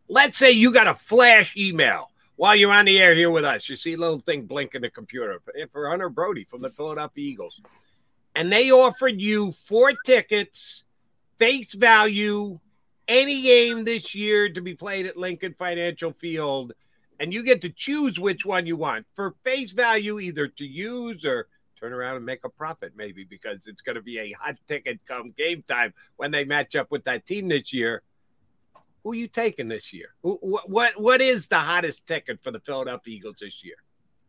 Let's 0.09 0.37
say 0.37 0.53
you 0.53 0.73
got 0.73 0.87
a 0.87 0.95
flash 0.95 1.57
email 1.57 2.11
while 2.37 2.55
you're 2.55 2.73
on 2.73 2.85
the 2.85 2.99
air 2.99 3.15
here 3.15 3.31
with 3.31 3.45
us. 3.45 3.69
You 3.69 3.77
see 3.77 3.95
a 3.95 3.99
little 3.99 4.20
thing 4.20 4.47
blink 4.47 4.74
in 4.74 4.83
the 4.83 4.91
computer 4.91 5.41
eh, 5.59 5.66
for 5.73 5.89
Hunter 5.89 6.09
Brody 6.09 6.45
from 6.45 6.62
the 6.62 6.70
Philadelphia 6.70 7.24
Eagles. 7.24 7.61
And 8.35 8.53
they 8.53 8.70
offered 8.70 9.20
you 9.20 9.53
four 9.53 9.93
tickets, 10.05 10.85
face 11.39 11.74
value, 11.74 12.61
any 13.09 13.43
game 13.43 13.85
this 13.85 14.15
year 14.15 14.49
to 14.51 14.61
be 14.61 14.74
played 14.74 15.07
at 15.07 15.16
Lincoln 15.16 15.55
Financial 15.59 16.12
Field. 16.12 16.73
And 17.19 17.33
you 17.33 17.43
get 17.43 17.62
to 17.62 17.70
choose 17.70 18.20
which 18.20 18.45
one 18.45 18.66
you 18.66 18.77
want 18.77 19.07
for 19.15 19.35
face 19.43 19.73
value, 19.73 20.20
either 20.20 20.49
to 20.49 20.66
use 20.66 21.24
or 21.24 21.49
turn 21.81 21.93
around 21.93 22.16
and 22.16 22.27
make 22.27 22.45
a 22.45 22.49
profit, 22.49 22.93
maybe, 22.97 23.24
because 23.24 23.66
it's 23.66 23.83
going 23.83 23.97
to 23.97 24.03
be 24.03 24.19
a 24.19 24.33
hot 24.33 24.57
ticket 24.69 25.01
come 25.07 25.33
game 25.37 25.65
time 25.66 25.95
when 26.16 26.31
they 26.31 26.45
match 26.45 26.77
up 26.77 26.91
with 26.91 27.05
that 27.05 27.27
team 27.27 27.49
this 27.49 27.73
year. 27.73 28.03
Who 29.07 29.12
you 29.15 29.28
taking 29.28 29.69
this 29.69 29.93
year? 29.93 30.09
What, 30.23 30.69
what 30.69 31.01
what 31.01 31.20
is 31.20 31.47
the 31.47 31.61
hottest 31.61 32.09
ticket 32.09 32.41
for 32.41 32.51
the 32.51 32.59
Philadelphia 32.59 33.15
Eagles 33.15 33.37
this 33.41 33.62
year? 33.62 33.77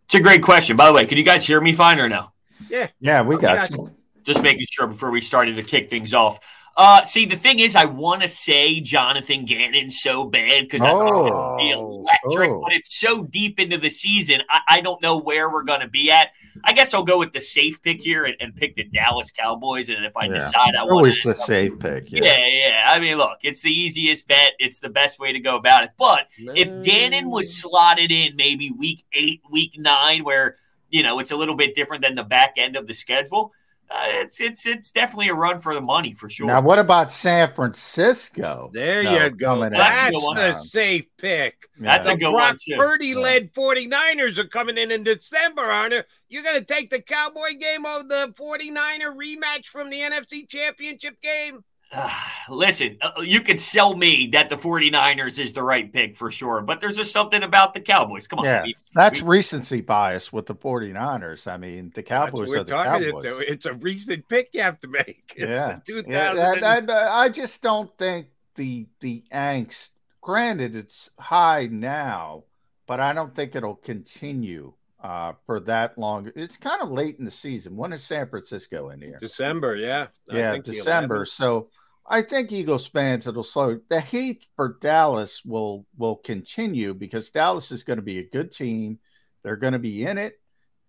It's 0.06 0.14
a 0.14 0.20
great 0.20 0.44
question. 0.44 0.78
By 0.78 0.86
the 0.86 0.94
way, 0.94 1.04
can 1.08 1.18
you 1.18 1.24
guys 1.24 1.44
hear 1.44 1.60
me 1.60 1.74
fine 1.74 2.00
or 2.00 2.08
no? 2.08 2.32
Yeah. 2.70 2.90
Yeah, 3.00 3.24
we 3.24 3.38
got 3.38 3.72
got 3.72 3.72
you. 3.72 3.97
Just 4.28 4.44
making 4.44 4.68
sure 4.70 4.86
before 4.88 5.10
we 5.10 5.22
started 5.22 5.56
to 5.56 5.64
kick 5.64 5.90
things 5.90 6.14
off. 6.14 6.38
Uh, 6.76 7.04
see, 7.04 7.26
the 7.26 7.36
thing 7.36 7.58
is, 7.58 7.76
I 7.76 7.86
want 7.86 8.22
to 8.22 8.28
say 8.28 8.80
Jonathan 8.82 9.46
Gannon 9.46 9.90
so 9.90 10.26
bad 10.26 10.66
because 10.66 10.82
I 10.82 10.90
think 10.92 11.02
it'd 11.02 11.58
be 11.58 11.74
Oh, 11.74 12.06
electric, 12.06 12.52
oh. 12.52 12.62
but 12.62 12.72
it's 12.74 13.00
so 13.00 13.24
deep 13.24 13.60
into 13.60 13.80
the 13.80 13.90
season. 13.90 14.42
I, 14.48 14.60
I 14.68 14.82
don't 14.82 15.02
know 15.02 15.18
where 15.18 15.50
we're 15.50 15.64
going 15.64 15.80
to 15.80 15.88
be 15.88 16.12
at. 16.12 16.34
I 16.64 16.74
guess 16.74 16.94
I'll 16.94 17.02
go 17.04 17.18
with 17.18 17.34
the 17.34 17.42
safe 17.42 17.82
pick 17.82 18.02
here 18.02 18.26
and, 18.26 18.36
and 18.40 18.56
pick 18.56 18.76
the 18.76 18.84
Dallas 18.84 19.32
Cowboys. 19.32 19.90
And 19.90 20.06
if 20.06 20.16
I 20.16 20.26
Yeah. 20.26 20.34
decide 20.34 20.76
I 20.76 20.84
want 20.84 20.92
Always 20.92 21.20
to 21.24 21.30
the 21.30 21.34
safe 21.34 21.80
pick. 21.80 22.12
Yeah. 22.12 22.26
yeah, 22.26 22.46
yeah. 22.48 22.84
I 22.90 23.00
mean, 23.00 23.18
look, 23.18 23.40
it's 23.42 23.62
the 23.64 23.72
easiest 23.72 24.28
bet. 24.28 24.52
It's 24.60 24.80
the 24.80 24.90
best 24.90 25.18
way 25.20 25.34
to 25.34 25.40
go 25.40 25.56
about 25.56 25.84
it. 25.84 25.92
But 25.98 26.28
if 26.38 26.84
Gannon 26.84 27.32
was 27.32 27.60
slotted 27.60 28.12
in 28.12 28.36
maybe 28.36 28.70
week 28.70 29.04
eight, 29.14 29.42
week 29.50 29.80
nine, 29.80 30.24
where 30.24 30.58
you 30.92 31.02
know 31.02 31.18
it's 31.18 31.32
a 31.32 31.36
little 31.36 31.56
bit 31.56 31.74
different 31.74 32.04
than 32.04 32.14
the 32.14 32.24
back 32.24 32.54
end 32.58 32.76
of 32.76 32.86
the 32.86 32.94
schedule, 32.94 33.52
uh, 33.90 34.04
it's 34.06 34.42
it's 34.42 34.66
it's 34.66 34.92
definitely 34.92 35.30
a 35.30 35.34
run 35.34 35.60
for 35.60 35.74
the 35.74 35.82
money 35.82 36.14
for 36.14 36.30
sure. 36.30 36.48
Now, 36.48 36.62
what 36.62 36.78
about 36.80 37.12
San 37.12 37.54
Francisco? 37.54 38.70
There 38.74 39.04
No, 39.04 39.12
you 39.24 39.30
go. 39.30 39.56
coming 39.56 39.72
That's 39.72 40.14
a 40.14 40.34
That's 40.36 40.60
the 40.60 40.68
safe 40.70 41.06
pick. 41.18 41.68
That's 41.80 42.08
the 42.08 42.14
a 42.14 42.18
good 42.18 42.32
Brock 42.32 42.50
one, 42.50 42.58
too. 42.58 42.76
Purdy 42.78 43.16
led 43.16 43.54
49ers 43.54 44.38
are 44.38 44.48
coming 44.48 44.78
in 44.78 44.92
in 44.92 45.04
December, 45.04 45.64
Hunter. 45.64 46.06
You're 46.28 46.44
going 46.44 46.60
to 46.60 46.66
take 46.66 46.90
the 46.90 47.02
Cowboy 47.02 47.54
game 47.60 47.86
over 47.86 48.04
the 48.04 48.34
49er 48.38 49.16
rematch 49.16 49.68
from 49.68 49.90
the 49.90 50.00
NFC 50.02 50.48
Championship 50.48 51.22
game? 51.22 51.64
Listen, 52.50 52.98
uh, 53.02 53.22
you 53.22 53.42
could 53.42 53.60
sell 53.60 53.96
me 53.96 54.28
that 54.34 54.50
the 54.50 54.58
49ers 54.58 55.40
is 55.40 55.54
the 55.54 55.64
right 55.64 55.92
pick 55.92 56.16
for 56.16 56.32
sure, 56.32 56.62
but 56.62 56.82
there's 56.82 56.96
just 56.96 57.12
something 57.12 57.44
about 57.44 57.74
the 57.74 57.82
Cowboys. 57.82 58.28
Come 58.28 58.40
on. 58.40 58.46
Yeah, 58.46 58.64
we- 58.64 58.76
that's 58.94 59.22
we- 59.22 59.28
recency 59.38 59.82
bias 59.82 60.32
with 60.34 60.46
the 60.46 60.56
49ers. 60.56 61.48
I 61.48 61.58
mean, 61.58 61.92
the 61.96 62.04
Cowboys 62.04 62.50
we're 62.50 62.64
the 62.64 62.72
talking. 62.72 63.12
Cowboys. 63.12 63.26
It's 63.26 63.34
a, 63.34 63.52
it's 63.52 63.66
a 63.66 63.74
recent 63.74 64.28
pick 64.28 64.50
you 64.54 64.62
have 64.62 64.80
to 64.82 64.88
make. 64.88 65.34
It's 65.36 65.50
yeah. 65.52 65.80
the 65.86 66.04
2000. 66.04 66.12
Yeah, 66.12 66.34
that- 66.34 66.88
that- 66.88 67.12
I 67.12 67.30
just 67.30 67.62
don't 67.62 67.96
think 67.98 68.28
the 68.56 68.88
the 69.00 69.24
angst. 69.32 69.90
Granted, 70.22 70.76
it's 70.76 71.10
high 71.18 71.70
now, 71.72 72.44
but 72.86 73.00
I 73.00 73.14
don't 73.14 73.34
think 73.34 73.56
it'll 73.56 73.76
continue 73.76 74.74
uh, 75.02 75.34
for 75.46 75.60
that 75.62 75.98
long. 75.98 76.32
It's 76.36 76.58
kind 76.58 76.82
of 76.82 76.92
late 76.92 77.18
in 77.20 77.26
the 77.26 77.32
season. 77.32 77.76
When 77.76 77.94
is 77.94 78.04
San 78.04 78.28
Francisco 78.28 78.90
in 78.90 79.02
here? 79.02 79.18
December, 79.20 79.76
yeah. 79.76 80.08
I 80.32 80.38
yeah, 80.38 80.52
think 80.54 80.66
December. 80.66 81.26
So 81.26 81.70
I 82.06 82.22
think 82.22 82.52
Eagles 82.52 82.88
fans 82.88 83.28
it'll 83.28 83.44
slow. 83.44 83.80
The 83.90 84.00
hate 84.00 84.46
for 84.56 84.78
Dallas 84.82 85.44
will 85.46 85.86
will 85.98 86.16
continue 86.16 86.94
because 86.94 87.30
Dallas 87.30 87.72
is 87.72 87.84
going 87.84 87.98
to 87.98 88.04
be 88.04 88.20
a 88.20 88.30
good 88.30 88.52
team. 88.52 89.00
They're 89.44 89.56
going 89.58 89.74
to 89.74 89.80
be 89.80 90.06
in 90.06 90.18
it. 90.18 90.40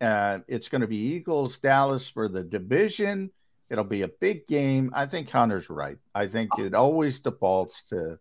Uh, 0.01 0.39
it's 0.47 0.69
going 0.69 0.81
to 0.81 0.87
be 0.87 1.15
Eagles 1.15 1.59
Dallas 1.59 2.09
for 2.09 2.29
the 2.29 2.45
division. 2.45 3.31
It'll 3.69 3.85
be 3.85 4.03
a 4.03 4.09
big 4.09 4.47
game. 4.47 4.91
I 4.95 5.07
think 5.07 5.29
Hunter's 5.29 5.69
right. 5.69 5.99
I 6.15 6.29
think 6.29 6.51
it 6.59 6.73
always 6.73 7.21
defaults 7.21 7.85
to 7.91 8.19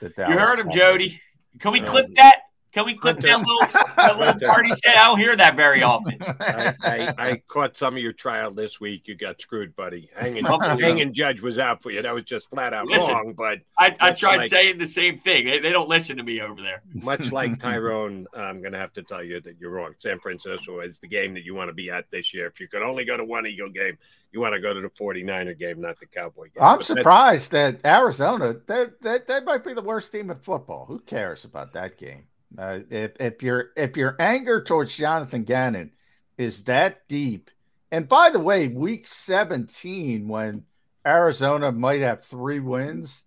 the 0.00 0.08
Dallas. 0.10 0.34
You 0.34 0.40
heard 0.40 0.58
him, 0.58 0.68
Cowboys. 0.68 0.80
Jody. 0.80 1.20
Can 1.58 1.72
we 1.72 1.80
clip 1.80 2.14
that? 2.14 2.42
Can 2.76 2.84
we 2.84 2.92
clip 2.92 3.16
that 3.20 3.38
little, 3.38 3.58
that 3.96 4.18
little 4.38 4.48
party 4.48 4.68
set? 4.74 4.98
I 4.98 5.06
don't 5.06 5.18
hear 5.18 5.34
that 5.34 5.56
very 5.56 5.82
often. 5.82 6.18
I, 6.20 6.74
I, 6.82 7.14
I 7.16 7.36
caught 7.48 7.74
some 7.74 7.96
of 7.96 8.02
your 8.02 8.12
trial 8.12 8.50
this 8.50 8.78
week. 8.78 9.08
You 9.08 9.14
got 9.14 9.40
screwed, 9.40 9.74
buddy. 9.74 10.10
Hanging, 10.14 10.44
hanging 10.44 11.14
judge 11.14 11.40
was 11.40 11.58
out 11.58 11.82
for 11.82 11.90
you. 11.90 12.02
That 12.02 12.14
was 12.14 12.24
just 12.24 12.50
flat 12.50 12.74
out 12.74 12.86
Listen, 12.86 13.14
wrong. 13.14 13.32
But 13.34 13.60
I, 13.78 13.96
I 13.98 14.10
tried 14.10 14.36
like- 14.36 14.48
saying 14.48 14.76
the 14.76 14.86
same 14.86 15.16
thing. 15.18 15.46
They, 15.46 15.58
they 15.58 15.72
don't 15.72 15.88
listen 15.88 16.18
to 16.18 16.22
me 16.22 16.42
over 16.42 16.60
there. 16.60 16.82
much 16.92 17.32
like 17.32 17.58
Tyrone, 17.58 18.26
I'm 18.34 18.60
going 18.60 18.74
to 18.74 18.78
have 18.78 18.92
to 18.92 19.02
tell 19.02 19.22
you 19.24 19.40
that 19.40 19.56
you're 19.58 19.70
wrong. 19.70 19.94
San 19.98 20.20
Francisco 20.20 20.80
is 20.80 20.98
the 20.98 21.08
game 21.08 21.32
that 21.32 21.44
you 21.44 21.54
want 21.54 21.70
to 21.70 21.74
be 21.74 21.90
at 21.90 22.10
this 22.10 22.34
year. 22.34 22.46
If 22.46 22.60
you 22.60 22.68
could 22.68 22.82
only 22.82 23.06
go 23.06 23.16
to 23.16 23.24
one 23.24 23.46
Eagle 23.46 23.70
game, 23.70 23.96
you 24.32 24.40
want 24.40 24.52
to 24.52 24.60
go 24.60 24.74
to 24.74 24.82
the 24.82 24.90
49er 24.90 25.58
game, 25.58 25.80
not 25.80 25.98
the 25.98 26.04
Cowboy 26.04 26.50
game. 26.54 26.62
I'm 26.62 26.76
But 26.76 26.84
surprised 26.84 27.52
that 27.52 27.86
Arizona 27.86 28.54
that 28.66 29.00
that 29.00 29.26
that 29.28 29.46
might 29.46 29.64
be 29.64 29.72
the 29.72 29.80
worst 29.80 30.12
team 30.12 30.30
in 30.30 30.36
football. 30.36 30.84
Who 30.84 30.98
cares 30.98 31.46
about 31.46 31.72
that 31.72 31.96
game? 31.96 32.24
Uh, 32.56 32.80
if 32.90 33.12
if 33.20 33.42
your 33.42 33.70
if 33.76 33.96
your 33.96 34.16
anger 34.18 34.62
towards 34.62 34.94
Jonathan 34.96 35.42
Gannon 35.44 35.92
is 36.38 36.62
that 36.64 37.06
deep, 37.08 37.50
and 37.90 38.08
by 38.08 38.30
the 38.30 38.38
way, 38.38 38.68
Week 38.68 39.06
17 39.06 40.28
when 40.28 40.64
Arizona 41.06 41.72
might 41.72 42.00
have 42.00 42.22
three 42.22 42.60
wins, 42.60 43.22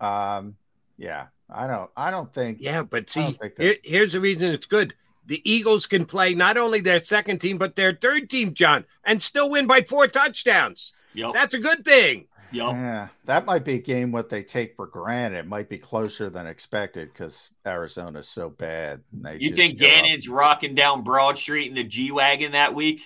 um, 0.00 0.56
yeah, 0.96 1.26
I 1.50 1.66
don't 1.66 1.90
I 1.96 2.10
don't 2.10 2.32
think 2.32 2.58
Yeah, 2.60 2.82
but 2.82 3.10
see, 3.10 3.20
that- 3.40 3.52
here- 3.58 3.76
here's 3.84 4.12
the 4.12 4.20
reason 4.20 4.44
it's 4.44 4.66
good. 4.66 4.94
The 5.26 5.40
Eagles 5.50 5.86
can 5.86 6.04
play 6.04 6.34
not 6.34 6.56
only 6.58 6.80
their 6.80 7.00
second 7.00 7.38
team, 7.40 7.56
but 7.56 7.76
their 7.76 7.94
third 7.94 8.28
team, 8.28 8.52
John, 8.54 8.84
and 9.04 9.22
still 9.22 9.50
win 9.50 9.66
by 9.66 9.80
four 9.82 10.06
touchdowns. 10.06 10.92
That's 11.32 11.54
a 11.54 11.58
good 11.58 11.84
thing. 11.84 12.26
Yeah, 12.54 13.08
that 13.24 13.46
might 13.46 13.64
be 13.64 13.74
a 13.74 13.78
game 13.80 14.12
what 14.12 14.28
they 14.28 14.42
take 14.42 14.76
for 14.76 14.86
granted. 14.86 15.38
It 15.38 15.46
might 15.46 15.68
be 15.68 15.78
closer 15.78 16.30
than 16.30 16.46
expected 16.46 17.12
because 17.12 17.50
Arizona's 17.66 18.28
so 18.28 18.50
bad. 18.50 19.02
they 19.12 19.38
You 19.38 19.54
think 19.54 19.78
show 19.78 19.86
up. 19.86 19.90
Gannon's 19.92 20.28
rocking 20.28 20.74
down 20.74 21.02
Broad 21.02 21.36
Street 21.38 21.68
in 21.68 21.74
the 21.74 21.84
G 21.84 22.10
Wagon 22.12 22.52
that 22.52 22.74
week? 22.74 23.02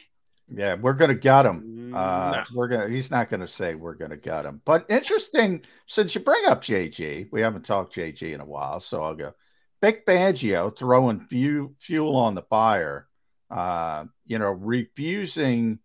Yeah, 0.50 0.74
we're 0.74 0.94
gonna 0.94 1.14
gut 1.14 1.46
him. 1.46 1.92
Uh, 1.94 2.32
Nah. 2.36 2.44
We're 2.54 2.68
gonna. 2.68 2.88
He's 2.88 3.10
not 3.10 3.28
gonna 3.30 3.48
say 3.48 3.74
we're 3.74 3.94
gonna 3.94 4.16
gut 4.16 4.46
him. 4.46 4.60
But 4.64 4.86
interesting, 4.88 5.62
since 5.86 6.14
you 6.14 6.20
bring 6.22 6.44
up 6.46 6.62
JG, 6.62 7.28
we 7.30 7.40
haven't 7.42 7.64
talked 7.66 7.94
JG 7.94 8.32
in 8.32 8.40
a 8.40 8.44
while, 8.46 8.80
so 8.80 9.02
I'll 9.02 9.14
go. 9.14 9.34
Vic 9.82 10.04
Fangio 10.06 10.76
throwing 10.76 11.20
fu- 11.20 11.74
fuel 11.80 12.16
on 12.16 12.34
the 12.34 12.42
fire. 12.42 13.06
Uh, 13.50 14.04
you 14.26 14.38
know, 14.38 14.50
refusing 14.50 15.78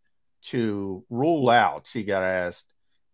to 0.44 1.06
rule 1.10 1.50
out. 1.50 1.88
He 1.92 2.04
got 2.04 2.24
asked, 2.24 2.66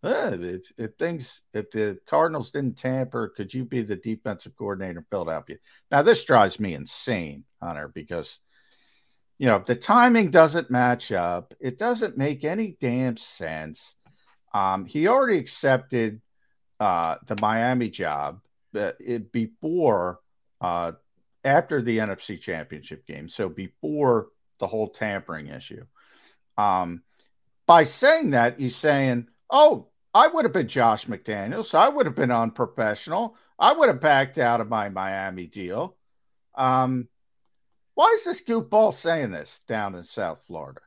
"Uh, 0.03 0.37
if, 0.39 0.71
if 0.77 0.91
things, 0.97 1.41
if 1.53 1.71
the 1.71 1.99
Cardinals 2.07 2.51
didn't 2.51 2.77
tamper, 2.77 3.29
could 3.29 3.53
you 3.53 3.65
be 3.65 3.81
the 3.81 3.95
defensive 3.95 4.55
coordinator 4.55 4.99
in 4.99 5.05
Philadelphia? 5.09 5.57
Now, 5.91 6.01
this 6.01 6.23
drives 6.23 6.59
me 6.59 6.73
insane, 6.73 7.43
Hunter, 7.61 7.89
because 7.93 8.39
you 9.39 9.47
know, 9.47 9.63
the 9.65 9.75
timing 9.75 10.31
doesn't 10.31 10.69
match 10.69 11.13
up. 11.13 11.53
It 11.61 11.79
doesn't 11.79 12.17
make 12.17 12.43
any 12.43 12.75
damn 12.81 13.15
sense. 13.15 13.95
Um, 14.53 14.85
he 14.85 15.07
already 15.07 15.37
accepted 15.37 16.21
uh, 16.79 17.15
the 17.25 17.37
Miami 17.41 17.89
job 17.89 18.41
uh, 18.75 18.91
it, 18.99 19.31
before, 19.31 20.19
uh, 20.59 20.91
after 21.45 21.81
the 21.81 21.99
NFC 21.99 22.39
Championship 22.39 23.07
game. 23.07 23.29
So 23.29 23.47
before 23.47 24.27
the 24.59 24.67
whole 24.67 24.89
tampering 24.89 25.47
issue. 25.47 25.85
Um, 26.57 27.03
by 27.65 27.85
saying 27.85 28.31
that, 28.31 28.59
he's 28.59 28.75
saying, 28.75 29.29
"Oh, 29.49 29.89
I 30.13 30.27
would 30.27 30.45
have 30.45 30.53
been 30.53 30.67
Josh 30.67 31.05
McDaniels. 31.05 31.73
I 31.73 31.89
would 31.89 32.05
have 32.05 32.15
been 32.15 32.31
unprofessional. 32.31 33.35
I 33.57 33.73
would 33.73 33.87
have 33.89 34.01
backed 34.01 34.37
out 34.37 34.61
of 34.61 34.69
my 34.69 34.89
Miami 34.89 35.47
deal." 35.47 35.97
Um, 36.55 37.09
why 37.95 38.07
is 38.15 38.23
this 38.23 38.41
goofball 38.41 38.93
saying 38.93 39.31
this 39.31 39.61
down 39.67 39.95
in 39.95 40.03
South 40.03 40.41
Florida? 40.47 40.81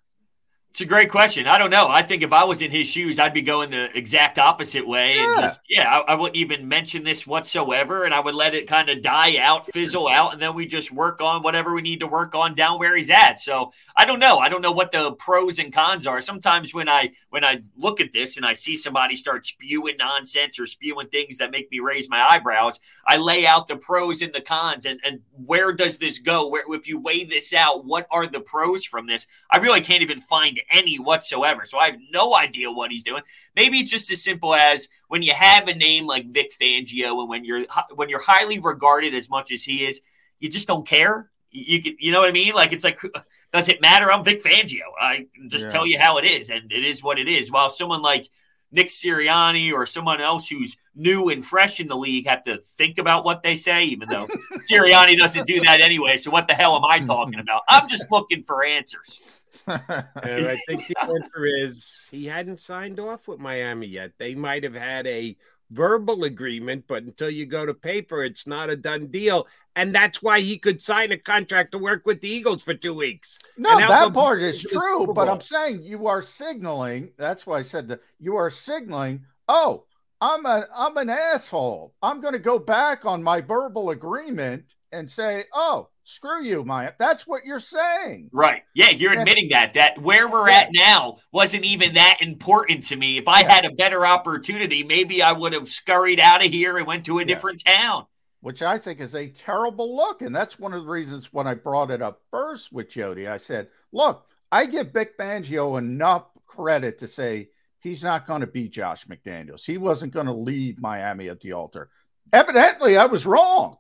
It's 0.72 0.80
a 0.80 0.86
great 0.86 1.10
question. 1.10 1.46
I 1.46 1.58
don't 1.58 1.68
know. 1.68 1.88
I 1.88 2.00
think 2.00 2.22
if 2.22 2.32
I 2.32 2.44
was 2.44 2.62
in 2.62 2.70
his 2.70 2.90
shoes, 2.90 3.18
I'd 3.18 3.34
be 3.34 3.42
going 3.42 3.68
the 3.68 3.94
exact 3.94 4.38
opposite 4.38 4.88
way. 4.88 5.18
And 5.18 5.30
Yeah. 5.36 5.40
just, 5.42 5.60
yeah, 5.68 5.98
I, 5.98 6.12
I 6.12 6.14
wouldn't 6.14 6.36
even 6.36 6.66
mention 6.66 7.04
this 7.04 7.26
whatsoever. 7.26 8.04
And 8.04 8.14
I 8.14 8.20
would 8.20 8.34
let 8.34 8.54
it 8.54 8.66
kind 8.66 8.88
of 8.88 9.02
die 9.02 9.36
out, 9.36 9.70
fizzle 9.70 10.08
out. 10.08 10.32
And 10.32 10.40
then 10.40 10.54
we 10.54 10.64
just 10.64 10.90
work 10.90 11.20
on 11.20 11.42
whatever 11.42 11.74
we 11.74 11.82
need 11.82 12.00
to 12.00 12.06
work 12.06 12.34
on 12.34 12.54
down 12.54 12.78
where 12.78 12.96
he's 12.96 13.10
at. 13.10 13.38
So 13.38 13.70
I 13.98 14.06
don't 14.06 14.18
know. 14.18 14.38
I 14.38 14.48
don't 14.48 14.62
know 14.62 14.72
what 14.72 14.92
the 14.92 15.12
pros 15.12 15.58
and 15.58 15.74
cons 15.74 16.06
are. 16.06 16.22
Sometimes 16.22 16.72
when 16.72 16.88
I, 16.88 17.10
when 17.28 17.44
I 17.44 17.60
look 17.76 18.00
at 18.00 18.14
this 18.14 18.38
and 18.38 18.46
I 18.46 18.54
see 18.54 18.74
somebody 18.74 19.14
start 19.14 19.44
spewing 19.44 19.98
nonsense 19.98 20.58
or 20.58 20.64
spewing 20.64 21.08
things 21.08 21.36
that 21.36 21.50
make 21.50 21.70
me 21.70 21.80
raise 21.80 22.08
my 22.08 22.22
eyebrows, 22.22 22.80
I 23.06 23.18
lay 23.18 23.44
out 23.46 23.68
the 23.68 23.76
pros 23.76 24.22
and 24.22 24.32
the 24.32 24.40
cons 24.40 24.86
and, 24.86 24.98
and 25.04 25.20
where 25.32 25.74
does 25.74 25.98
this 25.98 26.18
go? 26.18 26.48
Where, 26.48 26.62
if 26.68 26.88
you 26.88 26.98
weigh 26.98 27.24
this 27.24 27.52
out, 27.52 27.84
what 27.84 28.06
are 28.10 28.26
the 28.26 28.40
pros 28.40 28.86
from 28.86 29.06
this? 29.06 29.26
I 29.50 29.58
really 29.58 29.82
can't 29.82 30.00
even 30.00 30.22
find 30.22 30.60
any 30.70 30.96
whatsoever. 30.98 31.64
So 31.66 31.78
I 31.78 31.86
have 31.86 31.96
no 32.10 32.36
idea 32.36 32.70
what 32.70 32.90
he's 32.90 33.02
doing. 33.02 33.22
Maybe 33.56 33.78
it's 33.78 33.90
just 33.90 34.10
as 34.10 34.22
simple 34.22 34.54
as 34.54 34.88
when 35.08 35.22
you 35.22 35.32
have 35.34 35.68
a 35.68 35.74
name 35.74 36.06
like 36.06 36.30
Vic 36.30 36.52
Fangio, 36.60 37.20
and 37.20 37.28
when 37.28 37.44
you're 37.44 37.64
when 37.94 38.08
you're 38.08 38.22
highly 38.22 38.58
regarded 38.58 39.14
as 39.14 39.28
much 39.30 39.52
as 39.52 39.62
he 39.62 39.84
is, 39.84 40.00
you 40.40 40.48
just 40.48 40.68
don't 40.68 40.86
care. 40.86 41.30
You 41.50 41.76
you, 41.76 41.82
can, 41.82 41.96
you 41.98 42.12
know 42.12 42.20
what 42.20 42.28
I 42.28 42.32
mean? 42.32 42.54
Like 42.54 42.72
it's 42.72 42.84
like, 42.84 43.00
does 43.52 43.68
it 43.68 43.80
matter? 43.80 44.10
I'm 44.10 44.24
Vic 44.24 44.42
Fangio. 44.42 44.80
I 45.00 45.26
just 45.48 45.66
Yeah. 45.66 45.72
tell 45.72 45.86
you 45.86 45.98
how 45.98 46.18
it 46.18 46.24
is, 46.24 46.50
and 46.50 46.72
it 46.72 46.84
is 46.84 47.02
what 47.02 47.18
it 47.18 47.28
is. 47.28 47.50
While 47.50 47.70
someone 47.70 48.02
like 48.02 48.28
Nick 48.72 48.88
Sirianni 48.88 49.70
or 49.72 49.84
someone 49.84 50.20
else 50.20 50.48
who's 50.48 50.76
new 50.94 51.28
and 51.28 51.44
fresh 51.44 51.78
in 51.78 51.88
the 51.88 51.96
league 51.96 52.26
have 52.26 52.42
to 52.44 52.58
think 52.78 52.98
about 52.98 53.24
what 53.24 53.42
they 53.42 53.54
say, 53.56 53.84
even 53.84 54.08
though 54.08 54.26
Sirianni 54.72 55.18
doesn't 55.18 55.46
do 55.46 55.60
that 55.60 55.80
anyway. 55.82 56.16
So 56.16 56.30
what 56.30 56.48
the 56.48 56.54
hell 56.54 56.74
am 56.76 56.84
I 56.84 57.00
talking 57.00 57.38
about? 57.38 57.62
I'm 57.68 57.86
just 57.88 58.10
looking 58.10 58.44
for 58.44 58.64
answers. 58.64 59.20
And 59.66 60.46
I 60.46 60.58
think 60.66 60.88
the 60.88 61.00
answer 61.02 61.44
is 61.44 62.08
he 62.10 62.26
hadn't 62.26 62.60
signed 62.60 63.00
off 63.00 63.28
with 63.28 63.38
Miami 63.38 63.86
yet. 63.86 64.12
They 64.18 64.34
might 64.34 64.62
have 64.64 64.74
had 64.74 65.06
a 65.06 65.36
verbal 65.70 66.24
agreement, 66.24 66.84
but 66.86 67.02
until 67.02 67.30
you 67.30 67.46
go 67.46 67.64
to 67.64 67.74
paper, 67.74 68.22
it's 68.22 68.46
not 68.46 68.70
a 68.70 68.76
done 68.76 69.06
deal. 69.08 69.46
And 69.74 69.94
that's 69.94 70.22
why 70.22 70.40
he 70.40 70.58
could 70.58 70.82
sign 70.82 71.12
a 71.12 71.18
contract 71.18 71.72
to 71.72 71.78
work 71.78 72.06
with 72.06 72.20
the 72.20 72.28
Eagles 72.28 72.62
for 72.62 72.74
two 72.74 72.94
weeks. 72.94 73.38
No, 73.56 73.78
that 73.78 74.12
part 74.12 74.42
is 74.42 74.62
true, 74.62 75.06
but 75.14 75.28
I'm 75.28 75.40
saying 75.40 75.82
you 75.82 76.06
are 76.06 76.22
signaling. 76.22 77.12
That's 77.16 77.46
why 77.46 77.58
I 77.58 77.62
said 77.62 77.88
that 77.88 78.00
you 78.20 78.36
are 78.36 78.50
signaling. 78.50 79.24
Oh, 79.48 79.84
I'm 80.20 80.46
a 80.46 80.68
I'm 80.74 80.96
an 80.98 81.10
asshole. 81.10 81.94
I'm 82.02 82.20
going 82.20 82.34
to 82.34 82.38
go 82.38 82.58
back 82.58 83.04
on 83.04 83.22
my 83.22 83.40
verbal 83.40 83.90
agreement 83.90 84.64
and 84.92 85.10
say, 85.10 85.44
oh, 85.52 85.88
screw 86.04 86.42
you, 86.44 86.64
Maya. 86.64 86.92
That's 86.98 87.26
what 87.26 87.44
you're 87.44 87.60
saying. 87.60 88.28
Right. 88.32 88.62
Yeah, 88.74 88.90
you're 88.90 89.12
And- 89.12 89.20
admitting 89.20 89.48
that 89.50 89.74
that 89.74 90.00
where 90.00 90.28
we're 90.28 90.48
at 90.50 90.68
now 90.72 91.18
wasn't 91.32 91.64
even 91.64 91.94
that 91.94 92.18
important 92.20 92.84
to 92.84 92.96
me. 92.96 93.16
If 93.18 93.28
I 93.28 93.42
had 93.44 93.64
a 93.64 93.70
better 93.70 94.04
opportunity, 94.06 94.84
maybe 94.84 95.22
I 95.22 95.32
would 95.32 95.52
have 95.52 95.68
scurried 95.68 96.20
out 96.20 96.44
of 96.44 96.50
here 96.50 96.76
and 96.78 96.86
went 96.86 97.06
to 97.06 97.18
a 97.18 97.24
different 97.24 97.62
town. 97.64 98.06
which 98.40 98.60
I 98.60 98.76
think 98.76 99.00
is 99.00 99.14
a 99.14 99.28
terrible 99.28 99.94
look. 99.96 100.20
And 100.20 100.34
that's 100.34 100.58
one 100.58 100.74
of 100.74 100.82
the 100.84 100.90
reasons 100.90 101.32
when 101.32 101.46
I 101.46 101.54
brought 101.54 101.92
it 101.92 102.02
up 102.02 102.20
first 102.32 102.72
with 102.72 102.90
Jody, 102.90 103.28
I 103.28 103.36
said, 103.36 103.68
look, 103.92 104.26
I 104.50 104.66
give 104.66 104.92
Vic 104.92 105.16
Fangio 105.16 105.78
enough 105.78 106.24
credit 106.48 106.98
to 106.98 107.06
say 107.08 107.50
he's 107.78 108.02
not 108.02 108.26
going 108.26 108.40
to 108.40 108.48
be 108.48 108.68
Josh 108.68 109.06
McDaniels. 109.06 109.64
He 109.64 109.78
wasn't 109.78 110.12
going 110.12 110.26
to 110.26 110.32
leave 110.32 110.80
Miami 110.80 111.28
at 111.28 111.38
the 111.40 111.52
altar. 111.52 111.88
Evidently, 112.32 112.96
I 112.96 113.06
was 113.06 113.26
wrong. 113.26 113.76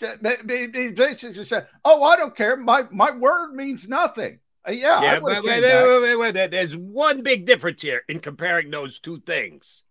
He 0.00 0.68
he 0.72 0.90
basically 0.92 1.44
said, 1.44 1.68
"Oh, 1.84 2.02
I 2.02 2.16
don't 2.16 2.36
care. 2.36 2.56
My 2.56 2.84
my 2.90 3.10
word 3.10 3.52
means 3.54 3.88
nothing." 3.88 4.40
Uh, 4.66 4.72
yeah, 4.72 5.02
Yeah, 5.02 5.20
but 5.20 5.44
wait, 5.44 5.62
wait, 5.62 5.62
wait, 5.62 6.16
wait, 6.16 6.34
wait. 6.34 6.50
There's 6.50 6.76
one 6.76 7.22
big 7.22 7.44
difference 7.46 7.82
here 7.82 8.02
in 8.08 8.20
comparing 8.20 8.70
those 8.70 8.98
two 8.98 9.18
things. 9.20 9.82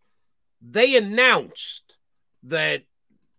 they 0.61 0.95
announced 0.95 1.95
that 2.44 2.84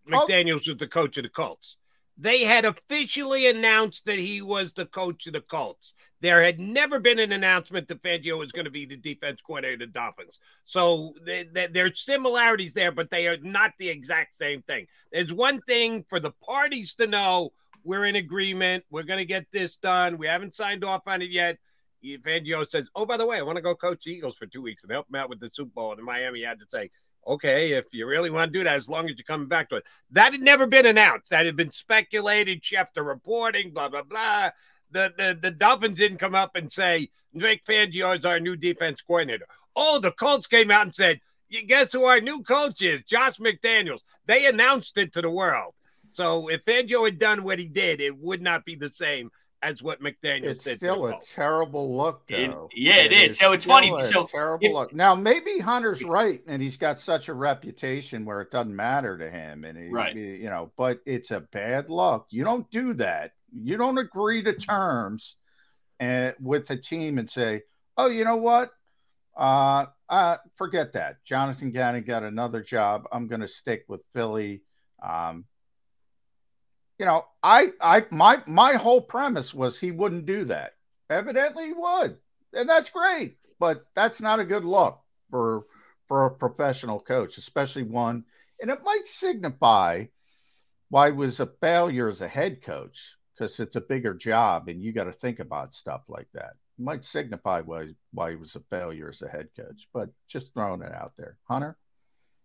McDaniels 0.08 0.68
was 0.68 0.76
the 0.76 0.86
coach 0.86 1.16
of 1.16 1.22
the 1.24 1.28
Colts. 1.30 1.76
They 2.16 2.44
had 2.44 2.64
officially 2.64 3.48
announced 3.48 4.06
that 4.06 4.18
he 4.18 4.40
was 4.40 4.72
the 4.72 4.86
coach 4.86 5.26
of 5.26 5.32
the 5.32 5.40
Colts. 5.40 5.94
There 6.20 6.42
had 6.42 6.60
never 6.60 7.00
been 7.00 7.18
an 7.18 7.32
announcement 7.32 7.88
that 7.88 8.02
Fangio 8.02 8.38
was 8.38 8.52
going 8.52 8.66
to 8.66 8.70
be 8.70 8.86
the 8.86 8.96
defense 8.96 9.40
coordinator 9.40 9.74
of 9.74 9.80
the 9.80 9.86
Dolphins. 9.98 10.38
So 10.64 11.14
th- 11.26 11.52
th- 11.52 11.72
there's 11.72 12.00
similarities 12.00 12.72
there, 12.72 12.92
but 12.92 13.10
they 13.10 13.26
are 13.26 13.36
not 13.38 13.72
the 13.78 13.88
exact 13.88 14.36
same 14.36 14.62
thing. 14.62 14.86
There's 15.12 15.32
one 15.32 15.60
thing 15.62 16.04
for 16.08 16.20
the 16.20 16.30
parties 16.30 16.94
to 16.94 17.08
know 17.08 17.52
we're 17.82 18.04
in 18.04 18.16
agreement. 18.16 18.84
We're 18.90 19.02
going 19.02 19.18
to 19.18 19.24
get 19.24 19.46
this 19.52 19.76
done. 19.76 20.16
We 20.16 20.28
haven't 20.28 20.54
signed 20.54 20.84
off 20.84 21.02
on 21.06 21.20
it 21.20 21.30
yet. 21.30 21.58
Fangio 22.04 22.68
says, 22.68 22.90
"Oh, 22.94 23.06
by 23.06 23.16
the 23.16 23.26
way, 23.26 23.38
I 23.38 23.42
want 23.42 23.56
to 23.56 23.62
go 23.62 23.74
coach 23.74 24.04
the 24.04 24.12
Eagles 24.12 24.36
for 24.36 24.46
two 24.46 24.62
weeks 24.62 24.82
and 24.82 24.92
help 24.92 25.08
them 25.08 25.20
out 25.20 25.30
with 25.30 25.40
the 25.40 25.48
Super 25.48 25.70
Bowl." 25.70 25.92
And 25.92 26.02
Miami 26.04 26.42
had 26.42 26.60
to 26.60 26.66
say, 26.68 26.90
"Okay, 27.26 27.72
if 27.72 27.86
you 27.92 28.06
really 28.06 28.30
want 28.30 28.52
to 28.52 28.58
do 28.58 28.64
that, 28.64 28.76
as 28.76 28.88
long 28.88 29.08
as 29.08 29.16
you're 29.16 29.24
coming 29.24 29.48
back 29.48 29.68
to 29.70 29.76
it." 29.76 29.84
That 30.10 30.32
had 30.32 30.42
never 30.42 30.66
been 30.66 30.86
announced. 30.86 31.30
That 31.30 31.46
had 31.46 31.56
been 31.56 31.70
speculated. 31.70 32.62
Schefter 32.62 33.06
reporting, 33.06 33.70
blah 33.70 33.88
blah 33.88 34.02
blah. 34.02 34.50
The 34.90 35.12
the 35.16 35.38
the 35.40 35.50
Dolphins 35.50 35.98
didn't 35.98 36.18
come 36.18 36.34
up 36.34 36.56
and 36.56 36.70
say 36.70 37.10
Vic 37.32 37.64
Fangio 37.64 38.16
is 38.16 38.24
our 38.24 38.40
new 38.40 38.56
defense 38.56 39.02
coordinator. 39.02 39.46
Oh, 39.76 39.98
the 39.98 40.12
Colts 40.12 40.46
came 40.46 40.70
out 40.70 40.82
and 40.82 40.94
said, 40.94 41.20
"You 41.48 41.62
guess 41.62 41.92
who 41.92 42.04
our 42.04 42.20
new 42.20 42.42
coach 42.42 42.82
is? 42.82 43.02
Josh 43.02 43.38
McDaniels." 43.38 44.02
They 44.26 44.46
announced 44.46 44.96
it 44.98 45.12
to 45.14 45.22
the 45.22 45.30
world. 45.30 45.74
So 46.12 46.48
if 46.48 46.64
Fangio 46.64 47.04
had 47.04 47.18
done 47.18 47.42
what 47.42 47.58
he 47.58 47.66
did, 47.66 48.00
it 48.00 48.16
would 48.16 48.40
not 48.40 48.64
be 48.64 48.76
the 48.76 48.88
same 48.88 49.30
as 49.64 49.82
what 49.82 50.02
McDaniels 50.02 50.44
It's 50.66 50.70
still 50.74 51.06
a 51.06 51.18
terrible 51.34 51.96
look, 51.96 52.24
It- 52.28 52.50
though. 52.50 52.68
yeah, 52.74 52.96
it 52.98 53.12
is. 53.12 53.38
So 53.38 53.52
it's 53.52 53.64
funny. 53.64 53.88
So 54.04 54.26
terrible 54.26 54.66
if- 54.66 54.72
look. 54.72 54.94
Now 54.94 55.14
maybe 55.14 55.58
Hunter's 55.58 56.04
right, 56.04 56.42
and 56.46 56.60
he's 56.60 56.76
got 56.76 57.00
such 57.00 57.28
a 57.28 57.34
reputation 57.34 58.24
where 58.26 58.42
it 58.42 58.50
doesn't 58.50 58.76
matter 58.76 59.16
to 59.16 59.30
him, 59.30 59.64
and 59.64 59.78
he, 59.78 59.88
Right. 59.88 60.14
you 60.14 60.50
know. 60.50 60.70
But 60.76 61.00
it's 61.06 61.30
a 61.30 61.40
bad 61.40 61.88
look. 61.88 62.26
You 62.30 62.44
don't 62.44 62.70
do 62.70 62.92
that. 62.94 63.32
You 63.52 63.76
don't 63.78 63.98
agree 63.98 64.42
to 64.42 64.52
terms, 64.52 65.36
and 65.98 66.34
with 66.40 66.66
the 66.66 66.76
team 66.76 67.18
and 67.18 67.30
say, 67.30 67.62
"Oh, 67.96 68.08
you 68.08 68.24
know 68.24 68.36
what? 68.36 68.70
Uh, 69.36 69.86
uh, 70.08 70.36
forget 70.56 70.92
that. 70.92 71.24
Jonathan 71.24 71.70
Gannon 71.70 72.04
got 72.04 72.22
another 72.22 72.60
job. 72.62 73.08
I'm 73.10 73.28
going 73.28 73.40
to 73.40 73.48
stick 73.48 73.84
with 73.88 74.02
Philly." 74.12 74.62
Um, 75.02 75.46
you 76.98 77.06
know, 77.06 77.26
I, 77.42 77.72
I, 77.80 78.04
my, 78.10 78.42
my 78.46 78.74
whole 78.74 79.00
premise 79.00 79.52
was 79.52 79.78
he 79.78 79.90
wouldn't 79.90 80.26
do 80.26 80.44
that. 80.44 80.74
Evidently, 81.10 81.66
he 81.66 81.72
would, 81.72 82.16
and 82.52 82.68
that's 82.68 82.90
great. 82.90 83.36
But 83.60 83.84
that's 83.94 84.20
not 84.20 84.40
a 84.40 84.44
good 84.44 84.64
look 84.64 85.00
for 85.30 85.64
for 86.08 86.26
a 86.26 86.30
professional 86.30 87.00
coach, 87.00 87.38
especially 87.38 87.82
one, 87.82 88.24
and 88.60 88.70
it 88.70 88.80
might 88.84 89.06
signify 89.06 90.04
why 90.90 91.10
he 91.10 91.16
was 91.16 91.40
a 91.40 91.46
failure 91.60 92.08
as 92.08 92.20
a 92.20 92.28
head 92.28 92.62
coach 92.62 93.16
because 93.34 93.58
it's 93.58 93.76
a 93.76 93.80
bigger 93.80 94.14
job, 94.14 94.68
and 94.68 94.82
you 94.82 94.92
got 94.92 95.04
to 95.04 95.12
think 95.12 95.40
about 95.40 95.74
stuff 95.74 96.02
like 96.08 96.28
that. 96.34 96.54
It 96.78 96.82
might 96.82 97.04
signify 97.04 97.60
why 97.60 97.88
why 98.12 98.30
he 98.30 98.36
was 98.36 98.54
a 98.56 98.60
failure 98.70 99.08
as 99.08 99.22
a 99.22 99.28
head 99.28 99.48
coach. 99.56 99.88
But 99.92 100.10
just 100.28 100.52
throwing 100.52 100.82
it 100.82 100.92
out 100.92 101.12
there, 101.16 101.38
Hunter. 101.44 101.76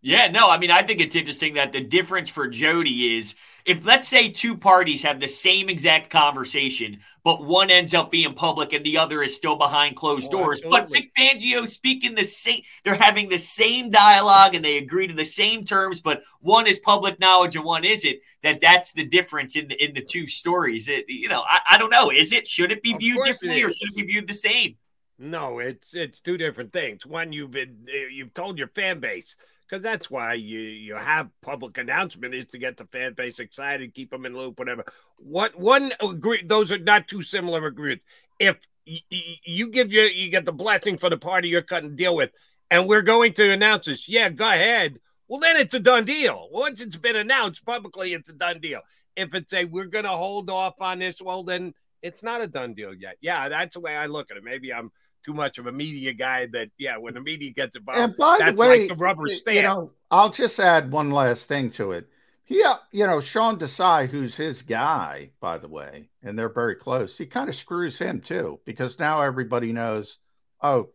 Yeah, 0.01 0.27
no, 0.29 0.49
I 0.49 0.57
mean, 0.57 0.71
I 0.71 0.81
think 0.83 1.01
it's 1.01 1.15
interesting 1.15 1.55
that 1.55 1.73
the 1.73 1.83
difference 1.83 2.29
for 2.29 2.47
Jody 2.47 3.17
is 3.17 3.35
if, 3.65 3.85
let's 3.85 4.07
say, 4.07 4.29
two 4.29 4.57
parties 4.57 5.03
have 5.03 5.19
the 5.19 5.27
same 5.27 5.69
exact 5.69 6.09
conversation, 6.09 7.01
but 7.23 7.45
one 7.45 7.69
ends 7.69 7.93
up 7.93 8.09
being 8.09 8.33
public 8.33 8.71
and 8.71 8.83
the 8.85 8.97
other 8.97 9.21
is 9.21 9.35
still 9.35 9.57
behind 9.57 9.97
closed 9.97 10.29
Oh, 10.29 10.37
doors. 10.37 10.61
But 10.67 10.89
Vic 10.91 11.11
Fangio 11.15 11.67
speaking 11.67 12.15
the 12.15 12.23
same, 12.23 12.61
they're 12.83 12.95
having 12.95 13.27
the 13.27 13.37
same 13.37 13.91
dialogue 13.91 14.55
and 14.55 14.63
they 14.63 14.77
agree 14.77 15.05
to 15.07 15.13
the 15.13 15.25
same 15.25 15.65
terms, 15.65 15.99
but 16.01 16.21
one 16.39 16.65
is 16.65 16.79
public 16.79 17.19
knowledge 17.19 17.55
and 17.57 17.65
one 17.65 17.83
isn't. 17.83 18.17
That 18.41 18.61
that's 18.61 18.93
the 18.93 19.05
difference 19.05 19.57
in 19.57 19.67
the 19.67 19.83
in 19.83 19.93
the 19.93 20.01
two 20.01 20.27
stories. 20.27 20.87
It, 20.87 21.05
you 21.09 21.27
know, 21.27 21.43
I, 21.47 21.59
I 21.71 21.77
don't 21.77 21.89
know. 21.89 22.09
Is 22.09 22.31
it? 22.31 22.47
Should 22.47 22.71
it 22.71 22.81
be 22.81 22.93
viewed 22.93 23.23
differently 23.25 23.61
or 23.63 23.69
should 23.69 23.89
it 23.89 23.95
be 23.97 24.03
viewed 24.03 24.27
the 24.27 24.33
same? 24.33 24.77
No, 25.19 25.59
it's 25.59 25.93
it's 25.93 26.21
two 26.21 26.37
different 26.37 26.71
things. 26.71 27.05
One, 27.05 27.33
you've 27.33 27.51
been 27.51 27.85
eh, 27.93 28.07
you've 28.11 28.33
told 28.33 28.57
your 28.57 28.69
fan 28.69 29.01
base 29.01 29.35
because 29.69 29.83
that's 29.83 30.09
why 30.09 30.33
you 30.33 30.59
you 30.59 30.95
have 30.95 31.29
public 31.41 31.77
announcement 31.77 32.33
is 32.33 32.45
to 32.47 32.57
get 32.57 32.77
the 32.77 32.85
fan 32.85 33.13
base 33.13 33.39
excited, 33.39 33.93
keep 33.93 34.09
them 34.09 34.25
in 34.25 34.35
loop, 34.35 34.57
whatever. 34.57 34.83
What 35.17 35.57
one 35.59 35.91
agree? 36.01 36.43
Those 36.43 36.71
are 36.71 36.79
not 36.79 37.07
too 37.07 37.21
similar 37.21 37.65
agreements. 37.65 38.03
If 38.39 38.57
y- 38.87 38.97
y- 39.11 39.39
you 39.45 39.69
give 39.69 39.93
your 39.93 40.05
you 40.05 40.29
get 40.29 40.45
the 40.45 40.53
blessing 40.53 40.97
for 40.97 41.09
the 41.09 41.17
party 41.17 41.49
you're 41.49 41.61
cutting 41.61 41.95
deal 41.95 42.15
with, 42.15 42.31
and 42.71 42.87
we're 42.87 43.03
going 43.03 43.33
to 43.33 43.51
announce 43.51 43.85
this, 43.85 44.09
yeah, 44.09 44.29
go 44.29 44.49
ahead. 44.49 44.99
Well, 45.27 45.39
then 45.39 45.57
it's 45.57 45.75
a 45.75 45.79
done 45.79 46.05
deal. 46.05 46.47
Once 46.51 46.81
it's 46.81 46.95
been 46.95 47.15
announced 47.15 47.63
publicly, 47.63 48.13
it's 48.13 48.29
a 48.29 48.33
done 48.33 48.59
deal. 48.59 48.81
If 49.15 49.35
it's 49.35 49.53
a 49.53 49.65
we're 49.65 49.85
going 49.85 50.05
to 50.05 50.09
hold 50.09 50.49
off 50.49 50.81
on 50.81 50.99
this, 50.99 51.21
well, 51.21 51.43
then 51.43 51.73
it's 52.01 52.23
not 52.23 52.41
a 52.41 52.47
done 52.47 52.73
deal 52.73 52.93
yet. 52.93 53.17
Yeah, 53.21 53.49
that's 53.49 53.75
the 53.75 53.81
way 53.81 53.95
I 53.95 54.07
look 54.07 54.31
at 54.31 54.37
it. 54.37 54.43
Maybe 54.43 54.73
I'm 54.73 54.91
too 55.25 55.33
much 55.33 55.57
of 55.57 55.67
a 55.67 55.71
media 55.71 56.13
guy 56.13 56.47
that, 56.47 56.69
yeah, 56.77 56.97
when 56.97 57.13
the 57.13 57.21
media 57.21 57.51
gets 57.51 57.75
involved, 57.75 57.99
And 57.99 58.15
by 58.17 58.37
that's 58.37 58.59
the 58.59 58.61
way, 58.61 58.67
like 58.67 58.87
the 58.87 58.95
rubber 58.95 59.27
y- 59.27 59.33
stamp. 59.33 59.55
You 59.55 59.61
know, 59.63 59.91
I'll 60.11 60.31
just 60.31 60.59
add 60.59 60.91
one 60.91 61.11
last 61.11 61.47
thing 61.47 61.69
to 61.71 61.91
it. 61.91 62.07
He, 62.45 62.63
uh, 62.63 62.77
you 62.91 63.05
know, 63.05 63.21
Sean 63.21 63.59
Desai, 63.59 64.09
who's 64.09 64.35
his 64.35 64.61
guy, 64.63 65.31
by 65.39 65.57
the 65.59 65.67
way, 65.67 66.09
and 66.23 66.37
they're 66.37 66.49
very 66.49 66.75
close. 66.75 67.17
He 67.17 67.25
kind 67.27 67.47
of 67.49 67.55
screws 67.55 67.97
him 67.99 68.21
too 68.21 68.59
because 68.65 68.97
now 68.97 69.21
everybody 69.21 69.71
knows. 69.71 70.17
Oh, 70.61 70.89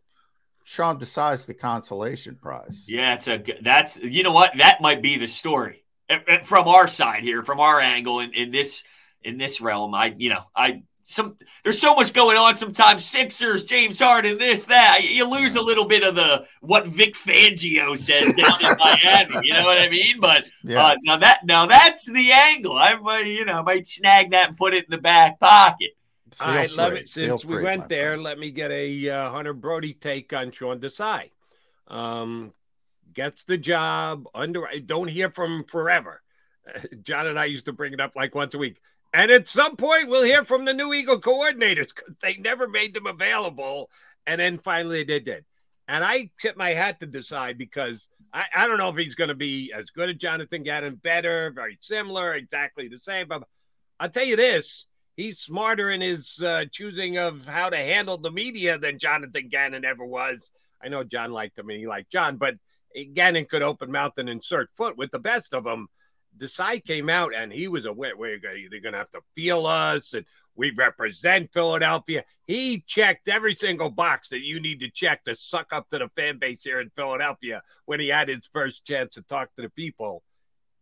Sean 0.65 0.99
Desai's 0.99 1.47
the 1.47 1.55
consolation 1.55 2.37
prize. 2.37 2.85
Yeah, 2.87 3.15
it's 3.15 3.29
a 3.29 3.39
g- 3.39 3.55
that's 3.63 3.97
you 3.97 4.23
know 4.23 4.33
what 4.33 4.53
that 4.59 4.81
might 4.81 5.03
be 5.03 5.17
the 5.19 5.29
story 5.29 5.85
Uh, 6.11 6.19
uh, 6.29 6.39
from 6.45 6.69
our 6.69 6.87
side 6.87 7.23
here, 7.23 7.43
from 7.43 7.61
our 7.61 7.81
angle 7.81 8.21
in, 8.21 8.33
in 8.35 8.51
this 8.51 8.83
in 9.23 9.39
this 9.39 9.61
realm. 9.61 9.95
I 9.95 10.15
you 10.17 10.31
know 10.31 10.45
I 10.55 10.83
some 11.05 11.37
there's 11.63 11.81
so 11.81 11.95
much 11.95 12.13
going 12.13 12.37
on 12.37 12.57
sometimes. 12.57 13.05
Sixers, 13.05 13.65
James 13.65 13.99
Harden, 13.99 14.39
this 14.39 14.65
that 14.65 15.01
you 15.05 15.29
lose 15.29 15.55
a 15.57 15.61
little 15.63 15.85
bit 15.85 16.03
of 16.03 16.15
the 16.15 16.47
what 16.61 16.87
Vic 16.87 17.15
Fangio 17.15 17.97
says 17.97 18.33
down 18.33 18.61
in 18.63 18.75
Miami. 18.79 19.39
You 19.43 19.53
know 19.53 19.65
what 19.65 19.79
I 19.79 19.89
mean? 19.91 20.19
But 20.21 20.45
Yeah. 20.63 20.83
uh, 20.83 20.97
now 21.05 21.17
that 21.19 21.41
now 21.45 21.67
that's 21.67 22.07
the 22.11 22.33
angle. 22.33 22.77
I 22.79 22.95
might 22.97 23.27
you 23.27 23.45
know 23.45 23.63
might 23.63 23.87
snag 23.87 24.31
that 24.31 24.49
and 24.49 24.57
put 24.57 24.75
it 24.75 24.85
in 24.85 24.91
the 24.91 24.99
back 24.99 25.39
pocket. 25.39 25.91
All 26.41 26.49
right, 26.49 26.69
Feel 26.69 26.77
let 26.79 26.91
free. 26.91 27.01
me, 27.03 27.07
since 27.07 27.43
Feel 27.43 27.49
we 27.51 27.55
free, 27.57 27.63
went 27.63 27.81
my 27.83 27.87
there, 27.89 28.17
let 28.17 28.39
me 28.39 28.51
get 28.51 28.71
a 28.73 29.09
uh, 29.09 29.31
Hunter 29.31 29.53
Brody 29.53 29.93
take 29.95 30.33
on 30.33 30.51
Sean 30.51 30.81
Desai. 30.81 31.31
Um, 31.87 32.53
gets 33.13 33.45
the 33.45 33.57
job 33.59 34.27
under. 34.35 34.67
I 34.67 34.79
Don't 34.79 35.09
hear 35.09 35.31
from 35.31 35.53
him 35.61 35.65
forever. 35.65 36.23
John 37.03 37.27
and 37.27 37.39
I 37.39 37.45
used 37.45 37.67
to 37.67 37.73
bring 37.73 37.93
it 37.93 38.01
up 38.01 38.17
like 38.17 38.35
once 38.35 38.55
a 38.55 38.59
week. 38.59 38.81
And 39.15 39.31
at 39.31 39.47
some 39.47 39.77
point, 39.77 40.09
we'll 40.09 40.25
hear 40.25 40.43
from 40.43 40.65
the 40.65 40.75
new 40.75 40.93
Eagle 40.93 41.21
coordinators 41.21 41.95
'cause 41.95 42.17
they 42.21 42.37
never 42.37 42.67
made 42.69 42.95
them 42.95 43.07
available. 43.07 43.89
And 44.27 44.41
then 44.41 44.59
finally 44.59 45.05
they 45.05 45.21
did. 45.21 45.45
And 45.87 46.03
I 46.05 46.31
tip 46.41 46.57
my 46.57 46.71
hat 46.71 46.99
to 47.01 47.07
Desai 47.07 47.57
because 47.57 48.09
I, 48.33 48.47
I 48.53 48.67
don't 48.67 48.79
know 48.79 48.89
if 48.89 48.97
he's 48.97 49.15
going 49.15 49.29
to 49.29 49.37
be 49.37 49.73
as 49.73 49.91
good 49.91 50.11
as 50.11 50.17
Jonathan 50.17 50.65
Gannon, 50.65 50.97
better, 50.97 51.53
very 51.55 51.79
similar, 51.81 52.35
exactly 52.35 52.89
the 52.89 52.99
same. 52.99 53.29
But 53.29 53.45
I'll 54.01 54.09
tell 54.09 54.25
you 54.25 54.35
this 54.35 54.87
he's 55.15 55.39
smarter 55.39 55.91
in 55.91 56.01
his 56.01 56.43
uh, 56.43 56.65
choosing 56.73 57.17
of 57.17 57.47
how 57.47 57.71
to 57.71 57.77
handle 57.77 58.19
the 58.19 58.33
media 58.33 58.79
than 58.79 58.99
Jonathan 58.99 59.49
Gannon 59.49 59.85
ever 59.85 60.05
was. 60.05 60.51
I 60.83 60.89
know 60.89 61.05
John 61.05 61.31
liked 61.31 61.57
him 61.57 61.71
and 61.71 61.79
he 61.79 61.87
liked 61.87 62.11
John, 62.11 62.37
but 62.37 62.57
Gannon 63.13 63.45
could 63.47 63.63
open 63.63 63.93
mouth 63.93 64.15
and 64.17 64.29
insert 64.29 64.71
foot 64.77 64.97
with 64.97 65.13
the 65.13 65.21
best 65.21 65.55
of 65.55 65.63
them. 65.63 65.87
Desai 66.37 66.85
came 66.85 67.09
out 67.09 67.35
and 67.35 67.53
he 67.53 67.69
was 67.69 67.87
we're 67.87 68.39
gonna, 68.39 68.55
they're 68.71 68.81
going 68.81 68.93
to 68.93 68.99
have 68.99 69.11
to 69.11 69.21
feel 69.35 69.67
us 69.67 70.15
and 70.15 70.25
we 70.57 70.71
represent 70.73 71.53
Philadelphia. 71.53 72.25
He 72.47 72.83
checked 72.87 73.29
every 73.29 73.55
single 73.55 73.91
box 73.91 74.29
that 74.31 74.41
you 74.41 74.61
need 74.61 74.81
to 74.81 74.91
check 74.91 75.25
to 75.25 75.35
suck 75.35 75.73
up 75.73 75.89
to 75.91 75.99
the 75.99 76.09
fan 76.17 76.39
base 76.39 76.65
here 76.65 76.81
in 76.81 76.91
Philadelphia 76.91 77.63
when 77.87 78.01
he 78.01 78.09
had 78.09 78.29
his 78.29 78.49
first 78.53 78.85
chance 78.85 79.15
to 79.15 79.23
talk 79.23 79.55
to 79.57 79.63
the 79.63 79.71
people 79.71 80.23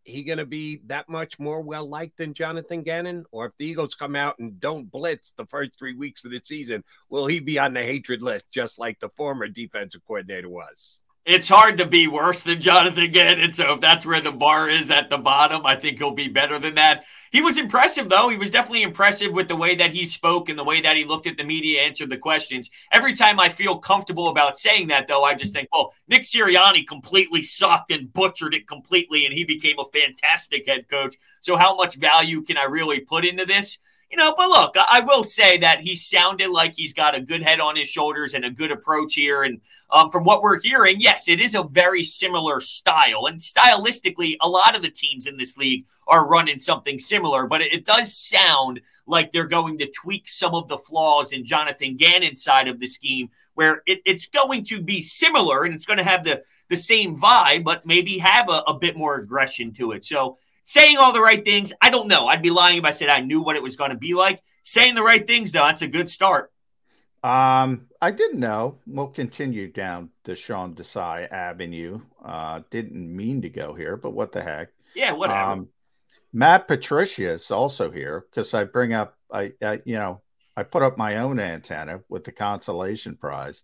he 0.05 0.23
going 0.25 0.39
to 0.39 0.47
be 0.47 0.81
that 0.87 1.09
much 1.09 1.39
more 1.39 1.63
well 1.63 1.87
liked 1.87 2.19
than 2.19 2.35
Jonathan 2.35 2.83
Gannon? 2.83 3.25
Or 3.31 3.47
if 3.47 3.53
the 3.59 3.67
Eagles 3.67 3.95
come 3.95 4.17
out 4.17 4.39
and 4.39 4.59
don't 4.61 4.91
blitz 4.91 5.33
the 5.33 5.47
first 5.47 5.79
three 5.79 5.95
weeks 5.95 6.25
of 6.25 6.31
the 6.31 6.41
season, 6.43 6.83
will 7.09 7.27
he 7.27 7.41
be 7.41 7.59
on 7.59 7.75
the 7.75 7.83
hatred 7.83 8.23
list 8.23 8.47
just 8.51 8.79
like 8.79 8.99
the 9.01 9.09
former 9.11 9.49
defensive 9.49 10.03
coordinator 10.07 10.49
was? 10.49 11.03
It's 11.25 11.49
hard 11.49 11.79
to 11.79 11.87
be 11.87 12.09
worse 12.09 12.43
than 12.43 12.61
Jonathan 12.61 13.13
Gannon. 13.13 13.53
So 13.53 13.75
if 13.75 13.81
that's 13.81 14.05
where 14.05 14.21
the 14.21 14.33
bar 14.33 14.69
is 14.69 14.91
at 14.91 15.09
the 15.09 15.19
bottom, 15.19 15.65
I 15.65 15.77
think 15.77 15.99
he'll 15.99 16.11
be 16.11 16.27
better 16.27 16.59
than 16.59 16.75
that. 16.75 17.05
He 17.31 17.41
was 17.41 17.59
impressive, 17.59 18.09
though. 18.09 18.29
He 18.29 18.37
was 18.37 18.51
definitely 18.51 18.83
impressive 18.83 19.33
with 19.33 19.47
the 19.47 19.55
way 19.55 19.77
that 19.77 19.93
he 19.93 20.05
spoke 20.05 20.49
and 20.49 20.59
the 20.59 20.65
way 20.65 20.81
that 20.81 20.97
he 20.97 21.05
looked 21.05 21.29
at 21.29 21.37
the 21.37 21.45
media, 21.45 21.83
answered 21.83 22.11
the 22.11 22.17
questions. 22.17 22.71
Every 22.93 23.15
time 23.15 23.39
I 23.39 23.51
feel 23.51 23.79
comfortable 23.79 24.31
about 24.31 24.59
saying 24.59 24.89
that, 24.89 25.07
though, 25.07 25.23
I 25.23 25.35
just 25.35 25.53
think, 25.53 25.69
well, 25.73 25.95
Nick 26.09 26.23
Sirianni 26.23 26.87
completely 26.89 27.43
sucked 27.43 27.93
and 27.93 28.13
butchered 28.13 28.55
it 28.55 28.67
completely, 28.67 29.25
and 29.25 29.33
he 29.33 29.45
became 29.45 29.79
a 29.79 29.85
fantastic 29.97 30.67
head 30.67 30.89
coach. 30.89 31.15
So 31.41 31.57
how 31.57 31.77
much 31.77 31.95
value 31.95 32.43
can 32.43 32.59
I 32.59 32.65
really 32.65 32.99
put 32.99 33.25
into 33.25 33.47
this? 33.47 33.79
You 34.13 34.19
know, 34.19 34.35
but 34.37 34.49
look, 34.51 34.75
I, 34.77 35.01
will 35.01 35.25
say 35.25 35.57
that 35.59 35.81
he 35.81 35.95
sounded 35.95 36.51
like 36.51 36.75
he's 36.75 36.93
got 36.93 37.17
a 37.17 37.21
good 37.21 37.43
head 37.43 37.61
on 37.61 37.77
his 37.77 37.89
shoulders 37.89 38.35
and 38.35 38.45
a 38.45 38.51
good 38.51 38.71
approach 38.71 39.15
here. 39.15 39.43
And 39.43 39.63
um, 39.91 40.11
from 40.11 40.25
what 40.25 40.43
we're 40.43 40.61
hearing, 40.61 41.01
yes, 41.01 41.29
it 41.29 41.41
is 41.41 41.55
a 41.55 41.63
very 41.63 42.03
similar 42.03 42.61
style. 42.61 43.25
And 43.27 43.41
stylistically, 43.41 44.37
a 44.43 44.49
lot 44.49 44.77
of 44.77 44.83
the 44.83 44.91
teams 44.91 45.27
in 45.27 45.39
this 45.39 45.57
league 45.57 45.87
are 46.07 46.29
running 46.29 46.59
something 46.59 46.99
similar, 46.99 47.47
but 47.47 47.63
it, 47.63 47.73
it 47.73 47.87
does 47.87 48.15
sound 48.15 48.83
like 49.07 49.33
they're 49.33 49.47
going 49.47 49.79
to 49.79 49.91
tweak 49.91 50.29
some 50.29 50.55
of 50.55 50.69
the 50.69 50.77
flaws 50.77 51.33
in 51.33 51.43
Jonathan 51.43 51.97
Gannon's 51.97 52.45
side 52.45 52.69
of 52.69 52.81
the 52.81 52.87
scheme, 52.87 53.31
where 53.55 53.83
it, 53.87 54.03
it's 54.05 54.27
going 54.27 54.63
to 54.65 54.83
be 54.83 55.01
similar 55.01 55.65
and 55.65 55.75
it's 55.75 55.87
going 55.87 55.99
to 55.99 56.05
have 56.05 56.23
the 56.23 56.43
the 56.69 56.77
same 56.77 57.19
vibe, 57.19 57.65
but 57.65 57.85
maybe 57.85 58.19
have 58.19 58.49
a, 58.49 58.63
a 58.67 58.79
bit 58.79 58.97
more 58.97 59.17
aggression 59.17 59.73
to 59.75 59.93
it. 59.93 60.05
So 60.05 60.39
saying 60.65 60.97
all 60.97 61.13
the 61.13 61.21
right 61.21 61.45
things, 61.45 61.73
I 61.81 61.91
don't 61.91 62.09
know. 62.09 62.27
I'd 62.27 62.43
be 62.43 62.51
lying 62.51 62.79
if 62.79 62.85
I 62.85 62.91
said 62.91 63.09
I 63.09 63.21
knew 63.21 63.43
what 63.43 63.57
it 63.57 63.63
was 63.63 63.77
going 63.77 63.91
to 63.91 63.97
be 63.97 64.15
like. 64.15 64.43
Saying 64.65 64.95
the 64.95 65.03
right 65.03 65.27
things, 65.27 65.53
though, 65.53 65.65
that's 65.65 65.83
a 65.83 65.89
good 65.89 66.09
start. 66.09 66.53
Um, 67.25 67.89
I 68.01 68.11
didn't 68.11 68.41
know. 68.41 68.79
We'll 68.87 69.09
continue 69.09 69.71
down 69.71 70.11
the 70.25 70.35
Sean 70.35 70.75
Desai 70.75 71.31
Avenue. 71.31 72.01
Uh, 72.25 72.63
didn't 72.71 73.17
mean 73.17 73.43
to 73.43 73.49
go 73.49 73.75
here, 73.75 73.97
but 73.97 74.11
what 74.11 74.33
the 74.33 74.43
heck? 74.43 74.71
Yeah, 74.95 75.13
whatever. 75.13 75.39
Um, 75.39 75.69
Matt 76.33 76.67
Patricia 76.67 77.31
is 77.31 77.51
also 77.51 77.91
here 77.91 78.25
because 78.31 78.55
I 78.55 78.65
bring 78.65 78.93
up, 78.93 79.17
I, 79.31 79.53
I, 79.63 79.81
you 79.85 79.95
know, 79.95 80.21
I 80.57 80.63
put 80.63 80.83
up 80.83 80.99
my 80.99 81.19
own 81.19 81.39
antenna 81.39 82.01
with 82.09 82.25
the 82.25 82.33
consolation 82.33 83.17
prize. 83.17 83.63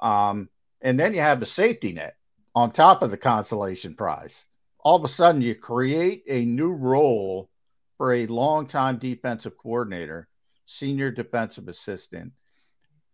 Um, 0.00 0.48
and 0.80 0.98
then 0.98 1.14
you 1.14 1.20
have 1.20 1.40
the 1.40 1.46
safety 1.46 1.92
net 1.92 2.16
on 2.54 2.70
top 2.70 3.02
of 3.02 3.10
the 3.10 3.16
consolation 3.16 3.94
prize. 3.94 4.44
All 4.82 4.96
of 4.96 5.04
a 5.04 5.08
sudden, 5.08 5.42
you 5.42 5.54
create 5.54 6.22
a 6.26 6.44
new 6.44 6.72
role 6.72 7.50
for 7.98 8.14
a 8.14 8.26
longtime 8.26 8.98
defensive 8.98 9.56
coordinator, 9.58 10.28
senior 10.66 11.10
defensive 11.10 11.68
assistant. 11.68 12.32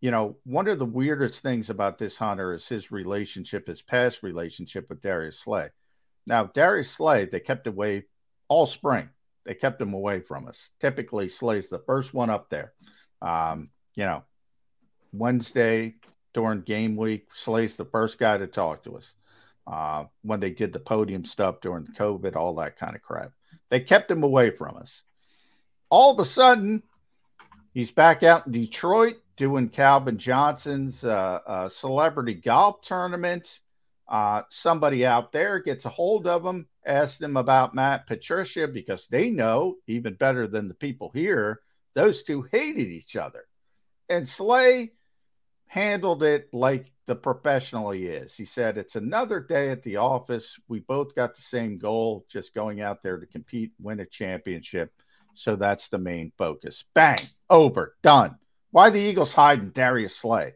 You 0.01 0.13
know, 0.13 0.37
one 0.45 0.69
of 0.69 0.79
the 0.79 0.85
weirdest 0.85 1.43
things 1.43 1.71
about 1.71 1.99
this 1.99 2.17
hunter 2.17 2.55
is 2.55 2.69
his 2.69 2.93
relationship, 2.93 3.67
his 3.67 3.83
past 3.83 4.23
relationship 4.23 4.89
with 4.89 5.01
Darius 5.01 5.41
Slay. 5.41 5.71
Now, 6.27 6.45
Darius 6.45 6.91
Slay, 6.91 7.25
they 7.25 7.41
kept 7.41 7.67
away 7.67 8.05
all 8.49 8.67
spring. 8.67 9.09
They 9.45 9.55
kept 9.55 9.81
him 9.81 9.95
away 9.95 10.21
from 10.21 10.47
us. 10.47 10.71
Typically, 10.81 11.29
Slay's 11.29 11.69
the 11.69 11.79
first 11.81 12.15
one 12.15 12.31
up 12.31 12.51
there. 12.51 12.73
Um, 13.23 13.71
you 13.95 14.05
know, 14.05 14.23
Wednesday 15.13 15.97
during 16.35 16.61
game 16.61 16.97
week, 16.97 17.29
Slay's 17.35 17.77
the 17.77 17.85
first 17.85 18.19
guy 18.19 18.39
to 18.39 18.47
talk 18.47 18.85
to 18.85 18.97
us 18.97 19.15
uh, 19.67 20.05
when 20.23 20.41
they 20.41 20.51
did 20.51 20.73
the 20.73 20.81
podium 20.81 21.25
stuff 21.25 21.61
during 21.61 21.87
COVID, 21.87 22.37
all 22.37 22.55
that 22.57 22.79
kind 22.79 22.95
of 22.95 23.03
crap. 23.03 23.33
They 23.69 23.81
kept 23.81 24.11
him 24.11 24.23
away 24.23 24.51
from 24.51 24.77
us. 24.77 25.03
All 25.89 26.13
of 26.13 26.19
a 26.19 26.25
sudden, 26.25 26.83
he's 27.73 27.91
back 27.91 28.23
out 28.23 28.47
in 28.47 28.53
Detroit 28.53 29.17
doing 29.37 29.69
Calvin 29.69 30.19
Johnson's 30.19 31.05
uh, 31.05 31.41
uh, 31.47 31.69
celebrity 31.69 32.35
golf 32.35 32.81
tournament. 32.81 33.61
Uh, 34.09 34.43
somebody 34.49 35.05
out 35.05 35.33
there 35.33 35.59
gets 35.59 35.85
a 35.85 35.91
hold 35.91 36.27
of 36.27 36.45
him, 36.45 36.69
asks 36.85 37.21
him 37.21 37.37
about 37.37 37.75
Matt 37.75 38.07
Patricia 38.07 38.69
because 38.69 39.07
they 39.09 39.31
know 39.31 39.77
even 39.87 40.15
better 40.15 40.47
than 40.47 40.69
the 40.69 40.75
people 40.75 41.11
here, 41.13 41.61
those 41.95 42.23
two 42.23 42.43
hated 42.53 42.87
each 42.89 43.17
other. 43.17 43.45
And 44.09 44.29
Slay 44.29 44.93
handled 45.67 46.23
it 46.23 46.49
like 46.53 46.93
the 47.07 47.15
professional 47.15 47.91
he 47.91 48.07
is. 48.07 48.35
He 48.35 48.45
said, 48.45 48.77
It's 48.77 48.97
another 48.97 49.41
day 49.41 49.71
at 49.71 49.83
the 49.83 49.97
office. 49.97 50.59
We 50.69 50.81
both 50.81 51.15
got 51.15 51.35
the 51.35 51.43
same 51.43 51.79
goal, 51.79 52.27
just 52.29 52.55
going 52.55 52.81
out 52.81 53.03
there 53.03 53.19
to 53.19 53.27
compete, 53.27 53.73
win 53.81 54.01
a 54.01 54.07
championship. 54.07 54.93
So 55.35 55.57
that's 55.57 55.89
the 55.89 55.99
main 55.99 56.33
focus. 56.37 56.85
Bang, 56.95 57.19
over, 57.49 57.97
done. 58.03 58.39
Why 58.71 58.91
the 58.91 59.01
Eagles 59.01 59.33
hiding 59.33 59.71
Darius 59.71 60.17
Slay? 60.17 60.55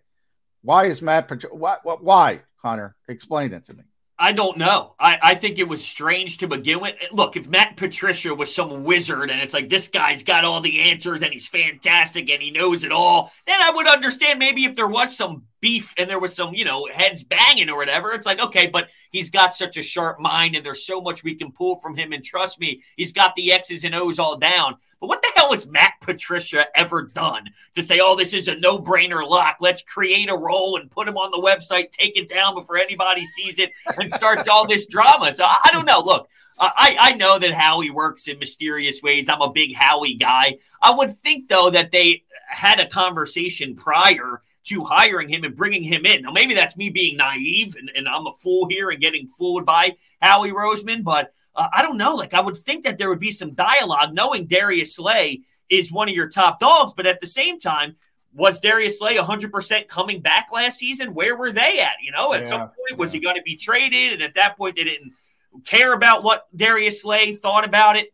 Why 0.63 0.87
is 0.87 1.01
Matt 1.01 1.29
Patricia? 1.29 1.55
Why, 1.55 1.77
why, 1.83 2.41
Hunter? 2.57 2.97
Explain 3.09 3.53
it 3.53 3.67
to 3.67 3.75
me. 3.75 3.85
I 4.19 4.33
don't 4.33 4.59
know. 4.59 4.95
I, 5.01 5.19
I 5.23 5.35
think 5.35 5.59
it 5.59 5.69
was 5.69 5.83
strange 5.83 6.39
to 6.39 6.47
begin 6.47 6.81
with. 6.81 6.95
Look, 7.11 7.39
if 7.39 7.49
Matt 7.49 7.79
Patricia 7.79 8.35
was 8.35 8.55
some 8.55 8.85
wizard 8.85 9.31
and 9.31 9.41
it's 9.41 9.55
like 9.55 9.71
this 9.71 9.89
guy's 9.89 10.23
got 10.23 10.45
all 10.45 10.61
the 10.61 10.91
answers 10.91 11.23
and 11.23 11.33
he's 11.33 11.49
fantastic 11.49 12.29
and 12.29 12.43
he 12.43 12.51
knows 12.51 12.85
it 12.85 12.93
all, 12.93 13.33
then 13.47 13.59
I 13.59 13.71
would 13.75 13.87
understand 13.87 14.39
maybe 14.39 14.67
if 14.67 14.77
there 14.77 14.87
was 14.87 15.17
some 15.17 15.45
beef 15.61 15.95
and 15.97 16.09
there 16.09 16.19
was 16.19 16.35
some, 16.35 16.55
you 16.55 16.65
know, 16.65 16.89
heads 16.93 17.23
banging 17.23 17.71
or 17.71 17.77
whatever. 17.77 18.13
It's 18.13 18.27
like, 18.27 18.41
okay, 18.41 18.67
but 18.67 18.91
he's 19.11 19.31
got 19.31 19.55
such 19.55 19.77
a 19.77 19.83
sharp 19.83 20.19
mind 20.19 20.57
and 20.57 20.65
there's 20.65 20.87
so 20.87 21.01
much 21.01 21.25
we 21.25 21.35
can 21.35 21.53
pull 21.53 21.81
from 21.81 21.97
him. 21.97 22.13
And 22.13 22.25
trust 22.25 22.61
me, 22.61 22.83
he's 22.97 23.13
got 23.13 23.35
the 23.35 23.53
X's 23.53 23.85
and 23.85 23.95
O's 23.95 24.19
all 24.19 24.37
down. 24.37 24.77
But 25.01 25.09
what 25.09 25.23
the 25.23 25.33
hell 25.35 25.51
has 25.51 25.67
Matt 25.67 25.95
Patricia 26.03 26.67
ever 26.75 27.03
done 27.03 27.49
to 27.75 27.83
say, 27.83 28.01
oh, 28.03 28.17
this 28.17 28.35
is 28.35 28.49
a 28.49 28.57
no 28.57 28.79
brainer 28.79 29.27
lock? 29.27 29.57
Let's 29.61 29.83
create 29.83 30.29
a 30.29 30.37
role 30.37 30.77
and 30.77 30.91
put 30.91 31.09
him 31.09 31.17
on 31.17 31.31
the 31.31 31.41
website, 31.41 31.91
take 31.91 32.19
it 32.19 32.29
down 32.29 32.55
before 32.55 32.77
anybody 32.77 33.25
sees 33.25 33.59
it 33.59 33.71
and 33.97 34.11
starts 34.11 34.47
all 34.47 34.67
this 34.67 34.87
drama. 34.87 35.33
So 35.33 35.45
I 35.45 35.71
don't 35.73 35.87
know. 35.87 36.01
Look, 36.01 36.29
I, 36.59 36.97
I 37.01 37.13
know 37.15 37.39
that 37.39 37.53
Howie 37.53 37.91
works 37.91 38.29
in 38.29 38.39
mysterious 38.39 39.03
ways. 39.03 39.31
I'm 39.31 39.41
a 39.41 39.51
big 39.51 39.75
Howie 39.75 40.15
guy. 40.15 40.59
I 40.83 40.91
would 40.91 41.19
think, 41.23 41.49
though, 41.49 41.71
that 41.71 41.91
they 41.91 42.25
had 42.51 42.81
a 42.81 42.87
conversation 42.87 43.75
prior 43.75 44.43
to 44.65 44.85
hiring 44.85 45.29
him 45.29 45.45
and 45.45 45.57
bringing 45.57 45.83
him 45.83 46.05
in. 46.07 46.23
Now, 46.23 46.33
maybe 46.33 46.55
that's 46.55 46.77
me 46.77 46.91
being 46.91 47.17
naive 47.17 47.77
and, 47.77 47.91
and 47.95 48.09
I'm 48.09 48.27
a 48.27 48.33
fool 48.39 48.69
here 48.69 48.91
and 48.91 49.01
getting 49.01 49.29
fooled 49.29 49.65
by 49.65 49.97
Howie 50.21 50.53
Roseman, 50.53 51.03
but 51.03 51.33
uh, 51.57 51.69
I 51.73 51.83
don't 51.83 51.97
know. 51.97 52.15
Like, 52.15 52.35
I 52.35 52.41
would 52.41 52.57
think 52.57 52.85
that 52.85 52.99
there 52.99 53.09
would 53.09 53.21
be 53.21 53.31
some 53.31 53.55
dialogue 53.55 54.15
knowing 54.15 54.47
Darius 54.47 54.97
Slay 54.97 55.43
is 55.69 55.93
one 55.93 56.09
of 56.09 56.15
your 56.15 56.29
top 56.29 56.61
dogs, 56.61 56.93
but 56.97 57.07
at 57.07 57.21
the 57.21 57.27
same 57.27 57.59
time, 57.59 57.97
was 58.33 58.61
Darius 58.61 58.99
Slay 58.99 59.17
100% 59.17 59.89
coming 59.89 60.21
back 60.21 60.49
last 60.53 60.79
season? 60.79 61.15
Where 61.15 61.37
were 61.37 61.51
they 61.51 61.81
at? 61.81 61.95
You 62.03 62.13
know, 62.13 62.33
at 62.33 62.43
yeah, 62.43 62.49
some 62.49 62.61
point, 62.61 62.99
was 62.99 63.13
he 63.13 63.19
going 63.19 63.37
to 63.37 63.43
be 63.43 63.57
traded? 63.57 64.13
And 64.13 64.23
at 64.23 64.35
that 64.35 64.57
point, 64.57 64.77
they 64.77 64.85
didn't 64.85 65.13
care 65.65 65.93
about 65.93 66.23
what 66.23 66.47
Darius 66.55 67.03
Slay 67.03 67.35
thought 67.35 67.65
about 67.65 67.97
it. 67.97 68.13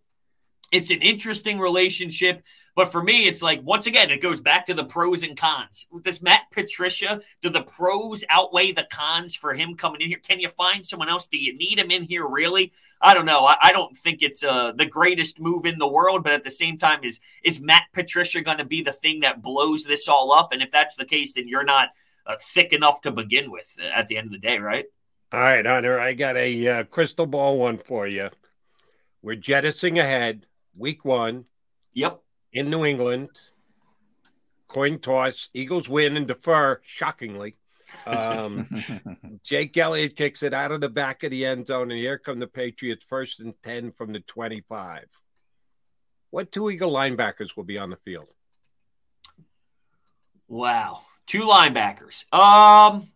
It's 0.73 0.91
an 0.91 1.03
interesting 1.03 1.59
relationship. 1.59 2.43
But 2.77 2.93
for 2.93 3.03
me, 3.03 3.27
it's 3.27 3.41
like, 3.41 3.63
once 3.63 3.87
again, 3.87 4.11
it 4.11 4.21
goes 4.21 4.39
back 4.39 4.67
to 4.67 4.75
the 4.75 4.85
pros 4.85 5.23
and 5.23 5.35
cons. 5.35 5.87
Does 6.03 6.21
Matt 6.21 6.43
Patricia, 6.53 7.23
do 7.41 7.49
the 7.49 7.63
pros 7.63 8.23
outweigh 8.29 8.73
the 8.73 8.87
cons 8.93 9.35
for 9.35 9.55
him 9.55 9.77
coming 9.77 10.03
in 10.03 10.09
here? 10.09 10.21
Can 10.23 10.41
you 10.41 10.51
find 10.51 10.85
someone 10.85 11.09
else? 11.09 11.27
Do 11.27 11.39
you 11.39 11.57
need 11.57 11.79
him 11.79 11.91
in 11.91 12.03
here 12.03 12.27
really? 12.29 12.75
I 13.01 13.15
don't 13.15 13.25
know. 13.25 13.47
I, 13.47 13.57
I 13.63 13.73
don't 13.73 13.97
think 13.97 14.21
it's 14.21 14.45
uh, 14.45 14.73
the 14.73 14.85
greatest 14.85 15.41
move 15.41 15.65
in 15.65 15.79
the 15.79 15.89
world, 15.89 16.23
but 16.23 16.35
at 16.35 16.45
the 16.45 16.51
same 16.51 16.77
time, 16.77 17.03
is 17.03 17.19
is 17.43 17.61
Matt 17.63 17.85
Patricia 17.95 18.43
going 18.43 18.59
to 18.59 18.65
be 18.67 18.83
the 18.83 18.93
thing 18.93 19.21
that 19.21 19.41
blows 19.41 19.85
this 19.85 20.07
all 20.07 20.31
up? 20.31 20.53
And 20.53 20.61
if 20.61 20.71
that's 20.71 20.97
the 20.97 21.07
case, 21.07 21.33
then 21.33 21.49
you're 21.49 21.65
not 21.65 21.89
uh, 22.27 22.37
thick 22.39 22.75
enough 22.75 23.01
to 23.01 23.11
begin 23.11 23.51
with 23.51 23.75
at 23.95 24.09
the 24.09 24.19
end 24.19 24.27
of 24.27 24.33
the 24.33 24.39
day, 24.39 24.59
right? 24.59 24.85
All 25.33 25.41
right, 25.41 25.65
Hunter, 25.65 25.99
I 25.99 26.13
got 26.13 26.37
a 26.37 26.69
uh, 26.69 26.85
crystal 26.85 27.27
ball 27.27 27.59
one 27.59 27.79
for 27.79 28.07
you. 28.07 28.29
We're 29.23 29.37
jettisoning 29.37 29.99
ahead, 29.99 30.45
week 30.77 31.07
one. 31.07 31.47
Yep 31.95 32.21
in 32.53 32.71
New 32.71 32.85
England. 32.85 33.29
Coin 34.69 34.99
toss. 34.99 35.49
Eagles 35.55 35.89
win 35.89 36.17
and 36.17 36.27
defer, 36.27 36.81
shockingly. 36.85 37.57
Um, 38.05 38.69
Jake 39.45 39.77
Elliott 39.77 40.17
kicks 40.17 40.43
it 40.43 40.53
out 40.53 40.73
of 40.73 40.81
the 40.81 40.89
back 40.89 41.23
of 41.23 41.31
the 41.31 41.47
end 41.47 41.67
zone, 41.67 41.91
and 41.91 42.01
here 42.01 42.19
come 42.19 42.39
the 42.39 42.47
Patriots, 42.47 43.05
first 43.05 43.41
and 43.41 43.55
10 43.63 43.93
from 43.93 44.13
the 44.13 44.21
25. 44.21 45.05
What 46.31 46.51
two 46.51 46.71
Eagle 46.71 46.93
linebackers 46.93 47.57
will 47.57 47.65
be 47.65 47.79
on 47.79 47.91
the 47.91 47.97
field? 47.97 48.27
Wow. 50.49 51.03
Two 51.27 51.43
linebackers. 51.43 52.25
Um, 52.33 53.09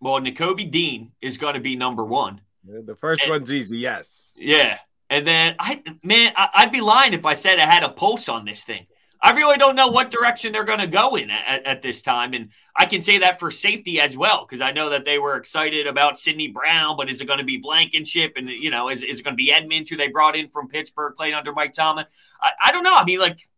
well, 0.00 0.20
Nakobe 0.20 0.70
Dean 0.70 1.12
is 1.20 1.38
going 1.38 1.54
to 1.54 1.60
be 1.60 1.76
number 1.76 2.04
one. 2.04 2.40
The 2.64 2.94
first 2.96 3.22
and, 3.22 3.30
one's 3.30 3.50
easy, 3.50 3.78
yes. 3.78 4.32
Yeah. 4.36 4.78
And 5.10 5.26
then 5.26 5.56
I 5.58 5.82
man, 6.02 6.32
I, 6.36 6.64
would 6.64 6.72
be 6.72 6.80
lying 6.80 7.12
if 7.12 7.26
I 7.26 7.34
said 7.34 7.58
I 7.58 7.66
had 7.66 7.84
a 7.84 7.88
pulse 7.88 8.28
on 8.28 8.44
this 8.44 8.64
thing. 8.64 8.86
I 9.20 9.32
really 9.32 9.56
don't 9.56 9.74
know 9.74 9.88
what 9.88 10.10
direction 10.10 10.52
they're 10.52 10.64
going 10.64 10.80
to 10.80 10.86
go 10.86 11.14
in 11.16 11.30
at, 11.30 11.64
at, 11.64 11.80
this 11.80 12.02
time, 12.02 12.34
and 12.34 12.50
I 12.76 12.84
can 12.84 13.00
say 13.00 13.18
that 13.18 13.40
for 13.40 13.50
safety 13.50 13.98
as 13.98 14.18
well 14.18 14.44
because 14.44 14.60
I 14.60 14.70
know 14.70 14.90
that 14.90 15.06
they 15.06 15.18
were 15.18 15.36
excited 15.36 15.86
about 15.86 16.18
Sydney 16.18 16.48
Brown, 16.48 16.98
but 16.98 17.08
is 17.08 17.22
it 17.22 17.24
going 17.24 17.38
to 17.38 17.44
be 17.44 17.56
Blankenship 17.56 18.34
and 18.36 18.50
you 18.50 18.70
know 18.70 18.90
is, 18.90 19.02
is 19.02 19.20
it 19.20 19.22
going 19.22 19.32
to 19.32 19.42
be 19.42 19.50
Edmunds 19.50 19.88
who 19.88 19.96
they 19.96 20.08
brought 20.08 20.36
in 20.36 20.50
from 20.50 20.68
Pittsburgh, 20.68 21.14
played 21.16 21.32
under 21.32 21.52
Mike 21.52 21.72
Tomlin? 21.72 22.06
I, 22.40 22.50
I 22.66 22.72
don't 22.72 22.82
know. 22.82 22.94
I 22.94 23.04
mean, 23.04 23.18
like 23.18 23.48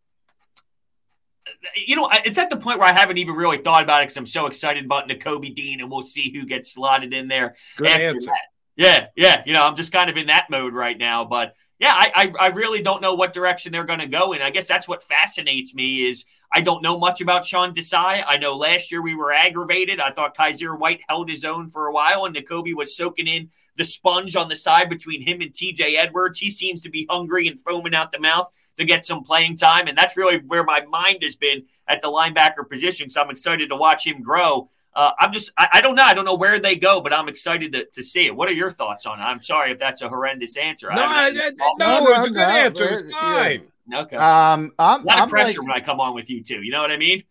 you 1.75 1.95
know, 1.95 2.09
it's 2.25 2.37
at 2.37 2.49
the 2.49 2.57
point 2.57 2.79
where 2.79 2.87
I 2.87 2.93
haven't 2.93 3.17
even 3.17 3.35
really 3.35 3.57
thought 3.57 3.83
about 3.83 4.01
it 4.01 4.05
because 4.05 4.17
I'm 4.17 4.25
so 4.25 4.45
excited 4.45 4.85
about 4.85 5.09
Nakobe 5.09 5.55
Dean, 5.55 5.81
and 5.81 5.89
we'll 5.89 6.01
see 6.01 6.31
who 6.33 6.45
gets 6.45 6.71
slotted 6.71 7.13
in 7.13 7.27
there 7.27 7.55
Good 7.77 7.87
after 7.87 8.05
answer. 8.05 8.21
that. 8.27 8.41
Yeah, 8.77 9.07
yeah. 9.15 9.41
You 9.45 9.53
know, 9.53 9.65
I'm 9.65 9.75
just 9.75 9.91
kind 9.91 10.09
of 10.09 10.17
in 10.17 10.27
that 10.27 10.49
mode 10.49 10.73
right 10.73 10.97
now. 10.97 11.25
But 11.25 11.55
yeah, 11.79 11.93
I, 11.93 12.33
I, 12.39 12.45
I 12.45 12.47
really 12.47 12.81
don't 12.81 13.01
know 13.01 13.15
what 13.15 13.33
direction 13.33 13.71
they're 13.71 13.83
going 13.83 13.99
to 13.99 14.07
go 14.07 14.33
in. 14.33 14.41
I 14.41 14.51
guess 14.51 14.67
that's 14.67 14.87
what 14.87 15.03
fascinates 15.03 15.73
me 15.73 16.07
is 16.07 16.25
I 16.51 16.61
don't 16.61 16.83
know 16.83 16.97
much 16.97 17.19
about 17.19 17.45
Sean 17.45 17.73
Desai. 17.73 18.23
I 18.25 18.37
know 18.37 18.55
last 18.55 18.91
year 18.91 19.01
we 19.01 19.15
were 19.15 19.31
aggravated. 19.31 19.99
I 19.99 20.11
thought 20.11 20.37
Kyzir 20.37 20.77
White 20.77 21.01
held 21.07 21.29
his 21.29 21.43
own 21.43 21.69
for 21.69 21.87
a 21.87 21.91
while, 21.91 22.25
and 22.25 22.35
Nakobe 22.35 22.75
was 22.75 22.95
soaking 22.95 23.27
in 23.27 23.49
the 23.75 23.85
sponge 23.85 24.35
on 24.35 24.47
the 24.47 24.55
side 24.55 24.89
between 24.89 25.21
him 25.21 25.41
and 25.41 25.51
TJ 25.51 25.97
Edwards. 25.97 26.39
He 26.39 26.49
seems 26.49 26.81
to 26.81 26.89
be 26.89 27.07
hungry 27.09 27.47
and 27.47 27.59
foaming 27.61 27.95
out 27.95 28.11
the 28.11 28.19
mouth 28.19 28.51
to 28.77 28.85
get 28.85 29.05
some 29.05 29.23
playing 29.23 29.57
time. 29.57 29.87
And 29.87 29.97
that's 29.97 30.17
really 30.17 30.37
where 30.37 30.63
my 30.63 30.81
mind 30.85 31.23
has 31.23 31.35
been 31.35 31.63
at 31.87 32.01
the 32.01 32.09
linebacker 32.09 32.67
position. 32.69 33.09
So 33.09 33.21
I'm 33.21 33.29
excited 33.29 33.69
to 33.69 33.75
watch 33.75 34.05
him 34.05 34.21
grow. 34.21 34.69
Uh, 34.97 35.11
I'm 35.19 35.31
just, 35.31 35.51
I, 35.55 35.67
I, 35.73 35.81
don't 35.81 35.93
know. 35.93 36.01
I 36.01 36.15
don't 36.15 36.25
know 36.25 36.35
where 36.35 36.59
they 36.59 36.75
go, 36.75 37.01
but 37.01 37.13
I'm 37.13 37.29
excited 37.29 37.71
to, 37.73 37.85
to 37.85 38.01
see 38.01 38.25
it. 38.25 38.35
What 38.35 38.49
are 38.49 38.53
your 38.53 38.71
thoughts 38.71 39.05
on 39.05 39.19
it? 39.19 39.23
I'm 39.23 39.43
sorry 39.43 39.71
if 39.71 39.77
that's 39.77 40.01
a 40.01 40.09
horrendous 40.09 40.57
answer. 40.57 40.89
No, 40.89 41.03
I, 41.03 41.29
no, 41.29 41.75
no, 41.77 42.13
it's 42.15 42.27
a 42.27 42.29
good 42.31 42.39
answer. 42.39 42.83
It's 42.85 43.11
fine. 43.11 43.67
Okay. 43.93 44.17
Um, 44.17 44.73
I'm, 44.79 45.01
a 45.01 45.05
lot 45.05 45.17
I'm 45.17 45.23
of 45.25 45.29
pressure 45.29 45.59
like, 45.59 45.67
when 45.67 45.71
I 45.71 45.79
come 45.81 45.99
on 45.99 46.15
with 46.15 46.31
you 46.31 46.43
too. 46.43 46.63
You 46.63 46.71
know 46.71 46.81
what 46.81 46.91
I 46.91 46.97
mean? 46.97 47.23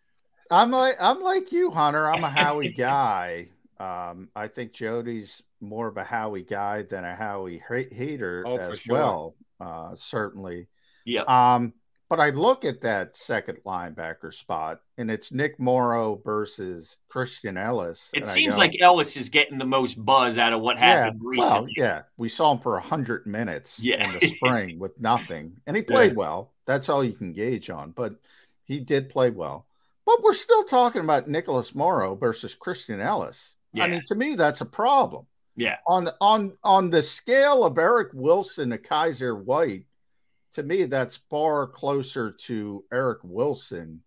I'm 0.48 0.70
like 0.70 0.94
I'm 1.00 1.20
like 1.20 1.50
you, 1.50 1.72
Hunter. 1.72 2.08
I'm 2.08 2.22
a 2.22 2.30
Howie 2.30 2.68
guy. 2.68 3.48
Um, 3.80 4.28
I 4.36 4.46
think 4.46 4.72
Jody's 4.72 5.42
more 5.60 5.88
of 5.88 5.96
a 5.96 6.04
Howie 6.04 6.44
guy 6.44 6.82
than 6.82 7.04
a 7.04 7.16
Howie 7.16 7.60
hater 7.68 8.44
oh, 8.46 8.58
as 8.58 8.78
sure. 8.78 8.92
well. 8.92 9.34
Uh, 9.60 9.94
certainly. 9.96 10.68
Yeah. 11.04 11.22
Um, 11.22 11.72
but 12.08 12.20
I 12.20 12.30
look 12.30 12.64
at 12.64 12.80
that 12.82 13.16
second 13.16 13.58
linebacker 13.66 14.32
spot, 14.32 14.80
and 14.96 15.10
it's 15.10 15.32
Nick 15.32 15.58
Morrow 15.58 16.20
versus 16.24 16.96
Christian 17.08 17.56
Elliss. 17.56 18.10
It 18.12 18.26
seems 18.26 18.54
go, 18.54 18.60
like 18.60 18.80
Elliss 18.80 19.16
is 19.16 19.28
getting 19.28 19.58
the 19.58 19.66
most 19.66 20.02
buzz 20.04 20.38
out 20.38 20.52
of 20.52 20.60
what 20.60 20.78
happened 20.78 21.20
yeah, 21.22 21.28
recently. 21.28 21.74
Well, 21.76 21.86
yeah, 21.88 22.02
we 22.16 22.28
saw 22.28 22.52
him 22.52 22.60
for 22.60 22.78
hundred 22.78 23.26
minutes 23.26 23.80
yeah. 23.80 24.04
in 24.04 24.18
the 24.18 24.28
spring 24.36 24.78
with 24.78 24.98
nothing, 25.00 25.56
and 25.66 25.76
he 25.76 25.82
played 25.82 26.12
yeah. 26.12 26.18
well. 26.18 26.52
That's 26.66 26.88
all 26.88 27.02
you 27.02 27.12
can 27.12 27.32
gauge 27.32 27.70
on, 27.70 27.90
but 27.90 28.14
he 28.64 28.80
did 28.80 29.08
play 29.08 29.30
well. 29.30 29.66
But 30.04 30.22
we're 30.22 30.34
still 30.34 30.64
talking 30.64 31.02
about 31.02 31.28
Nicholas 31.28 31.74
Morrow 31.74 32.14
versus 32.14 32.54
Christian 32.54 33.00
Elliss. 33.00 33.54
Yeah. 33.72 33.84
I 33.84 33.88
mean, 33.88 34.02
to 34.06 34.14
me, 34.14 34.36
that's 34.36 34.60
a 34.60 34.66
problem. 34.66 35.26
Yeah. 35.56 35.76
On 35.86 36.08
on 36.20 36.56
on 36.62 36.90
the 36.90 37.02
scale 37.02 37.64
of 37.64 37.78
Eric 37.78 38.10
Wilson 38.12 38.70
to 38.70 38.78
Kyzir 38.78 39.42
White, 39.42 39.86
to 40.56 40.62
me, 40.62 40.84
that's 40.84 41.20
far 41.28 41.66
closer 41.66 42.32
to 42.32 42.82
Eric 42.90 43.18
Wilson 43.22 44.00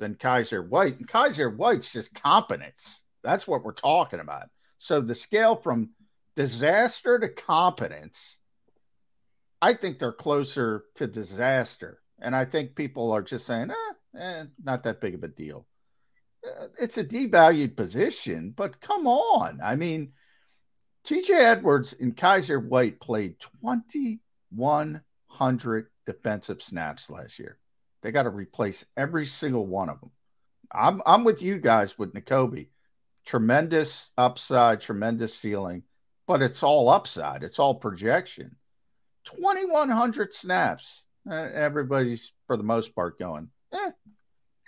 than 0.00 0.16
Kyzir 0.16 0.68
White. 0.68 0.98
And 0.98 1.06
Kyzir 1.06 1.56
White's 1.56 1.92
just 1.92 2.12
competence. 2.12 3.02
That's 3.22 3.46
what 3.46 3.62
we're 3.62 3.72
talking 3.72 4.18
about. 4.18 4.48
So 4.78 5.00
the 5.00 5.14
scale 5.14 5.54
from 5.54 5.90
disaster 6.34 7.20
to 7.20 7.28
competence, 7.28 8.38
I 9.62 9.74
think 9.74 10.00
they're 10.00 10.10
closer 10.10 10.86
to 10.96 11.06
disaster. 11.06 12.00
And 12.20 12.34
I 12.34 12.46
think 12.46 12.74
people 12.74 13.12
are 13.12 13.22
just 13.22 13.46
saying, 13.46 13.70
eh, 13.70 14.18
eh 14.18 14.44
not 14.64 14.82
that 14.82 15.00
big 15.00 15.14
of 15.14 15.22
a 15.22 15.28
deal. 15.28 15.68
Uh, 16.44 16.66
it's 16.80 16.98
a 16.98 17.04
devalued 17.04 17.76
position, 17.76 18.52
but 18.56 18.80
come 18.80 19.06
on. 19.06 19.60
I 19.62 19.76
mean, 19.76 20.14
TJ 21.06 21.30
Edwards 21.30 21.94
and 22.00 22.16
Kyzir 22.16 22.68
White 22.68 22.98
played 22.98 23.36
2,100 25.36 25.88
defensive 26.06 26.62
snaps 26.62 27.10
last 27.10 27.38
year. 27.38 27.58
They 28.02 28.12
got 28.12 28.24
to 28.24 28.30
replace 28.30 28.84
every 28.96 29.26
single 29.26 29.66
one 29.66 29.88
of 29.88 30.00
them. 30.00 30.10
I'm, 30.72 31.02
I'm 31.06 31.24
with 31.24 31.42
you 31.42 31.58
guys 31.58 31.98
with 31.98 32.14
Nakobe. 32.14 32.68
Tremendous 33.24 34.10
upside, 34.16 34.80
tremendous 34.80 35.34
ceiling, 35.34 35.82
but 36.26 36.42
it's 36.42 36.62
all 36.62 36.88
upside. 36.88 37.42
It's 37.42 37.58
all 37.58 37.74
projection. 37.74 38.56
2,100 39.24 40.32
snaps. 40.32 41.04
Uh, 41.28 41.48
everybody's, 41.52 42.32
for 42.46 42.56
the 42.56 42.62
most 42.62 42.94
part, 42.94 43.18
going, 43.18 43.48
eh, 43.72 43.90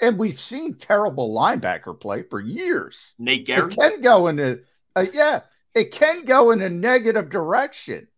and 0.00 0.18
we've 0.18 0.40
seen 0.40 0.74
terrible 0.74 1.32
linebacker 1.32 1.98
play 1.98 2.22
for 2.22 2.40
years. 2.40 3.14
Nate 3.16 3.46
Gerry 3.46 3.72
it 3.72 3.76
can 3.76 4.00
go 4.00 4.26
in 4.26 4.40
a 4.40 4.58
uh, 4.96 5.06
yeah, 5.12 5.42
it 5.74 5.92
can 5.92 6.24
go 6.24 6.50
in 6.50 6.60
a 6.60 6.68
negative 6.68 7.30
direction. 7.30 8.08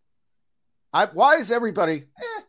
I, 0.93 1.05
why 1.05 1.37
is 1.37 1.51
everybody? 1.51 2.05
Eh. 2.17 2.41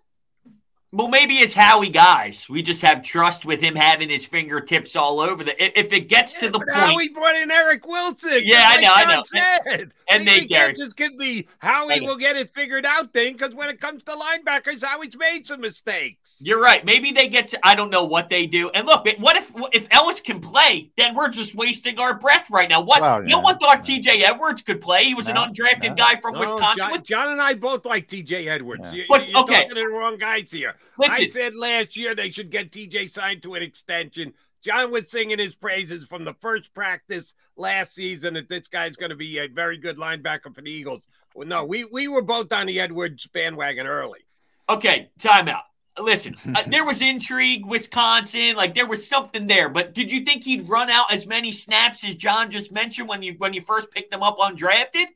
Well, 0.95 1.09
maybe 1.09 1.37
it's 1.39 1.55
Howie 1.55 1.89
guys. 1.89 2.51
We 2.51 2.61
just 2.61 2.83
have 2.83 3.03
trust 3.03 3.47
with 3.47 3.63
him 3.63 3.75
having 3.75 4.11
his 4.11 4.27
fingertips 4.27 4.95
all 4.95 5.21
over 5.21 5.43
the. 5.43 5.79
If 5.79 5.91
it 5.95 6.07
gets 6.09 6.35
yeah, 6.35 6.41
to 6.41 6.47
the 6.51 6.59
but 6.59 6.69
point, 6.69 6.81
Howie 6.81 7.09
brought 7.09 7.35
in 7.35 7.51
Eric 7.51 7.87
Wilson. 7.87 8.43
Yeah, 8.45 8.65
I 8.67 8.75
like 8.75 8.83
know, 8.83 8.93
I 8.95 9.17
know. 9.17 9.23
Said. 9.25 9.93
And 10.11 10.29
they 10.29 10.41
Nate 10.41 10.51
Gerry. 10.51 10.75
just 10.75 10.99
give 10.99 11.19
the 11.19 11.49
Howie 11.61 12.03
will 12.03 12.19
get 12.19 12.37
it 12.37 12.53
figured 12.53 12.85
out 12.85 13.15
thing 13.15 13.33
because 13.33 13.55
when 13.55 13.71
it 13.71 13.81
comes 13.81 14.03
to 14.03 14.13
linebackers, 14.13 14.85
Howie's 14.85 15.17
made 15.17 15.47
some 15.47 15.63
mistakes. 15.63 16.37
You're 16.43 16.61
right. 16.61 16.85
Maybe 16.85 17.11
they 17.11 17.29
get 17.29 17.47
to. 17.49 17.67
I 17.67 17.75
don't 17.75 17.89
know 17.89 18.05
what 18.05 18.29
they 18.29 18.47
do. 18.47 18.69
And 18.71 18.87
look, 18.87 19.07
what 19.19 19.37
if 19.39 19.51
if 19.73 19.89
Elliss 19.91 20.21
can 20.21 20.41
play? 20.41 20.91
Then 20.99 21.15
we're 21.15 21.31
just 21.31 21.55
wasting 21.55 21.99
our 21.99 22.13
breath 22.13 22.51
right 22.51 22.69
now. 22.69 22.83
What? 22.83 23.01
Well, 23.01 23.23
no 23.23 23.39
yeah. 23.39 23.43
one 23.43 23.57
thought 23.57 23.83
T.J. 23.83 24.23
Edwards 24.25 24.61
could 24.61 24.83
play. 24.83 25.05
He 25.05 25.15
was 25.15 25.27
No, 25.29 25.45
an 25.45 25.55
undrafted 25.55 25.89
no. 25.91 25.95
guy 25.95 26.21
from 26.21 26.35
No, 26.35 26.41
Wisconsin. 26.41 26.91
John, 26.93 27.03
John 27.05 27.33
and 27.33 27.41
I 27.41 27.55
both 27.55 27.87
like 27.87 28.09
TJ 28.09 28.49
Edwards. 28.49 28.83
Yeah. 28.85 28.93
You, 28.93 29.05
But, 29.09 29.31
you're 29.31 29.41
okay. 29.41 29.55
talking 29.63 29.69
to 29.71 29.75
the 29.77 29.87
wrong 29.87 30.19
guys 30.19 30.51
here. 30.51 30.75
Listen. 30.99 31.25
I 31.25 31.27
said 31.29 31.55
last 31.55 31.97
year 31.97 32.15
they 32.15 32.31
should 32.31 32.51
get 32.51 32.71
TJ 32.71 33.11
signed 33.11 33.43
to 33.43 33.55
an 33.55 33.63
extension. 33.63 34.33
John 34.63 34.93
was 34.93 35.11
singing 35.11 35.39
his 35.39 35.55
praises 35.57 36.05
from 36.05 36.25
the 36.25 36.35
first 36.41 36.73
practice 36.73 37.35
last 37.57 37.95
season 37.95 38.35
that 38.35 38.49
this 38.49 38.69
guy's 38.69 38.97
going 38.97 39.11
to 39.11 39.17
be 39.17 39.39
a 39.39 39.49
very 39.49 39.77
good 39.77 39.97
linebacker 39.97 40.55
for 40.55 40.63
the 40.63 40.71
Eagles. 40.71 41.09
Well, 41.35 41.49
no, 41.49 41.65
we, 41.65 41.85
we 41.85 42.07
were 42.07 42.23
both 42.23 42.53
on 42.53 42.67
the 42.67 42.81
Edwards 42.81 43.27
bandwagon 43.27 43.87
early. 43.87 44.21
Okay, 44.69 45.11
timeout. 45.19 45.63
Listen, 46.01 46.37
uh, 46.55 46.63
there 46.69 46.85
was 46.85 47.03
intrigue, 47.03 47.67
Wisconsin, 47.67 48.55
like 48.57 48.75
there 48.75 48.87
was 48.87 49.07
something 49.07 49.47
there. 49.47 49.69
But 49.69 49.95
did 49.95 50.11
you 50.11 50.25
think 50.25 50.45
he'd 50.45 50.69
run 50.69 50.91
out 50.91 51.13
as 51.13 51.27
many 51.27 51.53
snaps 51.53 52.05
as 52.05 52.15
John 52.15 52.51
just 52.51 52.73
mentioned 52.73 53.09
when 53.09 53.23
you 53.23 53.35
when 53.39 53.53
you 53.53 53.61
first 53.61 53.91
picked 53.91 54.15
him 54.15 54.23
up 54.23 54.39
undrafted? 54.39 55.07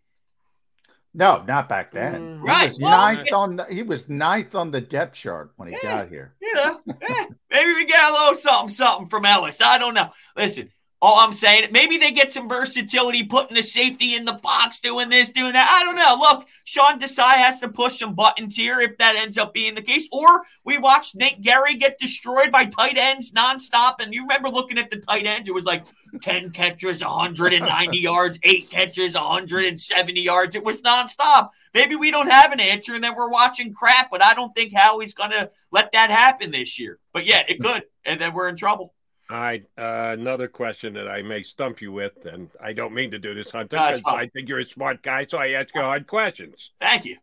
No, 1.17 1.43
not 1.49 1.69
back 1.69 1.93
then. 1.93 2.39
He 2.43 2.47
Right. 2.47 2.69
was 2.69 2.79
Well, 2.79 2.91
ninth 2.91 3.33
on 3.33 3.57
the, 3.57 3.65
he 3.65 3.83
was 3.83 4.07
ninth 4.09 4.55
on 4.55 4.71
the 4.71 4.83
depth 4.83 5.15
chart 5.15 5.51
when 5.57 5.69
he 5.69 5.75
Yeah. 5.83 6.03
got 6.03 6.09
here. 6.09 6.35
You 6.43 6.55
know, 6.55 6.81
eh, 7.01 7.27
maybe 7.51 7.73
we 7.73 7.87
got 7.87 8.11
a 8.11 8.13
little 8.13 8.35
something, 8.35 8.69
something 8.69 9.09
from 9.09 9.25
Elliss. 9.25 9.63
I 9.63 9.79
don't 9.79 9.95
know. 9.95 10.11
Listen, 10.37 10.71
all 11.03 11.19
I'm 11.19 11.33
saying, 11.33 11.69
maybe 11.73 11.99
they 11.99 12.11
get 12.11 12.33
some 12.33 12.49
versatility, 12.49 13.23
putting 13.23 13.55
the 13.55 13.63
safety 13.63 14.15
in 14.15 14.25
the 14.25 14.33
box, 14.33 14.81
doing 14.81 15.11
this, 15.11 15.31
doing 15.31 15.53
that. 15.53 15.69
I 15.71 15.85
don't 15.85 15.95
know. 15.95 16.17
Look, 16.19 16.49
Sean 16.65 16.99
Desai 16.99 17.35
has 17.35 17.61
to 17.61 17.69
push 17.69 17.99
some 17.99 18.15
buttons 18.15 18.57
here 18.57 18.81
if 18.81 18.97
that 18.97 19.15
ends 19.17 19.37
up 19.37 19.53
being 19.53 19.75
the 19.75 19.83
case. 19.83 20.09
Or 20.11 20.43
we 20.65 20.79
watched 20.79 21.15
Nate 21.15 21.41
Gerry 21.43 21.75
get 21.75 21.99
destroyed 21.99 22.51
by 22.51 22.65
tight 22.65 22.97
ends 22.97 23.33
nonstop. 23.33 23.97
And 24.01 24.15
you 24.15 24.23
remember 24.23 24.49
looking 24.49 24.79
at 24.79 24.91
the 24.91 24.97
tight 24.97 25.27
ends, 25.27 25.49
it 25.49 25.55
was 25.55 25.65
like 25.65 25.87
10 26.23 26.51
catches, 26.51 27.05
190 27.05 27.99
yards, 27.99 28.39
eight 28.43 28.71
catches, 28.71 29.15
170 29.15 30.21
yards. 30.21 30.57
It 30.57 30.65
was 30.65 30.81
nonstop. 30.81 31.51
Maybe 31.75 31.95
we 31.95 32.11
don't 32.11 32.31
have 32.31 32.53
an 32.53 32.61
answer 32.61 32.95
and 32.95 33.05
then 33.05 33.15
we're 33.15 33.29
watching 33.29 33.75
crap, 33.75 34.11
but 34.11 34.25
I 34.25 34.33
don't 34.33 34.55
think 34.55 34.73
Howie's 34.75 35.13
going 35.13 35.33
to 35.33 35.51
let 35.71 35.93
that 35.93 36.11
happen 36.11 36.53
this 36.53 36.79
year. 36.79 36.99
But 37.13 37.27
yeah, 37.27 37.43
it 37.47 37.61
could. 37.61 37.85
And 38.07 38.19
then 38.19 38.33
we're 38.33 38.49
in 38.49 38.57
trouble. 38.57 38.95
All 39.29 39.37
right, 39.41 39.65
uh, 39.77 40.15
another 40.19 40.47
question 40.47 40.95
that 40.95 41.09
I 41.09 41.21
may 41.23 41.43
stump 41.43 41.81
you 41.81 41.91
with, 41.91 42.27
and 42.27 42.49
I 42.63 42.73
don't 42.73 42.95
mean 42.95 43.11
to 43.11 43.19
do 43.19 43.35
this, 43.35 43.51
Hunter, 43.51 43.77
because 43.77 44.01
fine. 44.01 44.15
I 44.15 44.29
think 44.29 44.49
you're 44.49 44.61
a 44.61 44.65
smart 44.65 45.03
guy, 45.03 45.27
so 45.29 45.39
I 45.39 45.51
ask 45.51 45.75
you 45.75 45.81
hard 45.81 46.07
questions. 46.07 46.71
Thank 46.81 47.05
you. 47.07 47.17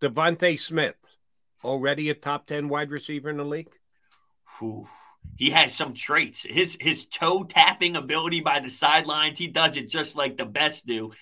DeVonta 0.00 0.58
Smith, 0.58 0.96
already 1.62 2.10
a 2.10 2.14
top 2.14 2.46
10 2.46 2.68
wide 2.68 2.90
receiver 2.90 3.30
in 3.30 3.36
the 3.36 3.44
league? 3.44 3.72
Whew. 4.58 4.88
He 5.36 5.50
has 5.50 5.72
some 5.72 5.94
traits. 5.94 6.42
His 6.42 6.76
his 6.80 7.04
toe 7.04 7.44
tapping 7.44 7.94
ability 7.94 8.40
by 8.40 8.58
the 8.58 8.70
sidelines, 8.70 9.38
he 9.38 9.46
does 9.46 9.76
it 9.76 9.88
just 9.88 10.16
like 10.16 10.36
the 10.36 10.46
best 10.46 10.86
do. 10.86 11.12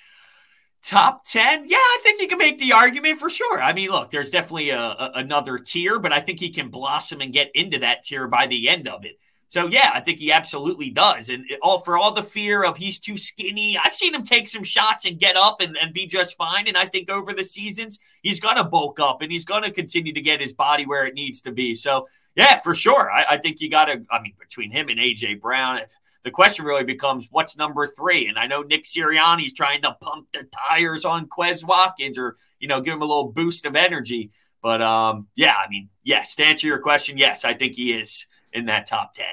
Top 0.82 1.24
10? 1.24 1.64
Yeah, 1.68 1.76
I 1.76 1.98
think 2.02 2.22
you 2.22 2.28
can 2.28 2.38
make 2.38 2.58
the 2.58 2.72
argument 2.72 3.18
for 3.18 3.28
sure. 3.28 3.60
I 3.60 3.72
mean, 3.72 3.90
look, 3.90 4.10
there's 4.10 4.30
definitely 4.30 4.70
a, 4.70 4.80
a- 4.80 5.12
another 5.16 5.58
tier, 5.58 5.98
but 5.98 6.12
I 6.12 6.20
think 6.20 6.38
he 6.38 6.50
can 6.50 6.68
blossom 6.70 7.20
and 7.20 7.32
get 7.32 7.50
into 7.54 7.80
that 7.80 8.04
tier 8.04 8.28
by 8.28 8.46
the 8.46 8.68
end 8.68 8.86
of 8.86 9.04
it. 9.04 9.18
So 9.48 9.66
yeah, 9.66 9.90
I 9.94 10.00
think 10.00 10.18
he 10.18 10.32
absolutely 10.32 10.90
does. 10.90 11.28
And 11.28 11.44
all 11.62 11.80
for 11.80 11.96
all 11.96 12.12
the 12.12 12.22
fear 12.22 12.64
of 12.64 12.76
he's 12.76 12.98
too 12.98 13.16
skinny, 13.16 13.78
I've 13.78 13.94
seen 13.94 14.14
him 14.14 14.24
take 14.24 14.48
some 14.48 14.64
shots 14.64 15.04
and 15.04 15.18
get 15.18 15.36
up 15.36 15.60
and, 15.60 15.76
and 15.78 15.94
be 15.94 16.06
just 16.06 16.36
fine. 16.36 16.66
And 16.66 16.76
I 16.76 16.86
think 16.86 17.10
over 17.10 17.32
the 17.32 17.44
seasons, 17.44 17.98
he's 18.22 18.40
gonna 18.40 18.64
bulk 18.64 18.98
up 18.98 19.22
and 19.22 19.30
he's 19.30 19.44
gonna 19.44 19.70
continue 19.70 20.12
to 20.12 20.20
get 20.20 20.40
his 20.40 20.52
body 20.52 20.84
where 20.84 21.06
it 21.06 21.14
needs 21.14 21.42
to 21.42 21.52
be. 21.52 21.74
So 21.74 22.08
yeah, 22.34 22.58
for 22.58 22.74
sure. 22.74 23.10
I, 23.10 23.24
I 23.30 23.36
think 23.36 23.60
you 23.60 23.70
gotta 23.70 24.02
I 24.10 24.20
mean, 24.20 24.34
between 24.38 24.72
him 24.72 24.88
and 24.88 24.98
AJ 24.98 25.40
Brown, 25.40 25.80
the 26.26 26.32
question 26.32 26.64
really 26.64 26.82
becomes 26.82 27.28
what's 27.30 27.56
number 27.56 27.86
three? 27.86 28.26
And 28.26 28.36
I 28.36 28.48
know 28.48 28.62
Nick 28.62 28.82
Sirianni's 28.82 29.52
trying 29.52 29.82
to 29.82 29.92
pump 30.00 30.26
the 30.32 30.48
tires 30.68 31.04
on 31.04 31.28
Quez 31.28 31.62
Watkins 31.62 32.18
or, 32.18 32.34
you 32.58 32.66
know, 32.66 32.80
give 32.80 32.94
him 32.94 33.02
a 33.02 33.06
little 33.06 33.30
boost 33.30 33.64
of 33.64 33.76
energy. 33.76 34.30
But 34.60 34.82
um, 34.82 35.28
yeah, 35.36 35.54
I 35.54 35.68
mean, 35.68 35.88
yes, 36.02 36.34
to 36.34 36.44
answer 36.44 36.66
your 36.66 36.80
question, 36.80 37.16
yes, 37.16 37.44
I 37.44 37.54
think 37.54 37.76
he 37.76 37.92
is 37.92 38.26
in 38.56 38.66
that 38.66 38.86
top 38.86 39.14
10. 39.14 39.24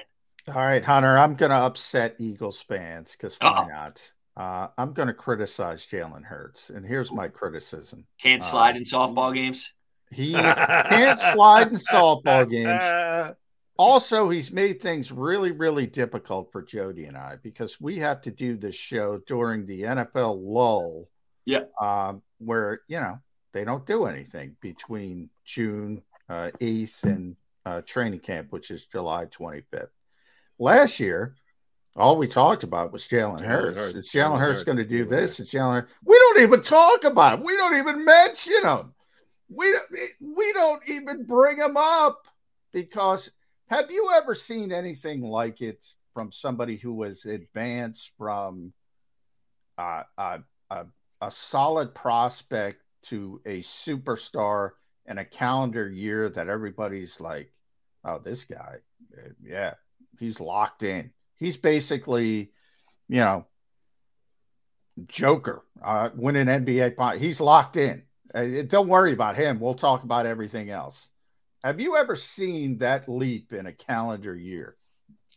All 0.54 0.62
right, 0.62 0.84
Hunter, 0.84 1.18
I'm 1.18 1.34
going 1.34 1.50
to 1.50 1.56
upset 1.56 2.16
Eagles 2.18 2.60
fans 2.62 3.10
because 3.12 3.36
why 3.40 3.48
Uh-oh. 3.48 3.66
not? 3.66 4.12
Uh, 4.36 4.68
I'm 4.76 4.92
going 4.92 5.08
to 5.08 5.14
criticize 5.14 5.86
Jalen 5.90 6.24
Hurts, 6.24 6.68
and 6.70 6.84
here's 6.84 7.10
my 7.12 7.28
criticism: 7.28 8.04
Can't 8.20 8.42
Uh, 8.42 8.44
slide 8.44 8.76
in 8.76 8.82
softball 8.82 9.32
games. 9.32 9.72
he 10.10 10.32
can't 10.34 11.20
slide 11.20 11.68
in 11.68 11.76
softball 11.78 12.48
games. 12.50 13.36
Also, 13.76 14.28
he's 14.28 14.52
made 14.52 14.80
things 14.80 15.10
really, 15.10 15.50
really 15.50 15.86
difficult 15.86 16.52
for 16.52 16.62
Jody 16.62 17.06
and 17.06 17.16
I 17.16 17.36
because 17.42 17.80
we 17.80 17.98
have 17.98 18.20
to 18.22 18.30
do 18.30 18.56
this 18.56 18.76
show 18.76 19.18
during 19.26 19.66
the 19.66 19.82
NFL 19.82 20.38
lull, 20.40 21.08
Yeah. 21.44 21.62
um, 21.80 22.22
where 22.38 22.82
you 22.86 23.00
know 23.00 23.18
they 23.52 23.64
don't 23.64 23.86
do 23.86 24.04
anything 24.06 24.56
between 24.60 25.30
June 25.44 26.02
uh, 26.28 26.50
eighth 26.60 27.02
and 27.04 27.34
uh, 27.66 27.80
training 27.82 28.20
camp, 28.20 28.48
which 28.50 28.70
is 28.70 28.86
July 28.86 29.26
25th. 29.26 29.88
Last 30.58 31.00
year, 31.00 31.34
all 31.96 32.16
we 32.16 32.26
talked 32.28 32.62
about 32.64 32.92
was 32.92 33.04
Jalen 33.04 33.40
Jalen 33.40 33.74
Hurts. 33.74 34.10
Jalen 34.10 34.32
Jalen 34.36 34.40
Hurts 34.40 34.64
going 34.64 34.78
to 34.78 34.84
do 34.84 35.04
Jalen 35.06 35.10
this? 35.10 35.40
Is 35.40 35.50
Jalen 35.50 35.72
Hurts? 35.82 35.92
We 36.04 36.18
don't 36.18 36.42
even 36.42 36.62
talk 36.62 37.04
about 37.04 37.34
him. 37.38 37.44
We 37.44 37.56
don't 37.56 37.76
even 37.76 38.04
mention 38.04 38.62
him. 38.64 38.94
We 39.48 39.70
don't- 39.70 40.34
we 40.36 40.52
don't 40.52 40.88
even 40.88 41.24
bring 41.26 41.58
him 41.58 41.76
up 41.76 42.26
because 42.72 43.30
have 43.68 43.90
you 43.90 44.10
ever 44.14 44.34
seen 44.34 44.72
anything 44.72 45.22
like 45.22 45.60
it 45.60 45.84
from 46.12 46.32
somebody 46.32 46.76
who 46.76 46.92
was 46.94 47.24
advanced 47.24 48.10
from 48.16 48.72
uh, 49.78 50.02
a, 50.18 50.40
a, 50.70 50.86
a 51.20 51.30
solid 51.30 51.94
prospect 51.94 52.82
to 53.04 53.40
a 53.46 53.60
superstar 53.60 54.70
in 55.06 55.18
a 55.18 55.24
calendar 55.24 55.88
year 55.88 56.28
that 56.28 56.48
everybody's 56.48 57.20
like, 57.20 57.52
oh, 58.04 58.18
this 58.18 58.44
guy, 58.44 58.76
yeah, 59.42 59.74
he's 60.18 60.40
locked 60.40 60.82
in. 60.82 61.12
He's 61.36 61.56
basically, 61.56 62.52
you 63.08 63.20
know, 63.20 63.46
Joker, 65.06 65.62
uh, 65.82 66.10
winning 66.14 66.46
NBA. 66.48 66.90
fi- 66.90 67.18
He's 67.18 67.40
locked 67.40 67.76
in. 67.76 68.02
Uh, 68.34 68.62
don't 68.66 68.88
worry 68.88 69.12
about 69.12 69.36
him. 69.36 69.60
We'll 69.60 69.74
talk 69.74 70.04
about 70.04 70.26
everything 70.26 70.70
else. 70.70 71.08
Have 71.62 71.80
you 71.80 71.96
ever 71.96 72.14
seen 72.16 72.78
that 72.78 73.08
leap 73.08 73.52
in 73.52 73.66
a 73.66 73.72
calendar 73.72 74.34
year? 74.34 74.76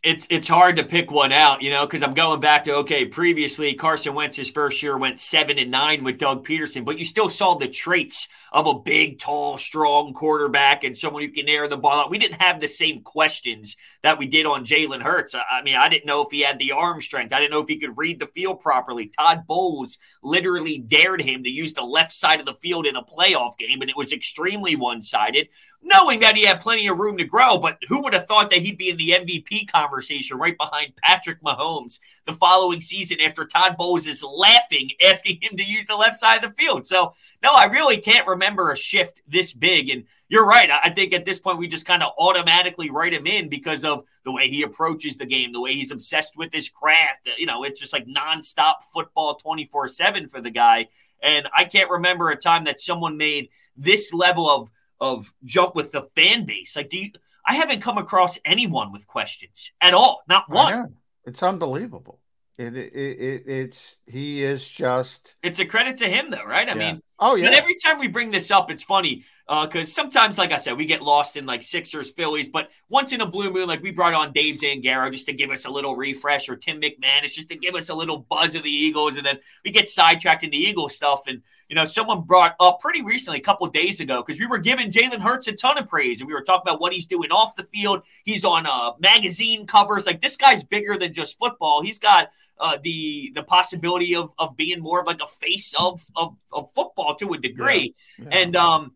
It's 0.04 0.28
it's 0.30 0.46
hard 0.46 0.76
to 0.76 0.84
pick 0.84 1.10
one 1.10 1.32
out, 1.32 1.60
you 1.60 1.70
know, 1.70 1.84
because 1.84 2.04
I'm 2.04 2.14
going 2.14 2.40
back 2.40 2.64
to 2.64 2.74
okay. 2.76 3.04
Previously, 3.04 3.74
Carson 3.74 4.14
Wentz 4.14 4.36
his 4.36 4.48
first 4.48 4.80
year 4.80 4.96
went 4.96 5.18
seven 5.18 5.58
and 5.58 5.72
nine 5.72 6.04
with 6.04 6.18
Doug 6.18 6.46
Pederson, 6.46 6.84
but 6.84 6.98
you 6.98 7.04
still 7.04 7.28
saw 7.28 7.54
the 7.54 7.66
traits 7.66 8.28
of 8.52 8.68
a 8.68 8.78
big, 8.78 9.18
tall, 9.18 9.58
strong 9.58 10.14
quarterback 10.14 10.84
and 10.84 10.96
someone 10.96 11.22
who 11.22 11.30
can 11.30 11.48
air 11.48 11.66
the 11.66 11.76
ball 11.76 12.00
out. 12.00 12.10
We 12.10 12.18
didn't 12.18 12.40
have 12.40 12.60
the 12.60 12.68
same 12.68 13.02
questions 13.02 13.76
that 14.02 14.18
we 14.18 14.26
did 14.26 14.46
on 14.46 14.64
Jalen 14.64 15.02
Hurts. 15.02 15.34
I, 15.34 15.42
I 15.50 15.62
mean, 15.62 15.76
I 15.76 15.88
didn't 15.88 16.06
know 16.06 16.22
if 16.22 16.30
he 16.30 16.40
had 16.40 16.60
the 16.60 16.72
arm 16.72 17.00
strength. 17.00 17.32
I 17.32 17.40
didn't 17.40 17.50
know 17.50 17.62
if 17.62 17.68
he 17.68 17.80
could 17.80 17.98
read 17.98 18.20
the 18.20 18.28
field 18.28 18.60
properly. 18.60 19.10
Todd 19.18 19.46
Bowles 19.48 19.98
literally 20.22 20.78
dared 20.78 21.22
him 21.22 21.42
to 21.42 21.50
use 21.50 21.74
the 21.74 21.82
left 21.82 22.12
side 22.12 22.38
of 22.38 22.46
the 22.46 22.54
field 22.54 22.86
in 22.86 22.94
a 22.94 23.02
playoff 23.02 23.58
game, 23.58 23.80
and 23.80 23.90
it 23.90 23.96
was 23.96 24.12
extremely 24.12 24.76
one 24.76 25.02
sided 25.02 25.48
knowing 25.82 26.20
that 26.20 26.36
he 26.36 26.44
had 26.44 26.60
plenty 26.60 26.86
of 26.86 26.98
room 26.98 27.16
to 27.16 27.24
grow. 27.24 27.58
But 27.58 27.78
who 27.88 28.02
would 28.02 28.14
have 28.14 28.26
thought 28.26 28.50
that 28.50 28.60
he'd 28.60 28.78
be 28.78 28.90
in 28.90 28.96
the 28.96 29.10
MVP 29.10 29.70
conversation 29.70 30.38
right 30.38 30.56
behind 30.56 30.92
Patrick 31.02 31.42
Mahomes 31.42 31.98
the 32.26 32.32
following 32.32 32.80
season 32.80 33.20
after 33.20 33.46
Todd 33.46 33.76
Bowles 33.76 34.06
is 34.06 34.22
laughing, 34.22 34.90
asking 35.04 35.38
him 35.40 35.56
to 35.56 35.64
use 35.64 35.86
the 35.86 35.96
left 35.96 36.16
side 36.16 36.44
of 36.44 36.50
the 36.50 36.62
field? 36.62 36.86
So, 36.86 37.14
no, 37.42 37.54
I 37.54 37.66
really 37.66 37.98
can't 37.98 38.26
remember 38.26 38.70
a 38.70 38.76
shift 38.76 39.20
this 39.26 39.52
big. 39.52 39.88
And 39.90 40.04
you're 40.28 40.46
right. 40.46 40.70
I 40.70 40.90
think 40.90 41.14
at 41.14 41.24
this 41.24 41.38
point, 41.38 41.58
we 41.58 41.68
just 41.68 41.86
kind 41.86 42.02
of 42.02 42.12
automatically 42.18 42.90
write 42.90 43.14
him 43.14 43.26
in 43.26 43.48
because 43.48 43.84
of 43.84 44.04
the 44.24 44.32
way 44.32 44.48
he 44.48 44.62
approaches 44.62 45.16
the 45.16 45.26
game, 45.26 45.52
the 45.52 45.60
way 45.60 45.72
he's 45.72 45.92
obsessed 45.92 46.36
with 46.36 46.52
his 46.52 46.68
craft. 46.68 47.28
You 47.38 47.46
know, 47.46 47.64
it's 47.64 47.80
just 47.80 47.92
like 47.92 48.06
nonstop 48.06 48.82
football 48.92 49.36
24 49.36 49.88
7 49.88 50.28
for 50.28 50.40
the 50.40 50.50
guy. 50.50 50.88
And 51.22 51.48
I 51.56 51.64
can't 51.64 51.90
remember 51.90 52.30
a 52.30 52.36
time 52.36 52.64
that 52.64 52.80
someone 52.80 53.16
made 53.16 53.48
this 53.76 54.12
level 54.12 54.48
of 54.48 54.70
of 55.00 55.32
jump 55.44 55.74
with 55.74 55.92
the 55.92 56.08
fan 56.14 56.44
base. 56.44 56.76
Like, 56.76 56.90
do 56.90 56.98
you? 56.98 57.10
I 57.46 57.54
haven't 57.54 57.80
come 57.80 57.98
across 57.98 58.38
anyone 58.44 58.92
with 58.92 59.06
questions 59.06 59.72
at 59.80 59.94
all. 59.94 60.22
Not 60.28 60.50
one. 60.50 60.96
It's 61.24 61.42
unbelievable. 61.42 62.20
It, 62.58 62.76
it, 62.76 62.92
it 62.92 63.42
it's 63.46 63.96
he 64.06 64.42
is 64.42 64.66
just 64.66 65.36
It's 65.42 65.60
a 65.60 65.64
credit 65.64 65.98
to 65.98 66.08
him, 66.08 66.30
though, 66.30 66.44
right? 66.44 66.68
I 66.68 66.72
Yeah. 66.72 66.92
mean, 66.92 67.02
Oh, 67.20 67.34
yeah. 67.36 67.46
And 67.46 67.54
every 67.54 67.74
time 67.84 67.98
we 67.98 68.08
bring 68.08 68.30
this 68.30 68.50
up, 68.50 68.70
it's 68.70 68.82
funny 68.82 69.24
because 69.48 69.90
sometimes, 69.90 70.36
like 70.36 70.52
I 70.52 70.58
said, 70.58 70.76
we 70.76 70.84
get 70.84 71.00
lost 71.00 71.36
in 71.36 71.46
like 71.46 71.62
Sixers, 71.62 72.10
Phillies. 72.10 72.50
But 72.50 72.68
once 72.90 73.14
in 73.14 73.22
a 73.22 73.26
blue 73.26 73.50
moon, 73.50 73.66
like 73.66 73.82
we 73.82 73.90
brought 73.90 74.12
on 74.12 74.30
Dave 74.32 74.56
Zangaro 74.56 75.10
just 75.10 75.24
to 75.24 75.32
give 75.32 75.48
us 75.50 75.64
a 75.64 75.70
little 75.70 75.96
refresh, 75.96 76.50
or 76.50 76.56
Tim 76.56 76.80
McManus 76.82 77.34
just 77.34 77.48
to 77.48 77.56
give 77.56 77.74
us 77.74 77.88
a 77.88 77.94
little 77.94 78.18
buzz 78.18 78.54
of 78.54 78.62
the 78.62 78.70
Eagles, 78.70 79.16
and 79.16 79.24
then 79.24 79.38
we 79.64 79.70
get 79.70 79.88
sidetracked 79.88 80.44
in 80.44 80.50
the 80.50 80.58
Eagles 80.58 80.94
stuff. 80.94 81.22
And 81.26 81.40
you 81.70 81.76
know, 81.76 81.86
someone 81.86 82.22
brought 82.22 82.56
up 82.60 82.80
pretty 82.80 83.02
recently, 83.02 83.38
a 83.38 83.42
couple 83.42 83.66
days 83.68 84.00
ago, 84.00 84.22
because 84.22 84.38
we 84.38 84.46
were 84.46 84.58
giving 84.58 84.90
Jalen 84.90 85.20
Hurts 85.20 85.48
a 85.48 85.52
ton 85.52 85.78
of 85.78 85.86
praise, 85.86 86.20
and 86.20 86.28
we 86.28 86.34
were 86.34 86.42
talking 86.42 86.68
about 86.68 86.80
what 86.80 86.92
he's 86.92 87.06
doing 87.06 87.30
off 87.30 87.56
the 87.56 87.64
field. 87.64 88.02
He's 88.24 88.44
on 88.44 88.66
uh, 88.66 88.92
magazine 88.98 89.66
covers. 89.66 90.06
Like 90.06 90.20
this 90.20 90.36
guy's 90.36 90.62
bigger 90.62 90.98
than 90.98 91.14
just 91.14 91.38
football. 91.38 91.82
He's 91.82 91.98
got 91.98 92.28
uh, 92.60 92.76
the 92.82 93.32
the 93.34 93.42
possibility 93.42 94.14
of 94.14 94.30
of 94.38 94.58
being 94.58 94.80
more 94.80 95.00
of 95.00 95.06
like 95.06 95.22
a 95.22 95.26
face 95.26 95.74
of 95.78 96.04
of, 96.16 96.36
of 96.52 96.70
football 96.74 97.14
to 97.14 97.32
a 97.32 97.38
degree. 97.38 97.94
And 98.30 98.54
um, 98.54 98.92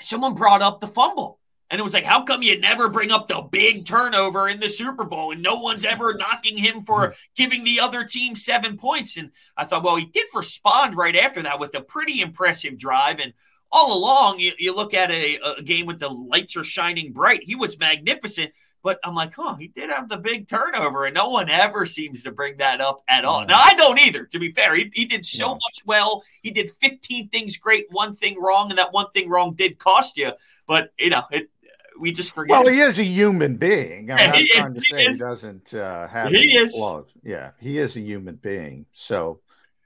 someone 0.00 0.34
brought 0.34 0.62
up 0.62 0.80
the 0.80 0.86
fumble. 0.86 1.38
And 1.70 1.78
it 1.78 1.84
was 1.84 1.92
like, 1.92 2.04
how 2.04 2.22
come 2.22 2.42
you 2.42 2.58
never 2.58 2.88
bring 2.88 3.10
up 3.10 3.28
the 3.28 3.42
big 3.42 3.84
turnover 3.84 4.48
in 4.48 4.58
the 4.58 4.70
Super 4.70 5.04
Bowl 5.04 5.32
and 5.32 5.42
no 5.42 5.60
one's 5.60 5.84
ever 5.84 6.14
knocking 6.14 6.56
him 6.56 6.82
for 6.82 7.14
giving 7.36 7.62
the 7.62 7.80
other 7.80 8.04
team 8.04 8.34
seven 8.34 8.78
points? 8.78 9.18
And 9.18 9.32
I 9.54 9.66
thought, 9.66 9.82
well, 9.82 9.96
he 9.96 10.06
did 10.06 10.26
respond 10.34 10.96
right 10.96 11.14
after 11.14 11.42
that 11.42 11.60
with 11.60 11.74
a 11.74 11.82
pretty 11.82 12.22
impressive 12.22 12.78
drive. 12.78 13.18
And 13.18 13.34
all 13.70 13.98
along, 13.98 14.38
you, 14.38 14.52
you 14.58 14.74
look 14.74 14.94
at 14.94 15.10
a, 15.10 15.38
a 15.58 15.62
game 15.62 15.84
with 15.84 15.98
the 15.98 16.08
lights 16.08 16.56
are 16.56 16.64
shining 16.64 17.12
bright. 17.12 17.42
He 17.42 17.54
was 17.54 17.78
magnificent. 17.78 18.52
But 18.82 18.98
I'm 19.04 19.14
like, 19.14 19.32
oh, 19.38 19.54
he 19.54 19.68
did 19.68 19.90
have 19.90 20.08
the 20.08 20.16
big 20.16 20.48
turnover, 20.48 21.04
and 21.06 21.14
no 21.14 21.30
one 21.30 21.50
ever 21.50 21.84
seems 21.84 22.22
to 22.22 22.30
bring 22.32 22.56
that 22.58 22.80
up 22.80 23.02
at 23.08 23.24
all. 23.24 23.44
Now, 23.44 23.58
I 23.60 23.74
don't 23.74 23.98
either, 23.98 24.24
to 24.26 24.38
be 24.38 24.52
fair. 24.52 24.74
He, 24.76 24.90
he 24.94 25.04
did 25.04 25.26
so 25.26 25.54
much 25.54 25.82
well. 25.84 26.22
He 26.42 26.50
did 26.50 26.70
15 26.80 27.28
things 27.30 27.56
great, 27.56 27.86
one 27.90 28.14
thing 28.14 28.40
wrong, 28.40 28.70
and 28.70 28.78
that 28.78 28.92
one 28.92 29.10
thing 29.12 29.28
wrong 29.28 29.54
did 29.54 29.78
cost 29.78 30.16
you. 30.16 30.32
But, 30.66 30.92
you 30.98 31.10
know, 31.10 31.22
it, 31.30 31.50
we 31.98 32.12
just 32.12 32.32
forget. 32.32 32.50
well, 32.62 32.68
he 32.72 32.78
is 32.78 32.98
a 33.00 33.04
human 33.04 33.56
being. 33.56 34.10
I'm 34.12 34.32
he 34.34 34.48
trying 34.48 34.76
is. 34.76 34.82
to 34.84 34.86
He 34.86 34.90
say 34.90 35.02
he 35.02 35.08
is. 35.08 35.18
doesn't 35.20 35.74
uh, 35.74 36.06
have 36.08 36.28
He 36.30 36.56
is. 36.56 36.72
flaws. 36.74 37.06
Yeah, 37.24 37.50
he 37.58 37.78
is 37.78 37.96
a 37.96 38.00
human 38.00 38.36
being. 38.36 38.86
So 38.92 39.40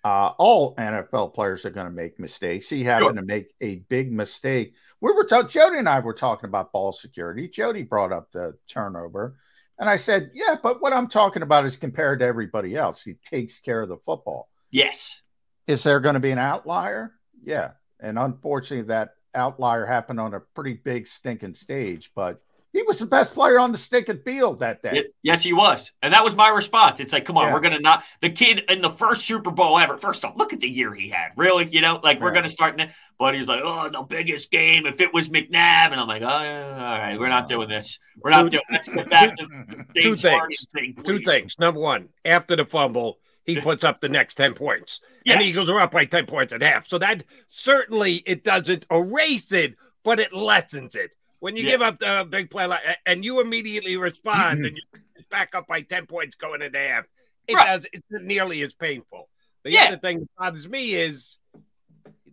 uh, 0.05 0.33
all 0.37 0.75
NFL 0.77 1.33
players 1.35 1.65
are 1.65 1.71
going 1.71 1.87
to 1.87 1.93
make 1.93 2.21
mistakes. 2.21 2.69
He 2.69 2.85
happened 2.85 3.17
to 3.19 3.25
make 3.25 3.55
a 3.61 3.77
big 3.89 4.13
mistake. 4.13 4.75
We 5.03 5.13
were 5.13 5.25
talking. 5.25 5.51
Jody 5.51 5.79
and 5.79 5.89
I 5.89 5.99
were 5.99 6.15
talking 6.15 6.49
about 6.49 6.73
ball 6.73 6.93
security. 6.93 7.49
Jody 7.49 7.83
brought 7.83 8.13
up 8.13 8.31
the 8.31 8.57
turnover, 8.69 9.37
and 9.79 9.91
I 9.91 9.97
said, 9.97 10.31
"Yeah, 10.33 10.57
but 10.63 10.81
what 10.81 10.93
I'm 10.93 11.09
talking 11.09 11.43
about 11.43 11.67
is 11.67 11.77
compared 11.77 12.21
to 12.21 12.25
everybody 12.25 12.77
else. 12.77 13.03
He 13.03 13.15
takes 13.15 13.59
care 13.59 13.83
of 13.83 13.89
the 13.89 13.99
football. 13.99 14.49
Yes. 14.71 15.21
Is 15.67 15.83
there 15.83 15.99
going 15.99 16.15
to 16.15 16.21
be 16.21 16.31
an 16.31 16.39
outlier? 16.39 17.13
Yeah, 17.43 17.73
and 17.99 18.17
unfortunately, 18.17 18.87
that 18.87 19.17
outlier 19.35 19.85
happened 19.85 20.21
on 20.21 20.35
a 20.35 20.41
pretty 20.41 20.75
big 20.75 21.07
stinking 21.07 21.55
stage, 21.55 22.13
but." 22.15 22.41
He 22.73 22.83
was 22.85 22.99
the 22.99 23.07
best 23.07 23.35
player 23.35 23.59
on 23.59 23.71
the 23.71 23.77
stinking 23.77 24.21
field 24.25 24.61
that 24.61 24.83
day. 24.83 24.91
Y- 24.95 25.05
Yes, 25.23 25.43
he 25.43 25.53
was. 25.53 25.93
And 26.01 26.15
that 26.15 26.25
was 26.25 26.35
my 26.35 26.49
response. 26.49 27.01
It's 27.01 27.13
like, 27.13 27.27
come 27.27 27.37
on, 27.37 27.49
Yeah. 27.49 27.53
we're 27.53 27.61
going 27.61 27.75
to 27.75 27.81
not. 27.81 28.03
The 28.23 28.31
kid 28.31 28.65
in 28.71 28.81
the 28.81 28.89
first 28.91 29.27
Super 29.27 29.51
Bowl 29.51 29.79
ever. 29.79 29.99
First 29.99 30.25
off, 30.25 30.35
look 30.37 30.55
at 30.55 30.61
the 30.61 30.69
year 30.69 30.95
he 30.95 31.11
had. 31.11 31.33
Really? 31.37 31.69
You 31.71 31.83
know, 31.83 32.01
like 32.03 32.21
we're 32.21 32.31
going 32.33 32.45
to 32.45 32.49
start. 32.49 32.81
n- 32.81 32.91
But 33.19 33.35
he's 33.35 33.47
like, 33.47 33.61
oh, 33.63 33.91
the 33.91 34.03
biggest 34.03 34.51
game. 34.51 34.87
If 34.87 35.01
it 35.03 35.13
was 35.13 35.29
McNabb. 35.29 35.93
And 35.93 36.01
I'm 36.01 36.09
like, 36.09 36.23
oh, 36.23 36.27
yeah, 36.43 36.73
all 36.75 36.99
right, 36.99 37.19
we're 37.21 37.29
not 37.29 37.47
doing 37.49 37.69
this. 37.69 37.99
We're 38.23 38.31
not 38.31 38.51
doing 38.51 38.63
Let's 38.71 38.89
get 38.89 39.11
back 39.11 39.37
to 39.37 39.47
Two 40.01 40.17
things. 40.17 40.67
Thing. 40.73 40.95
Two 41.05 41.19
things. 41.21 41.57
Number 41.59 41.79
one, 41.81 42.09
after 42.25 42.57
the 42.57 42.65
fumble, 42.65 43.19
he 43.45 43.61
puts 43.61 43.85
up 43.85 44.01
the 44.01 44.09
next 44.09 44.37
10 44.37 44.55
points. 44.55 45.01
And 45.27 45.39
the 45.41 45.45
Yes. 45.45 45.53
Eagles 45.55 45.69
are 45.69 45.79
up 45.79 45.93
by 45.93 46.07
10 46.07 46.25
points 46.25 46.53
at 46.55 46.63
half. 46.63 46.87
So 46.89 46.97
that 46.99 47.25
certainly 47.49 48.23
it 48.25 48.45
doesn't 48.45 48.87
erase 48.91 49.53
it, 49.53 49.75
but 50.05 50.19
it 50.21 50.33
lessens 50.33 50.95
it. 50.95 51.15
When 51.43 51.57
you 51.57 51.65
Yeah. 51.65 51.71
give 51.71 51.83
up 51.83 51.99
the 51.99 52.25
big 52.31 52.51
play 52.53 52.67
like, 52.67 52.83
and 53.05 53.25
you 53.25 53.41
immediately 53.41 53.97
respond 53.97 54.65
and 54.65 54.77
you 54.95 55.25
back 55.29 55.57
up 55.57 55.67
by 55.67 55.83
10 55.83 56.07
points 56.07 56.37
going 56.37 56.63
into 56.63 56.79
half, 56.79 57.05
it 57.49 57.55
Right. 57.57 57.67
does 57.67 57.85
it's 57.93 58.07
nearly 58.11 58.63
as 58.63 58.75
painful. 58.75 59.29
The 59.65 59.73
Yeah. 59.73 59.87
other 59.89 59.97
thing 59.97 60.21
that 60.21 60.29
bothers 60.39 60.69
me 60.69 60.95
is 60.95 61.39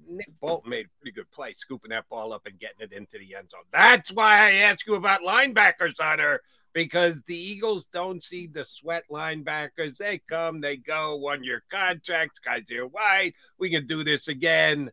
Nick 0.07 0.29
Bolton 0.39 0.69
made 0.69 0.85
a 0.85 0.89
pretty 1.01 1.11
good 1.15 1.29
play 1.31 1.53
scooping 1.53 1.89
that 1.89 2.07
ball 2.07 2.31
up 2.33 2.45
and 2.45 2.59
getting 2.59 2.81
it 2.81 2.91
into 2.93 3.17
the 3.17 3.33
end 3.35 3.49
zone. 3.49 3.63
That's 3.71 4.11
why 4.11 4.41
I 4.41 4.51
ask 4.51 4.85
you 4.85 4.93
about 4.93 5.21
linebackers, 5.21 5.99
Hunter, 5.99 6.43
because 6.73 7.23
the 7.23 7.35
Eagles 7.35 7.87
don't 7.87 8.23
see 8.23 8.45
the 8.45 8.63
sweat 8.63 9.05
linebackers. 9.09 9.97
They 9.97 10.19
come, 10.19 10.61
they 10.61 10.77
go, 10.77 11.15
one 11.15 11.43
year 11.43 11.63
contracts, 11.71 12.37
guys 12.37 12.65
here 12.69 12.85
white. 12.85 13.33
We 13.57 13.71
can 13.71 13.87
do 13.87 14.03
this 14.03 14.27
again. 14.27 14.91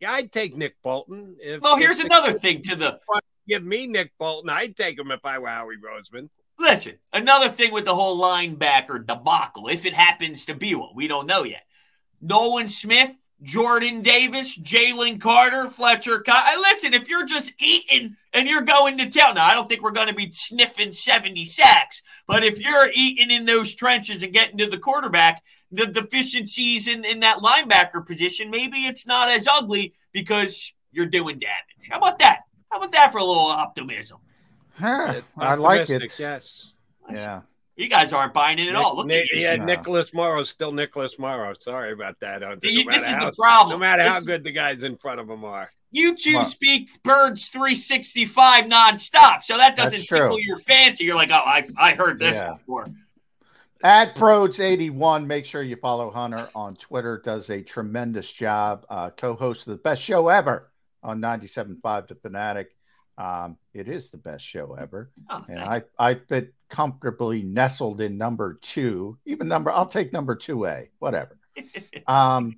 Yeah, 0.00 0.12
I'd 0.12 0.32
take 0.32 0.54
Nick 0.54 0.76
Bolton. 0.82 1.38
If, 1.40 1.62
Well, 1.62 1.78
here's 1.78 1.96
the 1.96 2.04
another 2.04 2.38
thing 2.38 2.60
to 2.64 2.76
the 2.76 3.00
Give 3.46 3.64
me 3.64 3.86
Nick 3.86 4.12
Bolton. 4.18 4.50
I'd 4.50 4.76
take 4.76 4.98
him 4.98 5.10
if 5.10 5.24
I 5.24 5.38
were 5.38 5.48
Howie 5.48 5.76
Roseman. 5.76 6.28
Listen, 6.58 6.94
another 7.12 7.48
thing 7.48 7.72
with 7.72 7.84
the 7.84 7.94
whole 7.94 8.20
linebacker 8.20 9.04
debacle, 9.04 9.68
if 9.68 9.84
it 9.84 9.94
happens 9.94 10.46
to 10.46 10.54
be 10.54 10.74
one, 10.74 10.90
we 10.94 11.08
don't 11.08 11.26
know 11.26 11.42
yet. 11.42 11.66
Nolan 12.20 12.68
Smith, 12.68 13.10
Jordan 13.42 14.02
Davis, 14.02 14.56
Jalen 14.56 15.20
Carter, 15.20 15.68
Fletcher. 15.68 16.22
Uh, 16.26 16.54
Listen, 16.58 16.94
if 16.94 17.08
you're 17.08 17.26
just 17.26 17.52
eating 17.60 18.16
and 18.32 18.48
you're 18.48 18.62
going 18.62 18.96
to 18.98 19.10
town, 19.10 19.34
now 19.34 19.46
I 19.46 19.54
don't 19.54 19.68
think 19.68 19.82
we're 19.82 19.90
going 19.90 20.08
to 20.08 20.14
be 20.14 20.30
sniffing 20.30 20.92
70 20.92 21.44
sacks, 21.44 22.02
but 22.26 22.44
if 22.44 22.60
you're 22.60 22.90
eating 22.94 23.30
in 23.30 23.44
those 23.44 23.74
trenches 23.74 24.22
and 24.22 24.32
getting 24.32 24.58
to 24.58 24.70
the 24.70 24.78
quarterback, 24.78 25.42
the 25.70 25.86
deficiencies 25.86 26.88
in, 26.88 27.04
in 27.04 27.20
that 27.20 27.38
linebacker 27.38 28.06
position, 28.06 28.50
maybe 28.50 28.78
it's 28.78 29.06
not 29.06 29.28
as 29.28 29.48
ugly 29.48 29.92
because 30.12 30.72
you're 30.92 31.06
doing 31.06 31.40
damage. 31.40 31.90
How 31.90 31.98
about 31.98 32.20
that? 32.20 32.42
How 32.74 32.78
about 32.80 32.90
that 32.90 33.12
for 33.12 33.18
a 33.18 33.24
little 33.24 33.44
optimism? 33.44 34.18
Huh, 34.80 35.20
I 35.38 35.54
like 35.54 35.88
it. 35.90 36.18
Yes. 36.18 36.72
Yeah. 37.08 37.42
You 37.76 37.86
guys 37.88 38.12
aren't 38.12 38.34
buying 38.34 38.58
it 38.58 38.68
at 38.68 38.74
all. 38.74 38.96
Look 38.96 39.06
Nick, 39.06 39.30
at 39.30 39.36
you. 39.36 39.42
yeah, 39.42 39.54
No. 39.54 39.64
Nicholas 39.64 40.12
Morrow's 40.12 40.50
still 40.50 40.72
Nicholas 40.72 41.16
Morrow. 41.16 41.54
Sorry 41.56 41.92
about 41.92 42.18
that. 42.18 42.40
You- 42.40 42.48
No 42.84 42.90
this 42.90 43.02
matter 43.08 43.28
is 43.28 43.36
the 43.36 43.40
problem. 43.40 43.76
No 43.76 43.78
matter 43.78 44.02
how 44.02 44.18
good 44.18 44.42
the 44.42 44.50
guys 44.50 44.82
in 44.82 44.96
front 44.96 45.20
of 45.20 45.30
him 45.30 45.44
are. 45.44 45.70
You 45.92 46.16
two 46.16 46.34
Well- 46.34 46.44
speak 46.44 47.00
birds 47.04 47.46
365 47.46 48.64
nonstop. 48.64 49.42
So 49.42 49.56
that 49.56 49.76
doesn't 49.76 49.98
That's 49.98 50.08
tickle 50.08 50.40
your 50.40 50.58
fancy. 50.58 51.04
You're 51.04 51.14
like, 51.14 51.30
oh, 51.30 51.34
I, 51.34 51.62
I 51.76 51.94
heard 51.94 52.18
this 52.18 52.34
Yeah. 52.34 52.54
before. 52.54 52.88
At 53.84 54.16
Broads81, 54.16 55.26
make 55.26 55.46
sure 55.46 55.62
you 55.62 55.76
follow 55.76 56.10
Hunter 56.10 56.48
on 56.56 56.74
Twitter. 56.74 57.22
Does 57.24 57.50
a 57.50 57.62
tremendous 57.62 58.32
job. 58.32 58.84
Uh, 58.88 59.10
co-host 59.10 59.68
of 59.68 59.72
the 59.76 59.78
best 59.82 60.02
show 60.02 60.26
ever 60.28 60.70
on 61.04 61.20
97.5 61.20 62.08
The 62.08 62.14
Fanatic. 62.16 62.74
Um, 63.16 63.58
it 63.72 63.88
is 63.88 64.10
the 64.10 64.16
best 64.16 64.44
show 64.44 64.74
ever. 64.74 65.12
Oh, 65.30 65.44
and 65.48 65.60
I, 65.60 65.82
I 65.98 66.14
fit 66.14 66.52
comfortably 66.68 67.42
nestled 67.42 68.00
in 68.00 68.18
number 68.18 68.58
two, 68.60 69.18
even 69.24 69.46
number, 69.46 69.70
I'll 69.70 69.86
take 69.86 70.12
number 70.12 70.34
2A, 70.34 70.88
whatever. 70.98 71.38
um, 72.08 72.56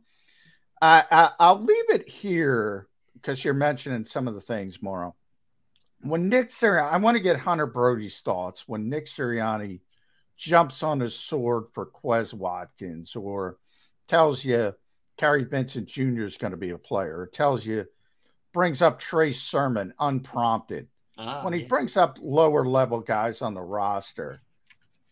I, 0.81 1.05
I, 1.11 1.31
I'll 1.39 1.61
leave 1.61 1.91
it 1.91 2.09
here 2.09 2.89
because 3.15 3.45
you're 3.45 3.55
mentioning 3.55 4.07
some 4.07 4.29
of 4.29 4.35
the 4.35 4.41
things, 4.41 4.81
Morrow. 4.81 5.15
When 6.03 6.29
Nick 6.29 6.51
Sirianni, 6.51 6.91
I 6.91 6.97
want 6.99 7.17
to 7.17 7.23
get 7.23 7.39
Hunter 7.39 7.67
Brody's 7.67 8.21
thoughts 8.21 8.65
when 8.67 8.89
Nick 8.89 9.07
Sirianni 9.07 9.81
jumps 10.39 10.83
on 10.83 11.01
his 11.01 11.15
sword 11.15 11.65
for 11.75 11.87
Quez 11.87 12.33
Watkins 12.33 13.17
or 13.17 13.59
tells 14.07 14.45
you 14.45 14.75
Kerry 15.17 15.45
Vincent 15.45 15.89
Jr. 15.89 16.25
is 16.25 16.37
going 16.37 16.51
to 16.51 16.57
be 16.57 16.71
a 16.71 16.79
player, 16.79 17.21
or 17.21 17.27
tells 17.27 17.65
you, 17.65 17.87
brings 18.57 18.81
up 18.81 18.99
Trey 18.99 19.35
Sermon 19.35 19.93
unprompted. 20.01 20.89
Ah, 21.19 21.45
when 21.45 21.53
he 21.53 21.61
yeah. 21.61 21.69
brings 21.69 21.95
up 21.99 22.19
lower 22.23 22.65
level 22.65 23.01
guys 23.01 23.43
on 23.43 23.53
the 23.53 23.61
roster, 23.61 24.41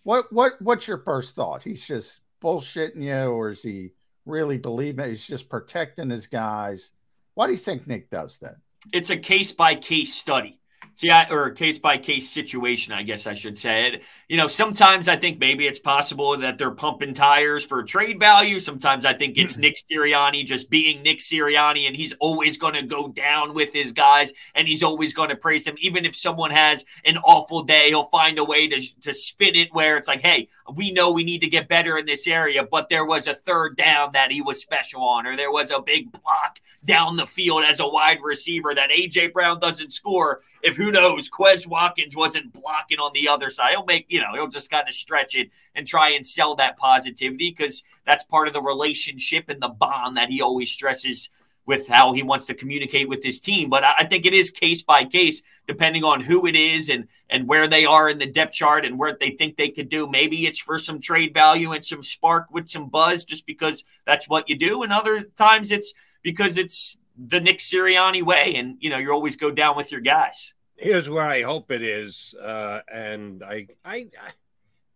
what 0.03 0.33
what 0.33 0.55
what's 0.62 0.89
your 0.89 0.97
first 0.97 1.35
thought? 1.35 1.62
He's 1.62 1.87
just 1.87 2.23
bullshitting 2.43 3.03
you, 3.03 3.31
or 3.31 3.51
is 3.51 3.61
he 3.61 3.91
really 4.25 4.57
believing 4.57 5.11
he's 5.11 5.27
just 5.27 5.51
protecting 5.51 6.09
his 6.09 6.27
guys? 6.27 6.91
Why 7.35 7.47
do 7.47 7.53
you 7.53 7.59
think 7.59 7.87
Nick 7.87 8.09
does 8.09 8.39
that? 8.39 8.57
it's 8.93 9.11
a 9.11 9.16
case 9.16 9.53
by 9.53 9.75
case 9.75 10.15
study. 10.15 10.59
See, 10.97 11.11
I, 11.11 11.29
or 11.29 11.51
case 11.51 11.79
by 11.79 11.99
case 11.99 12.31
situation, 12.31 12.93
I 12.93 13.03
guess 13.03 13.27
I 13.27 13.35
should 13.35 13.59
say. 13.59 13.89
It, 13.89 14.03
you 14.29 14.37
know, 14.37 14.47
sometimes 14.47 15.09
I 15.09 15.16
think 15.16 15.41
maybe 15.41 15.66
it's 15.66 15.81
possible 15.81 16.39
that 16.39 16.57
they're 16.57 16.71
pumping 16.71 17.15
tires 17.15 17.65
for 17.65 17.83
trade 17.83 18.21
value. 18.21 18.61
Sometimes 18.61 19.05
I 19.05 19.12
think 19.12 19.37
it's 19.37 19.55
mm-hmm. 19.55 19.62
Nick 19.62 19.77
Sirianni 19.91 20.47
just 20.47 20.71
being 20.71 21.03
Nick 21.03 21.19
Sirianni, 21.19 21.89
and 21.89 21.97
he's 21.97 22.12
always 22.21 22.57
going 22.57 22.75
to 22.75 22.83
go 22.83 23.09
down 23.09 23.55
with 23.55 23.73
his 23.73 23.93
guys, 23.93 24.33
and 24.55 24.69
he's 24.69 24.85
always 24.85 25.12
going 25.12 25.31
to 25.31 25.37
praise 25.37 25.65
them. 25.65 25.75
Even 25.81 26.05
if 26.05 26.15
someone 26.15 26.53
has 26.53 26.85
an 27.05 27.19
awful 27.19 27.65
day, 27.65 27.89
he'll 27.89 28.05
find 28.05 28.39
a 28.39 28.45
way 28.45 28.69
to, 28.69 29.01
to 29.01 29.12
spin 29.12 29.57
it 29.57 29.71
where 29.73 29.97
it's 29.97 30.07
like, 30.07 30.21
hey, 30.21 30.49
we 30.77 30.93
know 30.93 31.11
we 31.11 31.25
need 31.25 31.41
to 31.41 31.49
get 31.49 31.69
better 31.69 31.99
in 31.99 32.07
this 32.07 32.29
area, 32.29 32.62
but 32.62 32.89
there 32.89 33.05
was 33.05 33.27
a 33.27 33.35
third 33.35 33.77
down 33.77 34.11
that 34.12 34.31
he 34.31 34.41
was 34.41 34.61
special 34.61 35.03
on, 35.03 35.27
or 35.27 35.37
there 35.37 35.51
was 35.51 35.73
a 35.73 35.83
big 35.83 36.12
block 36.12 36.61
down 36.85 37.16
the 37.16 37.27
field 37.27 37.65
as 37.65 37.81
a 37.81 37.89
wide 37.89 38.19
receiver 38.23 38.75
that 38.75 38.91
AJ 38.91 39.33
Brown 39.33 39.59
doesn't 39.59 39.93
score. 39.93 40.41
If 40.62 40.77
who 40.77 40.84
knows, 40.90 41.31
Quez 41.31 41.66
Watkins 41.66 42.16
wasn't 42.16 42.52
blocking 42.52 42.98
on 42.98 43.12
the 43.15 43.28
other 43.28 43.51
side. 43.51 43.70
He'll 43.70 43.85
make, 43.85 44.06
you 44.09 44.20
know, 44.20 44.32
he'll 44.32 44.48
just 44.48 44.70
kind 44.70 44.89
of 44.89 44.94
stretch 44.94 45.35
it 45.35 45.51
and 45.74 45.86
try 45.86 46.11
and 46.11 46.27
sell 46.27 46.55
that 46.56 46.77
positivity 46.77 47.51
because 47.51 47.82
that's 48.06 48.24
part 48.24 48.48
of 48.48 48.55
the 48.55 48.62
relationship 48.62 49.48
and 49.48 49.61
the 49.61 49.69
bond 49.69 50.16
that 50.16 50.31
he 50.31 50.40
always 50.40 50.70
stresses 50.70 51.31
with 51.66 51.89
how 51.89 52.12
he 52.12 52.23
wants 52.23 52.47
to 52.47 52.55
communicate 52.55 53.09
with 53.09 53.23
his 53.23 53.40
team. 53.40 53.70
But 53.70 53.85
I 53.85 53.94
I 53.98 54.05
think 54.05 54.27
it 54.27 54.35
is 54.35 54.51
case 54.51 54.82
by 54.82 55.05
case, 55.05 55.43
depending 55.66 56.05
on 56.05 56.20
who 56.20 56.47
it 56.47 56.56
is 56.56 56.89
and 56.90 57.09
and 57.31 57.48
where 57.48 57.66
they 57.66 57.85
are 57.85 58.09
in 58.09 58.19
the 58.19 58.27
depth 58.27 58.52
chart 58.52 58.85
and 58.85 58.98
where 58.98 59.16
they 59.19 59.31
think 59.31 59.56
they 59.56 59.70
could 59.70 59.89
do. 59.89 60.09
Maybe 60.09 60.47
it's 60.47 60.59
for 60.59 60.78
some 60.78 61.01
trade 61.01 61.32
value 61.32 61.73
and 61.73 61.85
some 61.85 62.02
spark 62.02 62.51
with 62.51 62.69
some 62.69 62.89
buzz, 62.89 63.24
just 63.24 63.47
because 63.47 63.85
that's 64.05 64.28
what 64.28 64.48
you 64.48 64.56
do. 64.56 64.82
And 64.82 64.93
other 64.93 65.23
times 65.23 65.70
it's 65.70 65.94
because 66.23 66.59
it's 66.59 66.97
the 67.16 67.40
Nick 67.40 67.59
Sirianni 67.59 68.23
way, 68.23 68.55
and 68.56 68.77
you 68.81 68.90
know 68.90 68.98
you 68.98 69.12
always 69.12 69.36
go 69.36 69.51
down 69.51 69.77
with 69.77 69.93
your 69.93 70.01
guys. 70.01 70.52
Here's 70.85 71.09
where 71.09 71.24
I 71.24 71.40
hope 71.40 71.70
it 71.70 71.81
is, 71.81 72.35
uh, 72.35 72.81
and 72.93 73.43
I, 73.43 73.69
I, 73.86 74.06
I, 74.20 74.32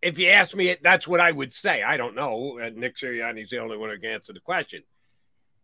if 0.03 0.19
you 0.19 0.27
ask 0.27 0.55
me, 0.55 0.75
that's 0.83 1.07
what 1.07 1.19
I 1.19 1.31
would 1.31 1.51
say. 1.51 1.81
I 1.81 1.97
don't 1.97 2.13
know. 2.13 2.59
Nick 2.75 2.95
Sirianni's 2.95 3.49
the 3.49 3.57
only 3.57 3.75
one 3.75 3.89
who 3.89 3.97
can 3.97 4.11
answer 4.11 4.31
the 4.31 4.39
question. 4.39 4.83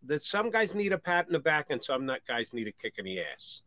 That 0.07 0.23
some 0.23 0.49
guys 0.49 0.73
need 0.73 0.93
a 0.93 0.97
pat 0.97 1.27
in 1.27 1.33
the 1.33 1.37
back, 1.37 1.67
and 1.69 1.83
some 1.83 2.09
guys 2.27 2.53
need 2.53 2.67
a 2.67 2.71
kick 2.71 2.95
in 2.97 3.05
the 3.05 3.19
ass. 3.19 3.61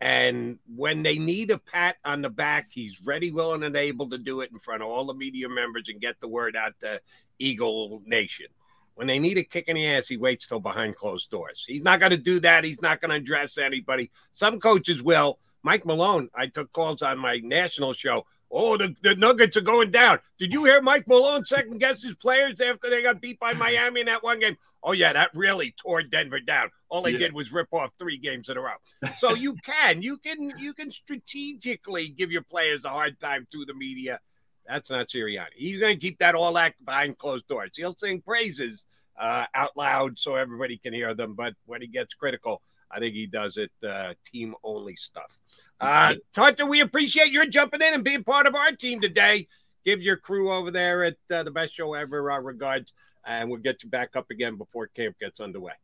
And 0.00 0.60
when 0.76 1.02
they 1.02 1.18
need 1.18 1.50
a 1.50 1.58
pat 1.58 1.96
on 2.04 2.22
the 2.22 2.30
back, 2.30 2.68
he's 2.70 3.04
ready, 3.04 3.32
willing, 3.32 3.64
and 3.64 3.74
able 3.74 4.08
to 4.10 4.18
do 4.18 4.42
it 4.42 4.52
in 4.52 4.60
front 4.60 4.82
of 4.82 4.88
all 4.88 5.06
the 5.06 5.14
media 5.14 5.48
members 5.48 5.88
and 5.88 6.00
get 6.00 6.20
the 6.20 6.28
word 6.28 6.54
out 6.54 6.78
to 6.82 7.00
Eagle 7.40 8.00
Nation. 8.06 8.46
When 8.94 9.08
they 9.08 9.18
need 9.18 9.38
a 9.38 9.42
kick 9.42 9.66
in 9.66 9.74
the 9.74 9.88
ass, 9.88 10.06
he 10.06 10.16
waits 10.16 10.46
till 10.46 10.60
behind 10.60 10.94
closed 10.94 11.32
doors. 11.32 11.64
He's 11.66 11.82
not 11.82 11.98
going 11.98 12.12
to 12.12 12.16
do 12.16 12.38
that. 12.40 12.62
He's 12.62 12.80
not 12.80 13.00
going 13.00 13.10
to 13.10 13.16
address 13.16 13.58
anybody. 13.58 14.12
Some 14.32 14.60
coaches 14.60 15.02
will. 15.02 15.40
Mike 15.66 15.84
Malone, 15.84 16.30
I 16.32 16.46
took 16.46 16.70
calls 16.70 17.02
on 17.02 17.18
my 17.18 17.38
national 17.42 17.92
show. 17.92 18.24
Oh, 18.52 18.76
the, 18.76 18.94
the 19.02 19.16
Nuggets 19.16 19.56
are 19.56 19.60
going 19.62 19.90
down. 19.90 20.20
Did 20.38 20.52
you 20.52 20.64
hear 20.64 20.80
Mike 20.80 21.08
Malone 21.08 21.44
second 21.44 21.78
guess 21.80 22.04
his 22.04 22.14
players 22.14 22.60
after 22.60 22.88
they 22.88 23.02
got 23.02 23.20
beat 23.20 23.40
by 23.40 23.52
Miami 23.52 23.98
in 23.98 24.06
that 24.06 24.22
one 24.22 24.38
game? 24.38 24.56
Oh, 24.84 24.92
yeah, 24.92 25.12
that 25.12 25.30
really 25.34 25.74
tore 25.76 26.04
Denver 26.04 26.38
down. 26.38 26.70
All 26.88 27.02
they 27.02 27.10
Yeah. 27.10 27.18
did 27.18 27.32
was 27.32 27.50
rip 27.50 27.66
off 27.74 27.90
three 27.98 28.16
games 28.16 28.48
in 28.48 28.56
a 28.56 28.60
row. 28.60 28.76
So 29.16 29.34
you 29.34 29.56
can, 29.64 30.02
you 30.02 30.18
can, 30.18 30.52
you 30.56 30.72
can 30.72 30.88
strategically 30.88 32.10
give 32.10 32.30
your 32.30 32.42
players 32.42 32.84
a 32.84 32.90
hard 32.90 33.18
time 33.18 33.48
through 33.50 33.64
the 33.66 33.74
media. 33.74 34.20
That's 34.68 34.88
not 34.88 35.08
Sirianni. 35.08 35.46
He's 35.56 35.80
going 35.80 35.96
to 35.96 36.00
keep 36.00 36.20
that 36.20 36.36
all 36.36 36.52
that 36.52 36.74
behind 36.84 37.18
closed 37.18 37.48
doors. 37.48 37.72
He'll 37.74 37.96
sing 37.96 38.20
praises 38.20 38.86
uh, 39.20 39.46
out 39.52 39.76
loud 39.76 40.20
so 40.20 40.36
everybody 40.36 40.76
can 40.78 40.94
hear 40.94 41.12
them. 41.12 41.34
But 41.34 41.54
when 41.64 41.80
he 41.80 41.88
gets 41.88 42.14
critical, 42.14 42.62
I 42.90 43.00
think 43.00 43.14
he 43.14 43.26
does 43.26 43.56
it 43.56 43.70
uh, 43.86 44.14
team 44.32 44.54
only 44.62 44.96
stuff. 44.96 45.38
Uh, 45.80 46.14
Hunter, 46.34 46.66
we 46.66 46.80
appreciate 46.80 47.30
your 47.30 47.46
jumping 47.46 47.82
in 47.82 47.94
and 47.94 48.04
being 48.04 48.24
part 48.24 48.46
of 48.46 48.54
our 48.54 48.72
team 48.72 49.00
today. 49.00 49.48
Give 49.84 50.02
your 50.02 50.16
crew 50.16 50.50
over 50.52 50.70
there 50.70 51.04
at 51.04 51.16
uh, 51.30 51.42
the 51.42 51.50
best 51.50 51.74
show 51.74 51.94
ever 51.94 52.30
our 52.30 52.42
regards, 52.42 52.92
and 53.24 53.50
we'll 53.50 53.60
get 53.60 53.82
you 53.82 53.90
back 53.90 54.16
up 54.16 54.30
again 54.30 54.56
before 54.56 54.86
camp 54.88 55.18
gets 55.18 55.40
underway. 55.40 55.74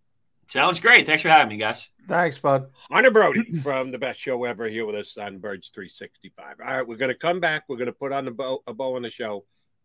Sounds 0.49 0.81
great. 0.81 1.07
Thanks 1.07 1.23
for 1.23 1.29
having 1.29 1.51
me, 1.51 1.57
guys. 1.57 1.89
Thanks, 2.09 2.39
bud. 2.39 2.69
Hunter 2.91 3.11
Brody 3.11 3.53
from 3.63 3.91
the 3.91 3.99
best 3.99 4.21
show 4.21 4.45
ever 4.45 4.69
here 4.69 4.85
with 4.85 4.97
us 4.97 5.17
on 5.17 5.39
Birds 5.39 5.69
365. 5.69 6.57
All 6.61 6.67
right, 6.67 6.87
we're 6.87 6.97
going 6.97 7.11
to 7.11 7.15
come 7.15 7.41
back. 7.41 7.65
We're 7.69 7.77
going 7.77 7.87
to 7.87 7.93
put 7.93 8.13
on 8.13 8.25
the 8.25 8.33
bow, 8.33 8.63
a 8.67 8.75
bow 8.75 8.97
on 8.97 9.03
the 9.03 9.11
show, 9.11 9.45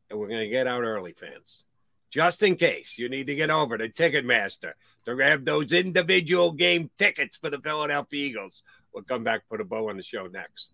and 0.09 0.19
we're 0.19 0.27
going 0.27 0.41
to 0.41 0.49
get 0.49 0.67
out 0.67 0.83
early, 0.83 1.13
fans. 1.13 1.65
Just 2.09 2.41
in 2.41 2.55
case 2.55 2.97
you 2.97 3.09
need 3.09 3.27
to 3.27 3.35
get 3.35 3.49
over 3.49 3.77
to 3.77 3.89
Ticketmaster 3.89 4.73
to 5.05 5.15
grab 5.15 5.45
those 5.45 5.73
individual 5.73 6.51
game 6.51 6.89
tickets 6.97 7.37
for 7.37 7.49
the 7.49 7.59
Philadelphia 7.59 8.27
Eagles. 8.27 8.63
We'll 8.93 9.03
come 9.03 9.23
back, 9.23 9.43
put 9.49 9.61
a 9.61 9.65
bow 9.65 9.89
on 9.89 9.97
the 9.97 10.03
show 10.03 10.27
next. 10.27 10.73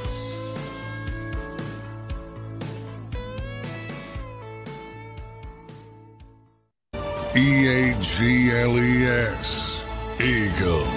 G 8.01 8.49
L 8.51 8.79
E 8.79 9.05
S. 9.05 9.85
Eagles. 10.19 10.87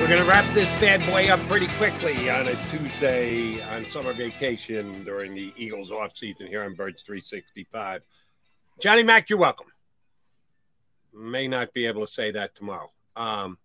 We're 0.00 0.08
going 0.08 0.20
to 0.20 0.24
wrap 0.24 0.52
this 0.54 0.68
bad 0.80 1.04
boy 1.06 1.28
up 1.28 1.40
pretty 1.46 1.68
quickly 1.76 2.30
on 2.30 2.48
a 2.48 2.54
Tuesday 2.70 3.62
on 3.62 3.86
summer 3.88 4.14
vacation 4.14 5.04
during 5.04 5.34
the 5.34 5.52
Eagles 5.56 5.90
off 5.90 6.16
season 6.16 6.46
here 6.46 6.64
on 6.64 6.74
Birds 6.74 7.02
365. 7.02 8.02
Johnny 8.80 9.02
Mac, 9.02 9.28
you're 9.28 9.38
welcome. 9.38 9.68
May 11.14 11.48
not 11.48 11.74
be 11.74 11.84
able 11.86 12.06
to 12.06 12.10
say 12.10 12.30
that 12.30 12.54
tomorrow. 12.54 12.90
Um, 13.14 13.58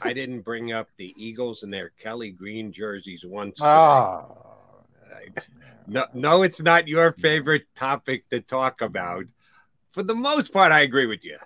I 0.00 0.12
didn't 0.12 0.42
bring 0.42 0.72
up 0.72 0.88
the 0.96 1.12
Eagles 1.16 1.64
and 1.64 1.72
their 1.72 1.90
Kelly 1.90 2.30
Green 2.30 2.72
jerseys 2.72 3.24
once. 3.24 3.56
today. 3.56 3.68
Ah, 3.68 4.28
No, 5.86 6.06
no, 6.14 6.42
it's 6.42 6.60
not 6.60 6.88
your 6.88 7.12
favorite 7.12 7.66
topic 7.76 8.28
to 8.30 8.40
talk 8.40 8.80
about. 8.80 9.24
For 9.92 10.02
the 10.02 10.14
most 10.14 10.52
part, 10.52 10.72
I 10.72 10.80
agree 10.80 11.06
with 11.06 11.24
you. 11.24 11.38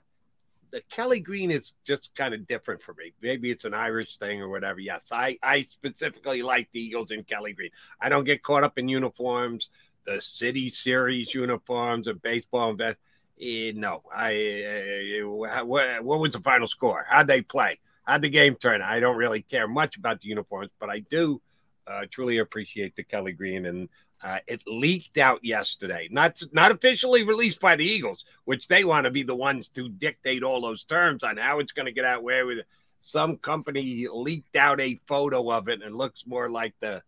The 0.71 0.83
Kelly 0.89 1.21
Green 1.21 1.51
is 1.51 1.75
just 1.85 2.15
kind 2.15 2.33
of 2.33 2.47
different 2.47 2.81
for 2.81 2.95
me. 2.95 3.13
Maybe 3.21 3.51
it's 3.51 3.65
an 3.65 3.75
Irish 3.75 4.17
thing 4.17 4.41
or 4.41 4.49
whatever. 4.49 4.79
Yes, 4.79 5.07
I, 5.13 5.37
I 5.43 5.63
specifically 5.63 6.43
like 6.43 6.71
the 6.71 6.81
Eagles 6.81 7.11
in 7.11 7.25
Kelly 7.25 7.53
Green. 7.53 7.71
I 8.01 8.09
don't 8.09 8.25
get 8.25 8.43
caught 8.43 8.65
up 8.65 8.79
in 8.79 8.89
uniforms, 8.89 9.69
the 10.05 10.21
City 10.21 10.69
Series 10.71 11.35
uniforms 11.35 12.07
of 12.07 12.23
baseball 12.23 12.71
and 12.71 12.79
best. 12.79 12.99
Eh, 13.41 13.73
no, 13.75 14.03
I. 14.15 15.21
Uh, 15.23 15.65
what, 15.65 16.05
what 16.05 16.21
was 16.21 16.33
the 16.35 16.41
final 16.41 16.67
score? 16.67 17.05
How'd 17.09 17.27
they 17.27 17.43
play? 17.43 17.81
How'd 18.05 18.23
the 18.23 18.29
game 18.29 18.55
turn? 18.55 18.81
I 18.81 19.01
don't 19.01 19.17
really 19.17 19.43
care 19.43 19.69
much 19.69 19.97
about 19.97 20.21
the 20.21 20.29
uniforms, 20.29 20.71
but 20.79 20.89
I 20.89 21.01
do 21.01 21.43
uh, 21.87 22.07
truly 22.11 22.39
appreciate 22.39 22.97
the 22.97 23.03
Kelly 23.03 23.33
Green, 23.33 23.67
and 23.67 23.89
uh, 24.23 24.39
it 24.47 24.63
leaked 24.67 25.19
out 25.19 25.45
yesterday. 25.45 26.09
Not 26.11 26.43
not 26.53 26.71
officially 26.73 27.25
released 27.25 27.61
by 27.61 27.77
the 27.77 27.85
Eagles, 27.85 28.25
which 28.45 28.69
they 28.69 28.85
want 28.85 29.05
to 29.05 29.11
be 29.11 29.23
the 29.23 29.35
ones 29.35 29.69
to 29.71 29.89
dictate 29.89 30.43
all 30.43 30.61
those 30.61 30.85
terms 30.85 31.25
on 31.25 31.37
how 31.39 31.59
it's 31.61 31.73
going 31.73 31.87
to 31.87 31.93
get 31.93 32.05
out. 32.05 32.23
Where 32.23 32.45
with 32.47 32.59
some 33.01 33.39
company 33.39 34.07
leaked 34.13 34.57
out 34.57 34.81
a 34.81 34.99
photo 35.07 35.51
of 35.51 35.69
it, 35.69 35.75
and 35.75 35.83
it 35.83 35.93
looks 35.95 36.27
more 36.27 36.51
like 36.51 36.75
the 36.81 37.03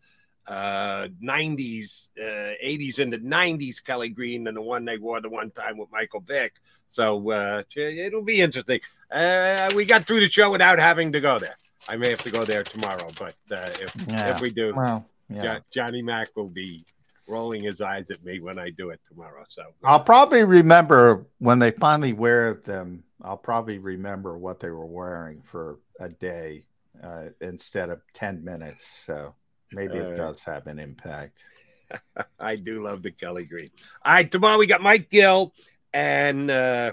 uh 0.49 1.07
90s 1.23 2.11
uh 2.19 2.55
80s 2.65 2.99
into 2.99 3.17
90s 3.19 3.77
kelly 3.85 4.09
green 4.09 4.43
than 4.43 4.57
the 4.57 4.61
one 4.61 4.85
they 4.85 4.99
wore 4.99 5.21
the 5.21 5.29
one 5.29 5.53
time 5.53 5.79
with 5.79 5.89
michael 5.93 6.19
vick 6.19 6.55
so 6.89 7.31
uh 7.31 7.63
it'll 7.77 8.25
be 8.25 8.41
interesting 8.41 8.81
uh 9.13 9.71
we 9.77 9.85
got 9.85 10.05
through 10.05 10.19
the 10.19 10.29
show 10.29 10.51
without 10.51 10.81
having 10.81 11.13
to 11.13 11.21
go 11.21 11.39
there 11.39 11.55
i 11.89 11.95
may 11.95 12.11
have 12.11 12.23
to 12.25 12.31
go 12.33 12.45
there 12.45 12.65
tomorrow 12.65 13.07
but 13.21 13.37
uh 13.53 13.69
if, 13.81 13.95
Yeah. 14.09 14.35
if 14.35 14.41
we 14.41 14.51
do 14.51 14.73
Well, 14.75 15.07
yeah. 15.29 15.43
Jo- 15.43 15.61
johnny 15.73 16.03
mac 16.03 16.31
will 16.35 16.49
be 16.49 16.85
rolling 17.29 17.63
his 17.63 17.81
eyes 17.81 18.11
at 18.11 18.23
me 18.25 18.41
when 18.41 18.59
i 18.59 18.69
do 18.71 18.91
it 18.91 19.01
tomorrow 19.07 19.45
so 19.49 19.63
I'll 19.85 20.03
probably 20.03 20.45
remember 20.45 21.27
when 21.39 21.59
they 21.59 21.71
finally 21.71 22.13
wear 22.13 22.55
them. 22.65 23.05
I'll 23.23 23.37
probably 23.37 23.79
remember 23.79 24.37
what 24.39 24.61
they 24.61 24.71
were 24.71 24.87
wearing 24.87 25.43
for 25.43 25.79
a 26.01 26.09
day 26.09 26.65
uh, 27.03 27.29
instead 27.41 27.91
of 27.91 28.01
10 28.15 28.45
minutes. 28.45 28.87
So 29.07 29.35
maybe 29.73 29.99
Uh, 29.99 30.09
it 30.09 30.17
does 30.17 30.43
have 30.43 30.67
an 30.67 30.79
impact. 30.79 31.43
I 32.39 32.57
do 32.57 32.83
love 32.83 33.03
the 33.03 33.11
Kelly 33.11 33.45
Green. 33.45 33.71
All 34.05 34.15
right, 34.15 34.31
tomorrow 34.31 34.59
we 34.59 34.67
got 34.67 34.83
Mike 34.83 35.11
Gill, 35.11 35.53
and 35.93 36.51
uh, 36.51 36.93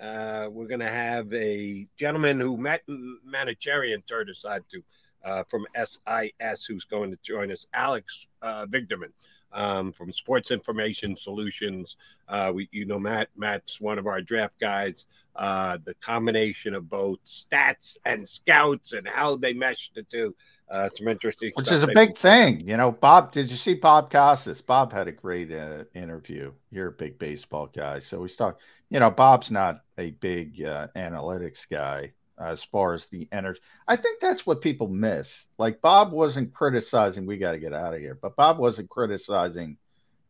uh, 0.00 0.48
we're 0.50 0.66
going 0.66 0.80
to 0.80 0.90
have 0.90 1.32
a 1.32 1.86
gentleman 1.96 2.40
who 2.40 2.56
Matt 2.56 2.82
Manocherian 2.88 4.04
turned 4.06 4.30
on 4.44 4.60
to 4.70 4.82
uh, 5.24 5.44
from 5.44 5.64
SIS 5.76 6.64
who's 6.64 6.84
going 6.84 7.10
to 7.10 7.18
join 7.22 7.52
us, 7.52 7.66
Alex 7.72 8.26
uh, 8.42 8.66
Vigderman. 8.66 9.12
Um, 9.54 9.92
from 9.92 10.12
Sports 10.12 10.50
Information 10.50 11.16
Solutions, 11.16 11.96
uh, 12.28 12.52
we, 12.54 12.68
you 12.72 12.86
know, 12.86 12.98
Matt. 12.98 13.28
Matt's 13.36 13.80
one 13.80 13.98
of 13.98 14.06
our 14.06 14.20
draft 14.20 14.58
guys. 14.58 15.06
Uh, 15.34 15.78
the 15.84 15.94
combination 15.94 16.74
of 16.74 16.88
both 16.88 17.18
stats 17.24 17.96
and 18.04 18.26
scouts 18.26 18.92
and 18.92 19.08
how 19.08 19.36
they 19.36 19.52
mesh 19.52 19.90
the 19.94 20.02
two. 20.02 20.34
Uh, 20.70 20.88
some 20.96 21.06
interesting, 21.06 21.52
Which 21.54 21.70
is 21.70 21.82
a 21.82 21.88
big 21.88 22.16
thing. 22.16 22.66
You 22.66 22.78
know, 22.78 22.92
Bob, 22.92 23.32
did 23.32 23.50
you 23.50 23.58
see 23.58 23.74
Bob 23.74 24.10
Costas? 24.10 24.62
Bob 24.62 24.90
had 24.90 25.06
a 25.06 25.12
great 25.12 25.52
uh, 25.52 25.84
interview. 25.94 26.52
You're 26.70 26.88
a 26.88 26.92
big 26.92 27.18
baseball 27.18 27.66
guy. 27.66 27.98
So 27.98 28.20
we 28.20 28.28
talk, 28.30 28.58
you 28.88 28.98
know, 28.98 29.10
Bob's 29.10 29.50
not 29.50 29.82
a 29.98 30.12
big 30.12 30.62
uh, 30.62 30.88
analytics 30.96 31.68
guy 31.68 32.14
as 32.38 32.64
far 32.64 32.94
as 32.94 33.08
the 33.08 33.28
energy. 33.32 33.60
I 33.86 33.96
think 33.96 34.20
that's 34.20 34.46
what 34.46 34.60
people 34.60 34.88
miss. 34.88 35.46
Like 35.58 35.80
Bob 35.80 36.12
wasn't 36.12 36.54
criticizing, 36.54 37.26
we 37.26 37.38
got 37.38 37.52
to 37.52 37.58
get 37.58 37.72
out 37.72 37.94
of 37.94 38.00
here, 38.00 38.18
but 38.20 38.36
Bob 38.36 38.58
wasn't 38.58 38.90
criticizing 38.90 39.76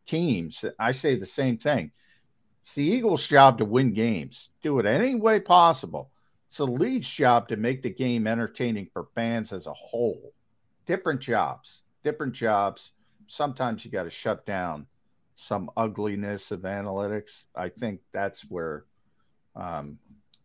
teams. 0.05 0.63
I 0.79 0.91
say 0.91 1.15
the 1.15 1.25
same 1.25 1.57
thing. 1.57 1.91
It's 2.61 2.75
the 2.75 2.83
Eagles' 2.83 3.27
job 3.27 3.57
to 3.57 3.65
win 3.65 3.93
games, 3.93 4.49
do 4.61 4.79
it 4.79 4.85
any 4.85 5.15
way 5.15 5.39
possible. 5.39 6.11
It's 6.47 6.57
the 6.57 6.67
league's 6.67 7.09
job 7.09 7.49
to 7.49 7.57
make 7.57 7.81
the 7.81 7.89
game 7.89 8.27
entertaining 8.27 8.87
for 8.93 9.07
fans 9.15 9.51
as 9.51 9.67
a 9.67 9.73
whole. 9.73 10.33
Different 10.85 11.19
jobs, 11.19 11.81
different 12.03 12.33
jobs. 12.33 12.91
Sometimes 13.27 13.83
you 13.83 13.91
got 13.91 14.03
to 14.03 14.09
shut 14.09 14.45
down 14.45 14.87
some 15.35 15.71
ugliness 15.75 16.51
of 16.51 16.61
analytics. 16.61 17.45
I 17.55 17.69
think 17.69 18.01
that's 18.11 18.41
where 18.43 18.85
um, 19.55 19.99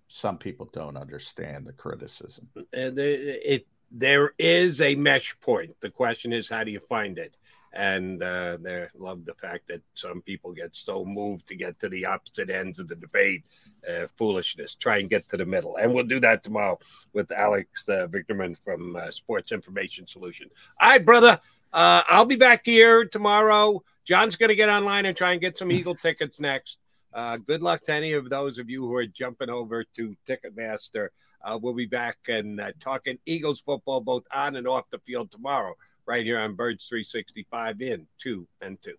some 0.09 0.39
people 0.39 0.69
don't 0.73 0.97
understand 0.97 1.67
the 1.67 1.73
criticism. 1.73 2.49
the, 2.73 3.55
it 3.55 3.67
there 3.91 4.35
is 4.39 4.81
a 4.81 4.95
mesh 4.95 5.39
point. 5.41 5.75
The 5.81 5.91
question 5.91 6.33
is, 6.33 6.49
how 6.49 6.65
do 6.65 6.71
you 6.71 6.81
find 6.81 7.19
it? 7.19 7.37
And 7.73 8.23
uh, 8.23 8.59
they 8.61 8.87
love 8.99 9.25
the 9.25 9.35
fact 9.35 9.69
that 9.69 9.83
some 9.95 10.23
people 10.23 10.53
get 10.53 10.75
so 10.75 11.05
moved 11.05 11.47
to 11.49 11.55
get 11.55 11.79
to 11.81 11.89
the 11.89 12.07
opposite 12.07 12.51
ends 12.51 12.79
of 12.79 12.89
the 12.89 12.97
debate. 12.97 13.45
Uh, 13.89 14.07
foolishness. 14.17 14.75
Try 14.75 14.99
and 14.99 15.09
get 15.09 15.29
to 15.29 15.37
the 15.37 15.47
middle, 15.47 15.77
and 15.77 15.95
we'll 15.95 16.05
do 16.05 16.21
that 16.21 16.43
tomorrow 16.43 16.79
with 17.13 17.31
Alex 17.31 17.69
uh, 17.89 18.07
Vigderman 18.09 18.59
from 18.63 18.97
uh, 18.97 19.11
Sports 19.11 19.53
Information 19.53 20.07
Solution. 20.07 20.51
All 20.81 20.91
right, 20.91 21.05
brother. 21.05 21.41
Uh, 21.73 22.03
I'll 22.09 22.27
be 22.27 22.37
back 22.37 22.63
here 22.65 23.07
tomorrow. 23.07 23.83
John's 24.05 24.37
going 24.37 24.49
to 24.49 24.57
get 24.57 24.69
online 24.69 25.07
and 25.07 25.17
try 25.17 25.33
and 25.33 25.41
get 25.41 25.57
some 25.57 25.71
Eagle 25.71 25.95
tickets 25.95 26.41
next. 26.41 26.79
Uh, 27.13 27.39
good 27.39 27.63
luck 27.63 27.83
to 27.83 27.93
any 27.93 28.13
of 28.13 28.31
those 28.31 28.59
of 28.59 28.69
you 28.69 28.87
who 28.87 28.95
are 28.95 29.07
jumping 29.07 29.51
over 29.51 29.85
to 29.97 30.17
Ticketmaster. 30.29 31.09
Uh, 31.43 31.59
we'll 31.61 31.75
be 31.75 31.87
back 31.87 32.19
and 32.29 32.61
uh, 32.61 32.73
talking 32.81 33.19
Eagles 33.27 33.61
football 33.61 34.01
both 34.01 34.25
on 34.33 34.57
and 34.57 34.67
off 34.67 34.89
the 34.91 34.99
field 35.01 35.31
tomorrow, 35.31 35.75
right 36.07 36.25
here 36.25 36.39
on 36.39 36.55
Birds 36.55 36.87
365 36.89 37.81
in 37.81 38.07
two 38.19 38.47
and 38.61 38.79
two. 38.83 38.95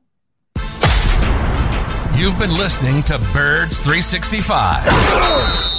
You've 2.16 2.38
been 2.38 2.58
listening 2.58 3.02
to 3.04 3.18
Birds 3.34 3.80
365. 3.80 5.79